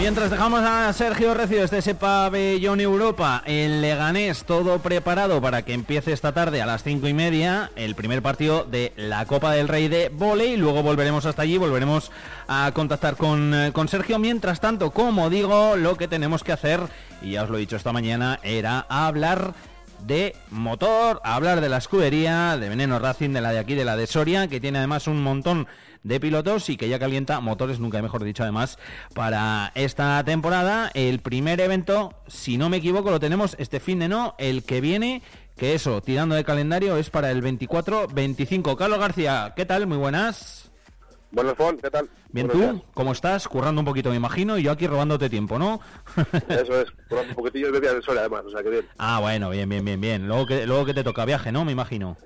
[0.03, 5.71] Mientras dejamos a Sergio Recio desde ese pabellón Europa, el Leganés todo preparado para que
[5.71, 9.69] empiece esta tarde a las cinco y media el primer partido de la Copa del
[9.69, 10.57] Rey de Voley.
[10.57, 12.11] Luego volveremos hasta allí, volveremos
[12.49, 14.19] a contactar con, eh, con Sergio.
[14.19, 16.81] Mientras tanto, como digo, lo que tenemos que hacer,
[17.21, 19.53] y ya os lo he dicho esta mañana, era hablar
[20.05, 23.95] de motor, hablar de la escudería, de Veneno Racing, de la de aquí, de la
[23.95, 25.65] de Soria, que tiene además un montón
[26.03, 28.77] de pilotos y que ya calienta motores, nunca mejor dicho además,
[29.13, 30.91] para esta temporada.
[30.93, 34.81] El primer evento, si no me equivoco, lo tenemos este fin de no, el que
[34.81, 35.21] viene,
[35.57, 38.75] que eso, tirando de calendario, es para el 24-25.
[38.75, 39.87] Carlos García, ¿qué tal?
[39.87, 40.71] Muy buenas.
[41.31, 42.07] Buenas, Fon, ¿qué tal?
[42.31, 42.85] Bien, Buenos ¿tú?
[42.93, 43.47] ¿Cómo estás?
[43.47, 45.81] Currando un poquito, me imagino, y yo aquí robándote tiempo, ¿no?
[46.47, 48.85] Eso es, por un poquitillo de bebida del sol, además, o sea que bien.
[48.99, 50.27] ah, bueno, bien, bien, bien, bien.
[50.27, 51.65] Luego que, luego que te toca viaje, ¿no?
[51.65, 52.17] Me imagino.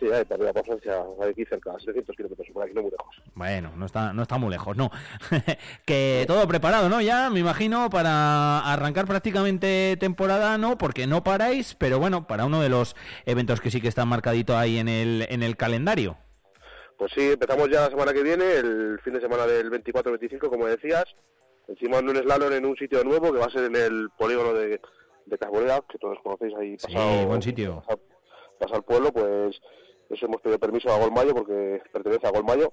[0.00, 3.14] Sí, para arriba, por Francia, aquí cerca, 700 kilómetros, por aquí, no muy lejos.
[3.34, 4.90] Bueno, no está, no está muy lejos, no.
[5.84, 7.02] que todo preparado, ¿no?
[7.02, 10.78] Ya, me imagino, para arrancar prácticamente temporada, ¿no?
[10.78, 12.96] Porque no paráis, pero bueno, para uno de los
[13.26, 16.16] eventos que sí que están marcadito ahí en el, en el calendario.
[16.96, 20.64] Pues sí, empezamos ya la semana que viene, el fin de semana del 24-25, como
[20.66, 21.04] decías.
[21.68, 24.54] Encima en un slalom en un sitio nuevo, que va a ser en el polígono
[24.54, 24.80] de,
[25.26, 27.76] de que todos conocéis ahí Sí, pasado, buen sitio.
[27.76, 28.00] pasado,
[28.58, 29.60] pasado el pueblo, pues
[30.10, 32.72] eso hemos pedido permiso a Golmayo, porque pertenece a Golmayo.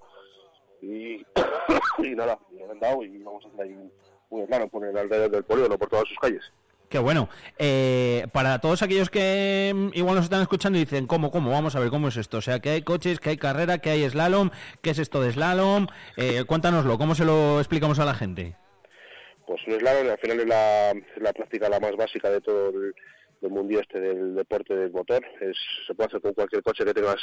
[0.81, 1.25] Y,
[1.99, 3.91] y nada, me han dado y vamos a hacer ahí un,
[4.29, 6.43] un slalom por el alrededor del polígono, por todas sus calles.
[6.89, 7.27] Qué bueno.
[7.57, 11.51] Eh, para todos aquellos que mm, igual nos están escuchando y dicen, ¿cómo, cómo?
[11.51, 12.37] Vamos a ver, ¿cómo es esto?
[12.37, 14.51] O sea, que hay coches, que hay carrera, que hay slalom,
[14.81, 15.87] ¿qué es esto de slalom?
[16.15, 18.55] Eh, cuéntanoslo, ¿cómo se lo explicamos a la gente?
[19.45, 22.95] Pues un slalom al final es la, la práctica la más básica de todo el,
[23.41, 25.23] del mundo este del deporte del motor.
[25.41, 27.21] Es, se puede hacer con cualquier coche que tengas,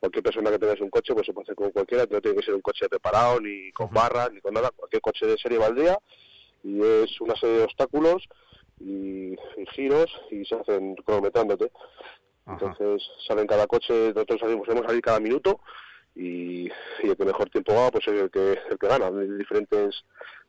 [0.00, 2.44] cualquier persona que tengas un coche, pues se puede hacer con cualquiera, no tiene que
[2.44, 5.98] ser un coche preparado, ni con barras, ni con nada, cualquier coche de serie valdría,
[6.62, 8.26] y es una serie de obstáculos
[8.80, 11.70] y, y giros y se hacen cronometrándote.
[12.46, 15.60] Entonces salen cada coche, nosotros salimos, podemos salir cada minuto
[16.14, 16.66] y,
[17.02, 19.06] y el que mejor tiempo va pues es el que, el que gana.
[19.06, 20.04] Hay diferentes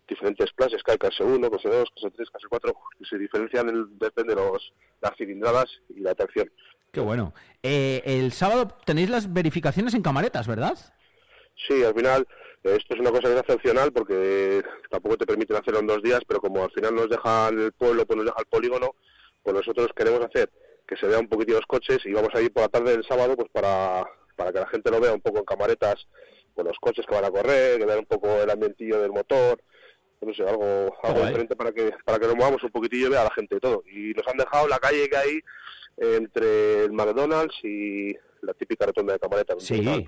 [0.07, 3.69] diferentes clases, que hay clase 1, clase 2, clase 3, clase 4, que se diferencian
[3.69, 6.51] en, depende de los, las cilindradas y la tracción.
[6.91, 7.33] Qué bueno.
[7.61, 10.77] Eh, el sábado tenéis las verificaciones en camaretas, ¿verdad?
[11.67, 12.27] Sí, al final
[12.63, 16.01] eh, esto es una cosa que es excepcional porque tampoco te permiten hacerlo en dos
[16.01, 18.95] días, pero como al final nos deja el pueblo, pues nos deja el polígono,
[19.43, 20.49] pues nosotros queremos hacer
[20.87, 23.05] que se vean un poquitito los coches y vamos a ir por la tarde del
[23.05, 26.07] sábado pues para, para que la gente lo vea un poco en camaretas
[26.53, 29.61] con los coches que van a correr, que vean un poco el ambientillo del motor,
[30.25, 33.21] no sé, algo, algo diferente para que para que nos movamos un poquitillo y vea
[33.21, 33.83] a la gente todo.
[33.91, 35.39] Y nos han dejado la calle que hay
[35.97, 39.67] entre el McDonald's y la típica rotonda de camaretas.
[39.67, 40.07] donde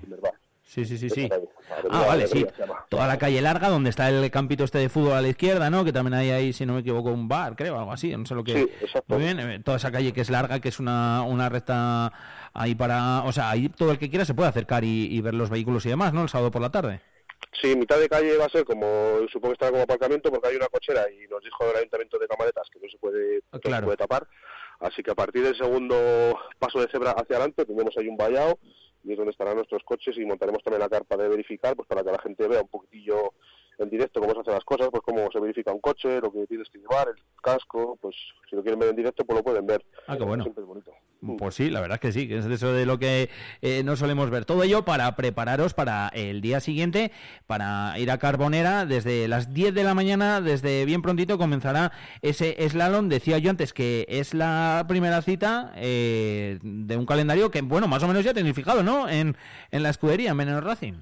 [0.68, 1.24] Sí, sí, sí, sí.
[1.24, 1.48] Esa calle,
[1.90, 2.46] Ah, vale, sí.
[2.90, 5.82] Toda la calle larga donde está el campito este de fútbol a la izquierda, ¿no?
[5.82, 8.34] Que también hay ahí, si no me equivoco, un bar, creo, algo así, no sé
[8.34, 8.52] lo que...
[8.52, 9.14] Sí, exacto.
[9.14, 12.12] Muy bien, eh, toda esa calle que es larga, que es una, una recta
[12.52, 13.22] ahí para...
[13.22, 15.86] O sea, ahí todo el que quiera se puede acercar y, y ver los vehículos
[15.86, 16.24] y demás, ¿no?
[16.24, 17.00] El sábado por la tarde.
[17.60, 20.56] Sí, mitad de calle va a ser como, supongo que estará como aparcamiento porque hay
[20.56, 23.60] una cochera y nos dijo el ayuntamiento de Camaretas que no se puede, no se
[23.60, 23.86] claro.
[23.86, 24.26] puede tapar.
[24.80, 28.58] Así que a partir del segundo paso de cebra hacia adelante tendremos ahí un vallado
[29.02, 32.04] y es donde estarán nuestros coches y montaremos también la carpa de verificar pues para
[32.04, 33.32] que la gente vea un poquitillo
[33.78, 36.46] en directo cómo se hacen las cosas, pues cómo se verifica un coche, lo que
[36.46, 38.14] tienes que llevar, el casco, pues
[38.48, 39.84] si lo quieren ver en directo pues lo pueden ver.
[40.06, 40.44] Ah, qué bueno.
[40.44, 40.92] Siempre es bonito.
[41.36, 43.28] Pues sí, la verdad es que sí, que es eso de lo que
[43.60, 44.44] eh, no solemos ver.
[44.44, 47.10] Todo ello para prepararos para el día siguiente,
[47.46, 51.90] para ir a Carbonera desde las 10 de la mañana, desde bien prontito comenzará
[52.22, 53.08] ese slalom.
[53.08, 58.02] Decía yo antes que es la primera cita eh, de un calendario que, bueno, más
[58.04, 59.08] o menos ya tenéis fijado, ¿no?
[59.08, 59.36] En,
[59.72, 61.00] en la escudería, en Menor Racing.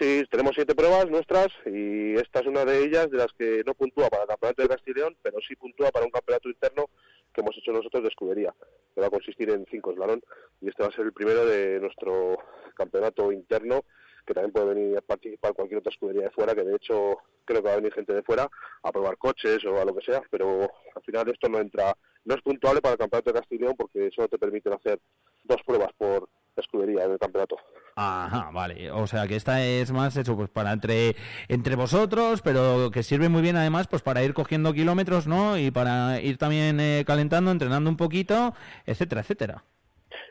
[0.00, 3.74] Sí, tenemos siete pruebas nuestras y esta es una de ellas de las que no
[3.74, 6.86] puntúa para el campeonato de Castilla y León, pero sí puntúa para un campeonato interno
[7.34, 8.54] que hemos hecho nosotros de escudería,
[8.94, 10.22] que va a consistir en cinco eslalón
[10.62, 12.38] y este va a ser el primero de nuestro
[12.74, 13.84] campeonato interno
[14.26, 17.62] que también puede venir a participar cualquier otra escudería de fuera, que de hecho creo
[17.62, 18.48] que va a venir gente de fuera
[18.82, 20.62] a probar coches o a lo que sea, pero
[20.94, 23.76] al final esto no entra, no es puntuable para el campeonato de Castilla y León
[23.76, 24.98] porque solo te permiten hacer
[25.44, 27.56] dos pruebas por escudería en el campeonato.
[27.96, 28.90] Ajá, vale.
[28.90, 31.16] O sea que esta es más hecho pues para entre
[31.48, 35.58] entre vosotros, pero que sirve muy bien además pues para ir cogiendo kilómetros, ¿no?
[35.58, 38.54] Y para ir también eh, calentando, entrenando un poquito,
[38.86, 39.64] etcétera, etcétera.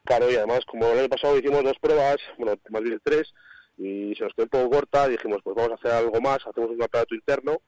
[0.03, 3.33] Claro, y además, como el año pasado hicimos dos pruebas, bueno, más bien tres,
[3.77, 6.69] y se nos quedó un poco corta, dijimos, pues vamos a hacer algo más, hacemos
[6.69, 7.61] un campeonato interno,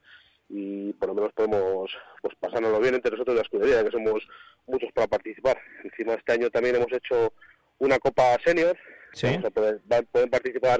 [0.49, 1.89] y por lo menos podemos
[2.21, 4.27] pues pasárnoslo bien entre nosotros y la escudería, que somos
[4.67, 5.57] muchos para participar.
[5.83, 7.33] Encima este año también hemos hecho
[7.79, 8.77] una Copa Senior,
[9.13, 9.27] Sí.
[9.27, 10.79] Vamos a poder- va- pueden participar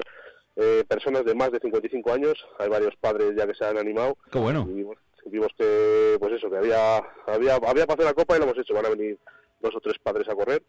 [0.56, 4.16] eh, personas de más de 55 años, hay varios padres ya que se han animado,
[4.30, 4.66] Qué bueno.
[4.70, 4.96] y vimos,
[5.26, 6.96] vimos que, pues eso, que había,
[7.26, 9.18] había, había para hacer la Copa y lo hemos hecho, van a venir
[9.60, 10.62] dos o tres padres a correr,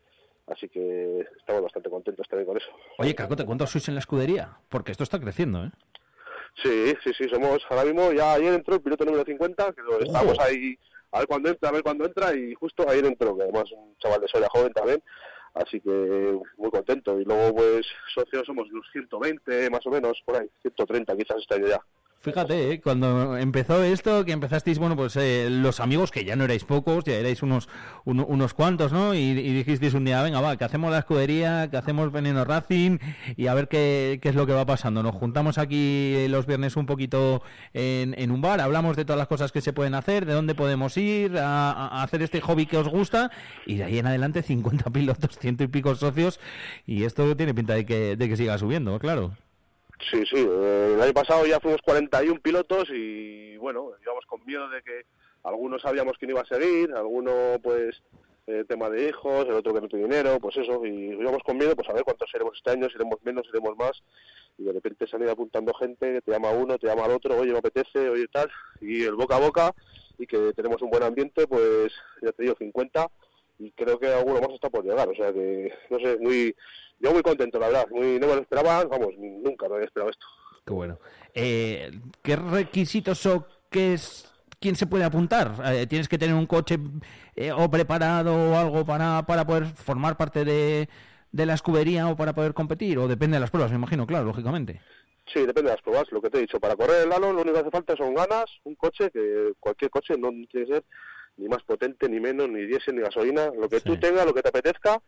[0.48, 2.68] así que estamos bastante contentos también con eso.
[2.98, 4.58] Oye, Cacote, ¿cuántos sois en la escudería?
[4.70, 5.72] Porque esto está creciendo, ¿eh?
[6.62, 10.00] Sí, sí, sí, somos ahora mismo, ya ayer entró el piloto número 50, que lo
[10.02, 10.78] estamos ahí
[11.12, 13.96] a ver cuándo entra, a ver cuándo entra, y justo ayer entró, que además un
[13.98, 15.02] chaval de Soria joven también,
[15.54, 17.20] así que muy contento.
[17.20, 21.56] Y luego, pues, socios somos unos 120, más o menos, por ahí, 130 quizás este
[21.56, 21.82] año ya.
[22.24, 22.80] Fíjate, ¿eh?
[22.82, 27.04] cuando empezó esto, que empezasteis, bueno, pues eh, los amigos, que ya no erais pocos,
[27.04, 27.68] ya erais unos
[28.06, 29.14] uno- unos cuantos, ¿no?
[29.14, 32.98] Y, dijisteis un día, venga, va, que hacemos la escudería, que hacemos Veneno Racing
[33.36, 35.04] y a ver qué, qué es lo que va pasando.
[35.04, 37.44] Nos juntamos aquí los viernes un poquito
[37.74, 40.56] en, en un bar, hablamos de todas las cosas que se pueden hacer, de dónde
[40.56, 43.32] podemos ir a, a hacer este hobby que os gusta
[43.66, 46.40] y de ahí en adelante 50 pilotos, ciento y pico socios
[46.88, 49.34] y esto tiene pinta de que, de que siga subiendo, claro.
[50.12, 54.82] Sí, sí, el año pasado ya fuimos 41 pilotos y bueno, íbamos con miedo de
[54.82, 55.06] que
[55.44, 58.02] algunos sabíamos quién iba a seguir, alguno pues
[58.48, 61.58] eh, tema de hijos, el otro que no tiene dinero, pues eso, y íbamos con
[61.58, 64.04] miedo, pues a ver cuántos seremos este año, seremos menos, seremos más,
[64.58, 67.60] y de repente se apuntando gente, te llama uno, te llama al otro, oye, me
[67.60, 68.50] apetece, oye, tal,
[68.82, 69.74] y el boca a boca,
[70.18, 73.08] y que tenemos un buen ambiente, pues ya te digo, 50,
[73.60, 76.56] y creo que alguno más está por llegar, o sea que, no sé, muy,
[77.00, 80.12] yo muy contento, la verdad, muy, no me lo esperaba, vamos, nunca me había esperado
[80.12, 80.26] esto.
[80.66, 81.00] Qué bueno.
[81.34, 81.92] Eh,
[82.22, 84.34] ¿Qué requisitos o qué es
[84.64, 85.56] ¿quién se puede apuntar?
[85.66, 86.80] Eh, ¿Tienes que tener un coche
[87.36, 90.88] eh, o preparado o algo para, para poder formar parte de,
[91.34, 92.98] de la escudería o para poder competir?
[92.98, 94.80] ¿O depende de las pruebas, me imagino, claro, lógicamente?
[95.34, 96.10] Sí, depende de las pruebas.
[96.12, 98.14] Lo que te he dicho, para correr el Lalo lo único que hace falta son
[98.14, 100.84] ganas, un coche, que cualquier coche no tiene que ser
[101.38, 103.52] ni más potente, ni menos, ni diésel, ni gasolina.
[103.56, 105.02] Lo que tú tengas, lo que te apetezca,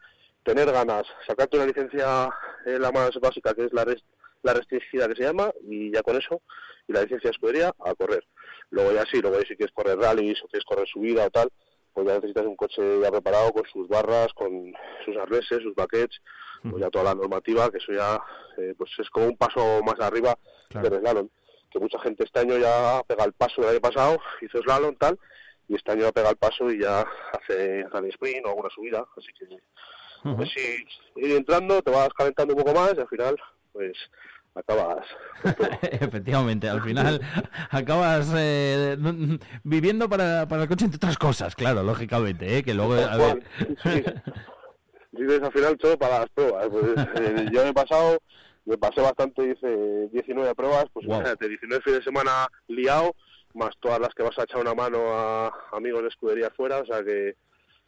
[0.43, 2.29] tener ganas, sacarte una licencia,
[2.65, 4.03] eh, la más básica, que es la, res-
[4.43, 6.41] la restringida que se llama, y ya con eso,
[6.87, 8.23] y la licencia de escudería, a correr.
[8.69, 11.49] Luego ya sí, luego ya si quieres correr rallies o quieres correr subida o tal,
[11.93, 14.73] pues ya necesitas un coche ya preparado con sus barras, con
[15.05, 16.19] sus arneses, sus baquets,
[16.71, 18.19] pues ya toda la normativa, que eso ya
[18.57, 20.35] eh, pues es como un paso más arriba
[20.81, 21.29] del slalom.
[21.71, 25.17] Que mucha gente este año ya pega el paso del año pasado, hizo slalom tal,
[25.67, 29.05] y este año ya pega el paso y ya hace rally sprint o alguna subida,
[29.17, 29.57] así que
[30.35, 30.83] pues sí,
[31.17, 33.35] ir entrando, te vas calentando un poco más y al final
[33.73, 33.93] pues
[34.55, 35.05] acabas
[35.91, 37.21] Efectivamente, al final
[37.69, 38.97] acabas eh,
[39.63, 42.63] viviendo para, para el coche entre otras cosas, claro, lógicamente, ¿eh?
[42.63, 42.93] que luego...
[42.95, 43.43] a ver,
[45.11, 46.67] vives al final todo para las pruebas.
[46.69, 46.85] Pues,
[47.19, 48.17] eh, yo me he pasado,
[48.65, 51.17] me pasé bastante, hice 19 pruebas, pues Wow.
[51.17, 53.13] imagínate, 19 fines de semana liado,
[53.55, 56.85] más todas las que vas a echar una mano a amigos de escudería fuera, o
[56.85, 57.35] sea que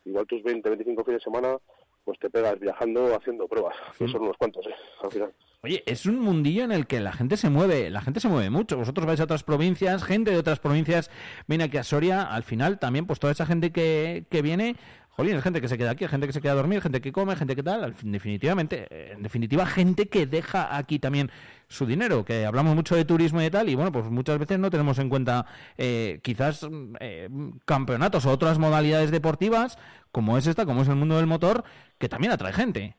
[0.05, 1.57] igual tus 20, 25 fines de semana,
[2.03, 4.75] pues te pegas viajando haciendo pruebas, que son unos cuantos, ¿eh?
[5.03, 5.33] al final.
[5.63, 8.49] Oye, es un mundillo en el que la gente se mueve, la gente se mueve
[8.49, 8.77] mucho.
[8.77, 11.11] Vosotros vais a otras provincias, gente de otras provincias
[11.47, 12.21] viene aquí a Soria.
[12.21, 14.77] Al final también, pues toda esa gente que, que viene,
[15.17, 17.11] jolín, es gente que se queda aquí, gente que se queda a dormir, gente que
[17.11, 17.83] come, gente que tal.
[17.83, 21.31] al fin- definitivamente, eh, en definitiva, gente que deja aquí también
[21.67, 22.23] su dinero.
[22.23, 25.09] Que hablamos mucho de turismo y tal, y bueno, pues muchas veces no tenemos en
[25.09, 25.45] cuenta
[25.77, 27.29] eh, quizás mm, eh,
[27.65, 29.79] campeonatos o otras modalidades deportivas,
[30.11, 31.63] como es esta, como es el mundo del motor,
[31.97, 32.95] que también atrae gente.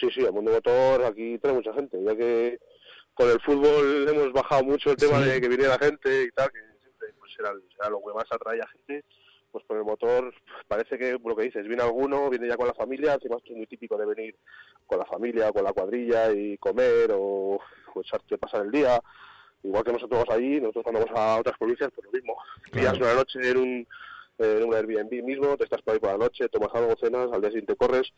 [0.00, 2.58] Sí, sí, el mundo motor aquí trae mucha gente, ya que
[3.14, 5.28] con el fútbol hemos bajado mucho el tema Sí.
[5.28, 8.60] de que viniera gente y tal, que siempre pues, era, era lo que más atrae
[8.60, 9.04] a gente,
[9.50, 10.32] pues con el motor
[10.68, 13.66] parece que lo que dices, viene alguno, viene ya con la familia, encima es muy
[13.66, 14.36] típico de venir
[14.86, 17.58] con la familia, con la cuadrilla y comer o,
[17.94, 19.00] o echarte pasar el día,
[19.62, 22.36] igual que nosotros allí, nosotros cuando vamos a otras provincias, pues lo mismo,
[22.72, 23.88] pillas una noche en un,
[24.38, 27.40] en un Airbnb mismo, te estás por ahí por la noche, tomas algo, cenas, al
[27.40, 28.12] día siguiente corres,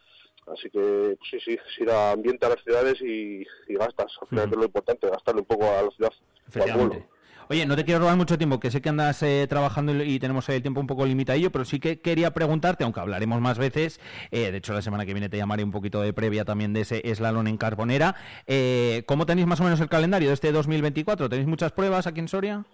[0.46, 4.12] así que pues sí, sí, es ir a ambiente a las ciudades y, y gastas,
[4.20, 6.12] al final es lo importante, gastarle un poco a la ciudad,
[6.58, 7.06] o al pueblo.
[7.52, 10.18] Oye, no te quiero robar mucho tiempo, que sé que andas eh, trabajando y, y
[10.18, 14.00] tenemos el tiempo un poco limitadillo, pero sí que quería preguntarte, aunque hablaremos más veces,
[14.30, 16.80] eh, de hecho la semana que viene te llamaré un poquito de previa también de
[16.80, 18.16] ese slalom en Carbonera,
[18.46, 21.28] eh, ¿cómo tenéis más o menos el calendario de este 2024?
[21.28, 22.64] ¿Tenéis muchas pruebas aquí en Soria?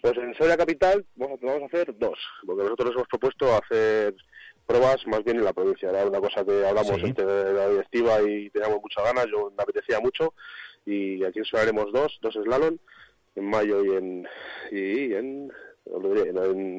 [0.00, 3.46] Pues en Soria Capital vamos a, vamos a hacer dos, porque nosotros nos hemos propuesto
[3.56, 4.14] hacer
[4.64, 5.90] pruebas más bien en la provincia.
[5.90, 7.06] Era una cosa que hablamos Sí.
[7.06, 10.34] entre la directiva y teníamos muchas ganas, yo me apetecía mucho,
[10.86, 12.76] y aquí en Soria haremos dos, dos slalom,
[13.34, 14.28] en mayo y en,
[14.70, 15.52] y en,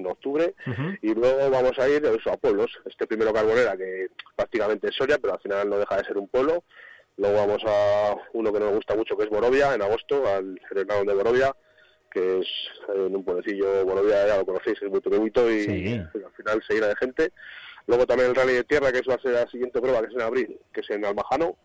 [0.06, 0.56] octubre,
[1.02, 2.72] y luego vamos a ir eso, a pueblos.
[2.86, 6.28] Este primero Carbonera, que prácticamente es Soria, pero al final no deja de ser un
[6.28, 6.64] pueblo.
[7.18, 11.06] Luego vamos a uno que nos gusta mucho, que es Borovia, en agosto, al Slalom
[11.06, 11.56] de Borovia,
[12.10, 12.48] que es
[12.90, 15.86] eh, en un pueblecillo, Borovia ya lo conocéis, es muy pequeñito y, Sí.
[15.96, 17.32] y al final se llena de gente.
[17.86, 20.08] Luego también el Rally de Tierra, que es va a ser la siguiente prueba, que
[20.08, 21.58] es en abril, que es en Almajano,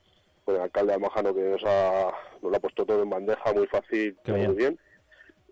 [0.49, 2.11] con el alcalde de Almajano que nos ha,
[2.41, 4.57] nos lo ha puesto todo en bandeja, muy fácil, Qué muy bien.
[4.57, 4.79] bien.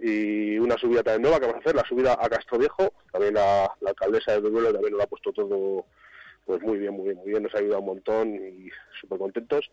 [0.00, 3.34] Y una subida también nueva que vamos a hacer, la subida a Castro Viejo, también
[3.34, 5.84] la, la alcaldesa de Duelo también nos lo ha puesto todo
[6.46, 9.70] pues muy bien, muy bien, muy bien, nos ha ayudado un montón y súper contentos.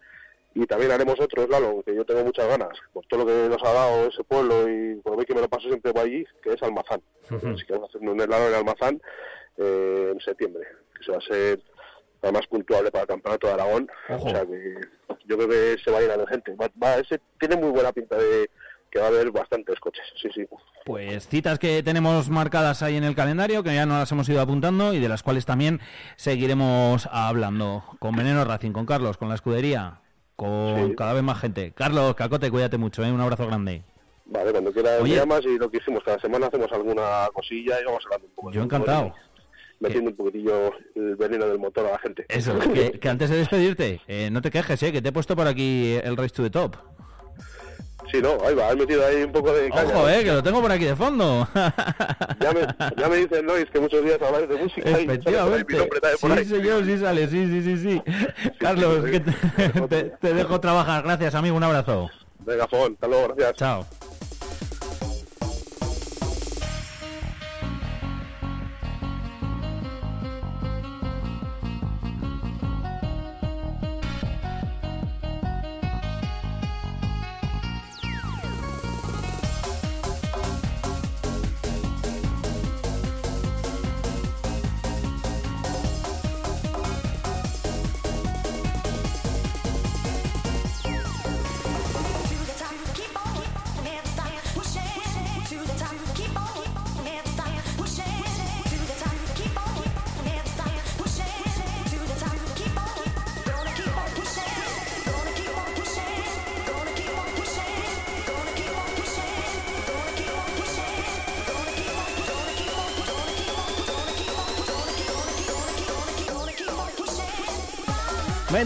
[0.56, 3.64] Y también haremos otro slalom, que yo tengo muchas ganas, por todo lo que nos
[3.64, 6.52] ha dado ese pueblo y por lo que me lo paso siempre por allí, que
[6.54, 7.02] es Almazán.
[7.30, 9.02] Así que vamos a hacer un slalom en Almazán
[9.58, 11.62] eh, en septiembre, que se va a ser
[12.24, 13.88] además puntuable para el Campeonato de Aragón.
[14.10, 14.26] Ojo.
[14.28, 14.76] O sea que
[15.26, 16.56] yo creo que se va a llenar de gente.
[16.56, 18.50] Va, va- ese tiene muy buena pinta de
[18.92, 20.46] que va a haber bastantes coches, sí, sí.
[20.86, 24.40] Pues citas que tenemos marcadas ahí en el calendario, que ya nos las hemos ido
[24.40, 25.80] apuntando y de las cuales también
[26.16, 30.00] seguiremos hablando con Veneno Racing, con Carlos, con la escudería,
[30.36, 30.96] con Sí.
[30.96, 31.72] cada vez más gente.
[31.76, 33.12] Carlos, Cacote, cuídate mucho, ¿eh?
[33.12, 33.84] un abrazo grande.
[34.26, 37.86] Vale, cuando quieras me llamas y lo que hicimos, cada semana hacemos alguna cosilla y
[37.86, 38.50] vamos hablando un poco.
[38.52, 39.14] de Yo encantado.
[39.84, 42.26] Metiendo un poquitillo el veneno del motor a la gente.
[42.30, 44.92] Eso, que, que antes de despedirte, eh, no te quejes, ¿eh?
[44.92, 46.76] que te he puesto por aquí el Race to the Top.
[48.12, 49.90] Sí, no, ahí va, he metido ahí un poco de caña.
[49.96, 51.48] Ojo, eh, que lo tengo por aquí de fondo.
[52.40, 52.62] Ya me,
[52.98, 56.44] ya me dicen, Lois, que muchos días habláis de música y sale por ahí Efectivamente.
[56.44, 58.02] Sí, señor, sí sale, sí, sí, sí, sí.
[58.60, 59.32] Carlos, que te,
[59.88, 61.04] te- te dejo trabajar.
[61.04, 62.10] Gracias, amigo, un abrazo.
[62.40, 63.54] Venga, Fon, hasta luego, gracias.
[63.58, 63.86] Chao.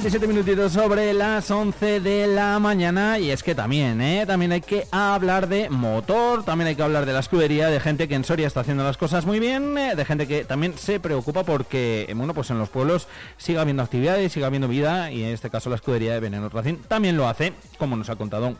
[0.08, 4.26] 27 minutitos sobre las 11 de la mañana y es que también, ¿eh?
[4.26, 8.08] También hay que hablar de motor, también hay que hablar de la escudería, de gente
[8.08, 11.02] que en Soria está haciendo las cosas muy bien, eh, de gente que también se
[11.02, 15.26] preocupa porque, eh, bueno, pues en los pueblos siga habiendo actividades, siga habiendo vida y
[15.26, 18.56] en este caso la escudería de Veneno Racing también lo hace, como nos ha contado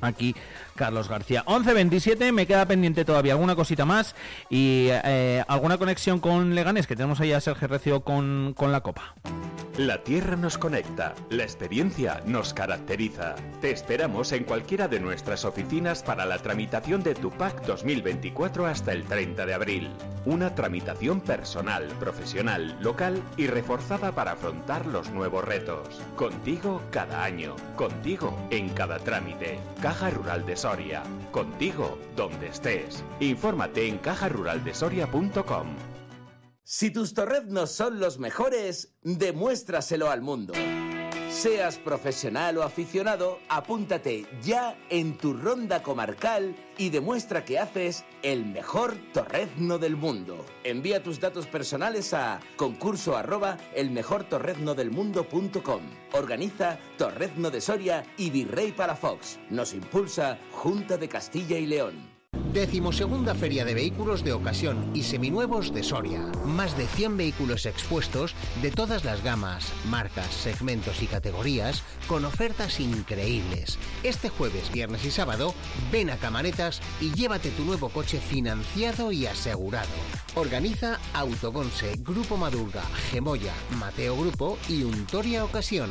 [0.00, 0.36] aquí
[0.78, 1.44] Carlos García.
[1.44, 4.14] 11.27, me queda pendiente todavía alguna cosita más
[4.48, 8.80] y eh, alguna conexión con Leganés, que tenemos ahí a Sergio Recio con, con la
[8.80, 9.14] Copa.
[9.78, 13.36] La tierra nos conecta, la experiencia nos caracteriza.
[13.60, 18.90] Te esperamos en cualquiera de nuestras oficinas para la tramitación de tu PAC 2024 hasta
[18.90, 19.90] el 30 de abril.
[20.26, 26.00] Una tramitación personal, profesional, local y reforzada para afrontar los nuevos retos.
[26.16, 29.60] Contigo cada año, contigo en cada trámite.
[29.80, 30.56] Caja Rural de
[31.30, 33.02] Contigo donde estés.
[33.20, 35.68] Infórmate en cajaruraldesoria.com.
[36.62, 40.52] Si tus torreznos son los mejores, demuéstraselo al mundo.
[41.28, 48.46] Seas profesional o aficionado, apúntate ya en tu ronda comarcal y demuestra que haces el
[48.46, 50.46] mejor torrezno del mundo.
[50.64, 55.82] Envía tus datos personales a concurso arroba elmejortorreznodelmundo.com.
[56.12, 59.38] Organiza Torrezno de Soria y Virrey Palafox.
[59.50, 62.17] Nos impulsa Junta de Castilla y León.
[62.58, 66.22] Decimosegunda Feria de Vehículos de Ocasión y Seminuevos de Soria.
[66.44, 72.80] Más de 100 vehículos expuestos de todas las gamas, marcas, segmentos y categorías con ofertas
[72.80, 73.78] increíbles.
[74.02, 75.54] Este jueves, viernes y sábado,
[75.92, 79.86] ven a Camaretas y llévate tu nuevo coche financiado y asegurado.
[80.34, 82.82] Organiza Autogonse, Grupo Madurga,
[83.12, 85.90] Gemoya, Mateo Grupo y Untoria Ocasión.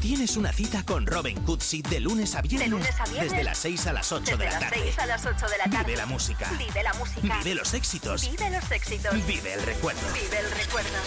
[0.00, 2.70] tienes una cita con Robin Cutsi de lunes a viernes.
[2.70, 3.30] De lunes a viernes.
[3.30, 4.82] Desde las 6 a las 8 Desde de la las tarde.
[4.82, 5.84] 6 a las 8 de la tarde.
[5.84, 6.50] Vive la música.
[6.58, 7.38] Vive la música.
[7.38, 8.30] Vive los éxitos.
[8.30, 9.26] Vive los éxitos.
[9.26, 10.00] Vive el recuerdo.
[10.14, 10.98] Vive el recuerdo.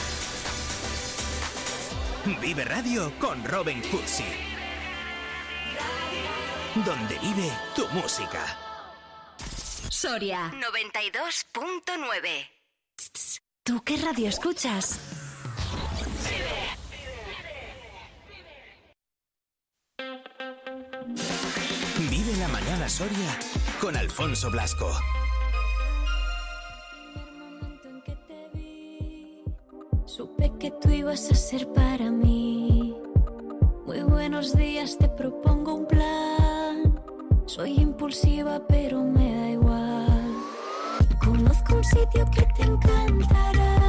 [2.39, 4.25] Vive Radio con Robin Cutsi.
[6.85, 8.57] Donde vive tu música.
[9.89, 12.47] Soria 92.9.
[13.63, 14.99] ¿Tú qué radio escuchas?
[22.93, 23.39] Soria
[23.81, 24.88] con Alfonso Blasco.
[30.05, 32.95] Supe que tú ibas a ser para mí.
[33.88, 37.01] Muy buenos días, te propongo un plan.
[37.47, 40.35] Soy impulsiva, pero me da igual.
[41.19, 43.82] Conozco un sitio que te encantará.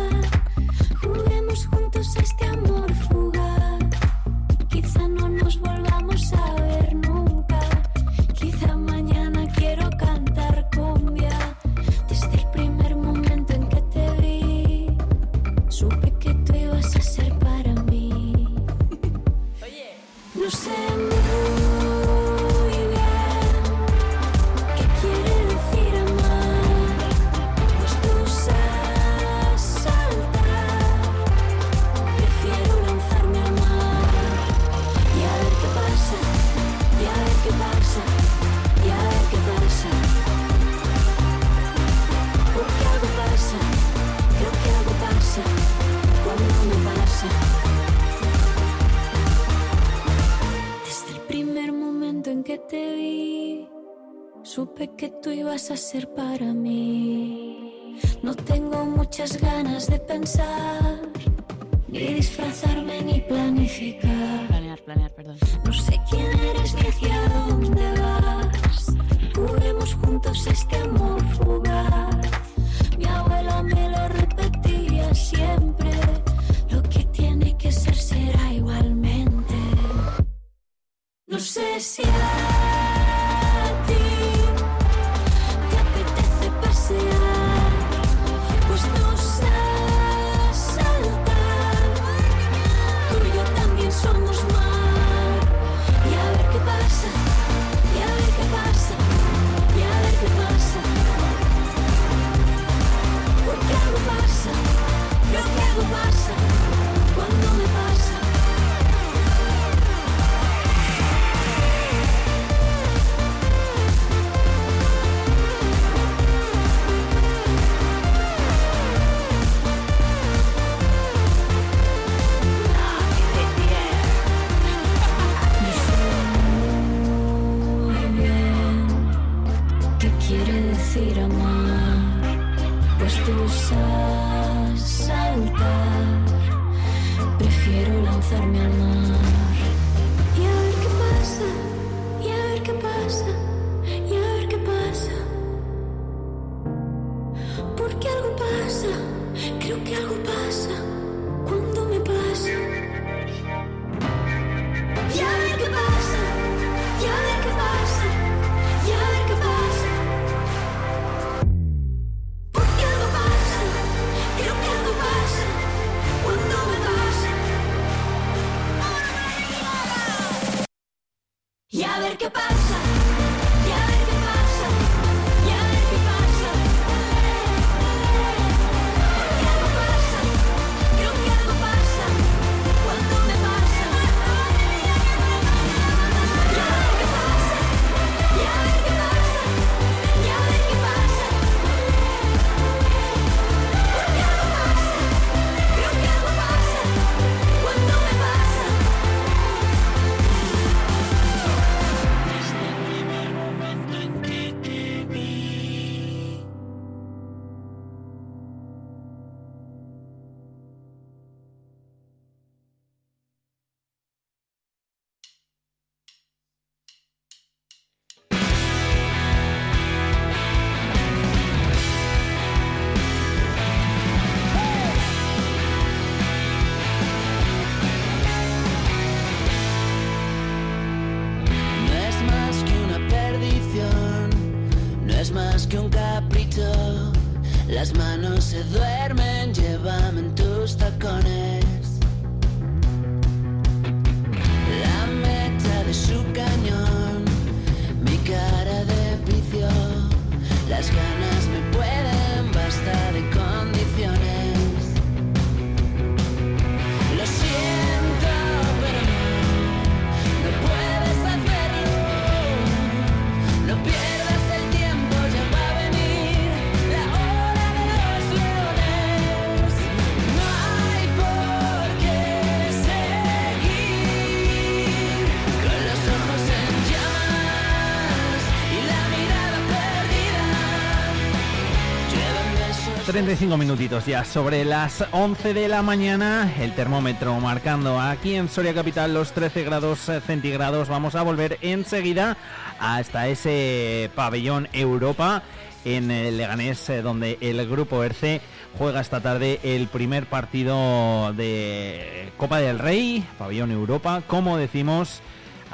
[283.15, 288.75] 35 minutitos ya sobre las 11 de la mañana, el termómetro marcando aquí en Soria
[288.75, 290.89] Capital los 13 grados centígrados.
[290.89, 292.37] Vamos a volver enseguida
[292.81, 295.45] hasta ese pabellón Europa
[295.85, 298.41] en el Leganés, eh, donde el grupo ERCE
[298.77, 305.23] juega esta tarde el primer partido de Copa del Rey, pabellón Europa, como decimos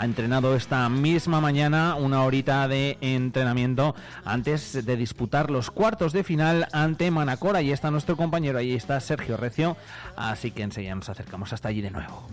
[0.01, 6.25] ha entrenado esta misma mañana una horita de entrenamiento antes de disputar los cuartos de
[6.25, 7.55] final ante Manacor.
[7.55, 9.77] Ahí está nuestro compañero, ahí está Sergio Recio,
[10.17, 12.27] así que enseguida nos acercamos hasta allí de nuevo.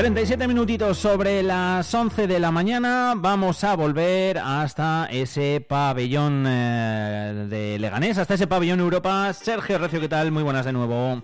[0.00, 7.46] 37 minutitos sobre las 11 de la mañana vamos a volver hasta ese pabellón eh,
[7.50, 9.30] de Leganés, hasta ese pabellón Europa.
[9.34, 10.32] Sergio Recio, ¿qué tal?
[10.32, 11.22] Muy buenas de nuevo.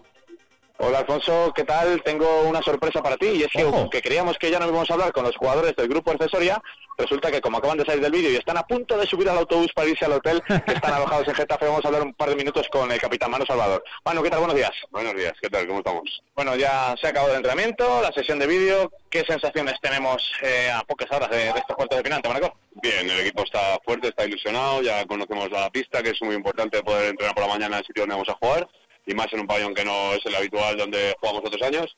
[0.78, 2.02] Hola Alfonso, ¿qué tal?
[2.02, 3.76] Tengo una sorpresa para ti y es que Ojo.
[3.78, 6.62] aunque creíamos que ya no íbamos a hablar con los jugadores del grupo accesoria,
[6.98, 9.38] resulta que como acaban de salir del vídeo y están a punto de subir al
[9.38, 12.28] autobús para irse al hotel que están alojados en Getafe, vamos a hablar un par
[12.28, 13.82] de minutos con el capitán Manu Salvador.
[14.04, 14.40] Manu, ¿qué tal?
[14.40, 14.70] Buenos días.
[14.90, 15.66] Buenos días, ¿qué tal?
[15.66, 16.22] ¿Cómo estamos?
[16.34, 18.92] Bueno, ya se ha acabado el entrenamiento, la sesión de vídeo.
[19.08, 22.52] ¿Qué sensaciones tenemos eh, a pocas horas de, de estos cuartos de final, Manacor?
[22.82, 26.82] Bien, el equipo está fuerte, está ilusionado, ya conocemos la pista, que es muy importante
[26.82, 28.68] poder entrenar por la mañana en el sitio donde vamos a jugar,
[29.06, 31.96] y más en un pabellón que no es el habitual donde jugamos otros años,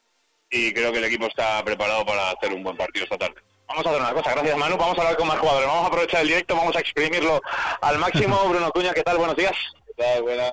[0.50, 3.40] y creo que el equipo está preparado para hacer un buen partido esta tarde.
[3.66, 5.88] Vamos a hacer una cosa, gracias Manu, vamos a hablar con más jugadores, vamos a
[5.88, 7.40] aprovechar el directo, vamos a exprimirlo
[7.80, 8.36] al máximo.
[8.48, 9.18] Bruno Cuña, ¿qué tal?
[9.18, 9.52] Buenos días.
[9.86, 10.22] ¿Qué tal?
[10.22, 10.52] Buena.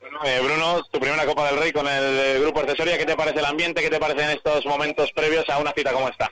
[0.00, 3.16] Bueno, eh, Bruno, tu primera Copa del Rey con el eh, grupo accesoria, ¿qué te
[3.16, 3.82] parece el ambiente?
[3.82, 6.30] ¿Qué te parece en estos momentos previos a una cita como esta?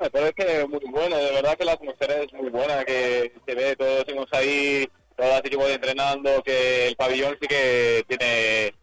[0.00, 3.74] Me parece muy bueno, de verdad que la atmósfera es muy buena, que se ve,
[3.76, 4.86] todos seguimos ahí,
[5.16, 8.74] todo el equipo entrenando, que el pabellón sí que tiene,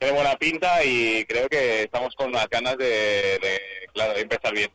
[0.00, 3.60] tiene buena pinta y creo que estamos con las ganas de, de,
[3.92, 4.70] claro, de empezar bien.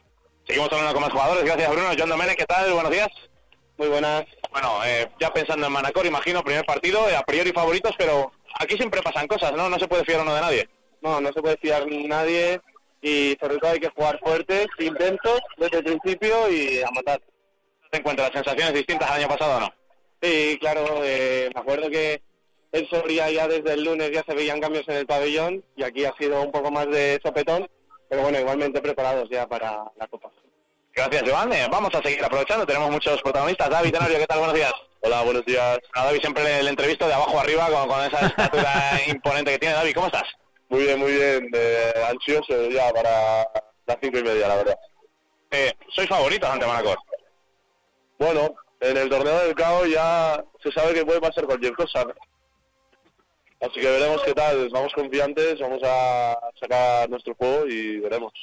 [0.45, 1.89] Seguimos hablando con más jugadores, gracias Bruno.
[1.97, 2.71] John Domenech, ¿qué tal?
[2.71, 3.07] Buenos días.
[3.77, 4.23] Muy buenas.
[4.51, 8.77] Bueno, eh, ya pensando en Manacor, imagino, primer partido, eh, a priori favoritos, pero aquí
[8.77, 9.67] siempre pasan cosas, ¿no?
[9.67, 10.69] No se puede fiar uno de nadie.
[11.01, 12.61] No, no se puede fiar nadie
[13.01, 17.19] y sobre todo hay que jugar fuerte, intentos desde el principio y a matar.
[17.89, 19.73] ¿Te encuentras sensaciones distintas al año pasado o no?
[20.21, 22.21] Sí, claro, eh, me acuerdo que
[22.75, 26.03] en Soria ya desde el lunes ya se veían cambios en el pabellón y aquí
[26.03, 27.69] ha sido un poco más de sopetón,
[28.09, 30.29] pero bueno, igualmente preparados ya para la Copa.
[30.93, 31.53] Gracias, Joan.
[31.53, 33.69] Eh, vamos a seguir aprovechando, tenemos muchos protagonistas.
[33.69, 34.39] David Tenorio, ¿qué tal?
[34.39, 34.73] Buenos días.
[35.01, 35.79] Hola, buenos días.
[35.93, 38.71] A David siempre le, le entrevisto de abajo arriba con, con esa estatura
[39.07, 39.75] imponente que tiene.
[39.75, 40.23] David, ¿cómo estás?
[40.67, 43.47] Muy bien, muy bien, eh, ansioso ya para
[43.85, 44.79] las cinco y media, la verdad.
[45.51, 46.97] Eh, ¿Sois favoritos ante Manacor?
[48.19, 52.05] Bueno, en el torneo del CAO ya se sabe que puede pasar cualquier cosa.
[53.61, 54.69] Así que veremos qué tal.
[54.69, 58.33] Vamos confiantes, vamos a sacar nuestro juego y veremos.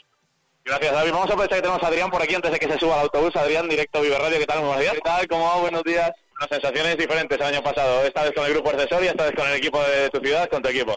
[0.65, 1.12] Gracias, David.
[1.12, 3.02] Vamos a aprovechar que tenemos a Adrián por aquí antes de que se suba al
[3.02, 3.34] autobús.
[3.34, 4.60] Adrián, directo Vive Radio, ¿qué tal?
[4.60, 4.94] Buenos días.
[4.94, 5.28] ¿Qué tal?
[5.28, 5.57] ¿Cómo va?
[5.57, 6.12] Buenos días.
[6.36, 8.02] Unas sensaciones diferentes el año pasado.
[8.05, 10.62] Esta vez con el grupo accesorio, esta vez con el equipo de tu ciudad, con
[10.62, 10.97] tu equipo.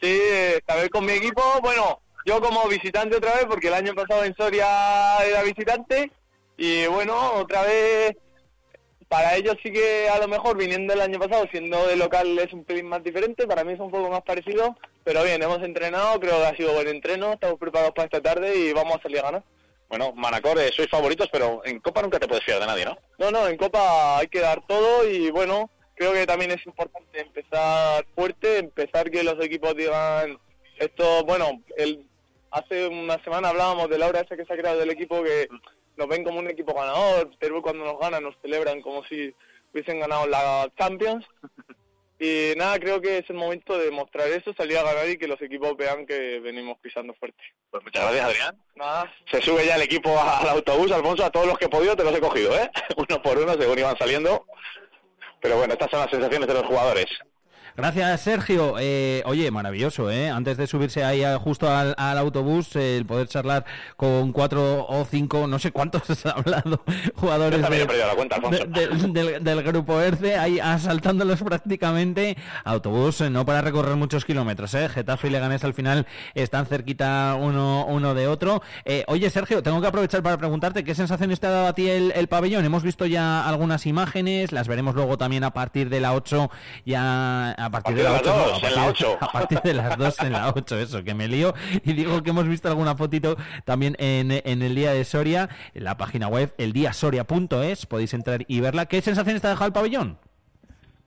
[0.00, 0.20] Sí,
[0.56, 4.24] esta vez con mi equipo, bueno, yo como visitante otra vez, porque el año pasado
[4.24, 6.12] en Soria era visitante,
[6.58, 8.16] y bueno, otra vez,
[9.08, 12.52] para ellos sí que a lo mejor viniendo el año pasado, siendo de local es
[12.52, 16.18] un pelín más diferente, para mí es un poco más parecido, pero bien, hemos entrenado,
[16.18, 19.20] creo que ha sido buen entreno, estamos preparados para esta tarde y vamos a salir
[19.20, 19.42] a ganar.
[19.88, 22.98] Bueno, Manacor, eh, sois favoritos, pero en Copa nunca te puedes fiar de nadie, ¿no?
[23.18, 27.20] No, no, en Copa hay que dar todo y bueno, creo que también es importante
[27.20, 30.38] empezar fuerte, empezar que los equipos digan
[30.78, 32.04] esto, bueno, el,
[32.50, 35.48] hace una semana hablábamos de Laura esa que se ha creado del equipo que
[35.96, 39.34] nos ven como un equipo ganador, pero cuando nos ganan nos celebran como si
[39.72, 41.26] hubiesen ganado la Champions.
[42.18, 45.28] Y nada, creo que es el momento de mostrar eso, salir a ganar y que
[45.28, 47.42] los equipos vean que venimos pisando fuerte.
[47.70, 48.58] Pues muchas gracias, Adrián.
[48.74, 51.94] Nada, Se sube ya el equipo al autobús, Alfonso, a todos los que he podido
[51.94, 52.70] te los he cogido, ¿eh?
[52.96, 54.46] Uno por uno, según iban saliendo.
[55.42, 57.06] Pero bueno, estas son las sensaciones de los jugadores.
[57.76, 58.76] Gracias, Sergio.
[58.78, 60.30] Eh, oye, maravilloso, ¿eh?
[60.30, 63.66] Antes de subirse ahí a- justo al, al autobús, eh, el poder charlar
[63.98, 66.80] con cuatro o cinco, no sé cuántos has hablado,
[67.16, 68.64] jugadores Yo también de- he perdido la cuenta, Alfonso.
[68.64, 72.38] de- de- del, del grupo ERCE, ahí asaltándolos prácticamente.
[72.64, 74.88] Autobús, eh, no para recorrer muchos kilómetros, ¿eh?
[74.88, 78.62] Getafe y Leganés al final están cerquita uno, uno de otro.
[78.86, 81.90] Eh, oye, Sergio, tengo que aprovechar para preguntarte qué sensaciones te ha dado a ti
[81.90, 82.64] el, el pabellón.
[82.64, 86.50] Hemos visto ya algunas imágenes, las veremos luego también a partir de la 8,
[86.86, 89.18] ya a partir, de las 8, no, dos, a en partir- la 8.
[89.20, 91.54] A partir de las 2 en la 8, eso, que me lío.
[91.84, 95.84] Y digo que hemos visto alguna fotito también en, en el día de Soria, en
[95.84, 98.86] la página web, eldiasoria.es, podéis entrar y verla.
[98.86, 100.18] ¿Qué sensaciones te ha dejado el pabellón?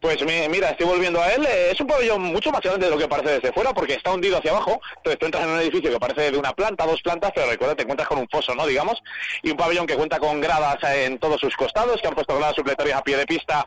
[0.01, 1.45] Pues mi- mira, estoy volviendo a él.
[1.45, 4.13] eh, es un pabellón mucho más grande de lo que parece desde fuera, porque está
[4.13, 4.79] hundido hacia abajo.
[4.95, 7.75] Entonces tú entras en un edificio que parece de una planta, dos plantas, pero recuerda,
[7.75, 8.65] te encuentras con un foso, ¿no?
[8.65, 8.97] Digamos.
[9.43, 12.55] Y un pabellón que cuenta con gradas en todos sus costados, que han puesto gradas
[12.55, 13.65] supletorias a pie de pista.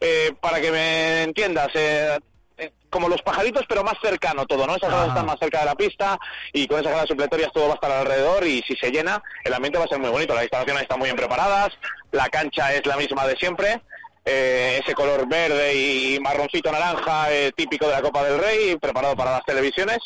[0.00, 2.18] eh, para que me entiendas, eh,
[2.94, 4.76] como los pajaritos, pero más cercano todo, ¿no?
[4.76, 6.16] Esas gradas están más cerca de la pista
[6.52, 9.52] y con esas gradas supletorias todo va a estar alrededor y si se llena, el
[9.52, 10.32] ambiente va a ser muy bonito.
[10.32, 11.70] Las instalaciones están muy bien preparadas,
[12.12, 13.82] la cancha es la misma de siempre.
[14.24, 19.14] eh, ese color verde y marroncito naranja eh, típico de la Copa del Rey, preparado
[19.16, 19.98] para las televisiones.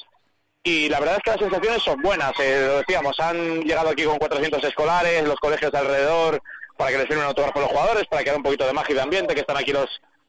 [0.65, 2.33] Y la verdad es que las sensaciones son buenas.
[2.41, 6.43] eh, lo decíamos, han llegado aquí con 400 escolares, los colegios de alrededor,
[6.77, 8.93] para que les firmen autógrafos a los jugadores, para que haya un poquito de magia
[8.93, 9.89] y de ambiente, que están aquí los,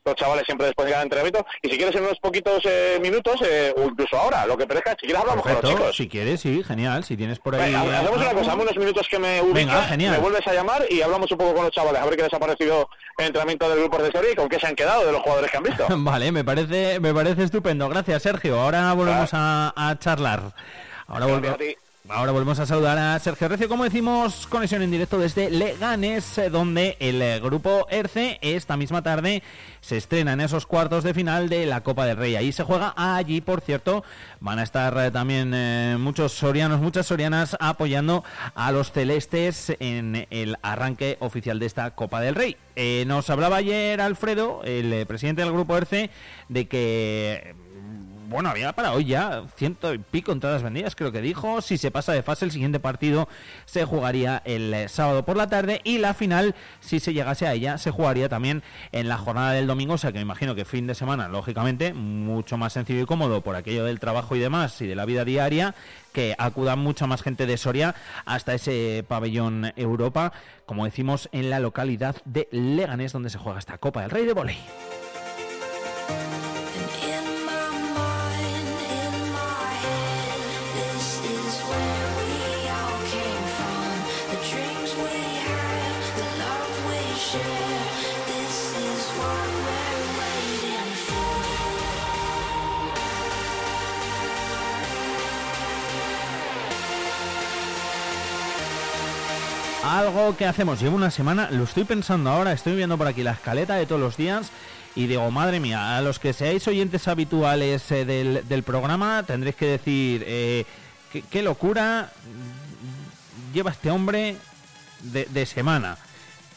[0.10, 1.46] los chavales siempre después de cada entrenamiento.
[1.62, 4.92] Y si quieres en unos poquitos eh, minutos, eh, o incluso ahora, lo que parezca,
[4.92, 5.96] si quieres hablamos con los chicos.
[5.96, 7.04] si quieres, sí, genial.
[7.04, 7.72] Si tienes por ahí.
[7.74, 10.12] Venga, hacemos una cosa, dame unos minutos que me ubicas, Venga, genial.
[10.14, 12.34] me vuelves a llamar y hablamos un poco con los chavales, a ver qué les
[12.34, 15.12] ha parecido el entrenamiento del grupo de Soria y con qué se han quedado de
[15.12, 15.86] los jugadores que han visto.
[15.98, 17.88] Vale, me parece, me parece estupendo.
[17.90, 18.60] Gracias, Sergio.
[18.60, 20.42] Ahora volvemos a, a charlar.
[21.08, 21.78] Ahora, volve-
[22.10, 26.50] ahora volvemos a saludar a Sergio Recio, como decimos, conexión en directo desde Leganes, eh,
[26.50, 29.44] donde el eh, grupo ERCE esta misma tarde
[29.82, 32.36] se estrena en esos cuartos de final de la Copa del Rey.
[32.36, 34.04] Ahí se juega, allí por cierto
[34.40, 38.24] van a estar eh, también muchos sorianos, muchas sorianas apoyando
[38.56, 42.58] a los celestes en el arranque oficial de esta Copa del Rey.
[43.06, 46.10] Nos hablaba ayer Alfredo, el presidente del grupo ERCE,
[46.48, 47.56] de que
[48.30, 51.62] bueno, había para hoy ya ciento y pico entradas vendidas, creo que dijo.
[51.62, 53.28] Si se pasa de fase, el siguiente partido
[53.66, 57.54] se jugaría el eh, sábado por la tarde y la final, si se llegase a
[57.54, 59.96] ella, se jugaría también en la jornada del domingo.
[59.96, 63.42] O sea que me imagino que fin de semana, lógicamente, mucho más sencillo y cómodo
[63.42, 65.74] por aquello del trabajo y demás y de la vida diaria,
[66.14, 70.34] que acuda mucha más gente de Soria hasta ese pabellón Europa,
[70.68, 74.34] como decimos, en la localidad de Leganés, donde se juega esta Copa del Rey de
[74.34, 74.58] Voley.
[99.90, 103.32] Algo que hacemos, llevo una semana, lo estoy pensando ahora, estoy viendo por aquí la
[103.32, 104.52] escaleta de todos los días
[104.94, 109.66] y digo, madre mía, a los que seáis oyentes habituales eh, del, programa tendréis que
[109.66, 110.66] decir, eh,
[111.32, 112.12] ¿qué, locura
[113.52, 114.38] lleva este hombre
[115.02, 115.98] de semana.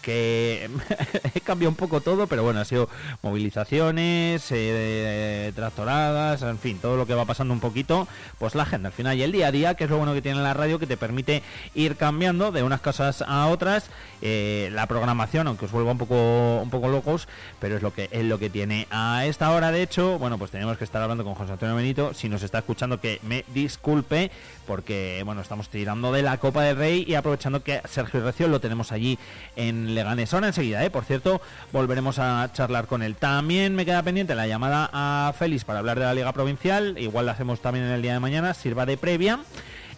[0.02, 0.68] Que
[1.34, 2.88] he cambiado un poco todo, pero bueno, ha sido
[3.22, 8.08] movilizaciones, eh, tractoradas, en fin, todo lo que va pasando un poquito,
[8.38, 10.22] pues la agenda al final y el día a día, que es lo bueno que
[10.22, 11.42] tiene la radio, que te permite
[11.74, 13.90] ir cambiando de unas cosas a otras,
[14.20, 17.28] eh, la programación, aunque os vuelva un poco, un poco locos,
[17.60, 18.86] pero es lo que es lo que tiene.
[18.90, 22.14] A esta hora, de hecho, bueno, pues tenemos que estar hablando con José Antonio Benito,
[22.14, 24.30] si nos está escuchando que me disculpe,
[24.66, 28.60] porque bueno, estamos tirando de la Copa del Rey y aprovechando que Sergio Recio lo
[28.60, 29.18] tenemos allí
[29.56, 30.32] en Leganés.
[30.34, 30.90] Ahora enseguida, ¿eh?
[30.90, 31.40] por cierto,
[31.72, 33.16] volveremos a charlar con él.
[33.16, 37.26] También me queda pendiente la llamada a Félix para hablar de la Liga Provincial, igual
[37.26, 39.40] la hacemos también en el día de mañana, sirva de previa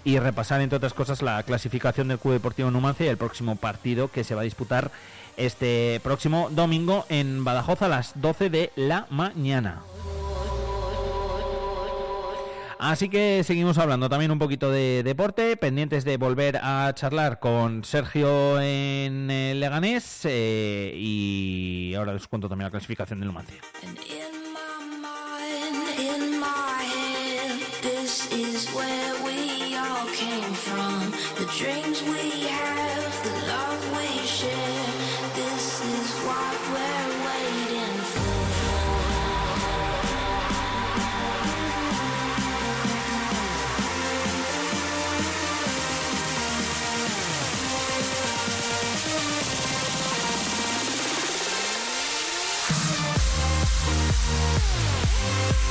[0.05, 4.11] y repasar entre otras cosas la clasificación del Club Deportivo Numancia y el próximo partido
[4.11, 4.91] que se va a disputar
[5.37, 9.81] este próximo domingo en Badajoz a las 12 de la mañana.
[12.79, 17.85] Así que seguimos hablando también un poquito de deporte, pendientes de volver a charlar con
[17.85, 23.61] Sergio en eh, Leganés eh, y ahora les cuento también la clasificación del Numancia.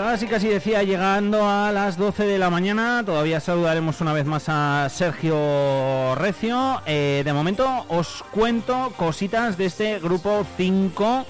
[0.00, 4.44] Casi casi decía llegando a las 12 de la mañana, todavía saludaremos una vez más
[4.48, 6.80] a Sergio Recio.
[6.86, 11.26] Eh, de momento os cuento cositas de este grupo 5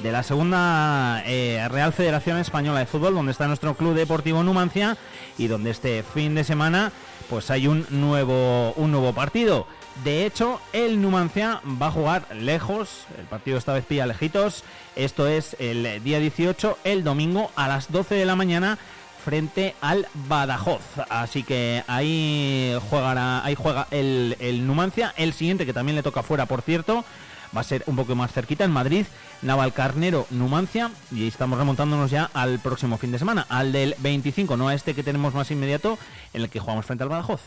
[0.00, 4.96] de la segunda eh, Real Federación Española de Fútbol, donde está nuestro Club Deportivo Numancia
[5.38, 6.92] y donde este fin de semana
[7.28, 9.66] pues hay un nuevo, un nuevo partido.
[10.04, 14.64] De hecho, el Numancia va a jugar lejos, el partido esta vez pilla lejitos,
[14.96, 18.78] esto es el día 18, el domingo a las 12 de la mañana
[19.24, 20.82] frente al Badajoz.
[21.08, 26.22] Así que ahí jugará, ahí juega el, el Numancia, el siguiente que también le toca
[26.22, 27.04] fuera, por cierto,
[27.56, 29.06] va a ser un poco más cerquita en Madrid,
[29.42, 34.68] Navalcarnero, Numancia, y estamos remontándonos ya al próximo fin de semana, al del 25, no
[34.68, 35.98] a este que tenemos más inmediato,
[36.32, 37.40] en el que jugamos frente al Badajoz.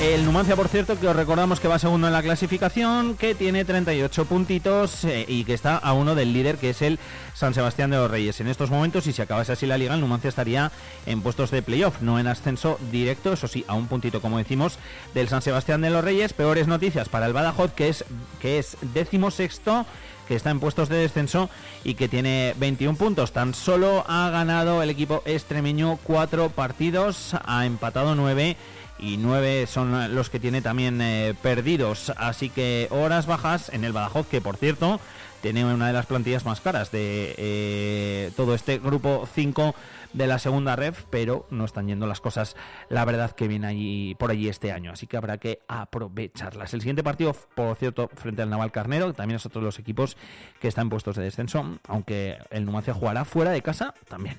[0.00, 3.64] El Numancia, por cierto, que os recordamos que va segundo en la clasificación, que tiene
[3.64, 6.98] 38 puntitos eh, y que está a uno del líder, que es el
[7.32, 8.40] San Sebastián de los Reyes.
[8.40, 10.72] En estos momentos, si se acabase así la liga, el Numancia estaría
[11.06, 14.78] en puestos de playoff, no en ascenso directo, eso sí, a un puntito, como decimos,
[15.14, 16.32] del San Sebastián de los Reyes.
[16.32, 18.04] Peores noticias para el Badajoz, que es,
[18.40, 19.86] que es décimo sexto
[20.26, 21.50] que está en puestos de descenso
[21.84, 23.32] y que tiene 21 puntos.
[23.32, 28.56] Tan solo ha ganado el equipo extremeño cuatro partidos, ha empatado nueve
[28.98, 32.12] y nueve son los que tiene también eh, perdidos.
[32.16, 35.00] Así que horas bajas en el Badajoz, que por cierto
[35.44, 39.74] tiene una de las plantillas más caras de eh, todo este grupo 5
[40.14, 42.56] de la segunda ref, pero no están yendo las cosas,
[42.88, 46.72] la verdad, que viene allí por allí este año, así que habrá que aprovecharlas.
[46.72, 50.16] El siguiente partido, por cierto, frente al Naval Carnero, también es otro de los equipos
[50.60, 54.38] que están puestos de descenso, aunque el Numancia jugará fuera de casa también.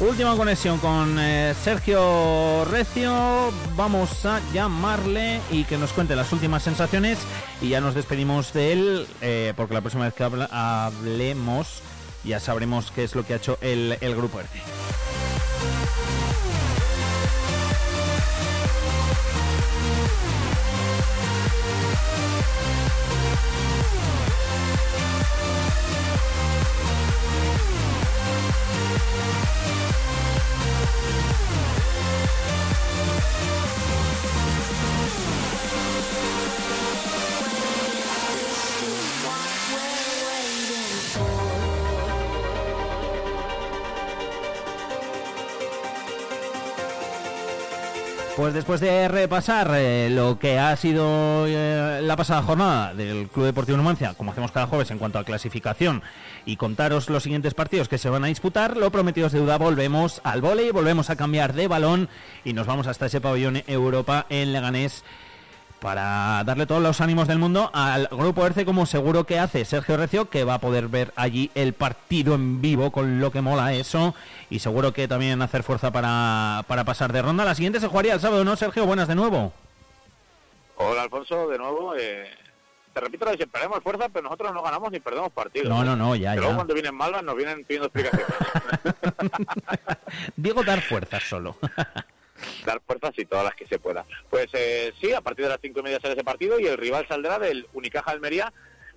[0.00, 3.52] Última conexión con eh, Sergio Recio.
[3.76, 7.18] Vamos a llamarle y que nos cuente las últimas sensaciones.
[7.60, 11.82] Y ya nos despedimos de él, eh, porque la próxima vez que hablemos
[12.24, 14.60] ya sabremos qué es lo que ha hecho el, grupo ERCE.
[48.40, 53.44] Pues después de repasar eh, lo que ha sido eh, la pasada jornada del Club
[53.44, 56.02] Deportivo Numancia, como hacemos cada jueves en cuanto a clasificación,
[56.46, 60.22] y contaros los siguientes partidos que se van a disputar, lo prometido es deuda, volvemos
[60.24, 62.08] al vóley, volvemos a cambiar de balón
[62.42, 65.04] y nos vamos hasta ese pabellón Europa en Leganés
[65.80, 69.96] para darle todos los ánimos del mundo al grupo ERCE como seguro que hace Sergio
[69.96, 73.72] Recio, que va a poder ver allí el partido en vivo, con lo que mola
[73.72, 74.14] eso,
[74.50, 77.44] y seguro que también hacer fuerza para, para pasar de ronda.
[77.44, 78.84] La siguiente se jugaría el sábado, ¿no, Sergio?
[78.86, 79.52] Buenas de nuevo.
[80.76, 81.94] Hola Alfonso, de nuevo.
[81.96, 82.28] eh,
[82.92, 85.68] te repito lo siempre, haremos fuerza, pero nosotros no ganamos ni perdemos partidos.
[85.68, 86.56] No, no, no, ya, Pero luego ya.
[86.56, 88.26] cuando vienen malvas nos vienen pidiendo explicaciones.
[90.36, 91.56] Digo dar fuerzas solo.
[92.64, 94.04] dar fuerzas y todas las que se pueda.
[94.28, 96.76] Pues eh, sí, a partir de las cinco y media sale ese partido y el
[96.78, 98.52] rival saldrá del Unicaja Almería,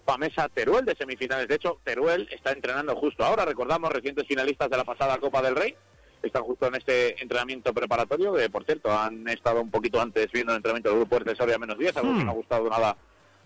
[0.05, 1.47] Pamesa Teruel de semifinales.
[1.47, 3.45] De hecho, Teruel está entrenando justo ahora.
[3.45, 5.75] Recordamos recientes finalistas de la pasada Copa del Rey.
[6.22, 10.53] Están justo en este entrenamiento preparatorio, que por cierto han estado un poquito antes viendo
[10.53, 12.25] el entrenamiento del grupo de Soria menos 10, algo que Hmm.
[12.25, 12.95] no ha gustado nada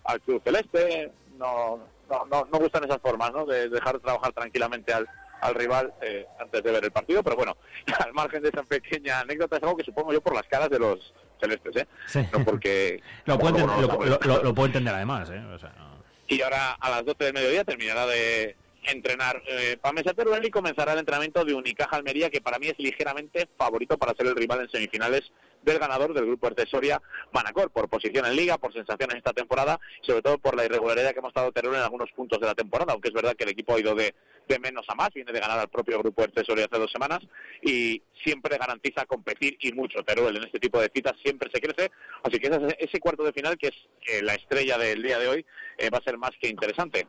[0.04, 1.10] al Club Celeste.
[1.36, 1.78] No,
[2.08, 3.46] no, no, no gustan esas formas, ¿no?
[3.46, 5.08] De dejar trabajar tranquilamente al,
[5.40, 7.56] al rival eh, antes de ver el partido, pero bueno,
[8.04, 10.78] al margen de esa pequeña anécdota es algo que supongo yo por las caras de
[10.78, 11.86] los celestes, ¿eh?
[12.06, 12.20] Sí.
[12.32, 13.00] No porque...
[13.26, 15.38] Lo puedo, como enten- luego lo- puedo entender además, ¿eh?
[15.54, 16.02] O sea, no.
[16.26, 20.92] y ahora a las 12 del mediodía terminará de entrenar eh, Pamesa Teruel y comenzará
[20.94, 24.60] el entrenamiento de Unicaja Almería, que para mí es ligeramente favorito para ser el rival
[24.62, 25.30] en semifinales
[25.62, 27.02] del ganador del grupo de Soria
[27.32, 31.12] Manacor, por posición en liga, por sensaciones esta temporada, y sobre todo por la irregularidad
[31.12, 33.50] que hemos estado Teruel en algunos puntos de la temporada, aunque es verdad que el
[33.50, 34.14] equipo ha ido de,
[34.48, 37.20] de menos a más, viene de ganar al propio grupo de Soria hace dos semanas,
[37.62, 41.90] y siempre garantiza competir y mucho Teruel en este tipo de citas, siempre se crece,
[42.24, 43.74] así que ese, ese cuarto de final, que es
[44.06, 45.46] eh, la estrella del día de hoy,
[45.76, 47.06] eh, va a ser más que interesante.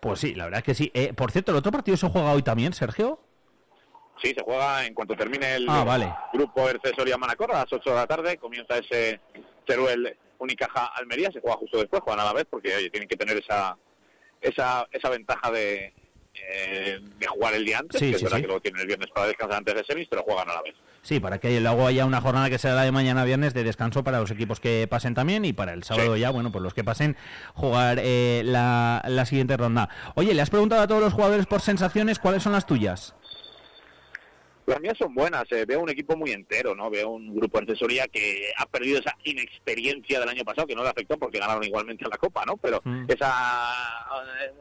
[0.00, 0.90] Pues sí, la verdad es que sí.
[0.94, 3.20] Eh, por cierto, ¿el otro partido se juega hoy también, Sergio?
[4.22, 6.12] Sí, se juega en cuanto termine el Ah, vale.
[6.32, 8.36] grupo Erce Soria Manacor a las 8 de la tarde.
[8.36, 9.20] Comienza ese
[9.66, 11.30] Teruel Unicaja Almería.
[11.32, 13.76] Se juega justo después, juegan a la vez porque oye, tienen que tener esa
[14.40, 15.92] esa, esa ventaja de,
[16.34, 17.98] eh, de jugar el día antes.
[17.98, 18.42] Sí, que es sí, verdad sí.
[18.42, 20.74] que luego tienen el viernes para descansar antes de semis, pero juegan a la vez.
[21.02, 24.04] Sí, para que luego haya una jornada que sea la de mañana viernes de descanso
[24.04, 26.84] para los equipos que pasen también y para el sábado ya, bueno, pues los que
[26.84, 27.16] pasen
[27.54, 29.88] jugar eh, la, la siguiente ronda.
[30.16, 33.14] Oye, le has preguntado a todos los jugadores por sensaciones, ¿cuáles son las tuyas?
[34.68, 36.90] Las mías son buenas, eh, veo un equipo muy entero, ¿no?
[36.90, 40.82] Veo un grupo de asesoría que ha perdido esa inexperiencia del año pasado, que no
[40.82, 42.56] le afectó porque ganaron igualmente la Copa, ¿no?
[42.58, 43.06] Pero Mm.
[43.08, 43.74] esa,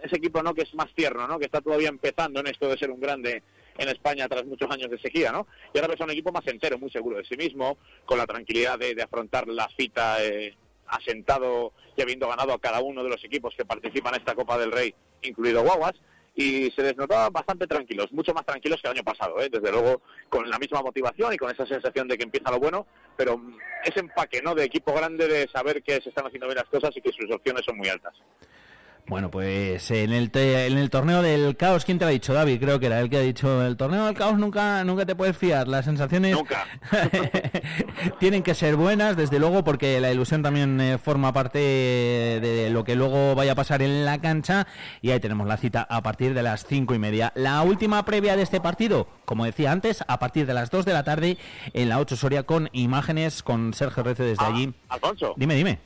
[0.03, 0.53] ese equipo, ¿no?
[0.53, 1.37] Que es más tierno, ¿no?
[1.37, 3.43] Que está todavía empezando en esto de ser un grande
[3.77, 5.45] en España tras muchos años de sequía, ¿no?
[5.73, 8.25] Y ahora ves a un equipo más entero, muy seguro de sí mismo, con la
[8.25, 10.55] tranquilidad de, de afrontar la cita eh,
[10.87, 14.57] asentado y habiendo ganado a cada uno de los equipos que participan en esta Copa
[14.57, 15.93] del Rey, incluido Guaguas,
[16.37, 19.49] y se les notaba bastante tranquilos, mucho más tranquilos que el año pasado, ¿eh?
[19.51, 22.85] desde luego con la misma motivación y con esa sensación de que empieza lo bueno,
[23.17, 23.41] pero
[23.83, 24.53] ese empaque ¿no?
[24.53, 27.29] de equipo grande de saber que se están haciendo bien las cosas y que sus
[27.31, 28.13] opciones son muy altas.
[29.09, 32.33] Bueno, pues en el, te- en el torneo del caos, ¿quién te lo ha dicho?
[32.33, 35.15] David, creo que era el que ha dicho, el torneo del caos nunca, nunca te
[35.15, 36.35] puedes fiar, las sensaciones
[38.19, 42.83] tienen que ser buenas, desde luego, porque la ilusión también eh, forma parte de lo
[42.83, 44.67] que luego vaya a pasar en la cancha
[45.01, 47.31] y ahí tenemos la cita a partir de las cinco y media.
[47.35, 50.93] La última previa de este partido, como decía antes, a partir de las 2 de
[50.93, 51.37] la tarde
[51.73, 54.73] en la 8 Soria con imágenes con Sergio Rece desde allí.
[54.89, 55.79] Alfonso, Dime, dime.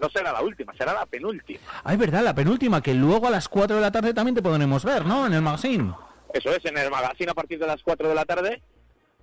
[0.00, 1.60] No será la última, será la penúltima.
[1.82, 4.42] Ah, es verdad, la penúltima, que luego a las 4 de la tarde también te
[4.42, 5.26] podremos ver, ¿no?
[5.26, 5.94] En el magazine.
[6.32, 8.62] Eso es, en el magazine a partir de las 4 de la tarde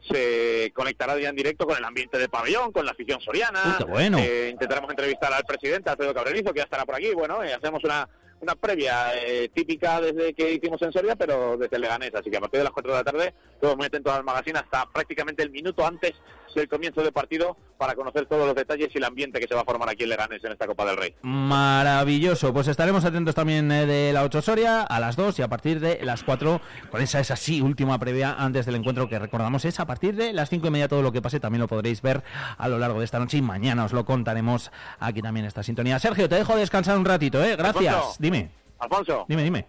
[0.09, 3.77] se conectará ya en directo con el ambiente del pabellón, con la afición soriana.
[3.88, 4.17] Bueno.
[4.17, 7.14] Eh, intentaremos entrevistar al presidente, Alfredo Cabrerizo, que ya estará por aquí.
[7.14, 8.08] Bueno, eh, hacemos una,
[8.40, 12.14] una previa eh, típica desde que hicimos en Soria, pero desde Leganés.
[12.16, 14.59] Así que a partir de las 4 de la tarde, todos muy atentos al magazine
[14.59, 16.14] hasta prácticamente el minuto antes
[16.53, 19.61] del comienzo del partido para conocer todos los detalles y el ambiente que se va
[19.61, 21.15] a formar aquí en Leganés en esta Copa del Rey.
[21.21, 25.47] Maravilloso, pues estaremos atentos también eh, de la 8 Soria a las 2 y a
[25.47, 29.65] partir de las 4 con esa esa sí última previa antes del encuentro que recordamos
[29.65, 32.01] es a partir de las 5 y media todo lo que pase también lo podréis
[32.01, 32.23] ver
[32.57, 35.99] a lo largo de esta noche y mañana os lo contaremos aquí también esta sintonía.
[35.99, 37.55] Sergio, te dejo descansar un ratito, ¿eh?
[37.55, 37.93] Gracias.
[37.93, 38.15] Alfonso.
[38.19, 39.65] Dime, Alfonso, dime, dime.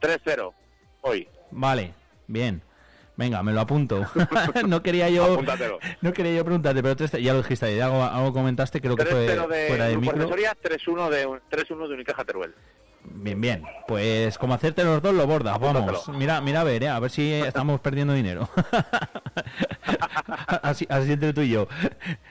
[0.00, 0.52] 3-0
[1.02, 1.28] hoy.
[1.50, 1.94] Vale,
[2.26, 2.62] bien.
[3.18, 4.06] Venga, me lo apunto.
[4.68, 5.80] no quería yo Apúntatelo.
[6.02, 9.04] no quería yo preguntarte, pero tres- ya lo dijiste ahí, algo, algo comentaste, creo que
[9.04, 10.28] fue 3-0 de, fuera de micro.
[10.28, 12.54] Soria, 3-1 de, 3-1 de Unicaja Teruel.
[13.02, 13.64] Bien, bien.
[13.88, 16.08] Pues como hacerte los dos lo bordas, vamos.
[16.10, 16.88] Mira, mira a ver, ¿eh?
[16.88, 18.48] a ver si estamos perdiendo dinero.
[20.62, 21.66] así, así entre tú y yo.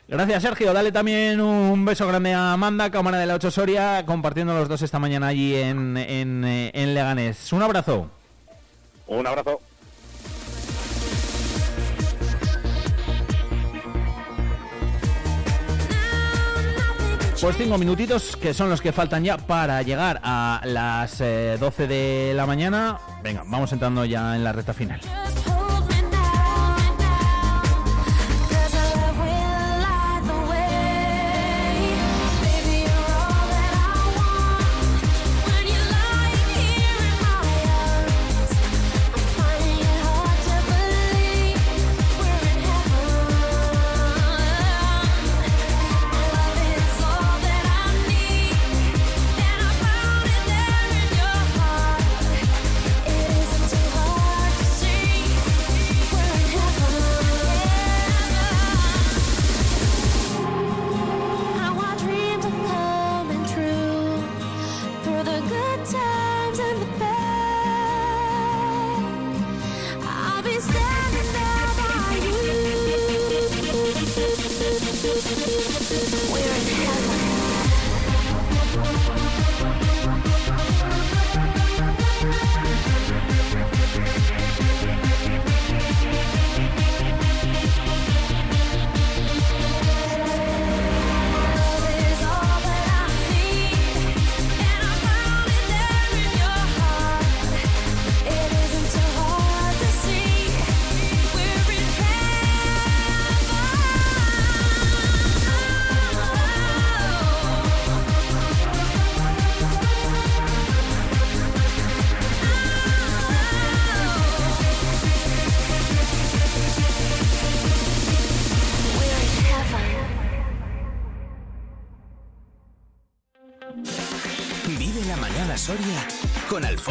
[0.07, 0.71] Gracias, Sergio.
[0.71, 4.81] Dale también un beso grande a Amanda, cámara de la 8 Soria, compartiendo los dos
[4.81, 7.51] esta mañana allí en, en, eh, en Leganés.
[7.51, 8.09] Un abrazo.
[9.07, 9.59] Un abrazo.
[17.39, 21.87] Pues cinco minutitos que son los que faltan ya para llegar a las eh, 12
[21.87, 22.97] de la mañana.
[23.21, 24.99] Venga, vamos entrando ya en la recta final.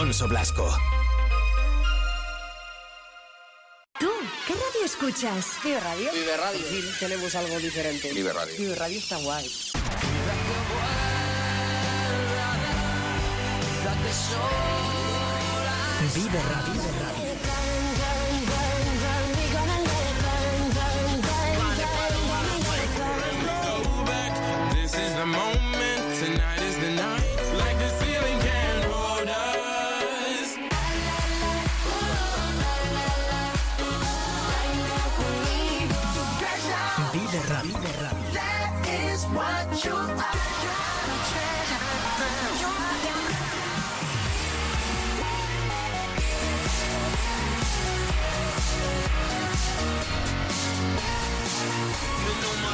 [0.06, 0.78] Alfonso Blasco.
[3.98, 4.08] ¿Tú
[4.46, 5.46] qué radio escuchas?
[5.64, 6.12] Vive Radio.
[6.12, 6.64] Vive Radio.
[7.00, 8.12] tenemos algo diferente.
[8.12, 8.54] Vive Radio.
[8.56, 9.50] Vive Radio está guay.
[16.14, 17.05] Vive Radio.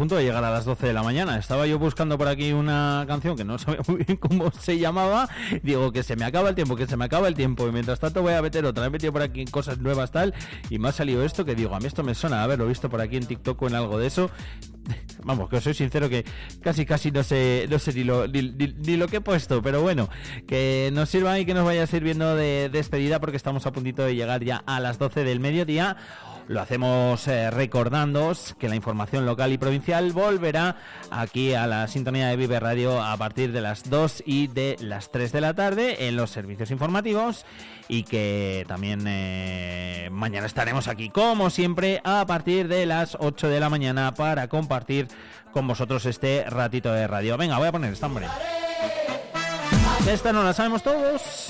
[0.00, 1.36] Punto de llegar a las 12 de la mañana.
[1.36, 5.28] Estaba yo buscando por aquí una canción que no sabía muy bien cómo se llamaba.
[5.62, 7.68] Digo que se me acaba el tiempo, que se me acaba el tiempo.
[7.68, 8.86] Y mientras tanto voy a meter otra.
[8.86, 10.32] He metido por aquí cosas nuevas tal.
[10.70, 13.02] Y me ha salido esto que digo, a mí esto me suena haberlo visto por
[13.02, 14.30] aquí en TikTok o en algo de eso.
[15.24, 16.24] Vamos, que os soy sincero que
[16.62, 19.60] casi casi no sé, no sé ni lo, ni, ni- ni lo que he puesto,
[19.60, 20.08] pero bueno,
[20.48, 24.14] que nos sirva y que nos vaya sirviendo de despedida porque estamos a puntito de
[24.14, 25.98] llegar ya a las 12 del mediodía.
[26.50, 30.74] Lo hacemos eh, recordándoos que la información local y provincial volverá
[31.08, 35.12] aquí a la sintonía de Vive Radio a partir de las 2 y de las
[35.12, 37.46] 3 de la tarde en los servicios informativos
[37.86, 43.60] y que también eh, mañana estaremos aquí como siempre a partir de las 8 de
[43.60, 45.06] la mañana para compartir
[45.52, 47.36] con vosotros este ratito de radio.
[47.36, 48.26] Venga, voy a poner esta hombre.
[50.04, 51.46] Esta no la sabemos todos.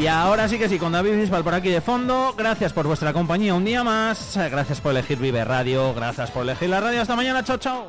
[0.00, 2.34] Y ahora sí que sí, con David Bisbal por aquí de fondo.
[2.34, 4.34] Gracias por vuestra compañía un día más.
[4.34, 5.92] Gracias por elegir Vive Radio.
[5.92, 7.02] Gracias por elegir la radio.
[7.02, 7.44] Hasta mañana.
[7.44, 7.86] Chao, chao.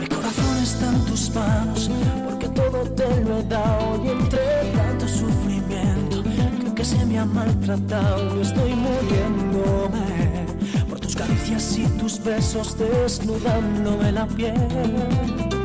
[0.00, 1.90] Mi corazón está en tus manos,
[2.24, 6.22] porque todo te lo he dado y entre tanto sufrimiento,
[6.60, 10.46] creo que se me ha maltratado estoy muriéndome
[10.88, 15.63] por tus caricias y tus besos desnudándome la piel.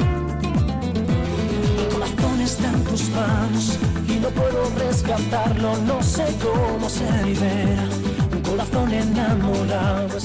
[1.80, 7.88] Mi corazón está en tus manos y no puedo rescatarlo, no sé cómo se libera.
[8.34, 10.20] Un corazón enamorado